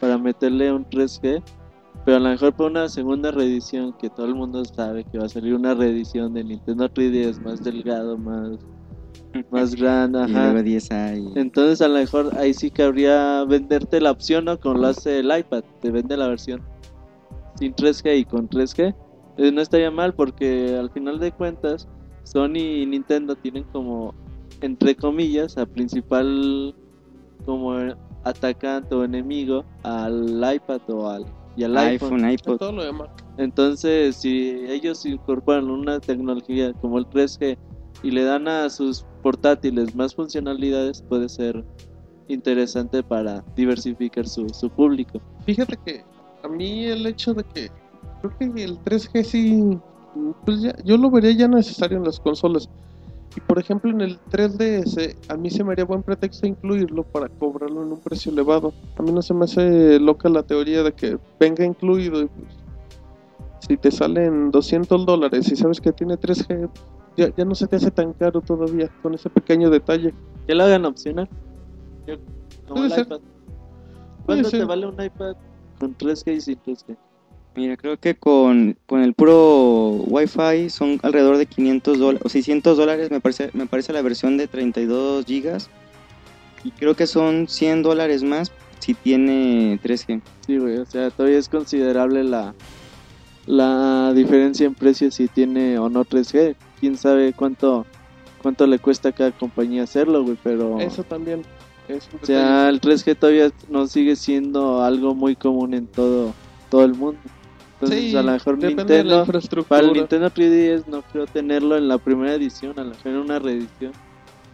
para 0.00 0.18
meterle 0.18 0.72
un 0.72 0.84
3G. 0.84 1.42
Pero 2.04 2.16
a 2.16 2.20
lo 2.20 2.28
mejor 2.30 2.54
para 2.54 2.70
una 2.70 2.88
segunda 2.88 3.30
reedición, 3.30 3.92
que 3.98 4.08
todo 4.08 4.26
el 4.26 4.34
mundo 4.34 4.64
sabe 4.64 5.04
que 5.04 5.18
va 5.18 5.26
a 5.26 5.28
salir 5.28 5.54
una 5.54 5.74
reedición 5.74 6.32
de 6.32 6.44
Nintendo 6.44 6.88
3DS 6.88 7.40
más 7.40 7.62
delgado, 7.62 8.16
más, 8.16 8.58
más 9.50 9.74
grande. 9.74 10.18
Y 10.20 10.22
Ajá. 10.22 10.52
luego 10.52 10.62
10 10.62 10.90
hay... 10.92 11.32
Entonces 11.34 11.80
a 11.80 11.88
lo 11.88 11.94
mejor 11.94 12.30
ahí 12.36 12.54
sí 12.54 12.70
cabría 12.70 13.44
venderte 13.44 14.00
la 14.00 14.10
opción, 14.10 14.44
¿no? 14.46 14.58
Como 14.58 14.78
lo 14.78 14.88
hace 14.88 15.20
el 15.20 15.36
iPad, 15.36 15.64
te 15.80 15.90
vende 15.90 16.16
la 16.16 16.28
versión 16.28 16.62
sin 17.58 17.74
3G 17.74 18.20
y 18.20 18.24
con 18.24 18.48
3G. 18.48 18.94
Eh, 19.36 19.52
no 19.52 19.60
estaría 19.60 19.90
mal 19.90 20.14
porque 20.14 20.76
al 20.76 20.90
final 20.90 21.18
de 21.18 21.32
cuentas 21.32 21.88
Sony 22.24 22.82
y 22.82 22.86
Nintendo 22.86 23.36
tienen 23.36 23.64
como, 23.64 24.14
entre 24.60 24.94
comillas, 24.94 25.56
a 25.58 25.66
principal 25.66 26.74
como 27.44 27.74
atacante 28.24 28.94
o 28.94 29.04
enemigo 29.04 29.64
al 29.82 30.36
iPad 30.54 30.80
o 30.88 31.08
al, 31.08 31.26
y 31.56 31.64
al 31.64 31.76
iPhone. 31.76 32.24
iPhone, 32.24 32.30
iPod. 32.30 32.58
Todo 32.58 32.72
lo 32.72 32.84
demás. 32.84 33.08
Entonces, 33.38 34.16
si 34.16 34.50
ellos 34.68 35.04
incorporan 35.06 35.70
una 35.70 36.00
tecnología 36.00 36.72
como 36.74 36.98
el 36.98 37.06
3G 37.06 37.56
y 38.02 38.10
le 38.10 38.24
dan 38.24 38.48
a 38.48 38.68
sus 38.68 39.06
portátiles 39.18 39.94
más 39.94 40.14
funcionalidades, 40.14 41.02
puede 41.02 41.28
ser 41.28 41.64
interesante 42.28 43.02
para 43.02 43.44
diversificar 43.56 44.26
su, 44.26 44.48
su 44.50 44.70
público. 44.70 45.20
Fíjate 45.46 45.78
que 45.84 46.04
a 46.42 46.48
mí 46.48 46.84
el 46.84 47.06
hecho 47.06 47.34
de 47.34 47.44
que 47.44 47.70
creo 48.20 48.38
que 48.38 48.64
el 48.64 48.78
3G 48.80 49.24
sí, 49.24 49.78
pues 50.44 50.60
ya, 50.60 50.74
yo 50.84 50.96
lo 50.96 51.10
vería 51.10 51.32
ya 51.32 51.48
necesario 51.48 51.98
en 51.98 52.04
las 52.04 52.20
consolas. 52.20 52.68
Y 53.36 53.40
por 53.40 53.58
ejemplo 53.58 53.90
en 53.90 54.00
el 54.00 54.18
3DS 54.30 55.16
a 55.28 55.36
mí 55.36 55.50
se 55.50 55.62
me 55.62 55.72
haría 55.72 55.84
buen 55.84 56.02
pretexto 56.02 56.46
incluirlo 56.46 57.04
para 57.04 57.28
cobrarlo 57.28 57.82
en 57.82 57.92
un 57.92 58.00
precio 58.00 58.32
elevado. 58.32 58.72
A 58.96 59.02
mí 59.02 59.12
no 59.12 59.22
se 59.22 59.34
me 59.34 59.44
hace 59.44 60.00
loca 60.00 60.28
la 60.28 60.42
teoría 60.42 60.82
de 60.82 60.92
que 60.92 61.18
venga 61.38 61.64
incluido 61.64 62.22
y 62.22 62.26
pues 62.26 62.68
si 63.60 63.76
te 63.76 63.90
salen 63.90 64.50
200 64.50 65.04
dólares 65.04 65.50
y 65.52 65.56
sabes 65.56 65.80
que 65.80 65.92
tiene 65.92 66.16
3G, 66.16 66.70
ya, 67.18 67.34
ya 67.36 67.44
no 67.44 67.54
se 67.54 67.66
te 67.66 67.76
hace 67.76 67.90
tan 67.90 68.12
caro 68.12 68.40
todavía 68.40 68.88
con 69.02 69.12
ese 69.14 69.28
pequeño 69.28 69.70
detalle. 69.70 70.14
Que 70.46 70.54
lo 70.54 70.64
hagan 70.64 70.84
opcional. 70.84 71.28
Como 72.66 72.74
Puede 72.74 72.84
el 72.86 72.92
ser. 72.92 73.06
iPad. 73.06 73.18
Puede 73.18 74.24
¿Cuánto 74.24 74.50
ser. 74.50 74.60
te 74.60 74.66
vale 74.66 74.86
un 74.86 75.02
iPad 75.02 75.36
con 75.78 75.96
3G 75.96 76.36
y 76.36 76.40
sin 76.40 76.58
3G? 76.62 76.96
Mira, 77.56 77.76
creo 77.76 77.96
que 77.98 78.14
con, 78.14 78.76
con 78.86 79.02
el 79.02 79.14
puro 79.14 79.90
Wi-Fi 80.06 80.70
son 80.70 81.00
alrededor 81.02 81.38
de 81.38 81.46
500 81.46 81.98
dólares 81.98 82.22
o 82.24 82.28
600 82.28 82.76
dólares, 82.76 83.10
me 83.10 83.20
parece, 83.20 83.50
me 83.52 83.66
parece 83.66 83.92
la 83.92 84.00
versión 84.02 84.36
de 84.36 84.46
32 84.46 85.24
gigas. 85.24 85.68
Y 86.62 86.70
creo 86.70 86.94
que 86.94 87.06
son 87.08 87.48
100 87.48 87.82
dólares 87.82 88.22
más 88.22 88.52
si 88.78 88.94
tiene 88.94 89.80
3G. 89.82 90.20
Sí, 90.46 90.58
güey, 90.58 90.76
o 90.78 90.86
sea, 90.86 91.10
todavía 91.10 91.38
es 91.38 91.48
considerable 91.48 92.22
la, 92.22 92.54
la 93.46 94.12
diferencia 94.14 94.66
en 94.66 94.74
precio 94.74 95.10
si 95.10 95.26
tiene 95.26 95.78
o 95.78 95.88
no 95.88 96.04
3G. 96.04 96.54
Quién 96.80 96.96
sabe 96.96 97.32
cuánto 97.32 97.86
cuánto 98.42 98.66
le 98.66 98.78
cuesta 98.78 99.08
a 99.08 99.12
cada 99.12 99.32
compañía 99.32 99.82
hacerlo, 99.82 100.22
güey, 100.22 100.38
pero 100.42 100.78
Eso 100.78 101.02
también 101.04 101.42
es 101.88 102.08
o 102.22 102.24
sea, 102.24 102.68
el 102.68 102.80
3G 102.80 103.16
todavía 103.18 103.50
no 103.68 103.86
sigue 103.88 104.14
siendo 104.14 104.82
algo 104.84 105.14
muy 105.14 105.34
común 105.36 105.74
en 105.74 105.86
todo 105.86 106.32
todo 106.70 106.84
el 106.84 106.94
mundo. 106.94 107.18
Entonces, 107.80 108.10
Sí, 108.10 108.16
a 108.16 108.22
lo 108.22 108.32
mejor 108.32 108.58
depende 108.58 108.94
de 108.94 109.04
la 109.04 109.04
Nintendo 109.04 109.20
infraestructura. 109.20 109.68
para 109.68 109.86
el 109.88 109.92
Nintendo 109.94 110.30
3DS 110.30 110.84
no 110.88 111.02
creo 111.02 111.26
tenerlo 111.26 111.76
en 111.76 111.88
la 111.88 111.98
primera 111.98 112.34
edición, 112.34 112.72
a 112.78 112.82
lo 112.84 112.90
mejor 112.90 113.06
en 113.12 113.16
una 113.18 113.38
reedición. 113.38 113.92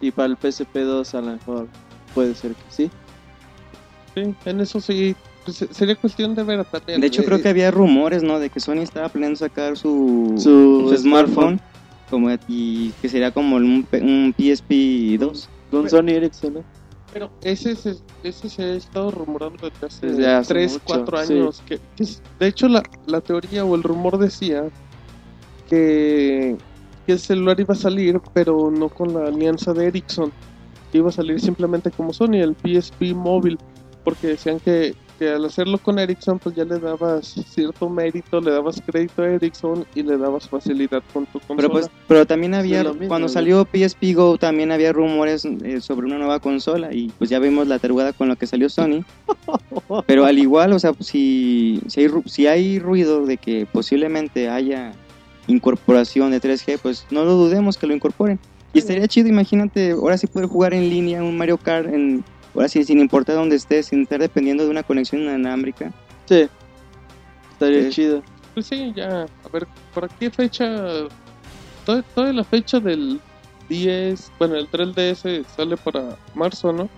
Y 0.01 0.11
para 0.11 0.27
el 0.27 0.37
PSP2 0.37 1.13
a 1.15 1.21
lo 1.21 1.31
mejor 1.33 1.67
puede 2.13 2.35
ser 2.35 2.51
que 2.51 2.63
sí. 2.69 2.91
Sí, 4.13 4.33
en 4.45 4.59
eso 4.61 4.79
sí. 4.79 5.15
pues, 5.43 5.57
se- 5.57 5.73
sería 5.73 5.95
cuestión 5.95 6.33
de 6.35 6.43
ver 6.43 6.63
también. 6.65 7.01
De 7.01 7.07
hecho, 7.07 7.21
Eh, 7.21 7.25
creo 7.25 7.41
que 7.41 7.49
había 7.49 7.69
rumores, 7.71 8.23
¿no? 8.23 8.39
De 8.39 8.49
que 8.49 8.59
Sony 8.59 8.79
estaba 8.81 9.09
planeando 9.09 9.37
sacar 9.37 9.77
su, 9.77 10.33
Su 10.37 10.87
su 10.89 10.97
smartphone 10.97 11.59
como, 12.09 12.29
y 12.47 12.91
que 13.01 13.09
sería 13.09 13.31
como 13.31 13.55
un, 13.57 13.87
un 13.91 14.35
PSP 14.37 15.17
2. 15.19 15.49
Con 15.71 15.89
Sony 15.89 16.09
Ericsson, 16.09 16.53
¿no? 16.55 16.63
Pero 17.13 17.31
ese, 17.43 17.75
se- 17.75 17.95
ese 18.23 18.49
se 18.49 18.63
ha 18.63 18.73
estado 18.75 19.09
rumorando 19.11 19.69
desde 19.69 19.85
hace, 19.87 20.07
Desde 20.07 20.27
hace 20.33 20.53
3, 20.53 20.73
mucho, 20.73 20.83
4 20.85 21.23
sí. 21.25 21.33
años. 21.33 21.63
Que, 21.65 21.79
que 21.95 22.05
de 22.39 22.47
hecho, 22.47 22.67
la, 22.67 22.83
la 23.07 23.21
teoría 23.21 23.63
o 23.63 23.75
el 23.75 23.83
rumor 23.83 24.17
decía 24.17 24.65
que, 25.69 26.57
que 27.05 27.11
el 27.13 27.19
celular 27.19 27.59
iba 27.59 27.73
a 27.73 27.77
salir, 27.77 28.19
pero 28.33 28.69
no 28.71 28.89
con 28.89 29.13
la 29.13 29.27
alianza 29.27 29.73
de 29.73 29.87
Ericsson. 29.87 30.31
Que 30.91 30.99
iba 30.99 31.09
a 31.09 31.13
salir 31.13 31.39
simplemente 31.39 31.91
como 31.91 32.13
Sony, 32.13 32.35
el 32.35 32.55
PSP 32.55 33.13
móvil. 33.15 33.57
Porque 34.03 34.27
decían 34.27 34.59
que 34.59 34.93
que 35.17 35.29
al 35.29 35.45
hacerlo 35.45 35.77
con 35.77 35.97
Ericsson, 35.99 36.39
pues 36.39 36.55
ya 36.55 36.63
le 36.65 36.79
dabas 36.79 37.27
cierto 37.47 37.89
mérito, 37.89 38.39
le 38.41 38.51
dabas 38.51 38.81
crédito 38.85 39.21
a 39.23 39.27
Ericsson 39.29 39.85
y 39.95 40.03
le 40.03 40.17
dabas 40.17 40.47
facilidad 40.49 41.01
con 41.13 41.25
tu 41.25 41.39
consola. 41.39 41.55
Pero 41.57 41.69
pues, 41.69 41.89
pero 42.07 42.25
también 42.25 42.53
había, 42.53 42.83
mismo, 42.83 43.07
cuando 43.07 43.27
salió 43.29 43.65
PSP 43.65 44.13
Go 44.15 44.37
también 44.37 44.71
había 44.71 44.93
rumores 44.93 45.45
eh, 45.45 45.81
sobre 45.81 46.07
una 46.07 46.17
nueva 46.17 46.39
consola 46.39 46.93
y 46.93 47.09
pues 47.17 47.29
ya 47.29 47.39
vimos 47.39 47.67
la 47.67 47.79
tarugada 47.79 48.13
con 48.13 48.27
lo 48.27 48.35
que 48.35 48.47
salió 48.47 48.69
Sony. 48.69 49.03
Pero 50.07 50.25
al 50.25 50.37
igual, 50.39 50.73
o 50.73 50.79
sea, 50.79 50.93
si, 50.99 51.79
si, 51.87 52.01
hay, 52.01 52.07
ru- 52.07 52.27
si 52.27 52.47
hay 52.47 52.79
ruido 52.79 53.25
de 53.25 53.37
que 53.37 53.65
posiblemente 53.71 54.49
haya 54.49 54.93
incorporación 55.47 56.31
de 56.31 56.41
3G, 56.41 56.79
pues 56.81 57.05
no 57.11 57.23
lo 57.25 57.33
dudemos 57.33 57.77
que 57.77 57.87
lo 57.87 57.93
incorporen. 57.93 58.39
Y 58.73 58.79
estaría 58.79 59.07
chido, 59.07 59.29
imagínate, 59.29 59.91
ahora 59.91 60.17
sí 60.17 60.27
poder 60.27 60.49
jugar 60.49 60.73
en 60.73 60.89
línea 60.89 61.23
un 61.23 61.37
Mario 61.37 61.57
Kart, 61.57 61.87
en, 61.87 62.23
ahora 62.55 62.67
sí, 62.69 62.83
sin 62.83 62.99
importar 62.99 63.35
dónde 63.35 63.55
estés, 63.55 63.87
sin 63.87 64.01
estar 64.01 64.19
dependiendo 64.19 64.63
de 64.63 64.69
una 64.69 64.83
conexión 64.83 65.21
inalámbrica. 65.21 65.91
Sí. 66.25 66.47
Estaría 67.51 67.83
Sí. 67.83 67.89
chido. 67.91 68.23
Pues 68.53 68.67
sí, 68.67 68.93
ya, 68.95 69.23
a 69.23 69.49
ver, 69.51 69.67
¿para 69.93 70.07
qué 70.07 70.29
fecha? 70.31 70.65
Toda, 71.85 72.01
toda 72.01 72.33
la 72.33 72.43
fecha 72.43 72.79
del 72.79 73.19
10, 73.69 74.31
bueno, 74.39 74.55
el 74.55 74.69
3DS 74.69 75.43
sale 75.55 75.77
para 75.77 76.17
marzo, 76.33 76.71
¿no? 76.71 76.89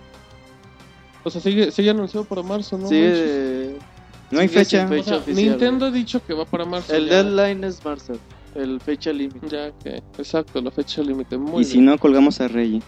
O 1.24 1.30
sea, 1.30 1.40
sigue, 1.40 1.70
sigue 1.72 1.90
anunciado 1.90 2.24
para 2.24 2.42
marzo, 2.42 2.76
¿no? 2.78 2.84
manches? 2.84 3.18
Sigue. 3.18 3.76
No 4.30 4.40
hay 4.40 4.48
fecha. 4.48 4.84
O 4.84 4.88
fecha 4.88 5.04
sea, 5.04 5.16
oficial, 5.18 5.44
Nintendo 5.50 5.86
ha 5.86 5.90
dicho 5.90 6.24
que 6.24 6.32
va 6.34 6.44
para 6.44 6.64
marzo. 6.64 6.94
El 6.94 7.08
ya. 7.08 7.22
deadline 7.22 7.64
es 7.64 7.84
marzo. 7.84 8.14
El 8.54 8.80
fecha 8.80 9.12
límite. 9.12 9.48
Ya 9.48 9.72
que, 9.82 9.96
exacto, 10.18 10.60
la 10.60 10.70
fecha 10.70 11.02
límite. 11.02 11.36
Muy 11.36 11.62
y 11.62 11.64
si 11.64 11.72
bien. 11.74 11.86
no, 11.86 11.98
colgamos 11.98 12.40
a 12.40 12.48
Rey. 12.48 12.82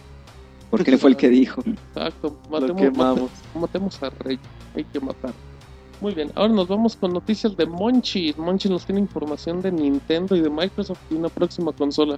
Porque 0.71 0.89
él 0.91 0.97
fue 0.97 1.11
el 1.11 1.17
que 1.17 1.29
dijo. 1.29 1.61
Exacto, 1.65 2.39
matemos, 2.49 2.97
mate- 2.97 3.27
matemos 3.59 4.01
a 4.03 4.09
Rey. 4.09 4.39
Hay 4.75 4.83
que 4.85 4.99
matar. 4.99 5.33
Muy 5.99 6.15
bien, 6.15 6.31
ahora 6.33 6.51
nos 6.53 6.67
vamos 6.67 6.95
con 6.95 7.13
noticias 7.13 7.55
de 7.55 7.65
Monchi. 7.67 8.33
Monchi 8.37 8.67
nos 8.69 8.85
tiene 8.85 9.01
información 9.01 9.61
de 9.61 9.71
Nintendo 9.71 10.35
y 10.35 10.41
de 10.41 10.49
Microsoft 10.49 10.99
y 11.11 11.15
una 11.15 11.29
próxima 11.29 11.71
consola. 11.73 12.17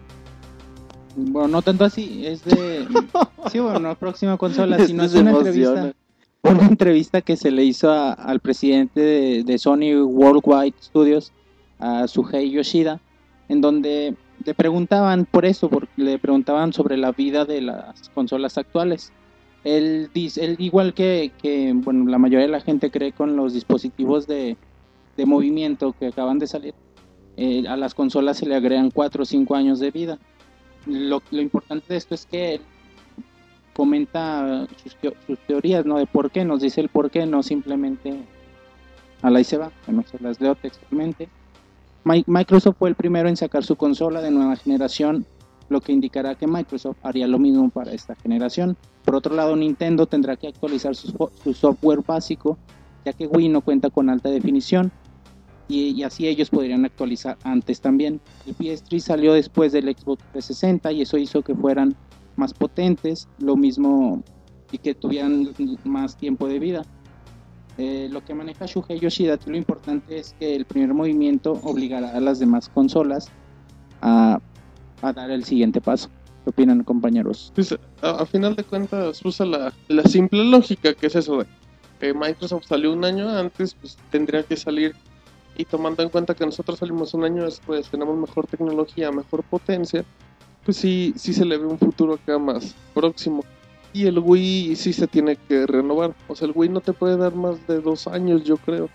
Bueno, 1.16 1.48
no 1.48 1.62
tanto 1.62 1.86
así, 1.86 2.26
es 2.26 2.44
de... 2.46 2.88
Sí, 3.52 3.60
bueno, 3.60 3.80
no 3.80 3.96
próxima 3.96 4.38
consola, 4.38 4.78
Este 4.78 4.88
sino 4.88 5.04
es 5.04 5.14
una 5.16 5.32
emociona. 5.32 5.82
entrevista, 5.82 5.96
una 6.44 6.66
entrevista 6.68 7.22
que 7.22 7.36
se 7.36 7.52
le 7.52 7.64
hizo 7.66 7.92
a- 7.92 8.14
al 8.14 8.40
presidente 8.40 9.02
de, 9.02 9.44
de 9.44 9.58
Sony 9.58 10.02
Worldwide 10.02 10.74
Studios, 10.82 11.32
a 11.80 12.08
Suhei 12.08 12.50
Yoshida, 12.52 13.02
en 13.50 13.60
donde 13.62 14.16
le 14.46 14.54
preguntaban 14.54 15.26
por 15.26 15.46
eso, 15.46 15.70
porque 15.70 15.92
le 16.02 16.20
preguntaban 16.20 16.74
sobre 16.74 16.98
la 16.98 17.12
vida 17.12 17.46
de 17.46 17.62
las 17.62 18.10
consolas 18.10 18.58
actuales. 18.58 19.12
Él 19.64 20.10
dice, 20.14 20.44
él 20.44 20.56
igual 20.60 20.94
que, 20.94 21.32
que, 21.42 21.72
bueno, 21.74 22.10
la 22.10 22.18
mayoría 22.18 22.46
de 22.46 22.52
la 22.52 22.62
gente 22.62 22.92
cree 22.92 23.12
con 23.14 23.36
los 23.36 23.54
dispositivos 23.54 24.28
de, 24.28 24.58
de 25.16 25.26
movimiento 25.26 25.94
que 25.98 26.08
acaban 26.08 26.40
de 26.40 26.48
salir, 26.48 26.74
eh, 27.38 27.64
a 27.68 27.78
las 27.78 27.94
consolas 27.94 28.38
se 28.38 28.46
le 28.46 28.56
agregan 28.56 28.92
4 28.92 29.24
o 29.24 29.26
5 29.26 29.56
años 29.56 29.80
de 29.80 29.92
vida. 29.92 30.20
Lo, 30.86 31.22
lo 31.32 31.42
importante 31.42 31.86
de 31.90 31.96
esto 31.98 32.14
es 32.14 32.26
que 32.26 32.56
él 32.56 32.62
comenta 33.74 34.68
sus, 34.84 34.96
teo- 34.98 35.16
sus 35.26 35.40
teorías, 35.48 35.86
¿no? 35.86 35.98
De 35.98 36.06
por 36.06 36.30
qué, 36.30 36.46
nos 36.46 36.62
dice 36.62 36.82
el 36.82 36.90
por 36.90 37.10
qué, 37.10 37.26
no 37.26 37.42
simplemente 37.42 38.14
a 39.22 39.30
la 39.30 39.40
y 39.40 39.44
se 39.46 39.58
va, 39.58 39.72
no 39.88 40.04
se 40.04 40.22
las 40.22 40.40
leo 40.42 40.56
textualmente. 40.56 41.30
Mi- 42.06 42.24
Microsoft 42.28 42.78
fue 42.80 42.90
el 42.90 42.96
primero 42.96 43.30
en 43.30 43.38
sacar 43.38 43.64
su 43.64 43.76
consola 43.76 44.22
de 44.22 44.32
nueva 44.32 44.56
generación, 44.56 45.26
lo 45.70 45.82
que 45.82 45.92
indicará 45.94 46.36
que 46.36 46.48
Microsoft 46.48 46.98
haría 47.04 47.28
lo 47.28 47.40
mismo 47.40 47.70
para 47.70 47.92
esta 47.94 48.16
generación. 48.16 48.78
Por 49.06 49.16
otro 49.16 49.36
lado, 49.36 49.56
Nintendo 49.56 50.06
tendrá 50.06 50.36
que 50.36 50.48
actualizar 50.48 50.96
su 50.96 51.54
software 51.54 52.02
básico, 52.06 52.58
ya 53.06 53.14
que 53.14 53.28
Wii 53.28 53.50
no 53.50 53.62
cuenta 53.62 53.90
con 53.90 54.10
alta 54.10 54.30
definición, 54.30 54.92
y, 55.70 55.90
y 55.92 56.04
así 56.04 56.28
ellos 56.28 56.50
podrían 56.50 56.84
actualizar 56.86 57.38
antes 57.44 57.80
también. 57.80 58.20
El 58.46 58.56
PS3 58.56 59.00
salió 59.00 59.34
después 59.34 59.72
del 59.72 59.86
Xbox 59.86 60.22
360 60.34 60.92
y 60.92 61.02
eso 61.02 61.18
hizo 61.18 61.42
que 61.42 61.56
fueran 61.56 61.96
más 62.36 62.54
potentes, 62.54 63.28
lo 63.40 63.56
mismo 63.56 64.22
y 64.72 64.78
que 64.78 64.94
tuvieran 64.94 65.50
más 65.86 66.18
tiempo 66.18 66.48
de 66.48 66.60
vida. 66.60 66.84
Eh, 67.78 68.08
lo 68.12 68.24
que 68.24 68.36
maneja 68.36 68.66
Shuhei 68.66 69.00
Yoshida, 69.00 69.40
lo 69.46 69.58
importante 69.58 70.20
es 70.20 70.36
que 70.40 70.56
el 70.56 70.66
primer 70.66 70.94
movimiento 70.94 71.54
obligará 71.64 72.12
a 72.16 72.20
las 72.20 72.40
demás 72.40 72.70
consolas 72.70 73.30
a, 74.02 74.40
a 75.02 75.14
dar 75.14 75.32
el 75.32 75.44
siguiente 75.44 75.82
paso. 75.82 76.10
¿Qué 76.44 76.52
opinan, 76.52 76.84
compañeros? 76.84 77.52
Pues 77.56 77.76
a, 78.02 78.26
final 78.26 78.56
de 78.56 78.64
cuentas 78.64 79.24
usa 79.26 79.46
la, 79.46 79.74
la 79.88 80.04
simple 80.04 80.44
lógica 80.44 80.94
que 80.94 81.08
es 81.08 81.16
eso 81.16 81.38
de 81.38 81.46
que 82.00 82.14
Microsoft 82.14 82.66
salió 82.66 82.92
un 82.92 83.06
año 83.06 83.30
antes, 83.30 83.76
pues 83.76 83.98
tendría 84.12 84.44
que 84.44 84.58
salir 84.58 84.94
y 85.56 85.66
tomando 85.66 86.04
en 86.04 86.10
cuenta 86.10 86.34
que 86.34 86.46
nosotros 86.46 86.80
salimos 86.80 87.14
un 87.14 87.24
año 87.24 87.46
después, 87.46 87.90
tenemos 87.90 88.18
mejor 88.18 88.46
tecnología, 88.48 89.12
mejor 89.12 89.44
potencia, 89.44 90.04
pues 90.66 90.78
sí, 90.78 91.14
sí 91.16 91.34
se 91.34 91.46
le 91.46 91.58
ve 91.58 91.66
un 91.66 91.78
futuro 91.78 92.16
acá 92.16 92.38
más 92.38 92.76
próximo. 92.94 93.44
Y 93.94 94.08
el 94.08 94.18
Wii 94.20 94.76
sí 94.76 94.92
se 94.92 95.08
tiene 95.08 95.36
que 95.36 95.68
renovar. 95.68 96.16
O 96.28 96.36
sea, 96.36 96.48
el 96.48 96.54
Wii 96.56 96.70
no 96.70 96.82
te 96.82 96.94
puede 96.94 97.16
dar 97.16 97.36
más 97.36 97.66
de 97.68 97.80
dos 97.80 98.08
años, 98.08 98.44
yo 98.44 98.58
creo. 98.58 98.90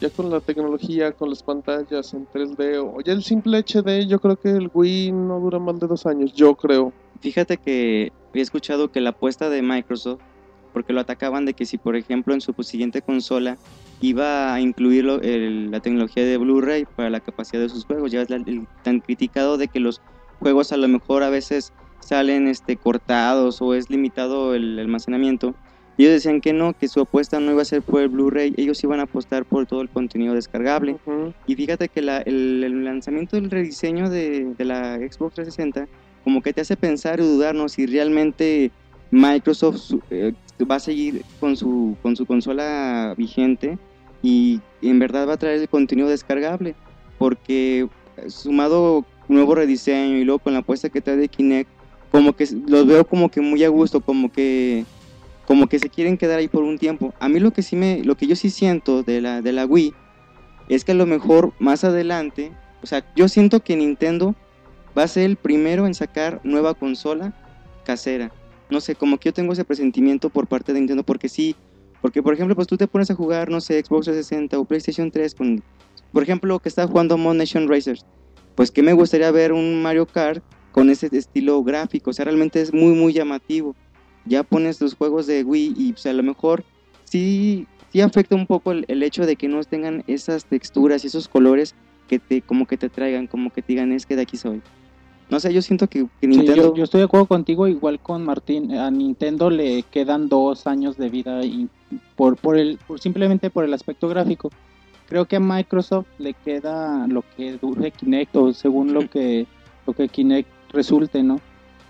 Ya 0.00 0.10
con 0.10 0.28
la 0.28 0.40
tecnología, 0.40 1.12
con 1.12 1.30
las 1.30 1.42
pantallas 1.42 2.12
en 2.12 2.26
3D 2.26 2.78
o 2.78 3.00
ya 3.00 3.12
el 3.12 3.22
simple 3.22 3.58
HD, 3.58 4.06
yo 4.06 4.18
creo 4.18 4.36
que 4.36 4.50
el 4.50 4.70
Wii 4.74 5.12
no 5.12 5.40
dura 5.40 5.58
más 5.58 5.80
de 5.80 5.86
dos 5.86 6.04
años, 6.04 6.32
yo 6.34 6.54
creo. 6.56 6.92
Fíjate 7.20 7.56
que 7.56 8.12
había 8.30 8.42
escuchado 8.42 8.90
que 8.90 9.00
la 9.00 9.10
apuesta 9.10 9.48
de 9.48 9.62
Microsoft, 9.62 10.20
porque 10.74 10.92
lo 10.92 11.00
atacaban 11.00 11.46
de 11.46 11.54
que 11.54 11.64
si 11.64 11.78
por 11.78 11.94
ejemplo 11.96 12.34
en 12.34 12.40
su 12.40 12.52
siguiente 12.64 13.00
consola 13.00 13.56
iba 14.00 14.52
a 14.52 14.60
incluir 14.60 15.04
la 15.04 15.80
tecnología 15.80 16.24
de 16.24 16.36
Blu-ray 16.36 16.84
para 16.84 17.08
la 17.08 17.20
capacidad 17.20 17.62
de 17.62 17.68
sus 17.68 17.86
juegos, 17.86 18.10
ya 18.10 18.20
es 18.22 18.28
la- 18.28 18.36
el 18.36 18.66
tan 18.82 18.98
criticado 19.00 19.56
de 19.56 19.68
que 19.68 19.78
los 19.78 20.02
juegos 20.40 20.72
a 20.72 20.76
lo 20.76 20.88
mejor 20.88 21.22
a 21.22 21.30
veces 21.30 21.72
salen 22.04 22.46
este 22.48 22.76
cortados 22.76 23.60
o 23.60 23.74
es 23.74 23.90
limitado 23.90 24.54
el 24.54 24.78
almacenamiento. 24.78 25.54
Ellos 25.96 26.12
decían 26.12 26.40
que 26.40 26.52
no, 26.52 26.72
que 26.72 26.88
su 26.88 27.00
apuesta 27.00 27.38
no 27.38 27.52
iba 27.52 27.62
a 27.62 27.64
ser 27.64 27.82
por 27.82 28.00
el 28.02 28.08
Blu-ray, 28.08 28.52
ellos 28.56 28.82
iban 28.82 28.98
a 29.00 29.04
apostar 29.04 29.44
por 29.44 29.64
todo 29.66 29.80
el 29.80 29.88
contenido 29.88 30.34
descargable. 30.34 30.96
Ujú. 31.06 31.32
Y 31.46 31.54
fíjate 31.54 31.88
que 31.88 32.02
la- 32.02 32.18
el, 32.22 32.62
el 32.64 32.84
lanzamiento 32.84 33.36
del 33.36 33.48
rediseño 33.50 34.10
de, 34.10 34.54
de 34.58 34.64
la 34.64 34.96
Xbox 34.96 35.34
360 35.34 35.86
como 36.24 36.40
que 36.42 36.52
te 36.52 36.62
hace 36.62 36.76
pensar 36.76 37.20
y 37.20 37.22
dudar 37.22 37.54
¿no? 37.54 37.68
si 37.68 37.86
realmente 37.86 38.72
Microsoft 39.12 39.76
su- 39.76 40.02
eh, 40.10 40.32
va 40.68 40.76
a 40.76 40.80
seguir 40.80 41.22
con 41.38 41.56
su, 41.56 41.96
con 42.02 42.16
su 42.16 42.26
consola 42.26 43.14
vigente 43.16 43.78
y 44.22 44.60
en 44.82 44.98
verdad 44.98 45.28
va 45.28 45.34
a 45.34 45.36
traer 45.36 45.60
el 45.60 45.68
contenido 45.68 46.08
descargable. 46.08 46.74
Porque 47.18 47.86
eh, 48.16 48.30
sumado 48.30 49.04
nuevo 49.28 49.54
rediseño 49.54 50.16
y 50.16 50.24
luego 50.24 50.40
con 50.40 50.52
la 50.54 50.58
apuesta 50.60 50.88
que 50.88 51.00
trae 51.00 51.16
de 51.16 51.28
Kinect, 51.28 51.70
como 52.14 52.36
que 52.36 52.46
los 52.68 52.86
veo 52.86 53.04
como 53.04 53.28
que 53.28 53.40
muy 53.40 53.64
a 53.64 53.68
gusto, 53.68 54.00
como 54.00 54.30
que 54.30 54.84
como 55.46 55.66
que 55.66 55.80
se 55.80 55.90
quieren 55.90 56.16
quedar 56.16 56.38
ahí 56.38 56.46
por 56.46 56.62
un 56.62 56.78
tiempo. 56.78 57.12
A 57.18 57.28
mí 57.28 57.40
lo 57.40 57.52
que 57.52 57.62
sí 57.62 57.74
me, 57.74 58.04
lo 58.04 58.16
que 58.16 58.28
yo 58.28 58.36
sí 58.36 58.50
siento 58.50 59.02
de 59.02 59.20
la, 59.20 59.42
de 59.42 59.50
la 59.50 59.66
Wii 59.66 59.92
es 60.68 60.84
que 60.84 60.92
a 60.92 60.94
lo 60.94 61.06
mejor 61.06 61.52
más 61.58 61.82
adelante, 61.82 62.52
o 62.84 62.86
sea, 62.86 63.04
yo 63.16 63.26
siento 63.26 63.64
que 63.64 63.74
Nintendo 63.74 64.36
va 64.96 65.02
a 65.02 65.08
ser 65.08 65.24
el 65.24 65.34
primero 65.34 65.88
en 65.88 65.94
sacar 65.94 66.40
nueva 66.44 66.74
consola 66.74 67.34
casera. 67.84 68.30
No 68.70 68.80
sé, 68.80 68.94
como 68.94 69.18
que 69.18 69.30
yo 69.30 69.32
tengo 69.32 69.52
ese 69.52 69.64
presentimiento 69.64 70.30
por 70.30 70.46
parte 70.46 70.72
de 70.72 70.78
Nintendo, 70.78 71.02
porque 71.02 71.28
sí, 71.28 71.56
porque 72.00 72.22
por 72.22 72.32
ejemplo, 72.32 72.54
pues 72.54 72.68
tú 72.68 72.76
te 72.76 72.86
pones 72.86 73.10
a 73.10 73.16
jugar, 73.16 73.50
no 73.50 73.60
sé, 73.60 73.82
Xbox 73.82 74.04
360 74.04 74.56
o 74.56 74.64
PlayStation 74.64 75.10
3 75.10 75.34
con, 75.34 75.64
por 76.12 76.22
ejemplo, 76.22 76.60
que 76.60 76.68
está 76.68 76.86
jugando 76.86 77.18
Mod 77.18 77.34
Nation 77.34 77.68
Racers, 77.68 78.06
pues 78.54 78.70
que 78.70 78.84
me 78.84 78.92
gustaría 78.92 79.32
ver 79.32 79.52
un 79.52 79.82
Mario 79.82 80.06
Kart 80.06 80.44
con 80.74 80.90
ese 80.90 81.06
estilo 81.16 81.62
gráfico, 81.62 82.10
o 82.10 82.12
sea, 82.12 82.24
realmente 82.24 82.60
es 82.60 82.74
muy, 82.74 82.94
muy 82.94 83.12
llamativo. 83.12 83.76
Ya 84.26 84.42
pones 84.42 84.80
los 84.80 84.94
juegos 84.94 85.28
de 85.28 85.44
Wii 85.44 85.74
y 85.76 85.92
pues, 85.92 86.04
a 86.06 86.12
lo 86.12 86.24
mejor 86.24 86.64
sí, 87.04 87.68
sí 87.92 88.00
afecta 88.00 88.34
un 88.34 88.48
poco 88.48 88.72
el, 88.72 88.84
el 88.88 89.04
hecho 89.04 89.24
de 89.24 89.36
que 89.36 89.46
no 89.46 89.62
tengan 89.62 90.02
esas 90.08 90.46
texturas 90.46 91.04
y 91.04 91.06
esos 91.06 91.28
colores 91.28 91.76
que 92.08 92.18
te 92.18 92.42
como 92.42 92.66
que 92.66 92.76
te 92.76 92.88
traigan, 92.88 93.28
como 93.28 93.52
que 93.52 93.62
te 93.62 93.68
digan 93.68 93.92
es 93.92 94.04
que 94.04 94.16
de 94.16 94.22
aquí 94.22 94.36
soy. 94.36 94.62
No 95.30 95.38
sé, 95.38 95.54
yo 95.54 95.62
siento 95.62 95.86
que, 95.86 96.00
que 96.00 96.08
Sí, 96.22 96.26
Nintendo 96.26 96.70
yo, 96.70 96.74
yo 96.74 96.84
estoy 96.84 96.98
de 96.98 97.04
acuerdo 97.04 97.26
contigo, 97.26 97.68
igual 97.68 98.00
con 98.00 98.24
Martín. 98.24 98.74
A 98.74 98.90
Nintendo 98.90 99.50
le 99.50 99.84
quedan 99.84 100.28
dos 100.28 100.66
años 100.66 100.96
de 100.96 101.08
vida 101.08 101.44
y 101.44 101.68
por, 102.16 102.36
por 102.36 102.58
el, 102.58 102.80
por 102.84 102.98
simplemente 102.98 103.48
por 103.48 103.64
el 103.64 103.72
aspecto 103.74 104.08
gráfico. 104.08 104.50
Creo 105.08 105.26
que 105.26 105.36
a 105.36 105.40
Microsoft 105.40 106.08
le 106.18 106.34
queda 106.34 107.06
lo 107.06 107.22
que 107.36 107.58
dure 107.58 107.92
Kinect 107.92 108.34
o 108.34 108.52
según 108.52 108.92
lo 108.92 109.08
que 109.08 109.46
lo 109.86 109.92
que 109.92 110.08
Kinect 110.08 110.48
resulte, 110.74 111.22
¿no? 111.22 111.40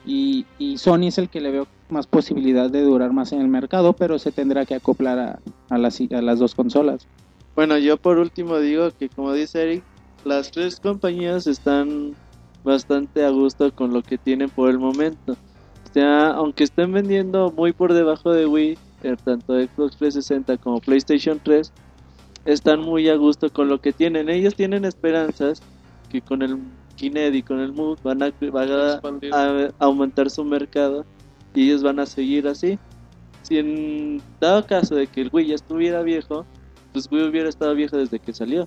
Y, 0.06 0.46
Sony 0.76 1.06
es 1.08 1.18
el 1.18 1.28
que 1.28 1.40
le 1.40 1.50
veo 1.50 1.66
más 1.88 2.06
posibilidad 2.06 2.70
de 2.70 2.82
durar 2.82 3.12
más 3.12 3.32
en 3.32 3.40
el 3.40 3.48
mercado, 3.48 3.94
pero 3.94 4.18
se 4.18 4.32
tendrá 4.32 4.66
que 4.66 4.74
acoplar 4.74 5.18
a, 5.18 5.40
a 5.70 5.78
las 5.78 6.38
dos 6.38 6.54
consolas. 6.54 7.06
Bueno, 7.56 7.78
yo 7.78 7.96
por 7.96 8.18
último 8.18 8.58
digo 8.58 8.90
que 8.98 9.08
como 9.08 9.32
dice 9.32 9.62
Eric, 9.62 9.84
las 10.24 10.50
tres 10.50 10.80
compañías 10.80 11.46
están 11.46 12.14
bastante 12.64 13.24
a 13.24 13.30
gusto 13.30 13.72
con 13.74 13.92
lo 13.92 14.02
que 14.02 14.18
tienen 14.18 14.50
por 14.50 14.70
el 14.70 14.78
momento. 14.78 15.32
O 15.32 15.92
sea, 15.92 16.30
aunque 16.30 16.64
estén 16.64 16.92
vendiendo 16.92 17.52
muy 17.56 17.72
por 17.72 17.92
debajo 17.92 18.32
de 18.32 18.46
Wii, 18.46 18.78
eh, 19.04 19.16
tanto 19.22 19.54
Xbox 19.54 19.96
360 19.96 20.56
como 20.56 20.80
PlayStation 20.80 21.40
3, 21.42 21.72
están 22.46 22.80
muy 22.80 23.08
a 23.08 23.16
gusto 23.16 23.52
con 23.52 23.68
lo 23.68 23.80
que 23.80 23.92
tienen. 23.92 24.28
Ellos 24.28 24.54
tienen 24.56 24.84
esperanzas 24.84 25.62
que 26.10 26.20
con 26.20 26.42
el 26.42 26.58
Kinect 26.94 27.34
y 27.34 27.42
con 27.42 27.60
el 27.60 27.72
Move 27.72 27.98
van 28.02 28.22
a, 28.22 28.32
van 28.52 28.72
a- 29.32 29.70
aumentar 29.78 30.30
su 30.30 30.44
mercado 30.44 31.04
y 31.54 31.64
ellos 31.66 31.82
van 31.82 31.98
a 32.00 32.06
seguir 32.06 32.46
así. 32.48 32.78
Si 33.42 33.58
en 33.58 34.22
dado 34.40 34.66
caso 34.66 34.94
de 34.94 35.06
que 35.06 35.20
el 35.22 35.30
Wii 35.32 35.48
ya 35.48 35.54
estuviera 35.56 36.02
viejo, 36.02 36.46
pues 36.92 37.06
Wii 37.10 37.28
hubiera 37.28 37.48
estado 37.48 37.74
viejo 37.74 37.96
desde 37.96 38.18
que 38.18 38.32
salió. 38.32 38.66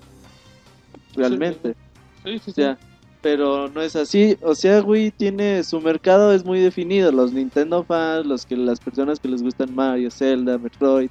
Realmente. 1.15 1.75
Sí, 2.23 2.39
sí, 2.39 2.39
O 2.39 2.41
sí. 2.43 2.51
sea, 2.53 2.77
pero 3.21 3.67
no 3.69 3.81
es 3.81 3.95
así. 3.95 4.37
O 4.41 4.53
sea, 4.53 4.81
Wii 4.81 5.11
tiene 5.11 5.63
su 5.63 5.81
mercado 5.81 6.31
es 6.33 6.45
muy 6.45 6.59
definido. 6.59 7.11
Los 7.11 7.33
Nintendo 7.33 7.83
fans, 7.83 8.25
los 8.27 8.45
que 8.45 8.55
las 8.55 8.79
personas 8.79 9.19
que 9.19 9.27
les 9.29 9.41
gustan 9.41 9.73
Mario, 9.73 10.11
Zelda, 10.11 10.57
Metroid 10.57 11.09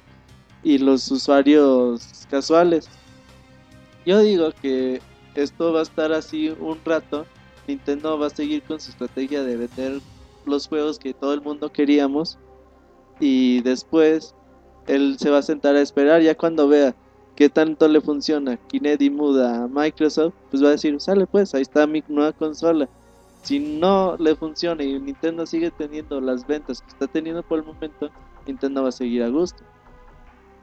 y 0.63 0.77
los 0.77 1.09
usuarios 1.11 2.25
casuales. 2.29 2.87
Yo 4.05 4.19
digo 4.19 4.51
que 4.61 5.01
esto 5.37 5.71
va 5.71 5.79
a 5.79 5.83
estar 5.83 6.11
así 6.11 6.49
un 6.59 6.79
rato. 6.83 7.25
Nintendo 7.67 8.17
va 8.17 8.27
a 8.27 8.29
seguir 8.31 8.63
con 8.63 8.79
su 8.79 8.91
estrategia 8.91 9.43
de 9.43 9.57
vender 9.57 10.01
los 10.45 10.67
juegos 10.67 10.97
que 10.97 11.13
todo 11.13 11.33
el 11.33 11.41
mundo 11.41 11.71
queríamos 11.71 12.37
y 13.19 13.61
después 13.61 14.33
él 14.87 15.17
se 15.19 15.29
va 15.29 15.39
a 15.39 15.41
sentar 15.41 15.75
a 15.75 15.81
esperar 15.81 16.21
ya 16.21 16.35
cuando 16.35 16.67
vea 16.67 16.95
qué 17.35 17.49
tanto 17.49 17.87
le 17.87 18.01
funciona 18.01 18.57
Kinect 18.57 19.11
Muda 19.11 19.63
a 19.63 19.67
Microsoft, 19.67 20.33
pues 20.49 20.63
va 20.63 20.69
a 20.69 20.71
decir, 20.71 20.99
sale 20.99 21.27
pues, 21.27 21.53
ahí 21.53 21.61
está 21.61 21.85
mi 21.85 22.03
nueva 22.07 22.31
consola. 22.33 22.89
Si 23.43 23.59
no 23.59 24.17
le 24.17 24.35
funciona 24.35 24.83
y 24.83 24.99
Nintendo 24.99 25.45
sigue 25.45 25.69
teniendo 25.71 26.19
las 26.19 26.47
ventas 26.47 26.81
que 26.81 26.87
está 26.87 27.05
teniendo 27.05 27.43
por 27.43 27.59
el 27.59 27.65
momento, 27.65 28.09
Nintendo 28.47 28.83
va 28.83 28.89
a 28.89 28.93
seguir 28.93 29.21
a 29.23 29.29
gusto. 29.29 29.63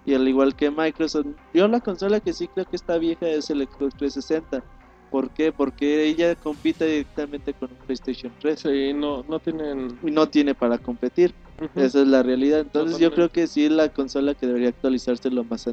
Y 0.07 0.15
al 0.15 0.29
igual 0.29 0.55
que 0.55 0.71
Microsoft, 0.71 1.27
yo 1.53 1.67
la 1.69 1.81
consola 1.81 2.21
que 2.21 2.33
sí 2.33 2.49
creo 2.49 2.67
que 2.67 2.77
está 2.77 2.99
vieja 2.99 3.27
es 3.29 3.49
el 3.51 3.63
Xbox 3.63 3.95
360. 3.97 4.63
¿Por 5.11 5.31
qué? 5.31 5.53
Porque 5.53 6.05
ella 6.05 6.35
compite 6.35 6.85
directamente 6.87 7.55
con 7.55 7.71
un 7.71 7.77
PlayStation 7.87 8.33
3 8.41 8.61
Sí, 8.61 8.93
no, 8.93 9.25
no 9.29 9.39
tienen... 9.39 9.99
y 10.03 10.11
no 10.11 10.29
tiene 10.29 10.55
para 10.55 10.77
competir. 10.77 11.33
Esa 11.77 12.01
es 12.03 12.09
la 12.09 12.23
realidad. 12.23 12.61
Entonces 12.61 12.99
yo 12.99 13.15
creo 13.15 13.29
que 13.29 13.47
sí 13.47 13.67
es 13.67 13.71
la 13.71 13.89
consola 13.89 14.35
que 14.35 14.47
debería 14.47 14.71
actualizarse 14.71 15.31
lo 15.31 15.45
más 15.45 15.71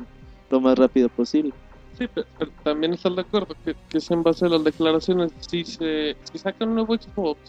lo 0.50 0.62
más 0.62 0.78
rápido 0.78 1.10
posible. 1.10 1.54
Sí, 1.98 2.08
pero, 2.14 2.28
pero 2.38 2.52
también 2.64 2.94
estás 2.94 3.16
de 3.16 3.22
acuerdo 3.22 3.56
que, 3.66 3.76
que 3.90 3.98
es 3.98 4.12
en 4.12 4.22
base 4.22 4.46
a 4.46 4.50
las 4.50 4.64
declaraciones. 4.64 5.32
Si 5.40 5.64
se 5.64 6.16
si 6.32 6.38
sacan 6.38 6.70
un 6.70 6.76
nuevo 6.76 6.96
Xbox, 6.96 7.40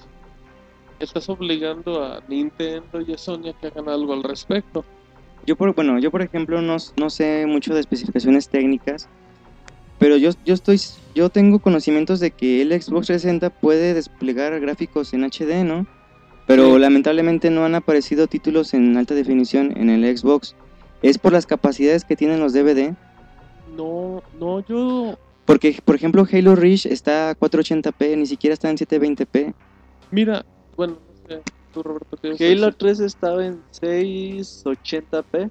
estás 0.98 1.28
obligando 1.28 2.02
a 2.02 2.22
Nintendo 2.28 3.00
y 3.00 3.12
a 3.12 3.18
Sony 3.18 3.48
a 3.50 3.52
que 3.52 3.66
hagan 3.66 3.88
algo 3.88 4.12
al 4.12 4.22
respecto. 4.22 4.84
Yo 5.46 5.56
por, 5.56 5.74
bueno, 5.74 5.98
yo 5.98 6.10
por 6.10 6.22
ejemplo 6.22 6.62
no, 6.62 6.76
no 6.96 7.10
sé 7.10 7.46
mucho 7.46 7.74
de 7.74 7.80
especificaciones 7.80 8.48
técnicas, 8.48 9.08
pero 9.98 10.16
yo, 10.16 10.30
yo 10.44 10.54
estoy 10.54 10.80
yo 11.14 11.28
tengo 11.30 11.58
conocimientos 11.60 12.20
de 12.20 12.30
que 12.30 12.62
el 12.62 12.70
Xbox 12.70 13.06
360 13.08 13.50
puede 13.50 13.94
desplegar 13.94 14.58
gráficos 14.60 15.12
en 15.14 15.24
HD, 15.24 15.64
¿no? 15.64 15.86
Pero 16.46 16.74
Sí. 16.74 16.80
lamentablemente 16.80 17.50
no 17.50 17.64
han 17.64 17.74
aparecido 17.74 18.26
títulos 18.26 18.74
en 18.74 18.96
alta 18.96 19.14
definición 19.14 19.72
en 19.76 19.90
el 19.90 20.16
Xbox. 20.16 20.54
Es 21.02 21.18
por 21.18 21.32
las 21.32 21.46
capacidades 21.46 22.04
que 22.04 22.16
tienen 22.16 22.40
los 22.40 22.52
DVD, 22.52 22.94
No, 23.76 24.22
no, 24.38 24.60
yo... 24.60 25.18
porque 25.44 25.78
por 25.84 25.94
ejemplo 25.96 26.26
Halo 26.30 26.54
Reach 26.56 26.86
está 26.86 27.30
a 27.30 27.34
480p, 27.36 28.16
ni 28.16 28.26
siquiera 28.26 28.54
está 28.54 28.70
en 28.70 28.76
720p. 28.76 29.54
Mira, 30.10 30.44
bueno, 30.76 30.98
no 31.08 31.14
sé, 31.28 31.42
tú 31.72 31.82
Roberto, 31.82 32.16
¿qué 32.18 32.28
a 32.28 32.30
Halo 32.38 32.66
decir? 32.66 32.74
3 32.78 33.00
estaba 33.00 33.44
en 33.46 33.62
680p. 33.72 35.50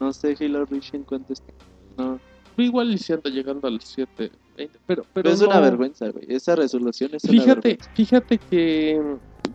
No 0.00 0.12
sé 0.12 0.36
Halo 0.40 0.64
Reach 0.66 0.94
en 0.94 1.04
cuánto 1.04 1.32
está. 1.32 1.52
No, 1.96 2.20
Igual 2.56 2.92
y 2.92 2.98
si 2.98 3.12
anda 3.12 3.30
llegando 3.30 3.68
al 3.68 3.80
720, 3.80 4.78
pero, 4.86 5.06
pero 5.12 5.22
pero 5.22 5.30
es 5.30 5.40
no. 5.40 5.46
una 5.46 5.60
vergüenza, 5.60 6.08
güey. 6.10 6.24
Esa 6.28 6.56
resolución 6.56 7.10
es 7.14 7.28
una 7.28 7.44
Fíjate, 7.44 7.68
vergüenza. 7.68 7.90
fíjate 7.94 8.38
que 8.38 9.00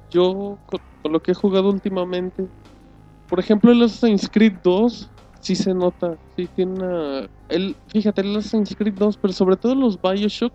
yo 0.10 0.58
con, 0.66 0.80
con 1.02 1.12
lo 1.12 1.22
que 1.22 1.32
he 1.32 1.36
jugado 1.36 1.70
últimamente, 1.70 2.48
por 3.28 3.40
ejemplo 3.40 3.72
el 3.72 3.82
Assassin's 3.84 4.30
Creed 4.30 4.54
2 4.64 5.10
sí 5.42 5.56
se 5.56 5.74
nota, 5.74 6.18
sí 6.38 6.48
tiene 6.56 6.74
una, 6.74 7.30
el, 7.50 7.76
fíjate 7.88 8.22
el 8.22 8.38
Assassin's 8.38 8.74
Creed 8.76 8.94
2, 8.94 9.18
pero 9.18 9.34
sobre 9.34 9.58
todo 9.58 9.76
los 9.76 10.02
BioShock, 10.02 10.54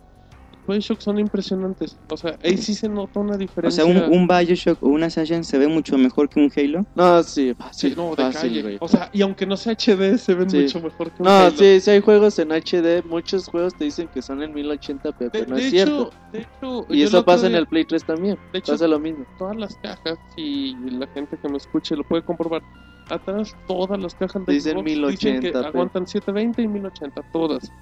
BioShock 0.68 1.00
son 1.00 1.18
impresionantes, 1.18 1.96
o 2.10 2.16
sea, 2.16 2.38
ahí 2.44 2.56
sí 2.58 2.74
se 2.74 2.88
nota 2.88 3.18
una 3.20 3.34
O 3.34 3.38
diferencia. 3.38 3.84
sea, 3.84 3.90
un, 3.92 4.12
un 4.12 4.28
Bioshock 4.28 4.82
o 4.82 4.86
un 4.88 5.02
Assassin 5.02 5.42
se 5.42 5.58
ve 5.58 5.66
mucho 5.66 5.98
mejor 5.98 6.28
que 6.28 6.38
un 6.40 6.52
Halo. 6.54 6.84
No, 6.94 7.22
sí, 7.24 7.48
Sí, 7.48 7.54
fácil, 7.54 7.94
no, 7.96 8.10
de 8.10 8.16
fácil, 8.16 8.40
calle. 8.50 8.62
güey. 8.62 8.76
O 8.80 8.86
sea, 8.88 9.10
y 9.12 9.22
aunque 9.22 9.46
no 9.46 9.56
sea 9.56 9.72
HD, 9.72 10.18
se 10.18 10.34
ven 10.34 10.48
Sí. 10.50 10.58
mucho 10.58 10.80
mejor 10.80 11.10
que 11.10 11.22
un 11.22 11.28
No, 11.28 11.30
Halo. 11.38 11.56
sí, 11.56 11.80
sí 11.80 11.90
hay 11.90 12.00
juegos 12.00 12.38
en 12.38 12.52
HD, 12.52 13.02
muchos 13.04 13.46
juegos 13.48 13.74
te 13.74 13.84
dicen 13.84 14.08
que 14.12 14.22
son 14.22 14.42
en 14.42 14.52
1080p, 14.54 15.24
De, 15.24 15.30
pero 15.30 15.46
no 15.50 15.56
de 15.56 15.62
es 15.66 15.72
hecho, 15.72 15.84
cierto. 15.86 16.10
de 16.32 16.38
hecho, 16.40 16.86
Y 16.90 17.02
eso 17.02 17.24
pasa 17.24 17.46
en 17.46 17.52
día- 17.52 17.58
el 17.60 17.66
Play 17.66 17.84
3 17.84 18.04
también, 18.04 18.38
De 18.52 18.58
hecho, 18.60 18.72
pasa 18.72 18.86
lo 18.86 18.98
mismo. 19.00 19.24
todas 19.38 19.56
las 19.56 19.74
cajas 19.76 20.18
y 20.36 20.74
la 20.90 21.06
gente 21.08 21.36
que 21.40 21.48
me 21.48 21.56
escuche 21.56 21.96
lo 21.96 22.04
puede 22.04 22.22
comprobar. 22.22 22.62
Atrás 23.10 23.56
todas 23.66 23.98
las 23.98 24.14
cajas 24.14 24.44
de 24.44 24.52
Dicen 24.52 24.72
Xbox 24.74 24.84
1080p. 24.90 25.52
que 25.52 25.56
aguantan 25.58 26.06
720 26.06 26.60
y 26.62 26.68
1080 26.68 27.22
todas. 27.32 27.72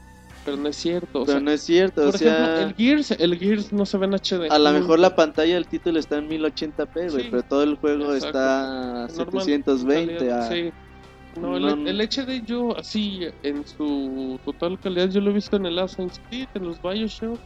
Pero 0.47 0.57
no 0.57 0.69
es 0.69 0.77
cierto, 0.77 1.21
o 1.23 1.25
Pero 1.27 1.39
sea, 1.39 1.41
no 1.45 1.51
es 1.51 1.61
cierto, 1.63 2.03
por 2.05 2.15
o 2.15 2.19
sea, 2.19 2.33
ejemplo, 2.39 2.61
el 2.69 2.75
Gears, 2.75 3.11
el 3.11 3.37
Gears 3.39 3.73
no 3.73 3.85
se 3.85 3.99
ve 3.99 4.07
en 4.07 4.15
HD. 4.15 4.49
a 4.49 4.59
lo 4.59 4.73
mejor 4.73 4.99
la 5.01 5.15
pantalla 5.15 5.55
del 5.55 5.67
título 5.67 5.99
está 5.99 6.17
en 6.19 6.29
1080p, 6.29 7.11
güey, 7.11 7.25
Sí, 7.25 7.29
pero 7.31 7.43
todo 7.43 7.63
el 7.65 7.75
juego 7.75 8.15
exacto. 8.15 8.27
está 8.39 9.05
a 9.05 9.09
Normal, 9.09 9.45
720. 9.45 10.17
calidad, 10.17 10.41
a- 10.41 10.49
sí. 10.49 10.71
No, 11.39 11.59
no- 11.61 11.69
el, 11.75 11.87
el 11.89 12.01
HD 12.01 12.43
yo 12.47 12.75
así 12.79 13.21
en 13.43 13.67
su 13.67 14.41
total 14.45 14.79
calidad 14.79 15.11
yo 15.11 15.21
lo 15.21 15.31
he 15.33 15.35
visto 15.35 15.57
en 15.57 15.67
el 15.67 15.79
Assassin's 15.79 16.19
Creed, 16.31 16.49
en 16.55 16.65
los 16.65 16.81
BioShock, 16.81 17.39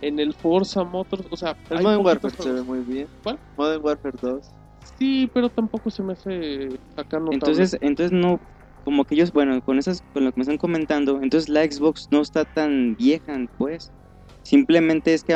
en 0.00 0.18
el 0.18 0.32
Forza 0.32 0.82
Motors, 0.82 1.24
o 1.30 1.36
sea, 1.36 1.56
El 1.70 1.82
Modern 1.82 2.04
Warfare 2.04 2.34
se 2.36 2.52
ve 2.52 2.62
muy 2.62 2.80
bien. 2.80 3.06
¿Cuál? 3.22 3.38
Modern 3.56 3.84
Warfare 3.84 4.16
2. 4.20 4.50
Sí, 4.98 5.30
pero 5.32 5.48
tampoco 5.48 5.90
se 5.90 6.02
me 6.02 6.14
hace 6.14 6.70
acá 6.96 7.18
notable. 7.20 7.34
Entonces, 7.34 7.76
entonces 7.80 8.12
no, 8.12 8.40
como 8.84 9.04
que 9.04 9.14
ellos, 9.14 9.32
bueno, 9.32 9.60
con 9.62 9.78
esas, 9.78 10.02
con 10.12 10.24
lo 10.24 10.32
que 10.32 10.38
me 10.38 10.42
están 10.42 10.58
comentando, 10.58 11.20
entonces 11.22 11.48
la 11.48 11.64
Xbox 11.64 12.08
no 12.10 12.20
está 12.20 12.44
tan 12.44 12.94
vieja, 12.96 13.36
pues. 13.58 13.90
Simplemente 14.42 15.14
es 15.14 15.24
que, 15.24 15.34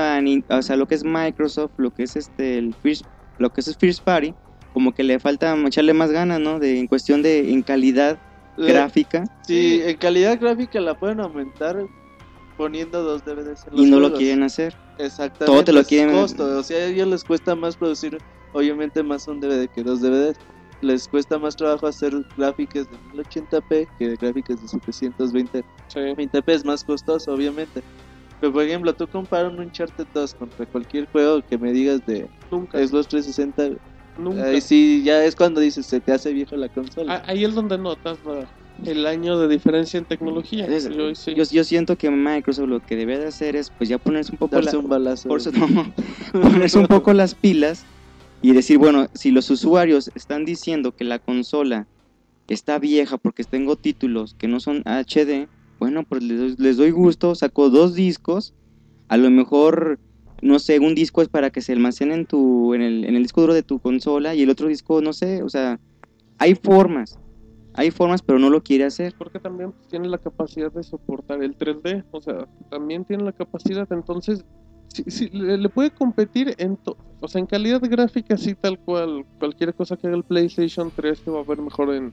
o 0.50 0.62
sea, 0.62 0.76
lo 0.76 0.86
que 0.86 0.94
es 0.94 1.02
Microsoft, 1.04 1.72
lo 1.78 1.90
que 1.90 2.02
es 2.02 2.14
este, 2.16 2.58
el 2.58 2.74
First, 2.74 3.06
lo 3.38 3.50
que 3.50 3.62
es 3.62 3.68
el 3.68 3.74
First 3.76 4.04
Party, 4.04 4.34
como 4.74 4.92
que 4.92 5.02
le 5.02 5.18
falta 5.18 5.56
echarle 5.66 5.94
más 5.94 6.10
ganas, 6.10 6.40
¿no? 6.40 6.58
De, 6.58 6.78
en 6.78 6.86
cuestión 6.86 7.22
de, 7.22 7.50
en 7.50 7.62
calidad 7.62 8.18
Eh, 8.58 8.66
gráfica, 8.66 9.24
Sí, 9.46 9.80
en 9.84 9.96
calidad 9.96 10.38
gráfica 10.38 10.80
la 10.80 10.98
pueden 10.98 11.20
aumentar 11.20 11.86
poniendo 12.56 13.02
dos 13.02 13.24
DVDs 13.24 13.66
en 13.68 13.76
los 13.76 13.86
y 13.86 13.90
no 13.90 14.00
lo 14.00 14.12
quieren 14.14 14.42
hacer. 14.42 14.74
Exactamente. 14.98 15.44
todo 15.46 15.64
te 15.64 15.72
lo 15.72 15.84
quieren- 15.84 16.12
costo. 16.12 16.58
O 16.58 16.62
sea, 16.62 16.76
a 16.78 16.86
ellos 16.86 17.06
les 17.08 17.24
cuesta 17.24 17.54
más 17.54 17.76
producir, 17.76 18.18
obviamente, 18.52 19.02
más 19.02 19.26
un 19.28 19.40
DVD 19.40 19.68
que 19.68 19.82
dos 19.84 20.00
DVDs. 20.02 20.36
Les 20.80 21.08
cuesta 21.08 21.38
más 21.38 21.56
trabajo 21.56 21.86
hacer 21.86 22.12
gráficas 22.36 22.88
de 22.88 22.96
1080p 23.12 23.88
que 23.98 24.16
gráficas 24.16 24.60
de 24.62 24.68
720 24.68 25.64
Sí. 25.88 25.98
20p 26.00 26.42
es 26.54 26.64
más 26.64 26.84
costoso, 26.84 27.32
obviamente. 27.32 27.82
Pero 28.40 28.52
por 28.52 28.62
ejemplo, 28.62 28.92
tú 28.94 29.08
comparas 29.08 29.52
un 29.52 29.58
Uncharted 29.60 30.06
2 30.14 30.34
contra 30.34 30.64
cualquier 30.66 31.08
juego 31.10 31.42
que 31.42 31.58
me 31.58 31.72
digas 31.72 32.04
de 32.06 32.28
Nunca, 32.50 32.78
Xbox 32.78 33.08
360, 33.08 33.76
nunca. 34.16 34.44
ahí 34.44 34.60
sí 34.60 35.02
ya 35.04 35.24
es 35.24 35.34
cuando 35.34 35.60
dices 35.60 35.86
se 35.86 36.00
te 36.00 36.12
hace 36.12 36.32
viejo 36.32 36.54
la 36.56 36.68
consola. 36.68 37.14
Ah, 37.16 37.22
Ahí 37.26 37.44
es 37.44 37.54
donde 37.54 37.76
notas 37.78 38.18
la- 38.24 38.48
el 38.84 39.04
año 39.06 39.36
de 39.40 39.48
diferencia 39.48 39.98
en 39.98 40.04
tecnología. 40.04 40.68
Yo, 40.68 41.12
sí. 41.16 41.34
yo, 41.34 41.42
yo 41.50 41.64
siento 41.64 41.96
que 41.96 42.08
Microsoft 42.12 42.68
lo 42.68 42.80
que 42.80 42.94
debe 42.94 43.18
de 43.18 43.26
hacer 43.26 43.56
es, 43.56 43.70
pues 43.76 43.88
ya 43.90 43.98
ponerse 43.98 44.30
un 44.30 44.38
poco 44.38 44.54
Darse 44.54 44.74
la- 44.76 44.78
un 44.78 44.88
balazo. 44.88 45.28
por 45.28 45.40
su- 45.40 45.50
no, 45.52 45.92
ponerse 46.68 46.78
un 46.78 46.86
poco 46.86 47.12
las 47.12 47.34
pilas 47.34 47.84
y 48.42 48.52
decir, 48.54 48.78
bueno, 48.78 49.08
si 49.14 49.30
los 49.32 49.50
usuarios 49.50 50.10
están 50.14 50.44
diciendo 50.44 50.92
que 50.92 51.04
la 51.04 51.18
consola 51.18 51.88
está 52.48 52.78
vieja 52.78 53.18
porque 53.18 53.44
tengo 53.44 53.76
títulos 53.76 54.34
que 54.38 54.48
no 54.48 54.60
son 54.60 54.82
HD, 54.86 55.48
bueno, 55.80 56.04
pues 56.08 56.22
les, 56.22 56.38
doy- 56.40 56.56
les 56.58 56.76
doy 56.76 56.90
gusto, 56.90 57.34
saco 57.34 57.70
dos 57.70 57.94
discos, 57.94 58.54
a 59.08 59.16
lo 59.18 59.30
mejor, 59.30 60.00
no 60.42 60.58
sé, 60.60 60.78
un 60.80 60.94
disco 60.94 61.22
es 61.22 61.28
para 61.28 61.50
que 61.50 61.62
se 61.62 61.72
almacene 61.72 62.14
en, 62.14 62.26
tu, 62.26 62.74
en, 62.74 62.82
el, 62.82 63.04
en 63.04 63.16
el 63.16 63.22
disco 63.24 63.42
duro 63.42 63.54
de 63.54 63.62
tu 63.64 63.80
consola 63.80 64.34
y 64.34 64.42
el 64.42 64.50
otro 64.50 64.68
disco, 64.68 65.02
no 65.02 65.12
sé, 65.14 65.42
o 65.42 65.48
sea, 65.48 65.78
hay 66.38 66.54
formas, 66.54 67.18
hay 67.74 67.90
formas, 67.90 68.22
pero 68.22 68.38
no 68.38 68.50
lo 68.50 68.62
quiere 68.62 68.84
hacer. 68.84 69.14
porque 69.18 69.40
también 69.40 69.72
pues, 69.72 69.88
tiene 69.88 70.08
la 70.08 70.18
capacidad 70.18 70.72
de 70.72 70.82
soportar 70.82 71.42
el 71.42 71.56
3D, 71.56 72.04
o 72.10 72.20
sea, 72.20 72.46
también 72.70 73.04
tiene 73.04 73.24
la 73.24 73.32
capacidad, 73.32 73.86
entonces, 73.90 74.44
sí, 74.88 75.04
sí, 75.08 75.28
le, 75.30 75.56
le 75.58 75.68
puede 75.68 75.90
competir 75.90 76.54
en, 76.58 76.76
to- 76.76 76.96
o 77.20 77.28
sea, 77.28 77.38
en 77.40 77.46
calidad 77.46 77.80
gráfica, 77.82 78.36
sí, 78.36 78.54
tal 78.54 78.78
cual, 78.78 79.24
cualquier 79.38 79.74
cosa 79.74 79.96
que 79.96 80.06
haga 80.06 80.16
el 80.16 80.24
PlayStation 80.24 80.90
3 80.94 81.18
se 81.18 81.30
va 81.30 81.40
a 81.40 81.44
ver 81.44 81.60
mejor 81.60 81.94
en, 81.94 82.12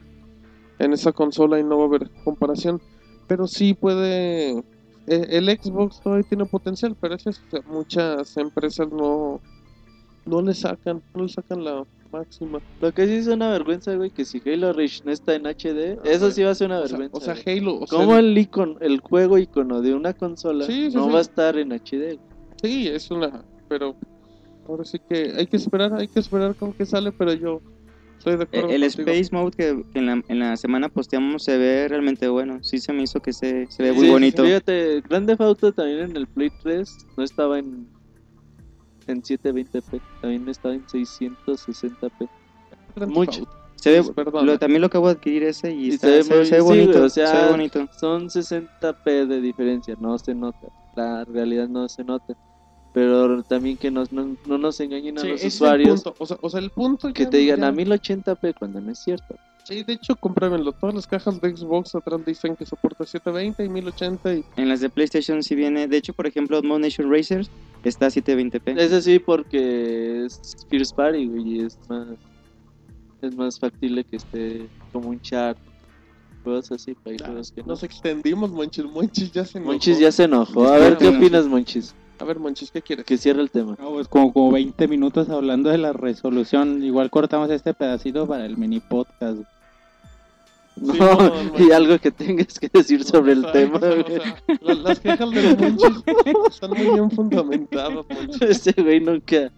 en 0.78 0.92
esa 0.92 1.12
consola 1.12 1.58
y 1.58 1.64
no 1.64 1.78
va 1.78 1.84
a 1.84 1.86
haber 1.88 2.10
comparación, 2.24 2.80
pero 3.26 3.46
sí 3.46 3.74
puede, 3.74 4.50
eh, 5.06 5.26
el 5.30 5.48
Xbox 5.48 6.00
todavía 6.00 6.26
tiene 6.28 6.46
potencial, 6.46 6.96
pero 7.00 7.14
es 7.14 7.24
muchas 7.66 8.36
empresas 8.36 8.88
no, 8.90 9.40
no 10.24 10.42
le 10.42 10.54
sacan, 10.54 11.02
no 11.14 11.22
le 11.22 11.28
sacan 11.28 11.64
la, 11.64 11.84
máxima. 12.12 12.60
Lo 12.80 12.92
que 12.92 13.04
sí 13.06 13.14
es 13.14 13.26
una 13.26 13.50
vergüenza, 13.50 13.92
güey, 13.96 14.10
que 14.10 14.24
si 14.24 14.40
Halo 14.46 14.72
Reach 14.72 15.02
no 15.04 15.10
está 15.10 15.34
en 15.34 15.44
HD, 15.44 15.98
eso 16.04 16.30
sí 16.30 16.44
va 16.44 16.50
a 16.52 16.54
ser 16.54 16.68
una 16.68 16.78
O 16.78 16.86
sea, 16.86 16.98
vergüenza. 16.98 17.32
o 17.32 17.34
sea. 17.36 17.52
Halo. 17.52 17.80
o 17.80 17.86
sea, 17.86 17.98
¿Cómo 17.98 18.16
el 18.16 18.38
icono, 18.38 18.78
el 18.80 19.00
juego 19.00 19.38
icono 19.38 19.82
de 19.82 19.92
una 19.92 20.12
consola 20.14 20.64
Sí, 20.66 20.90
sí, 20.90 20.96
no 20.96 21.06
sí. 21.06 21.10
va 21.12 21.18
a 21.18 21.22
estar 21.22 21.58
en 21.58 21.72
HD? 21.72 22.14
güey? 22.16 22.35
Sí, 22.62 22.88
es 22.88 23.10
una. 23.10 23.44
Pero 23.68 23.96
ahora 24.68 24.84
sí 24.84 24.98
que 25.08 25.32
hay 25.36 25.46
que 25.46 25.56
esperar, 25.56 25.94
hay 25.94 26.08
que 26.08 26.20
esperar 26.20 26.54
con 26.54 26.72
qué 26.72 26.86
sale, 26.86 27.12
pero 27.12 27.32
yo 27.34 27.60
estoy 28.18 28.36
de 28.36 28.44
acuerdo. 28.44 28.68
El. 28.70 28.82
Space 28.84 29.28
Mode 29.32 29.50
que, 29.56 29.82
que 29.92 29.98
en, 29.98 30.06
la, 30.06 30.22
en 30.28 30.38
la 30.38 30.56
semana 30.56 30.88
posteamos 30.88 31.42
se 31.44 31.56
ve 31.58 31.86
realmente 31.88 32.28
bueno. 32.28 32.62
Sí 32.62 32.78
se 32.78 32.92
me 32.92 33.02
hizo 33.02 33.20
que 33.20 33.32
se, 33.32 33.66
se 33.70 33.82
ve 33.82 33.92
muy 33.92 34.06
Sí, 34.06 34.12
bonito. 34.12 34.44
Fíjate, 34.44 35.02
Grand 35.08 35.26
Theft 35.26 35.40
Auto 35.40 35.72
también 35.72 36.00
en 36.00 36.16
el 36.16 36.26
Play 36.26 36.50
3 36.62 36.96
no 37.16 37.24
estaba 37.24 37.58
en, 37.58 37.86
en 39.06 39.22
720p, 39.22 40.00
también 40.20 40.48
estaba 40.48 40.74
en 40.74 40.84
660p. 40.86 42.28
Grand 42.96 43.12
mucho. 43.12 43.46
Se 43.76 43.90
ve, 43.90 44.02
Pues, 44.02 44.26
lo- 44.42 44.58
también 44.58 44.80
lo 44.80 44.86
acabo 44.86 45.06
de 45.08 45.12
adquirir 45.12 45.42
ese 45.44 45.70
y, 45.72 45.86
Y 45.86 45.88
está- 45.90 46.06
se 46.08 46.12
ve 46.16 46.22
se, 46.24 46.34
muy- 46.34 46.46
se 46.46 46.54
ve 46.54 46.60
sí, 46.60 46.66
bonito. 46.66 47.04
o 47.04 47.08
sea, 47.10 47.26
se 47.26 47.44
ve 47.44 47.50
bonito. 47.50 47.88
Son 48.00 48.28
60p 48.30 49.26
de 49.26 49.40
diferencia, 49.42 49.94
no 50.00 50.18
se 50.18 50.34
nota. 50.34 50.68
La 50.96 51.24
realidad 51.26 51.68
no 51.68 51.86
se 51.88 52.02
nota. 52.02 52.34
Pero 52.96 53.42
también 53.42 53.76
que 53.76 53.90
nos, 53.90 54.10
no, 54.10 54.38
no 54.46 54.56
nos 54.56 54.80
engañen 54.80 55.18
a 55.18 55.20
Sí, 55.20 55.28
los 55.28 55.36
ese 55.40 55.48
es 55.48 55.54
el 55.56 55.64
usuarios 55.66 56.02
punto. 56.02 56.16
O 56.18 56.24
sea, 56.24 56.38
o 56.40 56.48
sea, 56.48 56.60
el 56.60 56.70
punto 56.70 57.12
que 57.12 57.26
te 57.26 57.36
digan 57.36 57.60
ya- 57.60 57.68
a 57.68 57.72
1080p 57.72 58.54
cuando 58.58 58.80
no 58.80 58.90
es 58.90 58.98
cierto. 59.00 59.36
Sí, 59.64 59.82
de 59.82 59.92
hecho, 59.92 60.16
compruébenlo. 60.16 60.72
Todas 60.72 60.94
las 60.94 61.06
cajas 61.06 61.38
de 61.38 61.54
Xbox 61.54 61.94
atrás 61.94 62.24
dicen 62.24 62.56
que 62.56 62.64
soporta 62.64 63.04
720 63.04 63.64
y 63.64 63.68
1080 63.68 64.32
y 64.32 64.44
En 64.56 64.70
las 64.70 64.80
de 64.80 64.88
PlayStation 64.88 65.42
sí 65.42 65.54
viene. 65.54 65.86
De 65.88 65.98
hecho, 65.98 66.14
por 66.14 66.26
ejemplo, 66.26 66.62
Mod 66.62 66.78
Nation 66.78 67.12
Racers 67.12 67.50
está 67.84 68.06
a 68.06 68.10
720p. 68.10 68.80
Ese 68.80 69.02
sí 69.02 69.18
porque 69.18 70.24
es 70.24 70.56
First 70.70 70.96
Party, 70.96 71.26
güey, 71.26 71.48
y 71.48 71.60
es 71.66 71.78
más, 71.90 72.06
es 73.20 73.36
más 73.36 73.58
factible 73.58 74.04
que 74.04 74.16
esté 74.16 74.70
como 74.90 75.10
un 75.10 75.20
chat. 75.20 75.58
Así, 76.70 76.96
juegos 77.04 77.52
que 77.52 77.60
no. 77.60 77.66
nos 77.70 77.82
extendimos, 77.82 78.50
Monchis. 78.52 78.86
Monchis 78.86 79.32
ya 79.32 79.44
se 79.44 79.58
enojó. 79.58 79.72
Monchis 79.72 79.98
ya 79.98 80.12
se 80.12 80.24
enojó. 80.24 80.66
A 80.68 80.78
ver, 80.78 80.96
¿qué 80.96 81.08
opinas, 81.08 81.46
Monchis? 81.46 81.94
A 82.18 82.24
ver, 82.24 82.38
Monchis, 82.38 82.70
¿qué 82.70 82.80
quieres? 82.82 83.04
Que 83.04 83.18
cierre 83.18 83.42
el 83.42 83.50
tema. 83.50 83.76
No, 83.78 83.90
pues 83.90 84.08
como, 84.08 84.32
como 84.32 84.52
20 84.52 84.88
minutos 84.88 85.28
hablando 85.28 85.68
de 85.70 85.78
la 85.78 85.92
resolución. 85.92 86.82
Igual 86.82 87.10
cortamos 87.10 87.50
este 87.50 87.74
pedacito 87.74 88.26
para 88.26 88.46
el 88.46 88.56
mini 88.56 88.80
podcast. 88.80 89.38
No, 90.76 90.92
Sí, 90.92 90.98
no, 90.98 91.16
no, 91.16 91.64
y 91.68 91.72
algo 91.72 91.98
que 91.98 92.10
tengas 92.10 92.58
que 92.58 92.68
decir 92.68 93.02
sobre 93.02 93.32
el 93.32 93.50
tema, 93.50 93.76
o 93.76 93.80
sea, 93.80 93.88
güey. 93.90 94.02
o 94.02 94.06
sea, 94.22 94.36
la- 94.60 94.74
las 94.74 95.00
quejas 95.00 95.30
de 95.30 95.42
los 95.42 95.58
Monchis 95.58 96.02
están 96.50 96.70
muy 96.70 96.86
bien 96.94 97.10
fundamentadas, 97.10 98.04
Monchis. 98.10 98.42
Ese 98.42 98.72
güey 98.82 99.00
nunca, 99.00 99.50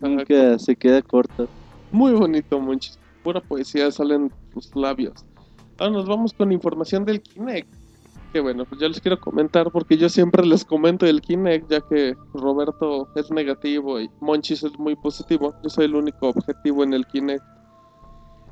nunca 0.00 0.58
se 0.58 0.76
queda 0.76 1.00
corto. 1.02 1.48
Muy 1.92 2.12
bonito, 2.12 2.60
Monchis. 2.60 2.98
Pura 3.22 3.40
poesía 3.40 3.90
salen 3.90 4.30
tus 4.52 4.74
labios. 4.76 5.24
Ahora 5.78 5.92
nos 5.92 6.06
vamos 6.06 6.32
con 6.34 6.52
información 6.52 7.06
del 7.06 7.22
Kinect. 7.22 7.72
Que 8.34 8.40
bueno, 8.40 8.64
pues 8.64 8.80
ya 8.80 8.88
les 8.88 9.00
quiero 9.00 9.20
comentar 9.20 9.70
porque 9.70 9.96
yo 9.96 10.08
siempre 10.08 10.44
les 10.44 10.64
comento 10.64 11.06
del 11.06 11.20
Kinect, 11.20 11.70
ya 11.70 11.80
que 11.82 12.16
Roberto 12.32 13.06
es 13.14 13.30
negativo 13.30 14.00
y 14.00 14.10
Monchis 14.18 14.64
es 14.64 14.76
muy 14.76 14.96
positivo. 14.96 15.54
Yo 15.62 15.70
soy 15.70 15.84
el 15.84 15.94
único 15.94 16.30
objetivo 16.30 16.82
en 16.82 16.94
el 16.94 17.06
Kinect. 17.06 17.44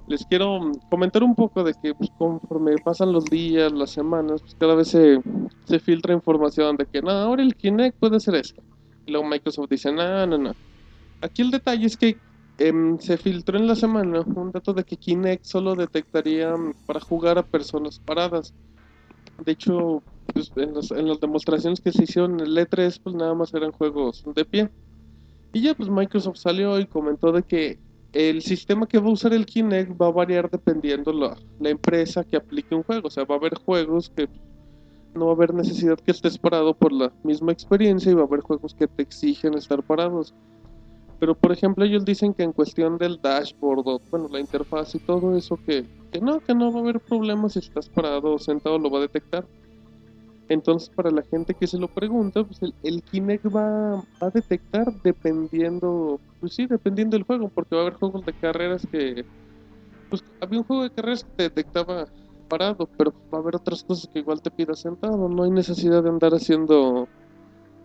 Les 0.06 0.24
quiero 0.26 0.70
comentar 0.88 1.24
un 1.24 1.34
poco 1.34 1.64
de 1.64 1.74
que 1.82 1.94
pues, 1.96 2.10
conforme 2.16 2.76
pasan 2.78 3.10
los 3.10 3.24
días, 3.24 3.72
las 3.72 3.90
semanas, 3.90 4.40
pues 4.42 4.54
cada 4.54 4.76
vez 4.76 4.86
se, 4.86 5.20
se 5.64 5.80
filtra 5.80 6.14
información 6.14 6.76
de 6.76 6.86
que 6.86 7.02
no, 7.02 7.10
ahora 7.10 7.42
el 7.42 7.56
Kinect 7.56 7.98
puede 7.98 8.20
ser 8.20 8.36
esto. 8.36 8.62
Y 9.04 9.10
luego 9.10 9.26
Microsoft 9.26 9.68
dice, 9.68 9.90
no, 9.90 10.24
no, 10.28 10.38
no. 10.38 10.52
Aquí 11.22 11.42
el 11.42 11.50
detalle 11.50 11.86
es 11.86 11.96
que 11.96 12.16
em, 12.58 13.00
se 13.00 13.16
filtró 13.16 13.58
en 13.58 13.66
la 13.66 13.74
semana 13.74 14.20
un 14.20 14.52
dato 14.52 14.74
de 14.74 14.84
que 14.84 14.96
Kinect 14.96 15.44
solo 15.44 15.74
detectaría 15.74 16.56
mm, 16.56 16.74
para 16.86 17.00
jugar 17.00 17.36
a 17.36 17.42
personas 17.42 17.98
paradas. 17.98 18.54
De 19.44 19.52
hecho, 19.52 20.02
pues, 20.32 20.52
en, 20.56 20.74
las, 20.74 20.90
en 20.90 21.08
las 21.08 21.20
demostraciones 21.20 21.80
que 21.80 21.92
se 21.92 22.04
hicieron 22.04 22.40
en 22.40 22.46
el 22.46 22.56
E3, 22.56 23.00
pues 23.02 23.14
nada 23.14 23.34
más 23.34 23.52
eran 23.54 23.72
juegos 23.72 24.24
de 24.34 24.44
pie. 24.44 24.70
Y 25.52 25.62
ya 25.62 25.74
pues 25.74 25.88
Microsoft 25.88 26.38
salió 26.38 26.78
y 26.78 26.86
comentó 26.86 27.32
de 27.32 27.42
que 27.42 27.78
el 28.12 28.42
sistema 28.42 28.86
que 28.86 28.98
va 28.98 29.08
a 29.08 29.12
usar 29.12 29.32
el 29.32 29.46
Kinect 29.46 30.00
va 30.00 30.06
a 30.06 30.12
variar 30.12 30.50
dependiendo 30.50 31.12
la, 31.12 31.36
la 31.60 31.70
empresa 31.70 32.24
que 32.24 32.36
aplique 32.36 32.74
un 32.74 32.82
juego. 32.82 33.08
O 33.08 33.10
sea, 33.10 33.24
va 33.24 33.34
a 33.34 33.38
haber 33.38 33.54
juegos 33.56 34.10
que 34.10 34.28
no 35.14 35.26
va 35.26 35.32
a 35.32 35.34
haber 35.34 35.54
necesidad 35.54 35.98
que 35.98 36.10
estés 36.10 36.38
parado 36.38 36.74
por 36.74 36.92
la 36.92 37.12
misma 37.22 37.52
experiencia 37.52 38.10
y 38.10 38.14
va 38.14 38.22
a 38.22 38.26
haber 38.26 38.40
juegos 38.40 38.74
que 38.74 38.86
te 38.86 39.02
exigen 39.02 39.54
estar 39.54 39.82
parados. 39.82 40.34
Pero 41.22 41.36
por 41.36 41.52
ejemplo 41.52 41.84
ellos 41.84 42.04
dicen 42.04 42.34
que 42.34 42.42
en 42.42 42.50
cuestión 42.50 42.98
del 42.98 43.20
dashboard, 43.22 43.86
o, 43.86 44.00
bueno, 44.10 44.28
la 44.28 44.40
interfaz 44.40 44.96
y 44.96 44.98
todo 44.98 45.36
eso, 45.36 45.56
que, 45.64 45.86
que 46.10 46.20
no, 46.20 46.40
que 46.40 46.52
no 46.52 46.72
va 46.72 46.80
a 46.80 46.82
haber 46.82 46.98
problemas 46.98 47.52
si 47.52 47.60
estás 47.60 47.88
parado 47.88 48.34
o 48.34 48.38
sentado, 48.40 48.76
lo 48.76 48.90
va 48.90 48.98
a 48.98 49.02
detectar. 49.02 49.46
Entonces 50.48 50.90
para 50.90 51.12
la 51.12 51.22
gente 51.22 51.54
que 51.54 51.68
se 51.68 51.78
lo 51.78 51.86
pregunta, 51.86 52.42
pues 52.42 52.60
el, 52.60 52.74
el 52.82 53.04
Kinect 53.04 53.46
va, 53.54 54.02
a 54.18 54.30
detectar 54.34 54.92
dependiendo, 55.04 56.18
pues 56.40 56.54
sí, 56.56 56.66
dependiendo 56.66 57.16
del 57.16 57.22
juego, 57.22 57.48
porque 57.50 57.76
va 57.76 57.82
a 57.82 57.84
haber 57.86 57.98
juegos 58.00 58.26
de 58.26 58.32
carreras 58.32 58.84
que, 58.90 59.24
pues 60.10 60.24
había 60.40 60.58
un 60.58 60.64
juego 60.64 60.82
de 60.82 60.90
carreras 60.90 61.22
que 61.22 61.30
te 61.36 61.42
detectaba 61.44 62.06
parado, 62.48 62.88
pero 62.98 63.14
va 63.32 63.38
a 63.38 63.42
haber 63.42 63.54
otras 63.54 63.84
cosas 63.84 64.10
que 64.12 64.18
igual 64.18 64.42
te 64.42 64.50
pida 64.50 64.74
sentado, 64.74 65.28
no 65.28 65.44
hay 65.44 65.52
necesidad 65.52 66.02
de 66.02 66.08
andar 66.08 66.32
haciendo, 66.32 67.06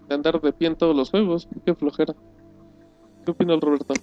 de 0.10 0.16
andar 0.16 0.42
de 0.42 0.54
pie 0.54 0.70
en 0.70 0.76
todos 0.76 0.96
los 0.96 1.12
juegos, 1.12 1.48
qué 1.64 1.76
flojera. 1.76 2.16
¿Qué 3.28 3.32
opina 3.32 3.56
el 3.56 3.60
Roberto? 3.60 3.94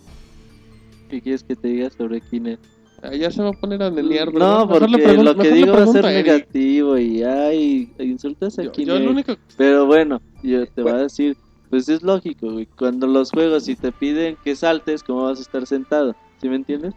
¿Qué 1.09 1.22
quieres 1.22 1.43
que 1.43 1.57
te 1.57 1.68
diga 1.68 1.89
sobre 1.89 2.20
Kinect? 2.20 2.62
Ah, 3.03 3.14
ya 3.14 3.31
se 3.31 3.43
va 3.43 3.49
a 3.49 3.53
poner 3.55 3.83
a 3.83 3.89
nenear, 3.91 4.31
No, 4.35 4.68
porque 4.68 4.87
lo 4.87 5.35
que 5.35 5.51
digo 5.51 5.72
va 5.72 5.85
a 5.85 5.87
ser 5.87 6.05
Eric. 6.05 6.27
negativo 6.27 6.99
y 6.99 7.22
ay, 7.22 7.91
insultas 8.01 8.59
a 8.59 8.64
Yo, 8.64 8.72
yo 8.72 8.97
el 8.97 9.09
único 9.09 9.35
Pero 9.57 9.87
bueno, 9.87 10.20
yo 10.43 10.66
te 10.66 10.83
voy 10.83 10.91
a 10.91 10.93
Bueno. 10.93 11.03
decir, 11.05 11.39
pues 11.70 11.89
es 11.89 12.03
lógico, 12.03 12.53
güey. 12.53 12.66
Cuando 12.66 13.07
los 13.07 13.31
juegos, 13.31 13.64
si 13.64 13.77
te 13.77 13.93
piden 13.93 14.37
que 14.45 14.55
saltes, 14.55 15.03
¿cómo 15.03 15.22
vas 15.22 15.39
a 15.39 15.43
estar 15.43 15.66
sentado? 15.66 16.14
¿Sí 16.43 16.51
me 16.51 16.57
entiendes? 16.57 16.93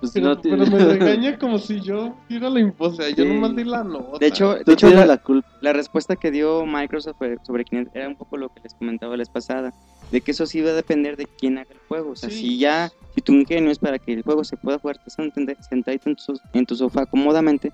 Pues 0.00 0.12
pero, 0.12 0.28
no 0.34 0.40
pero 0.40 0.56
me 0.56 0.78
regaña 0.98 1.38
como 1.38 1.58
si 1.58 1.80
yo 1.80 2.14
diera 2.28 2.48
la 2.48 2.60
imposición. 2.60 3.10
Yo 3.16 3.24
Sí. 3.24 3.28
nomás 3.34 3.54
di 3.54 3.64
la 3.64 3.84
nota. 3.84 4.18
De 4.18 4.26
hecho, 4.28 4.54
de 4.54 4.72
hecho 4.72 4.88
la, 4.90 5.04
la 5.04 5.18
culpa. 5.18 5.46
la 5.60 5.74
respuesta 5.74 6.16
que 6.16 6.30
dio 6.30 6.64
Microsoft 6.64 7.16
sobre- 7.18 7.36
sobre 7.46 7.64
Kinect 7.64 7.94
era 7.96 8.08
un 8.08 8.16
poco 8.16 8.38
lo 8.38 8.48
que 8.50 8.60
les 8.62 8.72
comentaba 8.74 9.12
la 9.12 9.20
vez 9.22 9.30
pasada, 9.30 9.72
de 10.10 10.20
que 10.20 10.30
eso 10.30 10.46
sí 10.46 10.60
va 10.60 10.70
a 10.70 10.74
depender 10.74 11.16
de 11.16 11.26
quién 11.26 11.58
haga 11.58 11.70
el 11.72 11.80
juego. 11.88 12.10
O 12.10 12.16
sea, 12.16 12.30
Sí. 12.30 12.36
si 12.36 12.58
ya, 12.58 12.92
si 13.14 13.20
tu 13.20 13.32
ingenio 13.32 13.70
es 13.70 13.78
para 13.78 13.98
que 13.98 14.12
el 14.12 14.22
juego 14.22 14.44
se 14.44 14.56
pueda 14.56 14.78
jugar 14.78 14.98
sentadito 15.08 16.08
en 16.10 16.16
tu, 16.16 16.40
en 16.52 16.66
tu 16.66 16.76
sofá 16.76 17.06
cómodamente, 17.06 17.72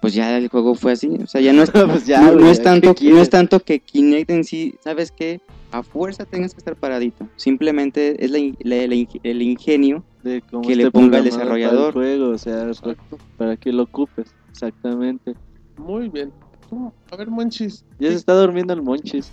pues 0.00 0.14
ya 0.14 0.36
el 0.36 0.48
juego 0.48 0.74
fue 0.74 0.92
así. 0.92 1.08
O 1.22 1.26
sea, 1.26 1.40
ya 1.40 1.52
no 1.52 1.62
es, 1.62 1.70
pues 1.70 2.06
ya, 2.06 2.20
no, 2.32 2.50
es 2.50 2.58
¿qué 2.58 2.64
tanto, 2.64 2.94
no 3.02 3.20
es 3.20 3.30
tanto 3.30 3.60
que 3.60 3.80
Kinect 3.80 4.30
en 4.30 4.44
sí, 4.44 4.74
¿sabes 4.82 5.12
qué? 5.12 5.40
A 5.72 5.82
fuerza 5.82 6.24
tengas 6.24 6.52
que 6.52 6.58
estar 6.58 6.74
paradito. 6.76 7.28
Simplemente 7.36 8.24
es 8.24 8.30
la 8.30 8.38
el 8.38 9.42
ingenio 9.42 10.02
de 10.24 10.42
cómo 10.50 10.66
que 10.66 10.74
le 10.74 10.90
ponga 10.90 11.18
el 11.18 11.24
programado 11.28 11.38
para 11.38 11.56
desarrollador. 11.60 11.92
juego, 11.92 12.28
o 12.30 12.38
sea, 12.38 12.56
para, 12.56 12.70
Exacto. 12.72 13.18
para 13.36 13.56
que 13.56 13.72
lo 13.72 13.84
ocupes. 13.84 14.34
Exactamente. 14.50 15.34
Muy 15.76 16.08
bien. 16.08 16.32
A 17.10 17.16
ver, 17.16 17.28
Monchis. 17.28 17.84
Ya 17.98 18.08
se 18.10 18.14
está 18.16 18.34
durmiendo 18.34 18.72
el 18.72 18.82
Monchis. 18.82 19.30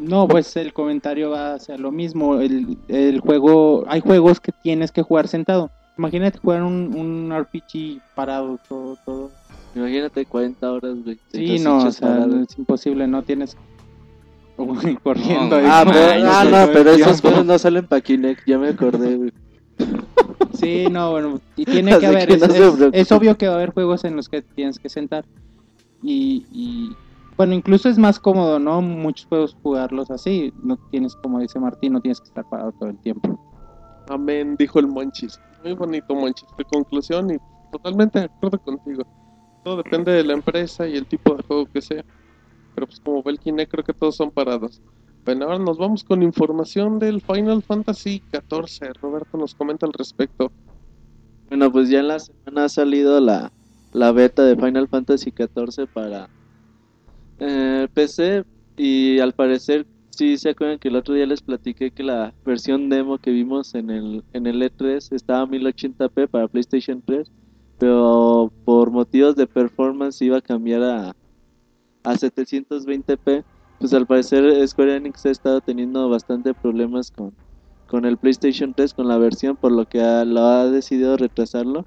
No, 0.00 0.26
pues 0.26 0.56
el 0.56 0.72
comentario 0.72 1.30
va 1.30 1.54
hacia 1.54 1.76
lo 1.76 1.92
mismo. 1.92 2.40
El, 2.40 2.78
el 2.88 3.20
juego, 3.20 3.84
hay 3.86 4.00
juegos 4.00 4.40
que 4.40 4.52
tienes 4.52 4.92
que 4.92 5.02
jugar 5.02 5.28
sentado. 5.28 5.70
Imagínate 5.98 6.38
jugar 6.38 6.62
un, 6.62 6.94
un 6.96 7.38
RPG 7.38 8.00
parado 8.14 8.58
todo, 8.68 8.96
todo. 9.04 9.30
Imagínate 9.74 10.24
40 10.24 10.72
horas, 10.72 10.96
güey. 11.04 11.18
Sí, 11.32 11.58
no, 11.58 11.84
o 11.84 11.90
sea, 11.90 12.26
es 12.42 12.58
imposible, 12.58 13.06
no 13.06 13.22
tienes 13.22 13.56
Uy, 14.56 14.96
corriendo. 15.02 15.50
No, 15.50 15.56
ahí. 15.56 15.64
Ah, 15.68 15.84
pero, 15.86 16.28
ah, 16.30 16.44
no, 16.44 16.72
pero 16.72 16.90
esos 16.90 17.20
juegos 17.20 17.44
no 17.44 17.58
salen 17.58 17.86
para 17.86 18.00
Kinect, 18.00 18.46
ya 18.46 18.58
me 18.58 18.68
acordé, 18.68 19.16
güey. 19.16 19.32
Sí, 20.54 20.86
no, 20.90 21.12
bueno, 21.12 21.40
y 21.56 21.64
tiene 21.64 21.92
Así 21.92 22.00
que 22.00 22.06
haber, 22.06 22.28
que 22.28 22.36
no 22.36 22.90
es 22.92 23.12
obvio 23.12 23.36
que 23.38 23.46
va 23.46 23.54
a 23.54 23.56
haber 23.56 23.70
juegos 23.70 24.04
en 24.04 24.16
los 24.16 24.28
que 24.28 24.42
tienes 24.42 24.78
que 24.78 24.88
sentar. 24.88 25.24
Y, 26.02 26.46
y, 26.52 26.90
bueno, 27.40 27.54
incluso 27.54 27.88
es 27.88 27.96
más 27.96 28.20
cómodo, 28.20 28.58
¿no? 28.58 28.82
Muchos 28.82 29.24
juegos 29.24 29.56
jugarlos 29.62 30.10
así, 30.10 30.52
no 30.62 30.76
tienes, 30.90 31.16
como 31.16 31.40
dice 31.40 31.58
Martín, 31.58 31.94
no 31.94 32.00
tienes 32.02 32.20
que 32.20 32.26
estar 32.26 32.46
parado 32.46 32.70
todo 32.72 32.90
el 32.90 32.98
tiempo. 32.98 33.40
Amén, 34.10 34.56
dijo 34.58 34.78
el 34.78 34.86
Monchis. 34.86 35.40
Muy 35.64 35.72
bonito, 35.72 36.14
Monchis. 36.14 36.46
De 36.58 36.64
conclusión 36.64 37.30
y 37.30 37.38
totalmente 37.72 38.18
de 38.18 38.24
acuerdo 38.26 38.58
contigo. 38.58 39.04
Todo 39.64 39.78
depende 39.78 40.12
de 40.12 40.22
la 40.22 40.34
empresa 40.34 40.86
y 40.86 40.98
el 40.98 41.06
tipo 41.06 41.34
de 41.34 41.42
juego 41.44 41.64
que 41.64 41.80
sea. 41.80 42.04
Pero 42.74 42.86
pues 42.86 43.00
como 43.00 43.22
ve 43.22 43.30
el 43.30 43.38
Kinect, 43.38 43.72
creo 43.72 43.84
que 43.84 43.94
todos 43.94 44.16
son 44.16 44.30
parados. 44.30 44.82
Bueno, 45.24 45.46
ahora 45.46 45.60
nos 45.60 45.78
vamos 45.78 46.04
con 46.04 46.22
información 46.22 46.98
del 46.98 47.22
Final 47.22 47.62
Fantasy 47.62 48.22
XIV. 48.32 48.92
Roberto 49.00 49.38
nos 49.38 49.54
comenta 49.54 49.86
al 49.86 49.94
respecto. 49.94 50.52
Bueno, 51.48 51.72
pues 51.72 51.88
ya 51.88 52.00
en 52.00 52.08
la 52.08 52.18
semana 52.18 52.66
ha 52.66 52.68
salido 52.68 53.18
la, 53.18 53.50
la 53.94 54.12
beta 54.12 54.44
de 54.44 54.56
Final 54.56 54.88
Fantasy 54.88 55.32
XIV 55.34 55.86
para 55.86 56.28
eh, 57.40 57.88
PC 57.94 58.44
y 58.76 59.20
al 59.20 59.34
parecer 59.34 59.86
sí 60.10 60.38
se 60.38 60.50
acuerdan 60.50 60.78
que 60.80 60.88
el 60.88 60.96
otro 60.96 61.14
día 61.14 61.26
les 61.26 61.42
platiqué 61.42 61.92
que 61.92 62.04
la 62.04 62.34
versión 62.44 62.90
demo 62.90 63.18
que 63.18 63.32
vimos 63.32 63.74
en 63.76 63.90
el, 63.90 64.24
en 64.32 64.46
el 64.48 64.62
E3 64.62 65.12
estaba 65.12 65.42
a 65.42 65.46
1080p 65.46 66.28
para 66.28 66.48
PlayStation 66.48 67.02
3, 67.04 67.32
pero 67.78 68.52
por 68.64 68.92
motivos 68.92 69.36
de 69.36 69.48
performance 69.48 70.22
iba 70.22 70.38
a 70.38 70.42
cambiar 70.42 70.82
a, 70.84 71.12
a 72.04 72.16
720p. 72.18 73.44
Pues 73.78 73.94
al 73.94 74.06
parecer 74.06 74.66
Square 74.68 74.96
Enix 74.96 75.26
ha 75.26 75.30
estado 75.30 75.60
teniendo 75.62 76.08
bastante 76.10 76.54
problemas 76.54 77.10
con, 77.10 77.36
con 77.86 78.04
el 78.06 78.18
PlayStation 78.18 78.74
3, 78.74 78.94
con 78.94 79.08
la 79.08 79.18
versión, 79.18 79.56
por 79.58 79.72
lo 79.72 79.86
que 79.86 80.00
ha- 80.02 80.24
lo 80.26 80.40
ha 80.42 80.70
decidido 80.70 81.16
retrasarlo. 81.16 81.86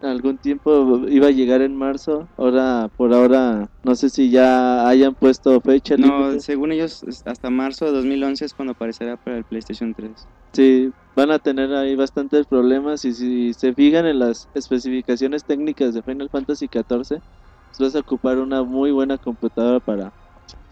Algún 0.00 0.38
tiempo 0.38 1.06
iba 1.08 1.28
a 1.28 1.30
llegar 1.30 1.62
en 1.62 1.74
marzo, 1.74 2.28
ahora 2.36 2.90
por 2.96 3.14
ahora 3.14 3.70
no 3.82 3.94
sé 3.94 4.10
si 4.10 4.30
ya 4.30 4.86
hayan 4.88 5.14
puesto 5.14 5.60
fecha. 5.62 5.96
No, 5.96 6.30
límite. 6.30 6.40
según 6.40 6.72
ellos, 6.72 7.02
hasta 7.24 7.50
marzo 7.50 7.86
de 7.86 7.92
2011 7.92 8.44
es 8.44 8.52
cuando 8.54 8.72
aparecerá 8.72 9.16
para 9.16 9.38
el 9.38 9.44
PlayStation 9.44 9.94
3. 9.94 10.28
Sí, 10.52 10.92
van 11.14 11.30
a 11.30 11.38
tener 11.38 11.72
ahí 11.74 11.96
bastantes 11.96 12.46
problemas 12.46 13.04
y 13.04 13.14
si 13.14 13.54
se 13.54 13.72
fijan 13.74 14.06
en 14.06 14.18
las 14.18 14.48
especificaciones 14.54 15.44
técnicas 15.44 15.94
de 15.94 16.02
Final 16.02 16.28
Fantasy 16.30 16.68
XIV, 16.68 17.22
pues 17.70 17.78
vas 17.78 17.94
a 17.96 18.00
ocupar 18.00 18.38
una 18.38 18.62
muy 18.64 18.90
buena 18.90 19.16
computadora 19.18 19.80
para, 19.80 20.12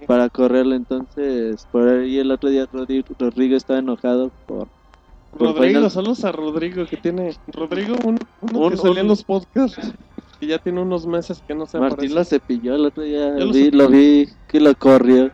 para 0.07 0.29
correrlo. 0.31 0.75
Entonces, 0.75 1.67
por 1.71 1.89
ahí 1.89 2.19
el 2.19 2.31
otro 2.31 2.51
día 2.51 2.67
Rodri- 2.67 3.05
Rodrigo 3.19 3.57
estaba 3.57 3.79
enojado 3.79 4.33
por... 4.47 4.69
por 5.39 5.55
Rodrigo, 5.57 5.91
saludos 5.91 6.25
a 6.25 6.33
Rodrigo 6.33 6.87
que 6.87 6.97
tiene. 6.97 7.37
Rodrigo, 7.49 7.97
uno, 8.05 8.19
uno 8.41 8.59
Un- 8.61 8.71
que 8.71 8.77
salía 8.77 8.93
un- 8.93 8.99
en 8.99 9.09
los 9.09 9.25
podcasts 9.25 9.93
y 10.41 10.47
ya 10.49 10.59
tiene 10.59 10.81
unos 10.81 11.07
meses 11.07 11.43
que 11.47 11.55
no 11.55 11.67
se 11.67 11.79
Martín 11.79 11.97
aparece. 11.97 12.15
lo 12.15 12.25
cepilló 12.25 12.75
el 12.75 12.87
otro 12.87 13.03
día, 13.03 13.31
lo 13.31 13.53
vi- 13.53 13.71
lo 13.71 13.89
vi 13.89 14.29
que 14.47 14.61
lo 14.61 14.75
corrió. 14.75 15.33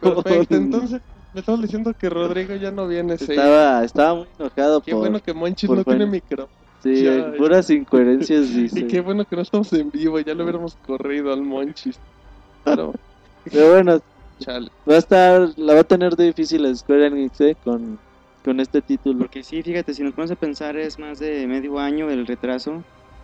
Perfecto, 0.00 0.54
entonces 0.56 1.00
me 1.32 1.40
estabas 1.40 1.62
diciendo 1.62 1.92
que 1.94 2.08
Rodrigo 2.08 2.54
ya 2.56 2.70
no 2.70 2.86
viene. 2.88 3.14
Estaba, 3.14 3.84
estaba 3.84 4.14
muy 4.14 4.28
enojado 4.38 4.80
Qué 4.80 4.92
por... 4.92 5.00
bueno 5.00 5.20
que 5.20 5.34
Monchis 5.34 5.68
por 5.68 5.78
no 5.78 5.84
tiene 5.84 6.06
micrófono. 6.06 6.50
Sí, 6.82 7.04
Ya, 7.04 7.34
puras 7.36 7.68
incoherencias 7.68 8.48
dice. 8.54 8.80
Y 8.80 8.86
qué 8.86 9.00
bueno 9.00 9.24
que 9.26 9.36
no 9.36 9.42
estamos 9.42 9.70
en 9.74 9.90
vivo, 9.90 10.18
ya 10.20 10.34
lo 10.34 10.44
hubiéramos 10.44 10.76
corrido 10.76 11.32
al 11.32 11.42
Monchis. 11.42 12.00
Pero, 12.64 12.92
Pero 13.44 13.70
bueno, 13.72 14.00
chale. 14.38 14.70
va 14.88 14.94
a 14.94 14.98
estar, 14.98 15.48
la 15.56 15.74
va 15.74 15.80
a 15.80 15.84
tener 15.84 16.16
difícil 16.16 16.74
Square 16.74 17.06
Enix 17.08 17.40
eh, 17.42 17.56
con, 17.62 18.00
con 18.44 18.60
este 18.60 18.80
título. 18.82 19.18
Porque 19.20 19.42
sí, 19.42 19.62
fíjate, 19.62 19.94
si 19.94 20.02
nos 20.02 20.12
ponemos 20.12 20.30
a 20.32 20.36
pensar 20.36 20.76
es 20.76 20.98
más 20.98 21.18
de 21.18 21.46
medio 21.46 21.78
año 21.78 22.10
el 22.10 22.26
retraso 22.26 22.82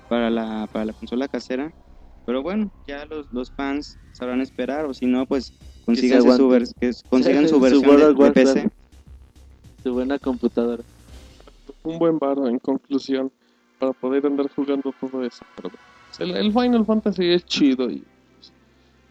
para 0.09 0.31
la, 0.31 0.69
para 0.71 0.85
la 0.87 0.93
consola 0.93 1.29
casera. 1.29 1.73
Pero 2.25 2.43
bueno, 2.43 2.71
ya 2.87 3.05
los, 3.07 3.27
los 3.33 3.51
fans 3.53 3.99
sabrán 4.13 4.41
esperar 4.41 4.85
o 4.87 4.93
si 4.95 5.07
no, 5.07 5.27
pues 5.27 5.53
consíganse 5.85 6.37
su, 6.37 6.49
vers- 6.49 6.73
que 6.81 6.91
consigan 7.09 7.45
Sí, 7.45 7.49
su 7.51 7.55
su 7.57 7.61
versión 7.61 7.91
World 8.01 8.19
de. 8.19 8.33
PC. 8.33 8.69
Su 9.83 9.93
buena 9.93 10.19
computadora. 10.19 10.83
Un 11.85 11.99
buen 11.99 12.19
varo 12.19 12.49
en 12.49 12.59
conclusión 12.59 13.31
para 13.79 13.93
poder 13.93 14.27
andar 14.27 14.49
jugando 14.55 14.93
todo 15.01 15.23
eso. 15.23 15.45
Pero 15.55 15.71
bueno, 15.71 16.37
el, 16.37 16.47
el 16.47 16.53
Final 16.53 16.85
Fantasy 16.85 17.33
es 17.33 17.45
chido 17.45 17.89
y 17.89 18.03
pues, 18.35 18.53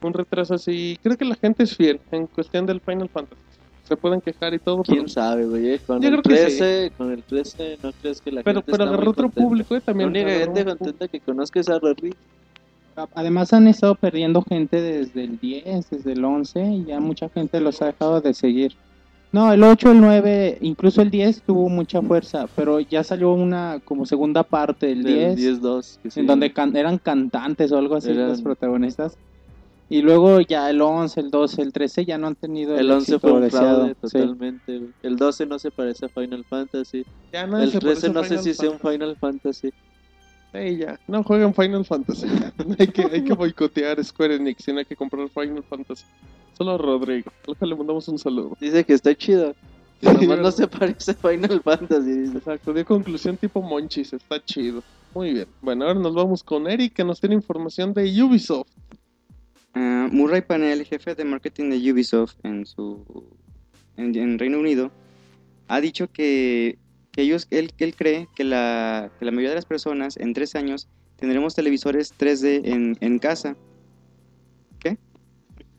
un 0.01 0.13
retraso 0.13 0.55
así. 0.55 0.97
Creo 1.01 1.15
que 1.15 1.23
la 1.25 1.35
gente 1.35 1.63
es 1.63 1.75
fiel 1.75 2.01
en 2.11 2.27
cuestión 2.27 2.65
del 2.65 2.81
Final 2.81 3.09
Fantasy. 3.09 3.41
Se 3.87 3.95
pueden 3.95 4.19
quejar 4.19 4.53
y 4.53 4.59
todo, 4.59 4.81
pero, 4.83 4.95
¿Quién 4.95 5.07
sabe, 5.09 5.45
güey? 5.45 5.69
eh? 5.73 5.79
Con 5.85 6.01
Yo 6.01 6.09
el 6.09 6.21
creo 6.21 6.23
que 6.23 6.41
13, 6.41 6.91
con 6.97 7.11
el 7.11 7.23
13, 7.23 7.77
¿no 7.83 7.91
crees 8.01 8.19
que 8.19 8.31
la 8.31 8.41
pero, 8.43 8.59
gente 8.61 8.71
pero 8.71 8.83
está 8.83 8.85
muy 8.85 8.93
agarró 8.95 9.11
otro 9.11 9.23
contenta? 9.25 9.47
público 9.47 9.75
eh, 9.75 9.77
La 9.77 9.85
también. 9.85 10.09
única 10.09 10.29
gente 10.31 10.65
contenta 10.65 11.07
que 11.07 11.19
conozco 11.19 11.59
es 11.59 11.69
a 11.69 11.77
Rodrigo. 11.79 12.15
Además 13.13 13.51
han 13.53 13.67
estado 13.67 13.95
perdiendo 13.95 14.41
gente 14.41 14.81
desde 14.81 15.25
el 15.25 15.37
10, 15.37 15.89
desde 15.89 16.13
el 16.13 16.23
11 16.23 16.63
y 16.63 16.85
ya 16.85 16.99
mucha 16.99 17.27
gente 17.29 17.59
los 17.59 17.81
ha 17.81 17.87
dejado 17.87 18.21
de 18.21 18.33
seguir. 18.33 18.73
No, 19.33 19.51
el 19.51 19.61
8, 19.63 19.91
el 19.91 19.99
9, 19.99 20.59
incluso 20.61 21.01
el 21.01 21.11
10 21.11 21.41
tuvo 21.41 21.67
mucha 21.67 22.01
fuerza, 22.01 22.47
pero 22.55 22.79
ya 22.79 23.03
salió 23.03 23.33
una 23.33 23.81
como 23.83 24.05
segunda 24.05 24.43
parte 24.43 24.87
del 24.87 25.03
10, 25.03 25.61
10-2. 25.61 25.99
que 26.01 26.09
sí. 26.09 26.21
en 26.21 26.27
donde 26.27 26.53
can- 26.53 26.75
eran 26.77 26.97
cantantes 26.97 27.69
o 27.73 27.77
algo 27.77 27.95
así 27.97 28.11
Eran- 28.11 28.29
los 28.29 28.41
protagonistas. 28.41 29.17
Y 29.87 30.01
luego 30.01 30.41
ya 30.41 30.69
el 30.71 30.81
11, 30.81 31.19
el 31.19 31.29
12, 31.29 31.61
el 31.61 31.71
13 31.71 32.05
ya 32.05 32.17
no 32.17 32.25
han 32.27 32.35
tenido 32.35 32.75
El 32.75 32.89
11 32.89 33.13
éxito 33.15 33.19
fue 33.19 33.31
un 33.33 33.51
fraude 33.51 33.89
Sí. 33.89 33.95
totalmente. 34.01 34.77
güey. 34.79 34.91
El 35.03 35.15
12 35.15 35.45
no 35.45 35.59
se 35.59 35.69
parece 35.71 36.05
a 36.07 36.09
Final 36.09 36.43
Fantasy. 36.45 37.05
Ya 37.31 37.45
nadie 37.45 37.65
El 37.65 37.71
se 37.71 37.79
13 37.79 37.87
parece 37.93 38.07
a 38.07 38.13
no 38.13 38.23
sé 38.23 38.29
Final 38.29 38.43
si 38.43 38.53
sea 38.55 38.69
un 38.71 38.79
Fantasy. 38.79 38.97
Final 38.97 39.15
Fantasy. 39.17 39.73
Ey, 40.53 40.77
ya, 40.77 40.99
no 41.07 41.21
jueguen 41.23 41.53
Final 41.53 41.85
Fantasy. 41.85 42.25
hay, 42.79 42.87
que, 42.87 43.03
hay 43.03 43.23
que 43.23 43.33
boicotear 43.35 44.03
Square 44.03 44.35
Enix 44.35 44.67
y 44.67 44.73
no 44.73 44.79
hay 44.79 44.85
que 44.85 44.95
comprar 44.95 45.29
Final 45.29 45.63
Fantasy. 45.69 46.05
Solo 46.57 46.71
a 46.71 46.77
Rodrigo. 46.77 47.31
Le 47.61 47.75
mandamos 47.75 48.07
un 48.07 48.17
saludo. 48.17 48.57
Dice 48.59 48.83
que 48.85 48.93
está 48.93 49.13
chido. 49.13 49.53
Que 50.01 50.09
Sí, 50.19 50.27
no 50.27 50.51
se 50.51 50.67
parece 50.67 51.11
a 51.11 51.13
Final 51.13 51.61
Fantasy. 51.61 52.11
dice. 52.11 52.37
Exacto, 52.39 52.73
dio 52.73 52.85
conclusión 52.85 53.37
tipo 53.37 53.61
Monchis, 53.61 54.13
está 54.13 54.43
chido. 54.43 54.81
Muy 55.13 55.31
bien. 55.33 55.47
Bueno, 55.61 55.85
ahora 55.85 55.99
nos 55.99 56.15
vamos 56.15 56.41
con 56.43 56.67
Eric 56.67 56.93
que 56.93 57.03
nos 57.03 57.19
tiene 57.19 57.35
información 57.35 57.93
de 57.93 58.03
Ubisoft. 58.23 58.67
Ah, 59.75 60.07
Murray 60.11 60.41
Panel, 60.41 60.85
jefe 60.85 61.15
de 61.15 61.25
marketing 61.25 61.69
de 61.69 61.91
Ubisoft 61.91 62.35
en 62.43 62.65
su 62.65 63.03
en, 63.97 64.15
en 64.15 64.39
Reino 64.39 64.59
Unido, 64.59 64.91
ha 65.67 65.81
dicho 65.81 66.09
que, 66.11 66.77
que 67.11 67.23
ellos 67.23 67.47
él, 67.51 67.73
que 67.73 67.83
él 67.83 67.95
cree 67.95 68.27
que 68.35 68.43
la, 68.45 69.11
que 69.19 69.25
la 69.25 69.31
mayoría 69.31 69.49
de 69.49 69.55
las 69.55 69.65
personas 69.65 70.17
en 70.17 70.33
tres 70.33 70.55
años 70.55 70.87
tendremos 71.17 71.55
televisores 71.55 72.13
3D 72.17 72.61
en, 72.65 72.97
en 73.01 73.19
casa. 73.19 73.55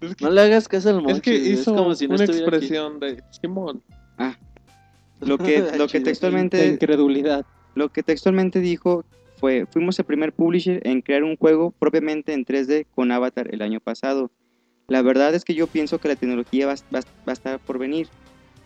Es 0.01 0.15
que, 0.15 0.25
No 0.25 0.31
le 0.31 0.43
hagas 0.43 0.69
caso 0.69 0.91
al 0.91 0.97
es 0.97 1.03
monchis, 1.03 1.23
que 1.23 1.37
hizo 1.37 1.75
como 1.75 1.95
si 1.95 2.07
no 2.07 2.17
una 2.17 2.25
aquí. 2.25 2.33
expresión 2.33 3.01
de 3.01 3.23
Simón. 3.31 3.83
Lo 5.21 5.39
que, 5.39 5.59
lo 5.79 5.87
que 5.87 6.03
Chido. 6.03 6.05
De 6.05 6.05
textualmente 6.05 6.67
incredulidad. 6.67 7.47
Lo 7.75 7.91
que 7.91 8.03
textualmente 8.03 8.61
dijo 8.61 9.05
fue, 9.39 9.67
fuimos 9.71 9.99
el 9.99 10.05
primer 10.05 10.33
publisher 10.33 10.81
en 10.87 11.03
crear 11.03 11.25
un 11.25 11.37
juego 11.37 11.73
propiamente 11.79 12.33
en 12.33 12.45
3D 12.45 12.87
con 12.95 13.11
Avatar 13.13 13.49
el 13.53 13.63
año 13.63 13.81
pasado. 13.81 14.31
La 14.89 15.03
verdad 15.03 15.35
es 15.35 15.45
que 15.45 15.55
yo 15.55 15.67
pienso 15.67 15.99
que 15.99 16.09
la 16.09 16.17
tecnología 16.17 16.67
va, 16.67 16.75
va- 16.95 17.01
va 17.01 17.29
a 17.29 17.33
estar 17.33 17.59
por 17.61 17.79
venir. 17.79 18.09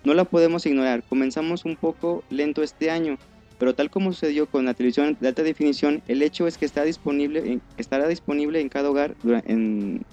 No 0.05 0.15
la 0.15 0.25
podemos 0.25 0.65
ignorar. 0.67 1.03
Comenzamos 1.09 1.65
un 1.65 1.77
poco 1.77 2.23
lento 2.31 2.63
este 2.63 2.91
año, 2.91 3.19
pero 3.59 3.75
tal 3.75 3.91
como 3.91 4.13
sucedió 4.13 4.47
con 4.47 4.65
la 4.65 4.75
televisión 4.75 5.17
de 5.21 5.29
alta 5.29 5.43
definición, 5.43 6.03
el 6.09 6.23
hecho 6.23 6.47
es 6.47 6.57
que 6.59 6.65
está 6.67 6.85
disponible 6.85 7.41
en- 7.53 7.63
estará 7.77 8.07
disponible 8.09 8.61
en 8.61 8.69
cada 8.69 8.91
hogar 8.91 9.15
en, 9.25 9.33
en, 9.47 10.05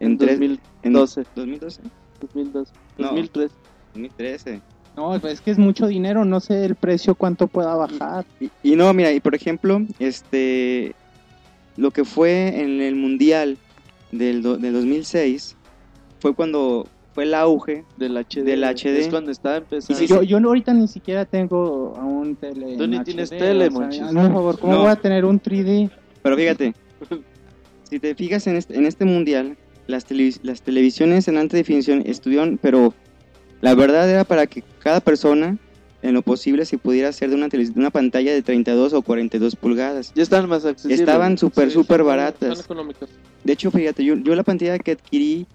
En 0.00 0.18
tres- 0.18 0.40
en 0.82 0.92
2012. 0.92 1.24
2012, 1.34 1.82
2012. 2.20 2.72
No. 2.98 3.08
2003. 3.08 3.52
2013. 3.94 4.60
No, 4.96 5.14
es 5.16 5.40
que 5.40 5.50
es 5.50 5.58
mucho 5.58 5.86
dinero, 5.88 6.24
no 6.24 6.38
sé 6.40 6.64
el 6.64 6.76
precio 6.76 7.14
cuánto 7.14 7.48
pueda 7.48 7.74
bajar. 7.74 8.24
Y, 8.40 8.50
y 8.62 8.76
no, 8.76 8.92
mira, 8.94 9.10
y 9.12 9.20
por 9.20 9.34
ejemplo, 9.34 9.82
este, 9.98 10.94
lo 11.76 11.90
que 11.90 12.04
fue 12.04 12.60
en 12.62 12.80
el 12.80 12.94
Mundial 12.94 13.58
del, 14.12 14.42
do- 14.42 14.56
del 14.56 14.72
2006 14.72 15.56
fue 16.20 16.32
cuando 16.34 16.86
fue 17.12 17.24
el 17.24 17.34
auge. 17.34 17.84
Del 17.96 18.16
HD. 18.16 18.44
Del 18.44 18.62
HD. 18.64 18.86
Es 19.00 19.08
cuando 19.08 19.30
estaba 19.32 19.56
empezando. 19.56 19.98
sí, 19.98 20.06
yo, 20.06 20.22
yo 20.22 20.38
no- 20.38 20.48
ahorita 20.48 20.72
ni 20.72 20.86
siquiera 20.86 21.24
tengo 21.24 21.94
a 21.96 22.04
un 22.04 22.36
tele. 22.36 22.76
Tú 22.76 22.86
ni 22.86 22.96
HD, 22.98 23.04
tienes 23.04 23.32
o 23.32 23.36
tele, 23.36 23.68
sea, 23.68 23.70
Monchis. 23.80 24.02
hazme 24.02 24.20
un 24.26 24.32
favor, 24.32 24.58
¿cómo 24.60 24.72
No. 24.74 24.80
voy 24.82 24.90
a 24.90 24.96
tener 24.96 25.24
un 25.24 25.40
3D? 25.40 25.90
Pero 26.22 26.36
fíjate, 26.36 26.72
si 27.90 27.98
te 27.98 28.14
fijas 28.14 28.46
en 28.46 28.56
este, 28.56 28.76
en 28.76 28.86
este 28.86 29.04
Mundial, 29.04 29.56
las, 29.88 30.08
televis- 30.08 30.40
las 30.42 30.62
televisiones 30.62 31.26
en 31.28 31.36
alta 31.36 31.56
definición 31.56 32.02
estuvieron, 32.06 32.58
pero 32.62 32.94
la 33.64 33.74
verdad 33.74 34.08
era 34.10 34.24
para 34.24 34.46
que 34.46 34.62
cada 34.80 35.00
persona, 35.00 35.56
en 36.02 36.12
lo 36.12 36.20
posible, 36.20 36.66
se 36.66 36.76
pudiera 36.76 37.08
hacer 37.08 37.30
de 37.30 37.36
una, 37.36 37.48
de 37.48 37.72
una 37.76 37.90
pantalla 37.90 38.30
de 38.34 38.42
32 38.42 38.92
o 38.92 39.00
42 39.00 39.56
pulgadas. 39.56 40.12
Ya 40.14 40.22
están 40.22 40.46
más 40.50 40.66
accesibles. 40.66 41.00
Estaban 41.00 41.38
súper, 41.38 41.70
súper 41.70 42.02
baratas. 42.02 42.60
económicas. 42.60 43.08
De 43.42 43.52
hecho, 43.54 43.70
fíjate, 43.70 44.04
yo, 44.04 44.16
yo 44.16 44.34
la 44.34 44.42
pantalla 44.42 44.78
que 44.78 44.90
adquirí 44.92 45.46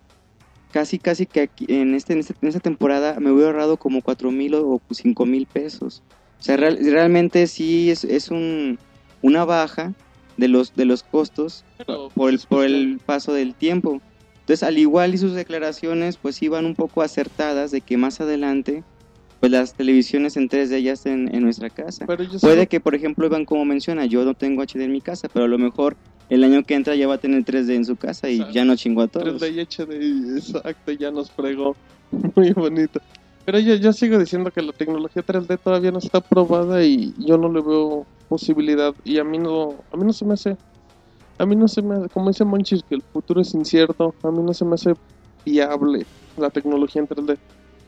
casi, 0.71 0.97
casi 0.97 1.27
que 1.27 1.41
aquí- 1.41 1.67
en, 1.69 1.93
este, 1.93 2.13
en, 2.13 2.19
este- 2.19 2.33
en 2.41 2.47
esta 2.47 2.59
temporada 2.59 3.19
me 3.19 3.31
hubiera 3.31 3.49
ahorrado 3.51 3.77
como 3.77 4.01
4 4.01 4.31
mil 4.31 4.55
o 4.55 4.81
5 4.89 5.27
mil 5.27 5.45
pesos. 5.45 6.01
O 6.39 6.41
sea, 6.43 6.57
real- 6.57 6.79
realmente 6.81 7.45
sí 7.45 7.91
es, 7.91 8.03
es 8.03 8.29
un, 8.31 8.79
una 9.21 9.45
baja 9.45 9.93
de 10.37 10.47
los, 10.47 10.73
de 10.73 10.85
los 10.85 11.03
costos 11.03 11.63
Pero, 11.77 12.09
por 12.15 12.29
el, 12.29 12.35
pues, 12.37 12.45
por 12.47 12.65
el 12.65 12.99
paso 13.05 13.33
del 13.33 13.53
tiempo. 13.53 14.01
Entonces, 14.49 14.67
al 14.67 14.79
igual 14.79 15.13
y 15.13 15.19
sus 15.19 15.35
declaraciones, 15.35 16.17
pues 16.17 16.41
iban 16.41 16.65
un 16.65 16.73
poco 16.73 17.03
acertadas 17.03 17.69
de 17.69 17.81
que 17.81 17.97
más 17.97 18.19
adelante, 18.19 18.83
pues 19.39 19.51
las 19.51 19.75
televisiones 19.75 20.37
en 20.37 20.49
3D 20.49 20.81
ya 20.81 20.93
estén 20.93 21.31
en 21.35 21.43
nuestra 21.43 21.69
casa. 21.69 22.07
pero 22.07 22.23
yo 22.23 22.39
Puede 22.39 22.55
solo- 22.55 22.67
que, 22.67 22.79
por 22.79 22.95
ejemplo, 22.95 23.27
Iván, 23.27 23.45
como 23.45 23.63
menciona, 23.63 24.07
yo 24.07 24.25
no 24.25 24.33
tengo 24.33 24.63
HD 24.63 24.85
en 24.85 24.91
mi 24.91 25.01
casa, 25.01 25.27
pero 25.31 25.45
a 25.45 25.47
lo 25.47 25.59
mejor 25.59 25.97
el 26.29 26.43
año 26.43 26.63
que 26.63 26.73
entra 26.73 26.95
ya 26.95 27.07
va 27.07 27.13
a 27.13 27.17
tener 27.19 27.43
3D 27.43 27.75
en 27.75 27.85
su 27.85 27.95
casa 27.95 28.27
y 28.27 28.37
Exacto. 28.37 28.53
ya 28.55 28.65
no 28.65 28.75
chingó 28.75 29.03
a 29.03 29.07
todos. 29.07 29.39
3D 29.39 29.51
y 29.53 29.59
HD, 29.59 30.37
exacto, 30.39 30.93
ya 30.93 31.11
nos 31.11 31.29
fregó. 31.29 31.77
Muy 32.35 32.51
bonito. 32.53 32.99
Pero 33.45 33.59
yo, 33.59 33.75
yo 33.75 33.93
sigo 33.93 34.17
diciendo 34.17 34.49
que 34.49 34.63
la 34.63 34.73
tecnología 34.73 35.21
3D 35.21 35.59
todavía 35.63 35.91
no 35.91 35.99
está 35.99 36.21
probada 36.21 36.83
y 36.83 37.13
yo 37.23 37.37
no 37.37 37.53
le 37.53 37.61
veo 37.61 38.07
posibilidad. 38.27 38.95
Y 39.03 39.19
a 39.19 39.23
mí 39.23 39.37
no, 39.37 39.85
a 39.91 39.97
mí 39.97 40.05
no 40.05 40.13
se 40.13 40.25
me 40.25 40.33
hace, 40.33 40.57
a 41.39 41.45
mí 41.45 41.55
no 41.55 41.67
se 41.67 41.81
me 41.81 41.95
hace, 41.95 42.09
como 42.09 42.27
dice 42.29 42.45
Monchis, 42.45 42.83
que 42.83 42.95
el 42.95 43.01
futuro 43.01 43.41
es 43.41 43.53
incierto. 43.53 44.13
A 44.23 44.29
mí 44.31 44.43
no 44.43 44.53
se 44.53 44.65
me 44.65 44.75
hace 44.75 44.93
viable 45.45 46.05
la 46.37 46.49
tecnología 46.49 47.01
en 47.01 47.07
3D. 47.07 47.37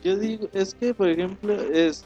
Yo 0.02 0.16
digo, 0.16 0.48
es 0.52 0.74
que, 0.74 0.94
por 0.94 1.08
ejemplo, 1.08 1.52
es 1.52 2.04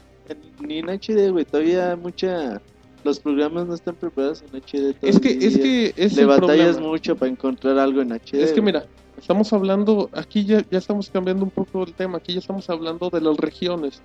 ni 0.59 0.79
en 0.79 0.89
HD, 0.89 1.31
güey, 1.31 1.45
todavía 1.45 1.95
mucha... 1.95 2.61
Los 3.03 3.19
programas 3.19 3.67
no 3.67 3.75
están 3.75 3.95
preparados 3.95 4.43
en 4.43 4.59
HD 4.59 4.95
Es 5.01 5.19
que, 5.19 5.29
es 5.29 5.53
todavía. 5.53 5.93
que 5.93 5.93
es 5.95 6.15
Le 6.17 6.25
batallas 6.25 6.75
problema. 6.75 6.87
mucho 6.91 7.15
para 7.15 7.31
encontrar 7.31 7.77
algo 7.77 8.01
en 8.01 8.11
HD. 8.11 8.33
Es 8.41 8.51
que 8.51 8.61
mira, 8.61 8.85
estamos 9.17 9.53
hablando, 9.53 10.09
aquí 10.13 10.43
ya, 10.43 10.65
ya 10.69 10.79
estamos 10.79 11.09
cambiando 11.09 11.45
un 11.45 11.51
poco 11.51 11.83
el 11.83 11.93
tema, 11.93 12.17
aquí 12.17 12.33
ya 12.33 12.39
estamos 12.39 12.69
hablando 12.69 13.09
de 13.09 13.21
las 13.21 13.37
regiones. 13.37 14.01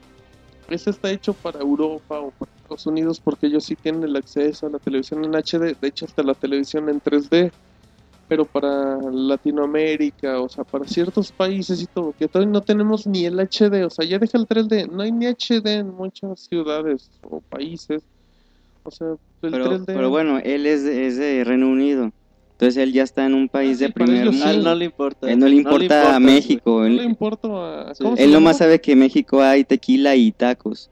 Este 0.69 0.91
está 0.91 1.11
hecho 1.11 1.33
para 1.35 1.59
Europa 1.61 2.21
o 2.21 2.31
para 2.31 2.53
Estados 2.75 2.87
Unidos 2.87 3.21
porque 3.23 3.47
ellos 3.47 3.65
sí 3.65 3.75
tienen 3.77 4.03
el 4.05 4.17
acceso 4.17 4.67
a 4.67 4.71
la 4.71 4.79
televisión 4.79 5.25
en 5.25 5.35
HD, 5.35 5.77
de 5.81 5.89
hecho 5.89 6.05
hasta 6.07 6.23
la 6.23 6.35
televisión 6.35 6.89
en 6.89 7.01
3D, 7.01 7.51
pero 8.29 8.45
para 8.47 8.99
Latinoamérica, 9.11 10.41
o 10.41 10.49
sea, 10.49 10.65
para 10.65 10.87
ciertos 10.87 11.31
países 11.33 11.83
y 11.83 11.87
todo, 11.87 12.15
que 12.19 12.29
todavía 12.29 12.53
no 12.53 12.63
tenemos 12.63 13.07
ni 13.07 13.27
el 13.27 13.39
HD, 13.39 13.85
o 13.85 13.91
sea, 13.91 14.07
ya 14.07 14.19
deja 14.19 14.39
el 14.39 14.47
3D, 14.47 14.89
no 14.91 15.03
hay 15.03 15.13
ni 15.13 15.27
HD 15.27 15.67
en 15.81 15.91
muchas 15.95 16.41
ciudades 16.49 17.11
o 17.23 17.41
países, 17.43 18.01
o 18.85 18.91
sea, 18.91 19.09
el 19.43 19.51
Pero, 19.51 19.67
3D... 19.79 19.85
pero 19.87 20.11
bueno, 20.11 20.39
él 20.43 20.67
es, 20.67 20.85
de- 20.85 21.07
es 21.07 21.17
de 21.19 21.45
Reino 21.45 21.69
Unido. 21.69 22.11
Entonces 22.53 22.81
él 22.81 22.93
ya 22.93 23.03
está 23.03 23.27
en 23.27 23.35
un 23.35 23.49
país 23.49 23.79
Ah, 23.79 23.81
de 23.81 23.87
sí, 23.89 23.93
para 23.93 24.07
primer 24.07 24.27
mundo. 24.31 24.45
A 24.47 24.51
él 24.53 24.63
no 24.63 24.75
le 24.77 24.85
importa. 24.85 25.31
Él 25.33 25.39
no 25.41 25.49
le 25.49 25.57
importa 25.57 26.15
a 26.15 26.19
güey. 26.21 26.35
México. 26.35 26.79
no 26.81 26.87
Él, 26.87 26.97
le 26.99 27.05
importa 27.05 27.49
a... 27.91 27.95
Sí. 27.95 28.05
¿cómo 28.05 28.17
se 28.17 28.23
él 28.23 28.33
nomás 28.33 28.59
sabe 28.59 28.81
que 28.81 28.93
en 28.93 29.01
México 29.01 29.43
hay 29.43 29.65
tequila 29.65 30.15
y 30.15 30.31
tacos. 30.31 30.89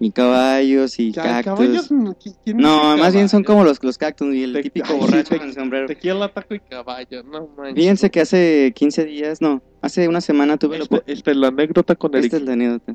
Y 0.00 0.12
caballos 0.12 0.98
y 1.00 1.12
Ca- 1.12 1.22
cactus. 1.42 1.44
caballos, 1.44 1.90
¿qui- 1.90 2.36
quién 2.44 2.56
No, 2.58 2.96
más 2.96 3.12
bien 3.14 3.28
son 3.28 3.42
como 3.42 3.64
los, 3.64 3.82
los 3.82 3.98
cactus 3.98 4.32
y 4.32 4.44
el 4.44 4.52
Te- 4.52 4.62
típico 4.62 4.96
borracho 4.96 5.30
te- 5.30 5.38
con 5.40 5.52
sombrero. 5.52 5.86
Tequila, 5.88 6.28
taco 6.32 6.54
y 6.54 6.60
caballo, 6.60 7.24
no 7.24 7.48
manches. 7.56 7.74
Fíjense 7.74 8.10
que 8.10 8.20
hace 8.20 8.72
15 8.76 9.04
días, 9.04 9.40
no, 9.40 9.60
hace 9.82 10.06
una 10.08 10.20
semana 10.20 10.56
tuve 10.56 10.78
la, 10.78 10.84
Esta 10.84 10.96
opor- 10.98 11.02
esta 11.06 11.30
es 11.32 11.36
la 11.36 11.48
anécdota 11.48 11.94
con 11.96 12.14
Eric. 12.14 12.26
esta 12.26 12.36
es 12.36 12.42
la 12.44 12.52
anécdota. 12.52 12.94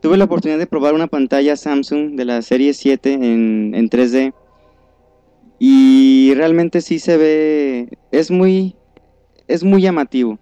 Tuve 0.00 0.16
la 0.16 0.24
oportunidad 0.24 0.58
de 0.58 0.66
probar 0.66 0.94
una 0.94 1.06
pantalla 1.08 1.56
Samsung 1.56 2.14
de 2.16 2.24
la 2.24 2.40
serie 2.42 2.72
7 2.74 3.12
en, 3.14 3.74
en 3.74 3.88
3D. 3.90 4.32
Y 5.58 6.32
realmente 6.34 6.80
sí 6.80 6.98
se 6.98 7.16
ve, 7.16 7.88
es 8.10 8.30
muy, 8.30 8.76
es 9.46 9.62
muy 9.62 9.82
llamativo, 9.82 10.38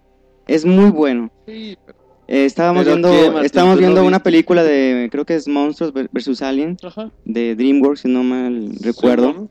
es 0.46 0.64
muy 0.64 0.90
bueno. 0.90 1.30
Sí, 1.46 1.76
pero- 1.84 1.98
Eh, 2.32 2.46
estábamos 2.46 2.84
¿Pero 2.84 2.96
viendo, 2.96 3.40
qué, 3.40 3.44
estábamos 3.46 3.76
¿Tú 3.76 3.82
lo 3.82 3.86
viendo 3.88 4.06
una 4.06 4.22
película 4.22 4.62
de, 4.64 5.08
creo 5.12 5.26
que 5.26 5.34
es 5.34 5.46
Monstruos 5.46 5.92
versus 6.10 6.40
Alien, 6.40 6.78
Ajá. 6.82 7.10
de 7.26 7.54
DreamWorks, 7.54 8.00
si 8.00 8.08
no 8.08 8.22
mal 8.24 8.70
recuerdo. 8.80 9.48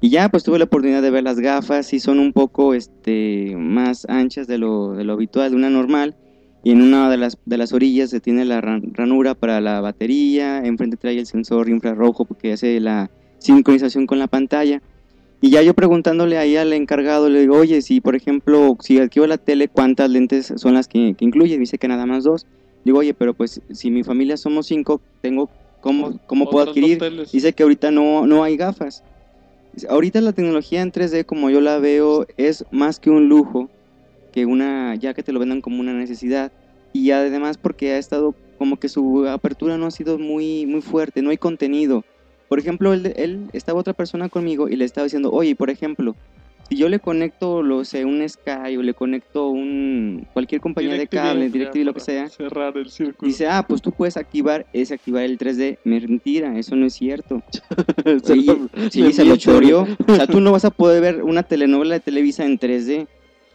Y 0.00 0.10
ya, 0.10 0.28
pues 0.28 0.44
tuve 0.44 0.58
la 0.58 0.64
oportunidad 0.66 1.02
de 1.02 1.10
ver 1.10 1.24
las 1.24 1.40
gafas 1.40 1.92
y 1.92 1.98
son 1.98 2.20
un 2.20 2.32
poco 2.32 2.72
este, 2.72 3.54
más 3.56 4.06
anchas 4.08 4.46
de 4.46 4.58
lo, 4.58 4.92
de 4.92 5.02
lo 5.02 5.14
habitual, 5.14 5.50
de 5.50 5.56
una 5.56 5.70
normal. 5.70 6.14
Y 6.62 6.70
en 6.70 6.82
una 6.82 7.10
de 7.10 7.16
las, 7.16 7.36
de 7.46 7.58
las 7.58 7.72
orillas 7.72 8.10
se 8.10 8.20
tiene 8.20 8.44
la 8.44 8.60
ran- 8.60 8.94
ranura 8.94 9.34
para 9.34 9.60
la 9.60 9.80
batería, 9.80 10.58
enfrente 10.64 10.96
trae 10.96 11.18
el 11.18 11.26
sensor 11.26 11.68
infrarrojo 11.68 12.24
porque 12.26 12.52
hace 12.52 12.78
la 12.80 13.10
sincronización 13.38 14.06
con 14.06 14.18
la 14.20 14.28
pantalla. 14.28 14.80
Y 15.40 15.50
ya 15.50 15.62
yo 15.62 15.74
preguntándole 15.74 16.36
ahí 16.36 16.56
al 16.56 16.72
encargado, 16.72 17.28
le 17.28 17.40
digo, 17.40 17.56
oye, 17.56 17.80
si 17.82 18.00
por 18.00 18.14
ejemplo, 18.14 18.76
si 18.80 18.98
adquiero 18.98 19.26
la 19.26 19.38
tele, 19.38 19.68
¿cuántas 19.68 20.10
lentes 20.10 20.52
son 20.56 20.74
las 20.74 20.86
que, 20.86 21.14
que 21.16 21.24
incluye? 21.24 21.56
Dice 21.58 21.78
que 21.78 21.88
nada 21.88 22.04
más 22.06 22.24
dos. 22.24 22.46
Digo, 22.84 22.98
oye, 22.98 23.14
pero 23.14 23.34
pues 23.34 23.60
si 23.72 23.90
mi 23.90 24.02
familia 24.02 24.36
somos 24.36 24.66
cinco, 24.66 25.00
tengo 25.20 25.48
¿cómo, 25.80 26.18
cómo 26.26 26.48
puedo 26.48 26.68
adquirir? 26.68 27.00
Dice 27.32 27.52
que 27.52 27.62
ahorita 27.62 27.90
no, 27.90 28.26
no 28.26 28.44
hay 28.44 28.56
gafas. 28.56 29.02
Ahorita 29.88 30.20
la 30.20 30.32
tecnología 30.32 30.82
en 30.82 30.92
3D, 30.92 31.24
como 31.24 31.50
yo 31.50 31.60
la 31.60 31.78
veo, 31.78 32.26
es 32.36 32.64
más 32.70 32.98
que 32.98 33.10
un 33.10 33.28
lujo, 33.28 33.70
que 34.32 34.46
una, 34.46 34.94
ya 34.96 35.14
que 35.14 35.22
te 35.22 35.32
lo 35.32 35.40
vendan 35.40 35.60
como 35.60 35.80
una 35.80 35.92
necesidad. 35.92 36.52
Y 36.92 37.10
además 37.12 37.56
porque 37.56 37.92
ha 37.92 37.98
estado 37.98 38.34
como 38.58 38.78
que 38.78 38.88
su 38.88 39.26
apertura 39.28 39.78
no 39.78 39.86
ha 39.86 39.90
sido 39.90 40.18
muy, 40.18 40.66
muy 40.66 40.82
fuerte, 40.82 41.22
no 41.22 41.30
hay 41.30 41.38
contenido. 41.38 42.04
Por 42.50 42.58
ejemplo, 42.58 42.92
él, 42.92 43.12
él 43.16 43.46
estaba 43.52 43.78
otra 43.78 43.92
persona 43.92 44.28
conmigo 44.28 44.68
y 44.68 44.74
le 44.74 44.84
estaba 44.84 45.04
diciendo, 45.04 45.30
oye, 45.30 45.54
por 45.54 45.70
ejemplo, 45.70 46.16
si 46.68 46.76
yo 46.76 46.88
le 46.88 46.98
conecto, 46.98 47.62
lo 47.62 47.84
sé, 47.84 48.04
un 48.04 48.28
Sky 48.28 48.76
o 48.76 48.82
le 48.82 48.92
conecto 48.92 49.50
un 49.50 50.26
cualquier 50.32 50.60
compañía 50.60 50.94
de 50.94 51.06
cable, 51.06 51.48
DirecTV, 51.48 51.84
lo 51.84 51.94
que 51.94 52.00
sea, 52.00 52.28
Cerrar 52.28 52.76
el 52.76 52.90
círculo. 52.90 53.28
dice, 53.28 53.46
ah, 53.46 53.64
pues 53.68 53.80
tú 53.80 53.92
puedes 53.92 54.16
activar, 54.16 54.66
es 54.72 54.90
activar 54.90 55.22
el 55.22 55.38
3D. 55.38 55.78
Mentira, 55.84 56.58
eso 56.58 56.74
no 56.74 56.86
es 56.86 56.94
cierto. 56.94 57.40
Se 58.24 58.34
Sí, 58.34 58.44
lo- 58.46 58.90
Sí, 58.90 59.00
le 59.02 59.12
se 59.12 59.24
lo 59.24 59.36
choreó. 59.36 59.86
O 60.08 60.14
sea, 60.16 60.26
tú 60.26 60.40
no 60.40 60.50
vas 60.50 60.64
a 60.64 60.70
poder 60.70 61.00
ver 61.00 61.22
una 61.22 61.44
telenovela 61.44 61.94
de 61.94 62.00
Televisa 62.00 62.44
en 62.44 62.58
3D. 62.58 63.06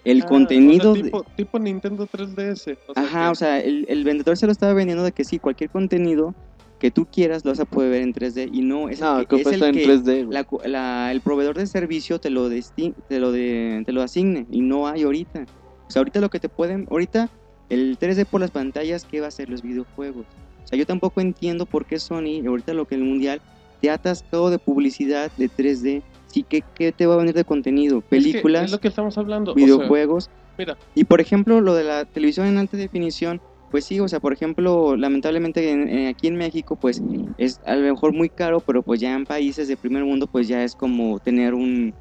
El 0.06 0.22
Ah, 0.22 0.26
contenido... 0.28 0.91
o 0.91 0.96
sea, 0.96 1.04
tipo, 1.04 1.26
tipo 1.36 1.60
Nintendo 1.60 2.08
3DS. 2.08 2.78
o 2.88 2.93
sea 2.93 3.04
Ajá, 3.04 3.26
que- 3.26 3.32
o 3.32 3.36
sea, 3.36 3.60
el, 3.60 3.86
el 3.89 4.06
vendedor 4.06 4.38
se 4.38 4.46
lo 4.46 4.54
estaba 4.54 4.74
vendiendo 4.74 5.04
de 5.04 5.12
que 5.12 5.26
sí, 5.26 5.38
cualquier 5.38 5.70
contenido 5.70 6.34
que 6.80 6.92
tú 6.92 7.06
quieras 7.06 7.46
lo 7.46 7.52
vas 7.52 7.60
a 7.60 7.66
poder 7.66 7.90
ver 7.92 8.02
en 8.02 8.14
3D 8.14 8.50
y 8.52 8.62
no 8.62 8.90
es 8.90 9.00
No, 9.00 9.20
el 9.20 9.28
que, 9.28 9.38
es 9.38 9.48
el 9.48 9.64
en 9.64 9.74
que 9.76 9.86
3D, 9.88 10.26
güey. 10.26 10.28
la 10.30 10.46
la- 10.70 11.12
el 11.12 11.22
proveedor 11.22 11.58
de 11.58 11.68
servicio 11.68 12.20
te 12.20 12.30
lo, 12.30 12.50
desti- 12.50 12.94
te, 13.08 13.20
lo 13.20 13.32
de- 13.32 13.84
te 13.86 13.92
lo 13.94 14.02
asigne 14.02 14.46
y 14.52 14.62
no 14.62 14.88
hay 14.88 15.04
ahorita. 15.04 15.46
O 15.88 15.92
sea, 15.92 16.02
ahorita 16.02 16.20
lo 16.20 16.30
que 16.30 16.40
te 16.40 16.50
pueden, 16.50 16.88
ahorita 16.92 17.30
el 17.70 17.98
3D 17.98 18.26
por 18.26 18.42
las 18.42 18.52
pantallas, 18.52 19.06
¿qué 19.06 19.22
va 19.22 19.28
a 19.28 19.32
ser 19.32 19.50
los 19.50 19.62
videojuegos? 19.62 20.26
O 20.64 20.68
sea, 20.68 20.78
yo 20.78 20.86
tampoco 20.86 21.22
entiendo 21.22 21.66
por 21.66 21.86
qué 21.86 22.00
Sony, 22.00 22.46
ahorita 22.46 22.74
lo 22.74 22.86
que 22.86 22.96
el 22.96 23.04
mundial, 23.04 23.42
te 23.82 23.90
ha 23.90 23.94
atascado 23.96 24.50
de 24.50 24.58
publicidad 24.60 25.32
de 25.38 25.48
3D. 25.50 26.02
Sí, 26.28 26.44
¿qué, 26.48 26.64
qué 26.76 26.92
te 26.92 27.06
va 27.06 27.14
a 27.14 27.18
venir 27.18 27.34
de 27.36 27.46
contenido? 27.46 28.00
Es 28.00 28.04
que 28.04 28.10
Películas, 28.10 28.66
Es 28.66 28.72
lo 28.72 28.80
que 28.80 28.88
estamos 28.90 29.18
hablando. 29.18 29.52
o 29.52 29.56
sea, 29.56 29.64
videojuegos. 29.64 30.30
mira. 30.58 30.76
Y 30.96 31.04
por 31.06 31.22
ejemplo, 31.22 31.62
lo 31.62 31.74
de 31.76 31.84
la 31.84 32.04
televisión 32.06 32.48
en 32.48 32.58
alta 32.58 32.78
definición, 32.78 33.42
pues 33.72 33.86
sí, 33.86 33.99
o 33.99 34.07
sea, 34.07 34.20
por 34.20 34.34
ejemplo, 34.34 34.95
lamentablemente 34.95 35.72
en- 35.72 35.89
en- 35.89 36.07
aquí 36.07 36.28
en 36.28 36.36
México, 36.36 36.76
pues 36.76 37.01
es 37.38 37.59
a 37.66 37.76
lo 37.76 37.82
mejor 37.82 38.13
muy 38.13 38.30
caro, 38.30 38.59
pero 38.61 38.82
pues 38.84 38.99
ya 38.99 39.13
en 39.13 39.26
países 39.26 39.68
de 39.68 39.76
primer 39.78 40.03
mundo, 40.05 40.28
pues 40.28 40.47
ya 40.47 40.63
es 40.63 40.76
como 40.76 41.20
tener 41.20 41.53
un, 41.53 41.93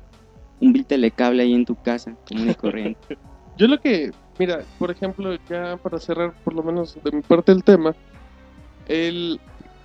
un 0.60 0.72
bill 0.72 0.86
telecable 0.86 1.42
ahí 1.42 1.52
en 1.54 1.64
tu 1.64 1.74
casa, 1.74 2.14
común 2.28 2.50
y 2.50 2.54
corriente. 2.54 3.18
Yo 3.56 3.66
lo 3.68 3.78
que, 3.80 4.12
mira, 4.38 4.62
por 4.78 4.90
ejemplo, 4.90 5.36
ya 5.48 5.76
para 5.78 5.98
cerrar 5.98 6.34
por 6.44 6.54
lo 6.54 6.62
menos 6.62 6.96
de 7.02 7.10
mi 7.12 7.22
parte 7.22 7.52
el 7.52 7.62
tema, 7.64 7.94
el 8.88 9.40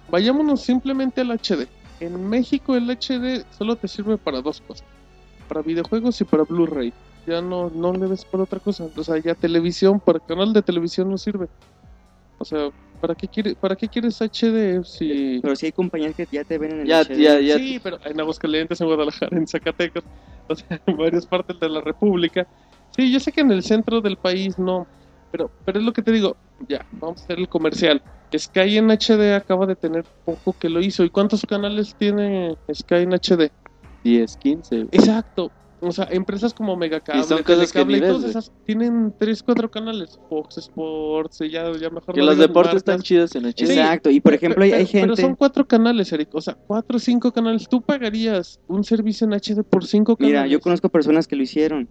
vayámonos 0.10 0.62
simplemente 0.62 1.22
al 1.22 1.32
HD. 1.32 1.68
En 2.00 2.28
México 2.30 2.76
el 2.76 2.90
HD 2.90 3.44
solo 3.58 3.76
te 3.76 3.88
sirve 3.88 4.18
para 4.18 4.42
dos 4.42 4.62
cosas, 4.62 4.88
para 5.48 5.62
videojuegos 5.62 6.20
y 6.22 6.24
para 6.24 6.44
Blu-ray. 6.44 6.94
Ya 7.30 7.42
no, 7.42 7.70
no 7.70 7.94
le 7.94 8.08
ves 8.08 8.26
para 8.26 8.44
otra 8.44 8.60
cosa. 8.60 8.88
O 8.96 9.04
sea, 9.04 9.18
ya 9.18 9.36
televisión, 9.36 10.00
para 10.00 10.20
canal 10.20 10.52
de 10.54 10.62
televisión 10.62 11.10
no 11.10 11.18
sirve. 11.18 11.48
O 12.40 12.46
sea, 12.46 12.70
¿para 13.02 13.14
qué, 13.16 13.28
quiere, 13.28 13.54
¿para 13.56 13.76
qué 13.76 13.88
quieres 13.88 14.20
HD 14.22 14.84
si... 14.84 15.40
Pero 15.42 15.56
sí 15.56 15.68
hay 15.68 15.72
compañías 15.72 16.16
que 16.16 16.28
ya 16.32 16.44
te 16.44 16.58
ven 16.58 16.72
en 16.72 16.80
el 16.82 16.88
Ya, 16.88 17.02
HD. 17.04 17.18
ya, 17.18 17.40
ya. 17.40 17.58
Sí, 17.58 17.80
pero 17.84 18.00
en 18.04 18.20
Aguascalientes, 18.20 18.80
en 18.82 18.88
Guadalajara, 18.88 19.38
en 19.38 19.48
Zacatecas, 19.48 20.04
o 20.48 20.56
sea, 20.56 20.82
en 20.86 20.98
varias 20.98 21.26
partes 21.26 21.60
de 21.60 21.70
la 21.70 21.82
República. 21.82 22.48
Sí, 22.96 23.12
yo 23.12 23.20
sé 23.20 23.32
que 23.32 23.42
en 23.42 23.52
el 23.52 23.62
centro 23.64 24.02
del 24.02 24.18
país 24.18 24.58
no, 24.58 24.88
pero, 25.32 25.52
pero 25.66 25.80
es 25.80 25.86
lo 25.86 25.94
que 25.94 26.02
te 26.02 26.12
digo, 26.12 26.36
ya, 26.68 26.86
vamos 26.94 27.22
a 27.22 27.24
hacer 27.26 27.40
el 27.40 27.48
comercial. 27.48 28.02
Sky 28.36 28.78
en 28.78 28.90
HD 28.90 29.36
acaba 29.36 29.66
de 29.66 29.76
tener 29.76 30.06
poco 30.26 30.56
que 30.58 30.70
lo 30.70 30.82
hizo. 30.82 31.04
¿Y 31.04 31.10
cuántos 31.10 31.46
canales 31.46 31.96
tiene 31.96 32.56
Sky 32.74 32.96
en 32.96 33.12
HD? 33.14 33.52
10, 34.04 34.38
15. 34.38 34.76
güey. 34.76 34.88
Exacto. 34.92 35.52
O 35.82 35.92
sea, 35.92 36.08
empresas 36.12 36.54
como 36.54 36.76
Megacable, 36.76 37.22
Y 37.22 37.24
son 37.26 37.42
cosas 37.44 37.72
que 37.72 37.82
y 37.82 38.00
todas 38.02 38.24
esas 38.26 38.52
tienen 38.66 39.14
3, 39.18 39.44
4 39.44 39.72
canales. 39.72 40.20
Fox 40.30 40.58
Sports, 40.58 41.40
y 41.42 41.50
ya, 41.52 41.72
ya 41.80 41.90
mejor 41.90 42.14
Que 42.16 42.20
no 42.22 42.28
los 42.28 42.38
deportes 42.38 42.76
están 42.76 42.94
marcas. 42.96 43.08
chidos 43.08 43.36
en 43.36 43.46
HD. 43.46 43.62
Exacto, 43.72 44.10
y 44.10 44.20
por 44.20 44.34
ejemplo 44.34 44.64
hay, 44.64 44.74
hay 44.74 44.86
Pero- 44.86 44.92
Pero 45.02 45.08
gente... 45.16 45.22
son 45.22 45.36
cuatro 45.36 45.68
canales, 45.68 46.12
Eric. 46.12 46.30
O 46.34 46.42
sea, 46.42 46.56
cuatro 46.56 46.98
o 46.98 47.00
cinco 47.00 47.32
canales. 47.32 47.68
¿Tú 47.70 47.82
pagarías 47.82 48.60
un 48.68 48.84
servicio 48.84 49.26
en 49.26 49.34
HD 49.34 49.64
por 49.64 49.86
cinco 49.86 50.16
canales? 50.18 50.34
Mira, 50.42 50.48
yo 50.48 50.60
conozco 50.60 50.90
personas 50.90 51.28
que 51.28 51.36
lo 51.36 51.44
hicieron. 51.44 51.88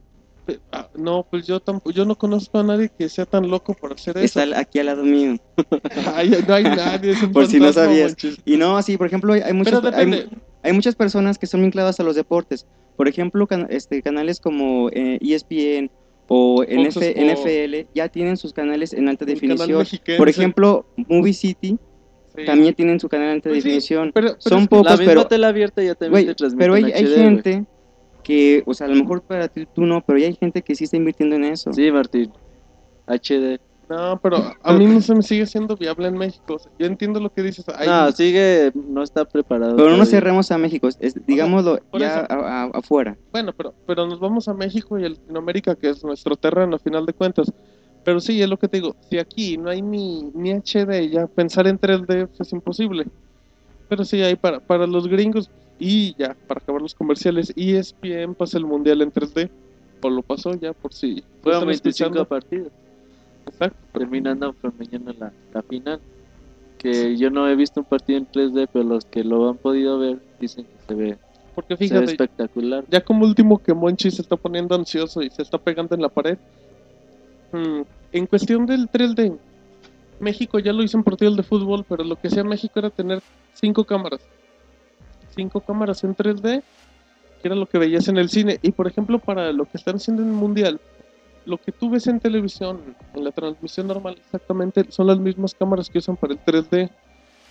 Ah, 0.72 0.88
no, 0.96 1.26
pues 1.30 1.46
yo 1.46 1.60
tampoco, 1.60 1.90
yo 1.90 2.06
no 2.06 2.16
conozco 2.16 2.58
a 2.58 2.62
nadie 2.62 2.90
que 2.98 3.08
sea 3.10 3.26
tan 3.26 3.50
loco 3.50 3.74
por 3.74 3.92
hacer 3.92 4.16
eso. 4.16 4.40
Está 4.40 4.58
aquí 4.58 4.78
al 4.78 4.86
lado 4.86 5.04
mío. 5.04 5.36
Ay, 6.14 6.30
no 6.48 6.54
hay 6.54 6.64
nadie. 6.64 7.10
es 7.12 7.22
un 7.22 7.32
Por 7.32 7.46
si 7.46 7.60
no 7.60 7.70
sabías. 7.72 8.12
manches. 8.12 8.38
Y 8.46 8.56
no, 8.56 8.80
sí, 8.82 8.96
por 8.96 9.06
ejemplo, 9.08 9.32
hay, 9.34 9.40
hay 9.42 9.52
muchas... 9.52 9.84
Hay- 9.94 10.28
hay 10.60 10.72
muchas 10.72 10.96
personas 10.96 11.38
que 11.38 11.46
son 11.46 11.62
vinculadas 11.62 12.00
a 12.00 12.02
los 12.02 12.16
deportes. 12.16 12.66
Por 12.98 13.08
ejemplo, 13.08 13.46
can- 13.46 13.66
este, 13.70 14.02
canales 14.02 14.38
como 14.40 14.90
eh, 14.90 15.18
ESPN 15.22 15.90
o 16.26 16.58
Fox 16.58 16.68
NF 16.70 16.96
Sport. 16.98 17.16
NFL 17.16 17.88
ya 17.94 18.08
tienen 18.10 18.36
sus 18.36 18.52
canales 18.52 18.92
en 18.92 19.08
alta 19.08 19.24
El 19.24 19.32
definición. 19.34 19.86
Por 20.18 20.28
ejemplo, 20.28 20.84
Movie 21.08 21.32
City 21.32 21.78
sí. 22.36 22.44
también 22.44 22.74
tienen 22.74 23.00
su 23.00 23.08
canal 23.08 23.28
en 23.28 23.32
alta 23.36 23.48
Pues 23.48 23.62
sí, 23.62 23.68
definición. 23.70 24.10
pero- 24.12 24.32
pero 24.32 24.40
Son 24.42 24.66
pocos, 24.68 24.84
La 24.84 24.96
misma 24.98 25.06
pero, 25.12 25.26
tela 25.26 25.48
abierta 25.48 25.82
ya 25.82 25.94
también 25.94 26.10
güey, 26.10 26.26
te 26.26 26.34
transmite 26.34 26.62
pero 26.64 26.74
hay, 26.74 26.82
en 26.84 26.86
hay 26.94 27.04
HD, 27.04 27.08
güey. 27.14 27.22
gente 27.24 27.64
que, 28.22 28.62
o 28.66 28.74
sea, 28.74 28.86
a 28.86 28.90
lo 28.90 28.96
mejor 28.96 29.22
para 29.22 29.48
ti 29.48 29.66
tú 29.74 29.86
no, 29.86 30.04
pero 30.04 30.18
ya 30.18 30.26
hay 30.26 30.34
gente 30.34 30.60
que 30.60 30.74
sí 30.74 30.84
está 30.84 30.98
invirtiendo 30.98 31.36
en 31.36 31.44
eso. 31.44 31.72
Sí, 31.72 31.90
Martín. 31.90 32.30
HD. 33.06 33.58
No, 33.88 34.20
pero 34.22 34.52
a 34.62 34.72
mí 34.74 34.84
no 34.84 35.00
se 35.00 35.14
me 35.14 35.22
sigue 35.22 35.46
siendo 35.46 35.74
viable 35.76 36.08
en 36.08 36.18
México. 36.18 36.54
O 36.54 36.58
sea, 36.58 36.70
yo 36.78 36.86
entiendo 36.86 37.20
lo 37.20 37.30
que 37.32 37.42
dices. 37.42 37.64
Hay- 37.74 37.88
No, 37.88 38.12
sigue, 38.12 38.70
no 38.74 39.02
está 39.02 39.24
preparado. 39.24 39.76
Pero 39.76 39.88
no 39.88 39.94
todavía. 39.94 40.10
cerremos 40.10 40.50
a 40.50 40.58
México, 40.58 40.88
es- 40.88 41.26
digámoslo 41.26 41.78
ya 41.98 42.20
a- 42.28 42.64
a- 42.64 42.70
afuera. 42.74 43.16
Bueno, 43.32 43.52
pero, 43.56 43.72
pero 43.86 44.06
nos 44.06 44.20
vamos 44.20 44.46
a 44.48 44.52
México 44.54 44.98
y 44.98 45.04
a 45.06 45.08
Latinoamérica, 45.08 45.74
que 45.74 45.88
es 45.90 46.04
nuestro 46.04 46.36
terreno 46.36 46.76
a 46.76 46.78
final 46.78 47.06
de 47.06 47.14
cuentas. 47.14 47.50
Pero 48.04 48.20
sí, 48.20 48.40
es 48.42 48.48
lo 48.48 48.58
que 48.58 48.68
te 48.68 48.76
digo. 48.78 48.94
Si 49.08 49.18
aquí 49.18 49.56
no 49.56 49.70
hay 49.70 49.80
ni, 49.80 50.22
ni 50.34 50.50
HD, 50.52 51.08
ya 51.10 51.26
pensar 51.26 51.66
en 51.66 51.78
3D 51.78 52.26
pues, 52.26 52.40
es 52.40 52.52
imposible. 52.52 53.06
Pero 53.88 54.04
sí, 54.04 54.20
hay 54.22 54.36
para, 54.36 54.60
para 54.60 54.86
los 54.86 55.08
gringos 55.08 55.50
y 55.78 56.14
ya, 56.18 56.36
para 56.46 56.60
acabar 56.60 56.82
los 56.82 56.94
comerciales, 56.94 57.52
ESPN 57.56 58.34
pasa 58.34 58.58
el 58.58 58.64
mundial 58.66 59.00
en 59.00 59.10
3D. 59.12 59.50
O 60.02 60.10
lo 60.10 60.22
pasó 60.22 60.54
ya, 60.54 60.72
por 60.74 60.92
si. 60.92 61.24
Fueron 61.42 61.60
están 61.62 61.66
25 61.68 61.88
escuchando. 61.88 62.24
partidos, 62.26 62.68
Terminando 63.92 64.54
con 64.54 64.72
mañana 64.78 65.12
la, 65.18 65.32
la 65.52 65.62
final. 65.62 66.00
Que 66.78 67.16
yo 67.16 67.30
no 67.30 67.48
he 67.48 67.56
visto 67.56 67.80
un 67.80 67.86
partido 67.86 68.18
en 68.18 68.28
3D, 68.30 68.68
pero 68.72 68.84
los 68.84 69.04
que 69.04 69.24
lo 69.24 69.48
han 69.48 69.56
podido 69.56 69.98
ver 69.98 70.20
dicen 70.38 70.64
que 70.64 70.78
se 70.86 70.94
ve, 70.94 71.18
Porque 71.54 71.76
se 71.76 71.94
ve 71.98 72.06
fíjate, 72.06 72.12
espectacular. 72.12 72.84
ya 72.88 73.00
como 73.00 73.24
último 73.24 73.58
que 73.58 73.74
Monchi 73.74 74.10
se 74.12 74.22
está 74.22 74.36
poniendo 74.36 74.74
ansioso 74.76 75.22
y 75.22 75.30
se 75.30 75.42
está 75.42 75.58
pegando 75.58 75.94
en 75.96 76.02
la 76.02 76.08
pared. 76.08 76.38
mm, 77.52 77.80
en 78.12 78.26
cuestión 78.26 78.64
del 78.66 78.88
3D, 78.88 79.36
México 80.20 80.58
ya 80.60 80.72
lo 80.72 80.82
hizo 80.82 80.96
en 80.96 81.04
partidos 81.04 81.36
de 81.36 81.42
fútbol, 81.42 81.84
pero 81.88 82.04
lo 82.04 82.16
que 82.16 82.28
hacía 82.28 82.44
México 82.44 82.78
era 82.78 82.90
tener 82.90 83.22
cinco 83.54 83.84
cámaras. 83.84 84.20
Cinco 85.34 85.60
cámaras 85.60 86.02
en 86.04 86.14
3D, 86.14 86.62
que 87.42 87.48
era 87.48 87.54
lo 87.56 87.66
que 87.66 87.78
veías 87.78 88.08
en 88.08 88.18
el 88.18 88.28
cine. 88.28 88.58
Y 88.62 88.72
por 88.72 88.86
ejemplo, 88.86 89.18
para 89.18 89.52
lo 89.52 89.64
que 89.64 89.76
están 89.76 89.96
haciendo 89.96 90.22
en 90.22 90.28
el 90.28 90.34
Mundial, 90.34 90.80
lo 91.48 91.58
que 91.58 91.72
tú 91.72 91.90
ves 91.90 92.06
en 92.06 92.20
televisión, 92.20 92.94
en 93.14 93.24
la 93.24 93.32
transmisión 93.32 93.86
normal, 93.88 94.14
exactamente 94.18 94.84
son 94.90 95.06
las 95.06 95.18
mismas 95.18 95.54
cámaras 95.54 95.88
que 95.88 95.98
usan 95.98 96.16
para 96.16 96.34
el 96.34 96.40
3D. 96.40 96.90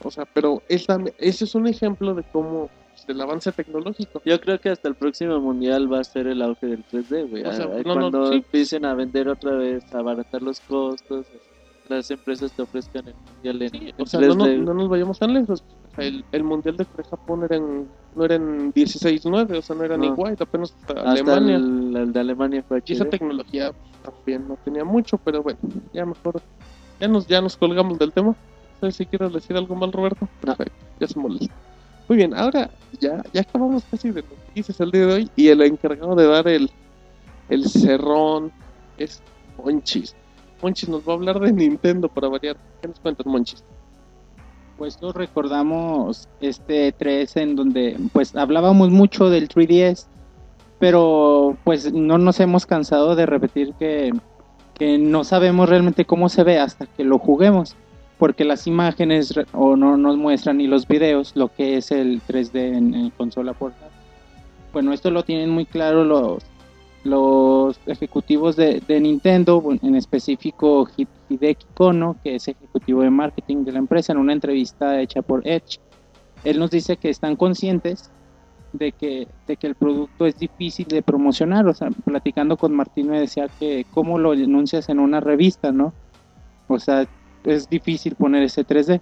O 0.03 0.11
sea, 0.11 0.25
pero 0.31 0.61
esa- 0.69 1.03
ese 1.17 1.45
es 1.45 1.55
un 1.55 1.67
ejemplo 1.67 2.13
de 2.13 2.23
cómo 2.31 2.69
del 3.07 3.21
avance 3.21 3.51
tecnológico. 3.51 4.21
Yo 4.25 4.39
creo 4.41 4.59
que 4.59 4.69
hasta 4.69 4.87
el 4.89 4.95
próximo 4.95 5.39
mundial 5.39 5.91
va 5.91 5.99
a 5.99 6.03
ser 6.03 6.27
el 6.27 6.41
auge 6.41 6.65
del 6.67 6.83
3D, 6.83 7.23
güey. 7.29 7.43
O 7.43 7.51
sea, 7.53 7.65
no, 7.67 7.77
no, 7.77 7.83
Cuando 7.83 8.27
sí. 8.31 8.35
empiecen 8.37 8.85
a 8.85 8.93
vender 8.95 9.29
otra 9.29 9.51
vez, 9.55 9.83
a 9.93 9.99
abaratar 9.99 10.41
los 10.41 10.59
costos, 10.61 11.27
las 11.89 12.09
empresas 12.11 12.51
te 12.53 12.63
ofrezcan 12.63 13.07
el 13.07 13.15
mundial 13.33 13.61
en, 13.61 13.69
Sí, 13.69 13.89
en 13.89 14.01
o 14.01 14.05
sea, 14.05 14.19
no, 14.19 14.35
3D. 14.35 14.57
no- 14.57 14.63
no 14.65 14.73
nos 14.73 14.89
vayamos 14.89 15.17
tan 15.19 15.33
lejos. 15.33 15.63
El, 15.97 16.23
el 16.31 16.43
mundial 16.43 16.77
de 16.77 16.85
Corea-Japón 16.85 17.43
era 17.43 17.55
en, 17.55 17.87
no 18.15 18.25
era 18.25 18.35
en 18.35 18.71
16-9, 18.73 19.57
o 19.57 19.61
sea, 19.61 19.75
no 19.75 19.83
era 19.83 19.97
ni 19.97 20.07
No. 20.09 20.13
white, 20.15 20.43
apenas 20.43 20.73
hasta, 20.81 20.93
Hasta 20.93 21.11
Alemania. 21.11 21.55
el, 21.55 21.95
el 21.97 22.13
de 22.13 22.19
Alemania 22.19 22.63
fue 22.67 22.83
Y 22.85 22.93
esa 22.93 23.05
tecnología 23.05 23.71
también 24.03 24.47
no 24.47 24.57
tenía 24.63 24.83
mucho, 24.83 25.17
pero 25.17 25.41
bueno, 25.43 25.59
ya 25.93 26.05
mejor. 26.05 26.41
Ya 26.99 27.07
nos, 27.07 27.27
ya 27.27 27.41
nos 27.41 27.57
colgamos 27.57 27.97
del 27.99 28.11
tema. 28.13 28.35
No 28.81 28.91
sé 28.91 28.97
si 28.97 29.05
quieres 29.07 29.33
decir 29.33 29.57
algo 29.57 29.75
mal, 29.75 29.91
Roberto. 29.91 30.27
No. 30.45 30.55
Perfecto, 30.55 30.85
ya 30.99 31.07
se 31.07 31.19
molesta. 31.19 31.53
Muy 32.07 32.17
bien, 32.17 32.33
ahora 32.35 32.69
ya, 33.01 33.21
ya 33.33 33.41
acabamos 33.41 33.83
casi 33.91 34.11
de 34.11 34.21
noticias 34.23 34.79
el 34.79 34.91
día 34.91 35.05
de 35.07 35.13
hoy. 35.13 35.31
Y 35.35 35.47
el 35.49 35.61
encargado 35.61 36.15
de 36.15 36.25
dar 36.27 36.47
el, 36.47 36.69
el 37.49 37.65
cerrón 37.67 38.51
es 38.97 39.21
Monchis. 39.57 40.15
Monchis 40.61 40.87
nos 40.89 41.07
va 41.07 41.13
a 41.13 41.15
hablar 41.15 41.39
de 41.39 41.51
Nintendo 41.51 42.07
para 42.07 42.29
variar. 42.29 42.55
¿Qué 42.81 42.87
nos 42.87 42.99
cuentas, 42.99 43.25
Monchis? 43.25 43.63
Pues 44.77 45.01
lo 45.01 45.11
recordamos 45.11 46.27
este 46.39 46.91
3 46.91 47.37
en 47.37 47.55
donde 47.55 47.97
pues 48.13 48.35
hablábamos 48.35 48.91
mucho 48.91 49.29
del 49.29 49.49
3DS, 49.49 50.05
pero 50.77 51.57
pues 51.63 51.91
no 51.91 52.19
nos 52.19 52.39
hemos 52.39 52.65
cansado 52.67 53.15
de 53.15 53.25
repetir 53.25 53.73
que, 53.79 54.13
que 54.75 54.99
no 54.99 55.23
sabemos 55.23 55.67
realmente 55.67 56.05
cómo 56.05 56.29
se 56.29 56.43
ve 56.43 56.59
hasta 56.59 56.85
que 56.85 57.03
lo 57.03 57.17
juguemos, 57.17 57.75
porque 58.19 58.45
las 58.45 58.67
imágenes 58.67 59.33
o 59.53 59.75
no 59.75 59.97
nos 59.97 60.15
muestran 60.15 60.57
ni 60.57 60.67
los 60.67 60.87
videos 60.87 61.35
lo 61.35 61.47
que 61.47 61.77
es 61.77 61.89
el 61.89 62.21
3D 62.21 62.77
en, 62.77 62.93
en 62.93 63.09
consola 63.09 63.53
portátil. 63.53 63.87
Bueno, 64.73 64.93
esto 64.93 65.09
lo 65.09 65.23
tienen 65.23 65.49
muy 65.49 65.65
claro 65.65 66.03
los 66.03 66.43
los 67.03 67.79
ejecutivos 67.85 68.55
de, 68.55 68.81
de 68.87 68.99
Nintendo, 68.99 69.63
en 69.81 69.95
específico 69.95 70.87
Hi- 70.97 71.07
Hideki 71.29 71.67
Kono, 71.73 72.17
que 72.23 72.35
es 72.35 72.47
ejecutivo 72.47 73.01
de 73.01 73.09
marketing 73.09 73.63
de 73.63 73.71
la 73.71 73.79
empresa, 73.79 74.13
en 74.13 74.19
una 74.19 74.33
entrevista 74.33 74.99
hecha 75.01 75.21
por 75.21 75.47
Edge, 75.47 75.77
él 76.43 76.59
nos 76.59 76.71
dice 76.71 76.97
que 76.97 77.09
están 77.09 77.35
conscientes 77.35 78.11
de 78.73 78.91
que, 78.91 79.27
de 79.47 79.57
que 79.57 79.67
el 79.67 79.75
producto 79.75 80.25
es 80.25 80.37
difícil 80.37 80.87
de 80.87 81.01
promocionar, 81.01 81.67
o 81.67 81.73
sea, 81.73 81.89
platicando 82.05 82.57
con 82.57 82.75
Martín 82.75 83.09
me 83.09 83.19
decía 83.19 83.47
que 83.59 83.85
cómo 83.91 84.19
lo 84.19 84.31
anuncias 84.31 84.89
en 84.89 84.99
una 84.99 85.19
revista, 85.19 85.71
¿no? 85.71 85.93
O 86.67 86.79
sea, 86.79 87.05
es 87.43 87.69
difícil 87.69 88.15
poner 88.15 88.43
ese 88.43 88.65
3D. 88.65 89.01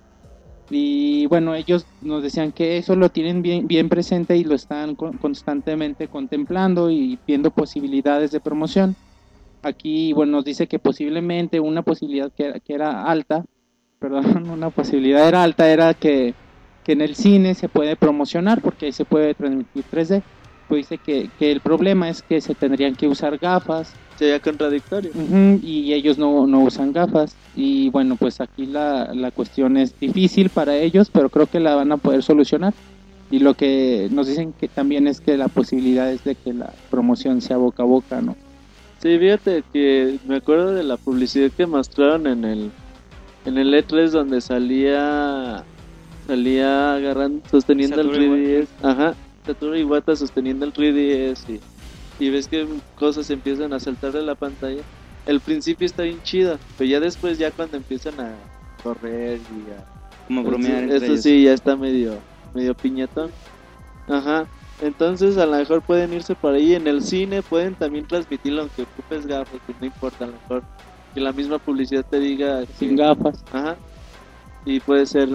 Y 0.70 1.28
bueno, 1.28 1.56
ellos 1.56 1.88
nos 2.02 2.24
decían 2.24 2.52
que 2.52 2.78
eso 2.78 2.96
lo 2.96 3.10
tienen 3.10 3.42
bien, 3.42 3.68
bien 3.68 3.90
presente 3.90 4.38
y 4.38 4.44
lo 4.44 4.56
están 4.56 4.96
con- 4.96 5.18
constantemente 5.18 6.08
contemplando 6.10 6.90
y 6.92 7.20
viendo 7.28 7.52
posibilidades 7.52 8.32
de 8.32 8.42
promoción. 8.42 8.96
Aquí, 9.64 10.14
bueno, 10.14 10.34
nos 10.34 10.46
dice 10.46 10.68
que 10.68 10.80
posiblemente 10.80 11.60
una 11.60 11.84
posibilidad 11.84 12.32
que 12.36 12.62
que 12.64 12.74
era 12.74 13.04
alta, 13.04 13.46
perdón, 14.00 14.50
una 14.52 14.72
posibilidad 14.72 15.28
era 15.28 15.44
alta, 15.44 15.70
era 15.72 15.94
que, 15.96 16.36
que 16.84 16.94
en 16.94 17.02
el 17.02 17.16
cine 17.16 17.56
se 17.56 17.70
puede 17.70 17.98
promocionar 17.98 18.62
porque 18.62 18.88
ahí 18.88 18.94
se 18.94 19.06
puede 19.06 19.36
transmitir 19.36 19.86
3D. 19.90 20.24
Pues 20.68 20.82
dice 20.90 21.00
que, 21.00 21.32
que 21.38 21.52
el 21.52 21.62
problema 21.62 22.10
es 22.10 22.24
que 22.24 22.42
se 22.42 22.56
tendrían 22.56 22.96
que 22.96 23.08
usar 23.08 23.38
gafas 23.40 24.00
Sería 24.18 24.40
contradictorio. 24.40 25.12
Y 25.62 25.94
ellos 25.94 26.18
no, 26.18 26.48
no 26.48 26.62
usan 26.62 26.94
gafas. 26.94 27.36
Y 27.56 27.90
bueno, 27.90 28.16
pues 28.16 28.40
aquí 28.40 28.66
la, 28.66 29.14
la 29.14 29.32
cuestión 29.32 29.78
es 29.78 30.00
difícil 30.00 30.50
para 30.50 30.78
ellos, 30.78 31.10
pero 31.12 31.30
creo 31.30 31.48
que 31.48 31.60
la 31.60 31.76
van 31.76 31.92
a 31.92 31.98
poder 31.98 32.24
solucionar. 32.24 32.74
Y 33.32 33.40
lo 33.40 33.56
que 33.56 34.08
nos 34.12 34.28
dicen 34.28 34.54
que 34.54 34.68
también 34.68 35.08
es 35.08 35.20
que 35.20 35.36
la 35.36 35.48
posibilidad 35.48 36.12
es 36.12 36.24
de 36.24 36.36
que 36.36 36.54
la 36.54 36.72
promoción 36.90 37.42
sea 37.42 37.58
boca 37.58 37.84
a 37.84 37.86
boca, 37.86 38.22
¿no? 38.22 38.36
Sí, 39.02 39.18
fíjate 39.18 39.64
que 39.74 40.18
me 40.28 40.38
acuerdo 40.38 40.74
de 40.74 40.84
la 40.84 40.98
publicidad 40.98 41.52
que 41.52 41.66
mostraron 41.66 42.28
en 42.28 42.46
el 42.46 42.72
en 43.46 43.58
el 43.58 43.74
E3 43.74 44.10
donde 44.10 44.42
salía 44.42 45.64
salía 46.28 46.96
agarrando 46.96 47.42
sosteniendo 47.50 48.02
el 48.02 48.10
3DS, 48.10 48.68
ajá, 48.82 49.14
Satoru 49.46 49.76
Iwata 49.76 50.16
sosteniendo 50.16 50.66
el 50.66 50.74
3DS 50.74 51.50
y, 51.50 51.60
y 52.20 52.30
ves 52.30 52.48
que 52.48 52.68
cosas 52.96 53.30
empiezan 53.30 53.74
a 53.74 53.80
saltar 53.80 54.12
de 54.14 54.22
la 54.24 54.36
pantalla. 54.36 54.82
El 55.26 55.40
principio 55.42 55.86
está 55.86 56.04
bien 56.04 56.22
chido, 56.22 56.60
pero 56.78 56.90
ya 56.90 57.00
después 57.00 57.38
ya 57.38 57.52
cuando 57.52 57.78
empiezan 57.78 58.20
a 58.20 58.36
correr 58.84 59.40
y 59.40 59.72
a 59.72 59.84
Como 60.28 60.44
bromear 60.44 60.84
entre 60.84 60.98
eso 60.98 61.06
ellos. 61.06 61.22
sí 61.22 61.44
ya 61.44 61.54
está 61.54 61.76
medio 61.76 62.20
medio 62.54 62.74
piñatón. 62.76 63.32
Ajá. 64.08 64.46
Entonces 64.82 65.38
a 65.38 65.46
lo 65.46 65.54
mejor 65.58 65.82
pueden 65.82 66.14
irse 66.14 66.36
por 66.36 66.54
ahí 66.54 66.76
en 66.76 66.86
el 66.88 67.02
cine, 67.02 67.42
pueden 67.42 67.76
también 67.76 68.06
transmitirlo 68.06 68.62
aunque 68.62 68.84
ocupes 68.84 69.26
gafas, 69.26 69.60
que 69.66 69.74
no 69.80 69.86
importa, 69.88 70.26
a 70.26 70.28
lo 70.28 70.34
mejor 70.34 70.64
que 71.14 71.22
la 71.22 71.32
misma 71.32 71.58
publicidad 71.60 72.06
te 72.10 72.20
diga 72.20 72.64
Sin 72.78 72.90
que- 72.90 72.96
gafas. 72.98 73.44
Ajá. 73.52 73.76
Y 74.66 74.80
puede 74.80 75.06
ser 75.06 75.30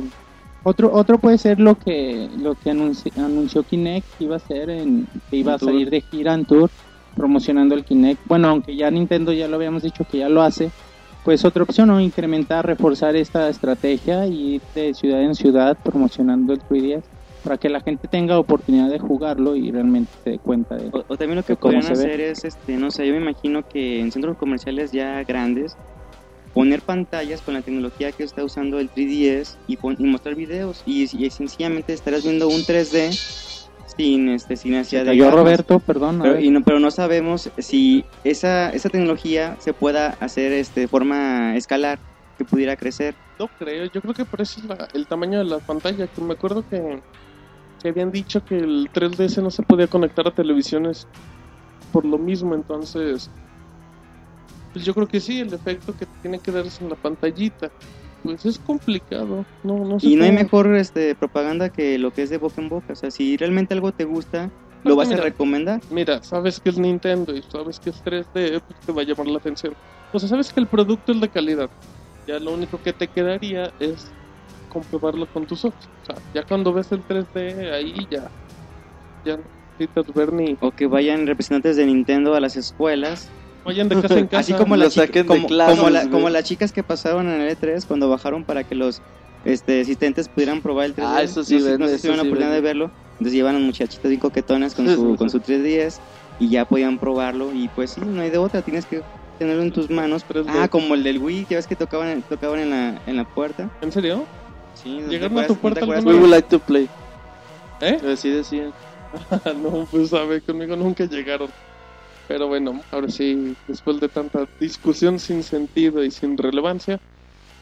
Otro, 0.62 0.92
otro 0.92 1.18
puede 1.18 1.38
ser 1.38 1.58
lo 1.58 1.76
que 1.76 2.28
lo 2.36 2.54
que 2.54 2.70
anunci- 2.70 3.12
anunció 3.16 3.64
Kinect 3.64 4.06
que 4.18 4.24
iba 4.24 4.36
a 4.36 4.40
ser 4.40 4.68
en 4.70 5.06
que 5.30 5.36
iba 5.38 5.54
a 5.54 5.58
tour. 5.58 5.70
salir 5.70 5.90
de 5.90 6.02
gira 6.02 6.34
en 6.34 6.44
tour 6.44 6.70
promocionando 7.14 7.74
el 7.74 7.84
Kinect. 7.84 8.20
Bueno, 8.24 8.48
aunque 8.48 8.76
ya 8.76 8.90
Nintendo 8.90 9.32
ya 9.32 9.48
lo 9.48 9.56
habíamos 9.56 9.82
dicho 9.82 10.04
que 10.04 10.18
ya 10.18 10.28
lo 10.28 10.42
hace, 10.42 10.70
pues 11.22 11.44
otra 11.44 11.62
opción 11.62 11.88
no 11.88 12.00
incrementar, 12.00 12.66
reforzar 12.66 13.16
esta 13.16 13.48
estrategia 13.48 14.26
y 14.26 14.54
ir 14.56 14.62
de 14.74 14.94
ciudad 14.94 15.22
en 15.22 15.34
ciudad 15.34 15.76
promocionando 15.82 16.52
el 16.52 16.60
3DS 16.60 17.08
para 17.42 17.56
que 17.56 17.70
la 17.70 17.80
gente 17.80 18.06
tenga 18.06 18.38
oportunidad 18.38 18.90
de 18.90 18.98
jugarlo 18.98 19.56
y 19.56 19.70
realmente 19.70 20.12
se 20.22 20.30
dé 20.30 20.38
cuenta 20.40 20.76
de 20.76 20.88
O, 20.92 21.02
o 21.06 21.16
también 21.16 21.36
lo 21.36 21.42
que 21.42 21.56
podrían 21.56 21.82
se 21.82 21.94
ve. 21.94 21.98
hacer 22.00 22.20
es, 22.20 22.44
este, 22.44 22.76
no 22.76 22.90
sé, 22.90 23.06
yo 23.06 23.14
me 23.14 23.20
imagino 23.20 23.62
que 23.68 24.00
en 24.00 24.12
centros 24.12 24.36
comerciales 24.36 24.90
ya 24.92 25.24
grandes, 25.24 25.78
poner 26.52 26.82
pantallas 26.82 27.42
con 27.42 27.54
la 27.54 27.62
tecnología 27.62 28.12
que 28.12 28.24
está 28.24 28.44
usando 28.44 28.80
el 28.80 28.90
3DS 28.90 29.58
y, 29.66 29.76
pon- 29.76 29.96
y 29.98 30.04
mostrar 30.04 30.34
videos 30.34 30.82
y, 30.84 31.02
y 31.24 31.30
sencillamente 31.30 31.92
estarás 31.92 32.22
viendo 32.24 32.48
un 32.48 32.62
3D 32.64 33.10
sin, 33.96 34.28
este, 34.30 34.56
sin 34.56 34.72
necesidad 34.72 35.02
de 35.02 35.10
cayó 35.12 35.24
gafas. 35.24 35.40
Roberto, 35.40 35.80
perdón. 35.80 36.20
Pero, 36.22 36.40
y 36.40 36.50
no, 36.50 36.62
pero 36.62 36.78
no 36.80 36.90
sabemos 36.90 37.50
si 37.58 38.04
esa, 38.24 38.70
esa 38.70 38.88
tecnología 38.88 39.56
se 39.60 39.72
pueda 39.72 40.08
hacer 40.20 40.52
este, 40.52 40.80
de 40.80 40.88
forma 40.88 41.56
escalar, 41.56 42.00
que 42.36 42.44
pudiera 42.44 42.76
crecer. 42.76 43.16
No 43.38 43.48
creo, 43.48 43.86
yo 43.86 44.00
creo 44.00 44.14
que 44.14 44.24
por 44.24 44.40
eso 44.40 44.60
es 44.60 44.66
la- 44.66 44.88
el 44.92 45.06
tamaño 45.06 45.38
de 45.38 45.44
la 45.44 45.58
pantalla, 45.60 46.06
que 46.06 46.20
me 46.20 46.34
acuerdo 46.34 46.62
que, 46.68 47.02
que 47.82 47.88
habían 47.88 48.10
dicho 48.10 48.42
que 48.44 48.56
el 48.58 48.88
3DS 48.92 49.40
no 49.42 49.50
se 49.50 49.62
podía 49.62 49.86
conectar 49.86 50.26
a 50.26 50.30
televisiones 50.34 51.06
por 51.92 52.04
lo 52.06 52.18
mismo, 52.18 52.54
entonces 52.54 53.30
pues 54.72 54.84
yo 54.84 54.94
creo 54.94 55.06
que 55.06 55.20
sí, 55.20 55.40
el 55.40 55.52
efecto 55.52 55.94
que 55.96 56.06
tiene 56.22 56.38
que 56.38 56.52
darse 56.52 56.82
en 56.82 56.90
la 56.90 56.96
pantallita, 56.96 57.70
pues 58.22 58.44
es 58.44 58.58
complicado, 58.58 59.46
no, 59.62 59.78
no 59.84 59.98
sé 59.98 60.08
Y 60.08 60.16
no 60.16 60.24
hay 60.24 60.32
mejor 60.32 60.74
este, 60.76 61.14
propaganda 61.14 61.70
que 61.70 61.98
lo 61.98 62.10
que 62.10 62.22
es 62.22 62.30
de 62.30 62.38
boca 62.38 62.60
en 62.60 62.68
boca. 62.68 62.92
O 62.92 62.96
sea, 62.96 63.10
si 63.10 63.36
realmente 63.36 63.74
algo 63.74 63.92
te 63.92 64.04
gusta, 64.04 64.50
lo 64.84 64.96
vas 64.96 65.10
a 65.10 65.16
recomendar. 65.16 65.80
Mira, 65.90 66.22
sabes 66.22 66.60
que 66.60 66.70
es 66.70 66.78
Nintendo 66.78 67.34
y 67.34 67.42
sabes 67.42 67.78
que 67.80 67.90
es 67.90 68.02
3D, 68.02 68.60
pues 68.66 68.80
te 68.84 68.92
va 68.92 69.02
a 69.02 69.04
llamar 69.04 69.26
la 69.26 69.38
atención. 69.38 69.74
O 70.12 70.18
sea, 70.18 70.28
sabes 70.28 70.52
que 70.52 70.60
el 70.60 70.68
producto 70.68 71.12
es 71.12 71.20
de 71.20 71.28
calidad. 71.28 71.70
Ya 72.26 72.38
lo 72.38 72.52
único 72.52 72.78
que 72.78 72.92
te 72.92 73.08
quedaría 73.08 73.72
es 73.78 74.12
comprobarlo 74.68 75.26
con 75.26 75.46
tus 75.46 75.64
ojos. 75.64 75.88
O 76.02 76.04
sea, 76.04 76.16
ya 76.32 76.42
cuando 76.44 76.72
ves 76.72 76.92
el 76.92 77.04
3D 77.04 77.72
ahí 77.72 78.06
ya, 78.10 78.30
ya 79.24 79.36
no 79.36 79.44
necesitas 79.78 80.14
ver 80.14 80.32
ni 80.32 80.56
O 80.60 80.70
que 80.72 80.86
vayan 80.86 81.26
representantes 81.26 81.76
de 81.76 81.86
Nintendo 81.86 82.34
a 82.34 82.40
las 82.40 82.56
escuelas. 82.56 83.30
Vayan 83.64 83.88
de 83.88 84.00
casa 84.00 84.18
en 84.18 84.26
casa. 84.28 84.40
Así 84.40 84.52
como, 84.52 84.76
lo 84.76 84.84
las 84.84 84.94
chica- 84.94 85.06
saquen 85.06 85.22
de 85.22 85.28
como, 85.28 85.46
clases, 85.48 85.76
como, 85.78 85.90
la- 85.90 86.08
como 86.10 86.30
las 86.30 86.44
chicas 86.44 86.72
que 86.72 86.82
pasaron 86.82 87.28
en 87.28 87.40
el 87.40 87.56
E3 87.56 87.84
cuando 87.86 88.08
bajaron 88.08 88.44
para 88.44 88.64
que 88.64 88.74
los 88.74 89.00
este, 89.44 89.80
asistentes 89.80 90.28
pudieran 90.28 90.60
probar 90.62 90.86
el 90.86 90.94
3D. 90.94 91.04
Ah, 91.06 91.22
eso 91.22 91.44
sí 91.44 91.54
no, 91.54 91.60
sé- 91.60 91.66
vende, 91.70 91.78
no 91.78 91.88
sé 91.88 91.96
si 91.96 92.02
tuvieron 92.02 92.16
la 92.18 92.22
oportunidad 92.30 92.54
de 92.54 92.60
verlo. 92.60 92.90
Entonces 93.12 93.32
llevan 93.34 93.56
a 93.56 93.58
muchachitas 93.58 94.08
bien 94.08 94.20
coquetonas 94.20 94.74
con 94.74 94.88
su, 94.88 95.14
con 95.18 95.30
su 95.30 95.40
3DS 95.40 95.98
y 96.38 96.48
ya 96.48 96.64
podían 96.64 96.98
probarlo. 96.98 97.52
Y 97.54 97.68
pues 97.68 97.90
sí, 97.90 98.00
no 98.04 98.22
hay 98.22 98.30
de 98.30 98.38
otra, 98.38 98.62
tienes 98.62 98.86
que 98.86 99.02
tenerlo 99.38 99.62
en 99.62 99.72
tus 99.72 99.90
manos. 99.90 100.24
3D. 100.28 100.46
Ah, 100.48 100.68
como 100.68 100.94
el 100.94 101.02
del 101.02 101.18
Wii, 101.18 101.44
que 101.46 101.56
ves 101.56 101.66
que 101.66 101.76
tocaban, 101.76 102.22
tocaban 102.22 102.60
en, 102.60 102.70
la, 102.70 103.00
en 103.06 103.16
la 103.16 103.24
puerta. 103.24 103.68
¿En 103.82 103.92
serio? 103.92 104.24
Sí, 104.74 105.00
¿no 105.00 105.10
¿Llegaron 105.10 105.38
a 105.38 105.46
tu 105.46 105.54
no 105.54 105.60
puerta 105.60 105.80
acuerdas? 105.80 106.04
We 106.04 106.14
would 106.14 106.30
like 106.30 106.48
to 106.48 106.58
play. 106.58 106.88
¿Eh? 107.80 107.98
Así 108.12 108.30
decían. 108.30 108.72
no, 109.62 109.86
pues 109.90 110.10
ver, 110.10 110.42
conmigo 110.42 110.76
nunca 110.76 111.04
llegaron. 111.04 111.48
Pero 112.30 112.46
bueno, 112.46 112.80
ahora 112.92 113.08
sí, 113.08 113.56
después 113.66 113.98
de 113.98 114.08
tanta 114.08 114.46
discusión 114.60 115.18
sin 115.18 115.42
sentido 115.42 116.04
y 116.04 116.12
sin 116.12 116.38
relevancia, 116.38 117.00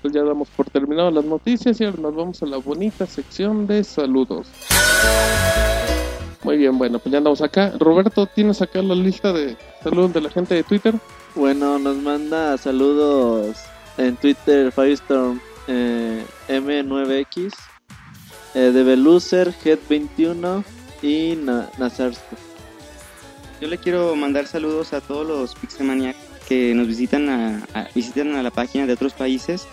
pues 0.02 0.12
ya 0.12 0.22
damos 0.22 0.50
por 0.50 0.68
terminado 0.68 1.10
las 1.10 1.24
noticias 1.24 1.80
y 1.80 1.84
ahora 1.86 1.96
nos 2.02 2.14
vamos 2.14 2.42
a 2.42 2.46
la 2.46 2.58
bonita 2.58 3.06
sección 3.06 3.66
de 3.66 3.82
saludos. 3.82 4.46
Muy 6.44 6.58
bien, 6.58 6.76
bueno, 6.76 6.98
pues 6.98 7.10
ya 7.10 7.16
andamos 7.16 7.40
acá. 7.40 7.72
Roberto, 7.78 8.26
¿tienes 8.26 8.60
acá 8.60 8.82
la 8.82 8.94
lista 8.94 9.32
de 9.32 9.56
saludos 9.82 10.12
de 10.12 10.20
la 10.20 10.28
gente 10.28 10.54
de 10.54 10.62
Twitter? 10.62 10.94
Bueno, 11.34 11.78
nos 11.78 11.96
manda 11.96 12.58
saludos 12.58 13.56
en 13.96 14.16
Twitter 14.16 14.70
Firestorm 14.70 15.40
eh, 15.66 16.22
M9X, 16.46 17.54
eh, 18.52 18.58
de 18.58 18.82
Beluser, 18.82 19.50
Head21 19.64 20.62
y 21.00 21.36
Na. 21.36 21.70
Yo 23.60 23.68
le 23.68 23.78
quiero 23.78 24.14
mandar 24.14 24.46
saludos 24.46 24.92
a 24.92 25.00
todos 25.00 25.26
los 25.26 25.54
Pixelmaniacs 25.56 26.18
que 26.48 26.74
nos 26.74 26.86
visitan 26.86 27.28
a, 27.28 27.66
a- 27.74 27.88
visitan 27.94 28.34
a 28.36 28.42
la 28.42 28.50
página 28.50 28.86
de 28.86 28.92
otros 28.92 29.12
países, 29.12 29.66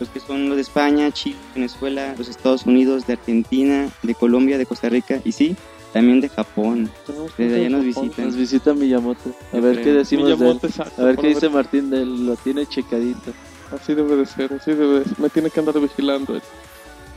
los 0.00 0.08
que 0.08 0.20
son 0.20 0.48
los 0.48 0.56
de 0.56 0.62
España, 0.62 1.10
Chile, 1.12 1.36
Venezuela, 1.54 2.14
los 2.18 2.28
Estados 2.28 2.66
Unidos, 2.66 3.06
de 3.06 3.14
Argentina, 3.14 3.88
de 4.02 4.14
Colombia, 4.14 4.58
de 4.58 4.66
Costa 4.66 4.88
Rica 4.88 5.20
y 5.24 5.32
sí, 5.32 5.56
también 5.92 6.20
de 6.20 6.28
Japón. 6.28 6.90
Desde 7.38 7.60
allá 7.60 7.70
nos 7.70 7.84
Japón. 7.86 8.04
visitan. 8.04 8.24
Nos 8.26 8.36
visita 8.36 8.74
Miyamoto. 8.74 9.32
A 9.52 9.60
ver 9.60 9.82
qué 9.82 9.92
decimos 9.92 10.26
de 10.26 10.32
él. 10.34 10.38
Miyamoto, 10.38 10.66
exacto, 10.66 11.02
A 11.02 11.04
ver 11.06 11.16
qué 11.16 11.28
dice 11.28 11.48
Martín 11.48 11.90
de 11.90 12.02
él. 12.02 12.26
Lo 12.26 12.36
tiene 12.36 12.66
checadito. 12.66 13.32
Así 13.72 13.94
debe 13.94 14.16
de 14.16 14.26
ser, 14.26 14.52
así 14.52 14.72
debe 14.72 15.00
de 15.00 15.04
ser. 15.04 15.18
Me 15.20 15.28
tiene 15.30 15.50
que 15.50 15.60
andar 15.60 15.78
vigilando 15.80 16.34
el, 16.34 16.42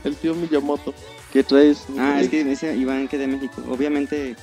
el 0.04 0.16
tío 0.16 0.34
Miyamoto. 0.34 0.94
¿Qué 1.32 1.42
traes? 1.42 1.84
Ah, 1.98 2.20
es 2.20 2.28
que 2.28 2.44
dice 2.44 2.76
Iván 2.76 3.08
que 3.08 3.18
de 3.18 3.26
México. 3.26 3.62
Obviamente, 3.70 4.36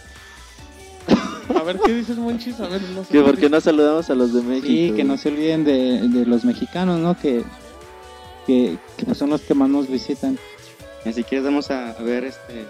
A 1.55 1.63
ver, 1.63 1.79
¿qué 1.83 1.93
dices, 1.93 2.17
Monchis? 2.17 2.59
A 2.59 2.67
ver, 2.67 2.81
no 2.81 3.03
sé. 3.03 3.11
Que 3.11 3.21
por 3.21 3.37
qué 3.37 3.49
no 3.49 3.59
saludamos 3.59 4.09
a 4.09 4.15
los 4.15 4.33
de 4.33 4.41
México. 4.41 4.67
Sí, 4.67 4.93
que 4.95 5.03
no 5.03 5.17
se 5.17 5.29
olviden 5.29 5.63
de, 5.63 6.07
de 6.07 6.25
los 6.25 6.45
mexicanos, 6.45 6.99
¿no? 6.99 7.17
Que, 7.17 7.43
que, 8.45 8.77
que 8.97 9.15
son 9.15 9.31
los 9.31 9.41
que 9.41 9.53
más 9.53 9.69
nos 9.69 9.87
visitan. 9.87 10.37
si 11.03 11.23
quieres 11.23 11.45
vamos 11.45 11.71
a, 11.71 11.91
a 11.91 12.01
ver 12.01 12.25
este 12.25 12.65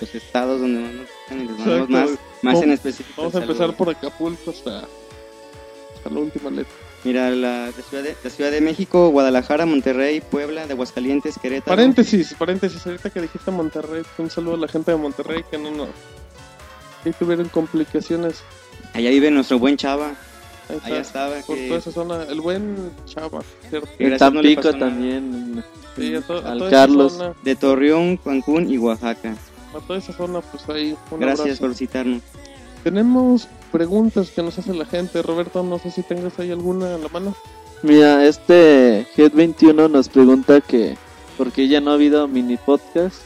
los 0.00 0.14
estados 0.14 0.60
donde 0.60 0.80
más 0.80 0.92
nos 0.92 1.06
visitan 1.06 1.40
y 1.40 1.46
les 1.46 1.58
mandamos 1.58 1.90
más, 1.90 2.10
más 2.42 2.62
en 2.62 2.72
específico. 2.72 3.22
Vamos 3.22 3.34
a 3.34 3.42
empezar 3.42 3.76
por 3.76 3.90
Acapulco 3.90 4.50
hasta, 4.50 4.78
hasta 5.96 6.10
la 6.10 6.20
última 6.20 6.50
letra. 6.50 6.72
Mira, 7.04 7.30
la, 7.30 7.66
la 7.66 7.72
ciudad 7.72 8.02
de, 8.02 8.16
la 8.24 8.30
Ciudad 8.30 8.50
de 8.50 8.62
México, 8.62 9.10
Guadalajara, 9.10 9.66
Monterrey, 9.66 10.22
Puebla, 10.22 10.66
de 10.66 10.72
Aguascalientes, 10.72 11.38
Querétaro. 11.38 11.76
Paréntesis, 11.76 12.34
paréntesis. 12.38 12.86
Ahorita 12.86 13.10
que 13.10 13.20
dijiste 13.20 13.50
Monterrey, 13.50 14.02
un 14.16 14.30
saludo 14.30 14.54
a 14.54 14.58
la 14.58 14.68
gente 14.68 14.90
de 14.90 14.96
Monterrey 14.96 15.44
que 15.50 15.58
no 15.58 15.70
nos. 15.70 15.88
Que 17.04 17.12
tuvieron 17.12 17.48
complicaciones. 17.48 18.42
Allá 18.94 19.10
vive 19.10 19.30
nuestro 19.30 19.58
buen 19.58 19.76
Chava. 19.76 20.14
Ahí. 20.68 20.80
Allá 20.84 21.00
estaba. 21.00 21.34
Por 21.46 21.56
que- 21.56 21.68
toda 21.68 21.78
esa 21.78 21.92
zona. 21.92 22.22
El 22.24 22.40
buen 22.40 22.90
Chava, 23.06 23.42
¿cierto? 23.68 23.88
no 24.00 24.08
le 24.08 24.16
Tampico 24.18 24.62
nada. 24.62 24.78
también. 24.78 25.64
Sí, 25.96 26.14
a, 26.14 26.20
to- 26.22 26.38
a 26.46 26.52
al 26.52 26.70
Carlos. 26.70 27.12
zona. 27.12 27.34
De 27.42 27.54
Torreón, 27.54 28.16
Cancún 28.16 28.68
y 28.72 28.78
Oaxaca. 28.78 29.36
A 29.76 29.80
toda 29.86 29.98
esa 29.98 30.12
zona, 30.12 30.40
pues 30.40 30.68
ahí. 30.68 30.96
Un 31.10 31.20
Gracias 31.20 31.40
abrazo. 31.40 31.60
por 31.60 31.68
visitarnos. 31.70 32.22
Tenemos 32.82 33.48
preguntas 33.72 34.30
que 34.30 34.42
nos 34.42 34.58
hace 34.58 34.72
la 34.74 34.86
gente. 34.86 35.22
Roberto, 35.22 35.62
no 35.62 35.78
sé 35.78 35.90
si 35.90 36.02
tengas 36.02 36.38
ahí 36.38 36.50
alguna 36.50 36.94
en 36.94 37.02
la 37.02 37.08
mano. 37.08 37.34
Mira, 37.82 38.24
este 38.26 39.06
Head21 39.16 39.90
nos 39.90 40.08
pregunta 40.08 40.60
que 40.60 40.96
por 41.36 41.50
qué 41.52 41.68
ya 41.68 41.80
no 41.80 41.90
ha 41.90 41.94
habido 41.94 42.26
mini 42.28 42.56
podcast. 42.56 43.16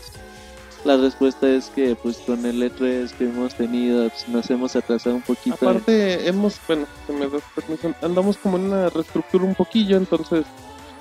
La 0.85 0.97
respuesta 0.97 1.49
es 1.49 1.71
que 1.71 1.97
pues 1.97 2.19
con 2.19 2.47
el 2.47 2.63
E3 2.63 3.11
que 3.11 3.25
hemos 3.25 3.55
tenido 3.55 4.09
pues, 4.09 4.29
nos 4.29 4.51
hemos 4.51 4.77
atrasado 4.77 5.17
un 5.17 5.23
poquito. 5.23 5.57
Aparte, 5.57 6.27
hemos, 6.27 6.61
bueno, 6.67 6.87
si 7.07 7.13
me 7.13 7.29
das 7.29 7.43
permiso, 7.55 7.95
andamos 8.01 8.37
como 8.37 8.57
en 8.57 8.65
una 8.65 8.89
reestructura 8.89 9.45
un 9.45 9.55
poquillo, 9.55 9.97
entonces 9.97 10.47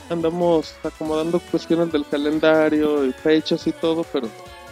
andamos 0.10 0.74
acomodando 0.84 1.40
cuestiones 1.40 1.92
del 1.92 2.06
calendario 2.06 3.06
y 3.06 3.12
fechas 3.14 3.68
y 3.68 3.72
todo, 3.72 4.04
pero 4.12 4.28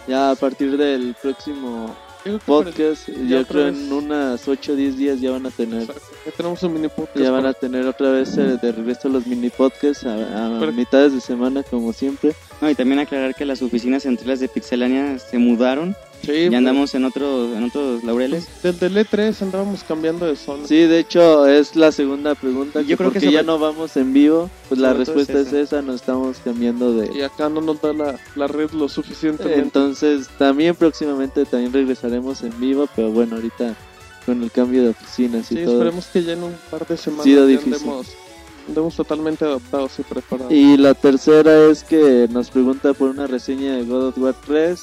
Ya 0.08 0.30
a 0.30 0.34
partir 0.36 0.76
del 0.76 1.14
próximo 1.20 1.94
el- 2.26 2.38
podcast, 2.40 3.08
ya 3.08 3.40
yo 3.40 3.46
creo 3.46 3.64
vez. 3.66 3.76
en 3.76 3.92
unas 3.92 4.46
8 4.48 4.72
o 4.72 4.76
10 4.76 4.96
días 4.96 5.20
ya 5.20 5.30
van 5.30 5.46
a 5.46 5.50
tener 5.50 5.82
Exacto, 5.82 6.02
ya 6.24 6.32
tenemos 6.32 6.62
un 6.62 6.72
mini 6.74 6.88
podcast. 6.88 7.18
ya 7.18 7.30
van 7.30 7.46
a 7.46 7.52
tener 7.54 7.86
otra 7.86 8.10
vez 8.10 8.36
eh, 8.36 8.58
de 8.60 8.72
regreso 8.72 9.08
los 9.08 9.26
mini 9.26 9.50
podcasts 9.50 10.04
a, 10.04 10.14
a 10.56 10.58
Pero- 10.60 10.72
mitades 10.72 11.12
de 11.14 11.20
semana 11.20 11.62
como 11.62 11.92
siempre. 11.92 12.34
No, 12.60 12.70
y 12.70 12.74
también 12.74 12.98
aclarar 13.00 13.34
que 13.34 13.44
las 13.44 13.60
oficinas 13.62 14.02
centrales 14.04 14.40
de 14.40 14.48
Pixelania 14.48 15.18
se 15.18 15.38
mudaron. 15.38 15.94
Sí, 16.22 16.26
pues, 16.32 16.50
Ya 16.50 16.58
andamos 16.58 16.94
en, 16.94 17.04
otro, 17.04 17.54
en 17.56 17.62
otros 17.64 18.02
laureles. 18.02 18.48
Desde 18.62 18.86
el 18.86 18.96
E3 18.96 19.42
andábamos 19.42 19.84
cambiando 19.84 20.26
de 20.26 20.34
zona. 20.36 20.66
Sí, 20.66 20.74
de 20.76 20.98
hecho 20.98 21.46
es 21.46 21.76
la 21.76 21.92
segunda 21.92 22.34
pregunta. 22.34 22.80
Yo 22.80 22.88
que 22.88 22.96
creo 22.96 23.10
que 23.12 23.20
porque 23.20 23.32
ya 23.32 23.40
sobre- 23.40 23.46
no 23.46 23.58
vamos 23.58 23.96
en 23.96 24.12
vivo, 24.12 24.50
pues 24.68 24.80
la 24.80 24.90
todo 24.92 25.02
es 25.02 25.08
respuesta 25.08 25.32
es 25.40 25.46
esa. 25.48 25.60
esa, 25.60 25.82
nos 25.82 25.96
estamos 25.96 26.36
cambiando 26.44 26.92
de... 26.94 27.16
Y 27.16 27.22
acá 27.22 27.48
no 27.48 27.60
nos 27.60 27.80
da 27.80 27.92
la, 27.92 28.18
la 28.34 28.46
red 28.48 28.70
lo 28.72 28.88
suficientemente. 28.88 29.60
Entonces 29.60 30.28
también 30.38 30.74
próximamente 30.74 31.44
también 31.44 31.72
regresaremos 31.72 32.42
en 32.42 32.58
vivo, 32.58 32.88
pero 32.96 33.10
bueno, 33.12 33.36
ahorita 33.36 33.74
con 34.24 34.42
el 34.42 34.50
cambio 34.50 34.82
de 34.82 34.88
oficinas 34.88 35.52
y 35.52 35.56
sí, 35.58 35.64
todo. 35.64 35.74
esperemos 35.74 36.06
que 36.06 36.24
ya 36.24 36.32
en 36.32 36.42
un 36.42 36.54
par 36.70 36.84
de 36.88 36.96
semanas 36.96 37.24
Sido 37.24 37.42
ya 37.42 37.50
difícil. 37.52 37.74
andemos, 37.74 38.06
andemos 38.66 38.96
totalmente 38.96 39.44
adaptados 39.44 39.92
y 40.00 40.02
preparados. 40.02 40.52
Y 40.52 40.76
la 40.76 40.94
tercera 40.94 41.66
es 41.70 41.84
que 41.84 42.26
nos 42.32 42.50
pregunta 42.50 42.92
por 42.94 43.10
una 43.10 43.28
reseña 43.28 43.76
de 43.76 43.84
God 43.84 44.06
of 44.08 44.18
War 44.18 44.34
3. 44.44 44.82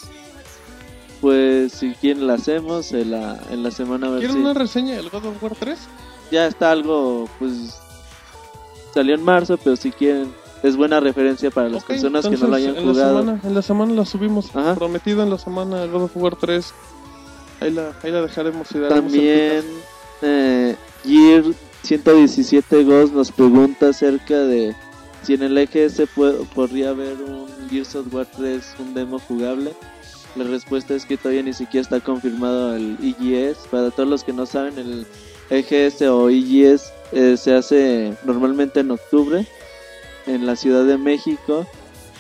Pues 1.24 1.72
si 1.72 1.94
quieren 1.94 2.28
la 2.28 2.34
hacemos 2.34 2.92
en 2.92 3.12
la, 3.12 3.40
en 3.50 3.64
la 3.64 3.72
semana 3.72 4.08
a 4.08 4.10
ver 4.10 4.20
¿Quieren 4.20 4.36
si- 4.36 4.42
una 4.42 4.54
reseña 4.54 4.98
del 4.98 5.10
God 5.10 5.26
of 5.26 5.42
War 5.42 5.56
3? 5.58 5.80
ya 6.32 6.48
está 6.48 6.70
algo, 6.72 7.30
pues 7.40 7.78
salió 8.94 9.16
en 9.16 9.24
marzo, 9.24 9.58
pero 9.64 9.78
si 9.78 9.92
quieren 9.92 10.34
es 10.64 10.76
buena 10.76 11.00
referencia 11.00 11.50
para 11.50 11.70
las 11.70 11.86
personas 11.86 12.28
que 12.28 12.36
no 12.36 12.48
lo 12.48 12.56
hayan 12.56 12.76
en 12.76 12.86
La 12.88 12.92
jugado. 12.94 13.20
semana, 13.20 13.40
en 13.42 13.54
la 13.56 13.62
semana 13.62 13.94
la 13.94 14.06
subimos. 14.06 14.54
Ajá. 14.54 14.76
Prometido 14.76 15.24
en 15.24 15.30
la 15.30 15.38
semana 15.38 15.86
God 15.86 16.04
of 16.04 16.18
War 16.18 16.36
3. 16.36 16.74
Ahí 17.62 17.72
la, 17.72 17.92
ahí 18.04 18.12
la 18.12 18.22
dejaremos 18.22 18.68
y 18.74 18.80
daremos 18.80 19.04
También 19.14 19.64
eh, 20.24 20.76
Gear 21.06 21.44
117 21.84 22.84
Ghost 22.84 23.14
nos 23.14 23.32
pregunta 23.32 23.90
acerca 23.90 24.40
de 24.40 24.76
si 25.22 25.36
en 25.36 25.44
el 25.44 25.58
EGS 25.58 26.02
podría 26.54 26.90
haber 26.90 27.16
un 27.22 27.46
Gears 27.70 27.96
of 27.96 28.14
War 28.14 28.28
3, 28.36 28.76
un 28.80 28.94
demo 28.94 29.20
jugable. 29.20 29.74
La 30.36 30.46
respuesta 30.46 30.96
es 30.96 31.06
que 31.06 31.18
todavía 31.18 31.44
ni 31.44 31.54
siquiera 31.54 31.84
está 31.84 32.00
confirmado 32.00 32.76
el 32.76 32.98
EGS. 33.02 33.68
Para 33.70 33.92
todos 33.92 34.10
los 34.10 34.24
que 34.24 34.34
no 34.34 34.46
saben, 34.46 34.78
el 34.80 35.06
EGS 35.50 36.02
o 36.04 36.30
EGS 36.30 36.92
eh, 37.12 37.38
se 37.38 37.54
hace 37.54 38.14
normalmente 38.24 38.80
en 38.80 38.92
octubre 38.92 39.46
en 40.26 40.46
la 40.46 40.56
Ciudad 40.56 40.86
de 40.86 40.98
México. 40.98 41.68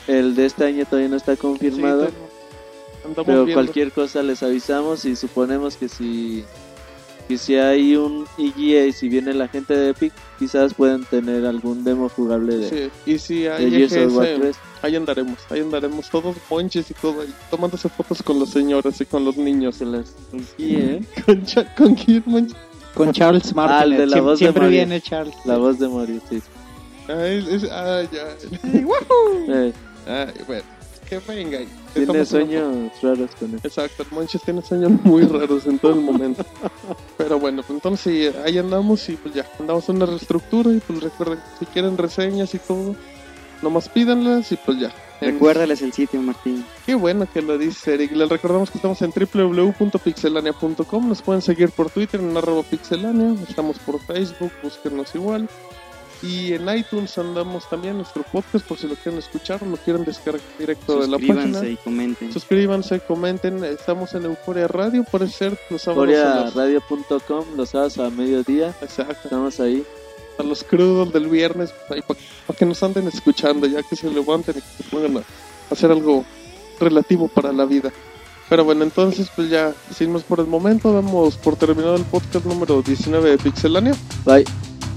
El 0.07 0.35
de 0.35 0.45
este 0.45 0.65
año 0.65 0.85
todavía 0.85 1.09
no 1.09 1.15
está 1.15 1.35
confirmado. 1.35 2.07
Sí, 2.07 2.13
Pero 3.15 3.45
viendo. 3.45 3.53
cualquier 3.53 3.91
cosa 3.91 4.21
les 4.21 4.43
avisamos 4.43 5.05
y 5.05 5.15
suponemos 5.15 5.75
que 5.75 5.89
si, 5.89 6.45
que 7.27 7.37
si 7.37 7.55
hay 7.55 7.95
un 7.95 8.25
EGA 8.37 8.85
y 8.87 8.91
si 8.93 9.09
viene 9.09 9.33
la 9.33 9.47
gente 9.47 9.75
de 9.75 9.89
Epic, 9.89 10.11
quizás 10.39 10.73
pueden 10.73 11.05
tener 11.05 11.45
algún 11.45 11.83
demo 11.83 12.09
jugable 12.09 12.57
de, 12.57 12.69
Sí, 13.05 13.11
Y 13.11 13.17
si 13.19 13.41
de 13.43 13.51
hay 13.53 13.71
Gears 13.71 13.93
of 14.07 14.15
War 14.17 14.27
EGS, 14.27 14.39
3. 14.41 14.55
ahí 14.81 14.95
andaremos. 14.95 15.37
Ahí 15.49 15.59
andaremos 15.61 16.09
todos 16.09 16.35
ponches 16.49 16.89
y 16.91 16.93
todo. 16.93 17.21
ahí, 17.21 17.33
tomándose 17.49 17.87
fotos 17.89 18.21
con 18.23 18.39
las 18.39 18.49
señoras 18.49 18.99
y 19.01 19.05
con 19.05 19.23
los 19.25 19.37
niños. 19.37 19.75
Se 19.77 19.85
las- 19.85 20.13
sí, 20.57 20.75
¿eh? 20.75 21.01
Con, 21.25 21.45
Cha- 21.45 21.73
con 21.75 21.95
Kidman. 21.95 22.47
Con 22.93 23.11
Charles 23.11 23.55
Martin. 23.55 23.75
Ah, 23.79 23.83
el 23.83 23.97
de 23.97 24.05
la 24.07 24.17
Siem- 24.17 24.23
voz 24.23 24.31
de 24.39 24.45
siempre 24.45 24.63
Mario. 24.63 24.77
viene 24.77 25.01
Charles. 25.01 25.35
La 25.45 25.57
voz 25.57 25.79
de 25.79 25.87
Mario, 25.89 26.21
sí. 26.29 26.41
Ay, 27.07 27.45
es- 27.49 27.67
ah, 27.71 28.03
ya. 28.11 28.27
Eh, 29.53 29.73
Ay, 30.05 30.31
bueno. 30.45 30.63
Tiene 31.93 32.25
sueños 32.25 32.91
raros 33.01 33.31
con 33.39 33.51
él. 33.53 33.59
Exacto, 33.63 34.03
el 34.03 34.09
Monchis 34.11 34.41
tiene 34.41 34.61
sueños 34.61 34.91
muy 35.03 35.23
raros 35.23 35.65
en 35.65 35.79
todo 35.79 35.93
el 35.93 36.01
momento. 36.01 36.45
Pero 37.17 37.39
bueno, 37.39 37.61
pues 37.61 37.75
entonces 37.75 38.35
ahí 38.43 38.57
andamos 38.57 39.07
y 39.09 39.15
pues 39.15 39.33
ya, 39.33 39.45
andamos 39.59 39.87
en 39.89 39.97
una 39.97 40.05
reestructura 40.05 40.71
y 40.71 40.79
pues 40.79 41.01
recuerden, 41.01 41.39
si 41.59 41.65
quieren 41.65 41.97
reseñas 41.97 42.53
y 42.53 42.59
todo, 42.59 42.95
nomás 43.61 43.89
pídanlas 43.89 44.51
y 44.51 44.57
pues 44.57 44.79
ya. 44.79 44.93
Recuérdales 45.21 45.81
el 45.81 45.93
sitio, 45.93 46.21
Martín. 46.21 46.65
Qué 46.85 46.95
bueno 46.95 47.25
que 47.31 47.41
lo 47.41 47.57
dice 47.57 47.93
Eric. 47.93 48.11
Les 48.11 48.27
recordamos 48.27 48.69
que 48.69 48.77
estamos 48.77 49.01
en 49.01 49.11
www.pixelania.com. 49.11 51.07
Nos 51.07 51.21
pueden 51.21 51.41
seguir 51.41 51.69
por 51.69 51.89
Twitter 51.89 52.19
en 52.19 52.35
arroba 52.35 52.63
pixelania. 52.63 53.35
Estamos 53.47 53.79
por 53.79 54.01
Facebook, 54.01 54.51
búsquenos 54.61 55.15
igual. 55.15 55.47
Y 56.23 56.53
en 56.53 56.69
iTunes 56.73 57.17
andamos 57.17 57.69
también 57.69 57.97
nuestro 57.97 58.23
podcast 58.23 58.65
por 58.65 58.77
si 58.77 58.87
lo 58.87 58.95
quieren 58.95 59.19
escuchar 59.19 59.61
o 59.61 59.65
lo 59.65 59.75
quieren 59.75 60.05
descargar 60.05 60.41
directo 60.57 61.01
de 61.01 61.07
la 61.09 61.17
Suscríbanse 61.17 61.51
página. 61.53 61.69
y 61.69 61.75
comenten. 61.77 62.31
Suscríbanse, 62.33 62.99
comenten. 63.01 63.63
Estamos 63.65 64.13
en 64.13 64.25
Euforia 64.25 64.67
Radio, 64.69 65.03
puede 65.03 65.27
ser 65.27 65.59
los 65.69 65.81
sábados. 65.81 66.03
a 66.15 66.45
los- 67.57 67.69
sábados 67.69 67.97
a 67.99 68.09
mediodía. 68.09 68.73
Exacto. 68.81 69.19
Estamos 69.25 69.59
ahí. 69.59 69.83
A 70.39 70.43
los 70.43 70.63
crudos 70.63 71.11
del 71.13 71.27
viernes, 71.27 71.71
para 71.87 72.01
que 72.57 72.65
nos 72.65 72.81
anden 72.81 73.07
escuchando, 73.07 73.67
ya 73.67 73.83
que 73.83 73.95
se 73.95 74.09
levanten 74.09 74.55
y 74.57 74.61
que 74.61 74.83
se 74.83 74.89
pongan 74.89 75.17
a 75.17 75.23
hacer 75.71 75.91
algo 75.91 76.23
relativo 76.79 77.27
para 77.27 77.51
la 77.51 77.65
vida. 77.65 77.91
Pero 78.49 78.63
bueno, 78.63 78.83
entonces, 78.83 79.29
pues 79.35 79.49
ya, 79.49 79.73
sin 79.95 80.11
más 80.13 80.23
por 80.23 80.39
el 80.39 80.47
momento, 80.47 80.91
damos 80.93 81.35
por 81.37 81.55
terminado 81.55 81.95
el 81.97 82.03
podcast 82.03 82.45
número 82.45 82.81
19 82.81 83.29
de 83.31 83.37
Pixelania. 83.37 83.93
Bye. 84.25 84.45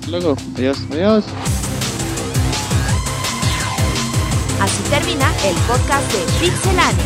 Luego, 0.09 0.37
Adiós. 0.57 0.78
Adiós. 0.91 1.24
Así 4.61 4.83
termina 4.91 5.33
el 5.45 5.55
podcast 5.66 6.11
de 6.12 6.19
Pixelania. 6.41 7.05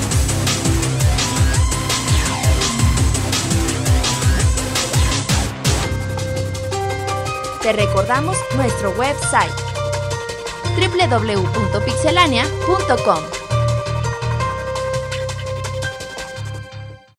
Te 7.63 7.73
recordamos 7.73 8.37
nuestro 8.57 8.91
website 8.93 9.53
www.pixelania.com. 10.77 13.40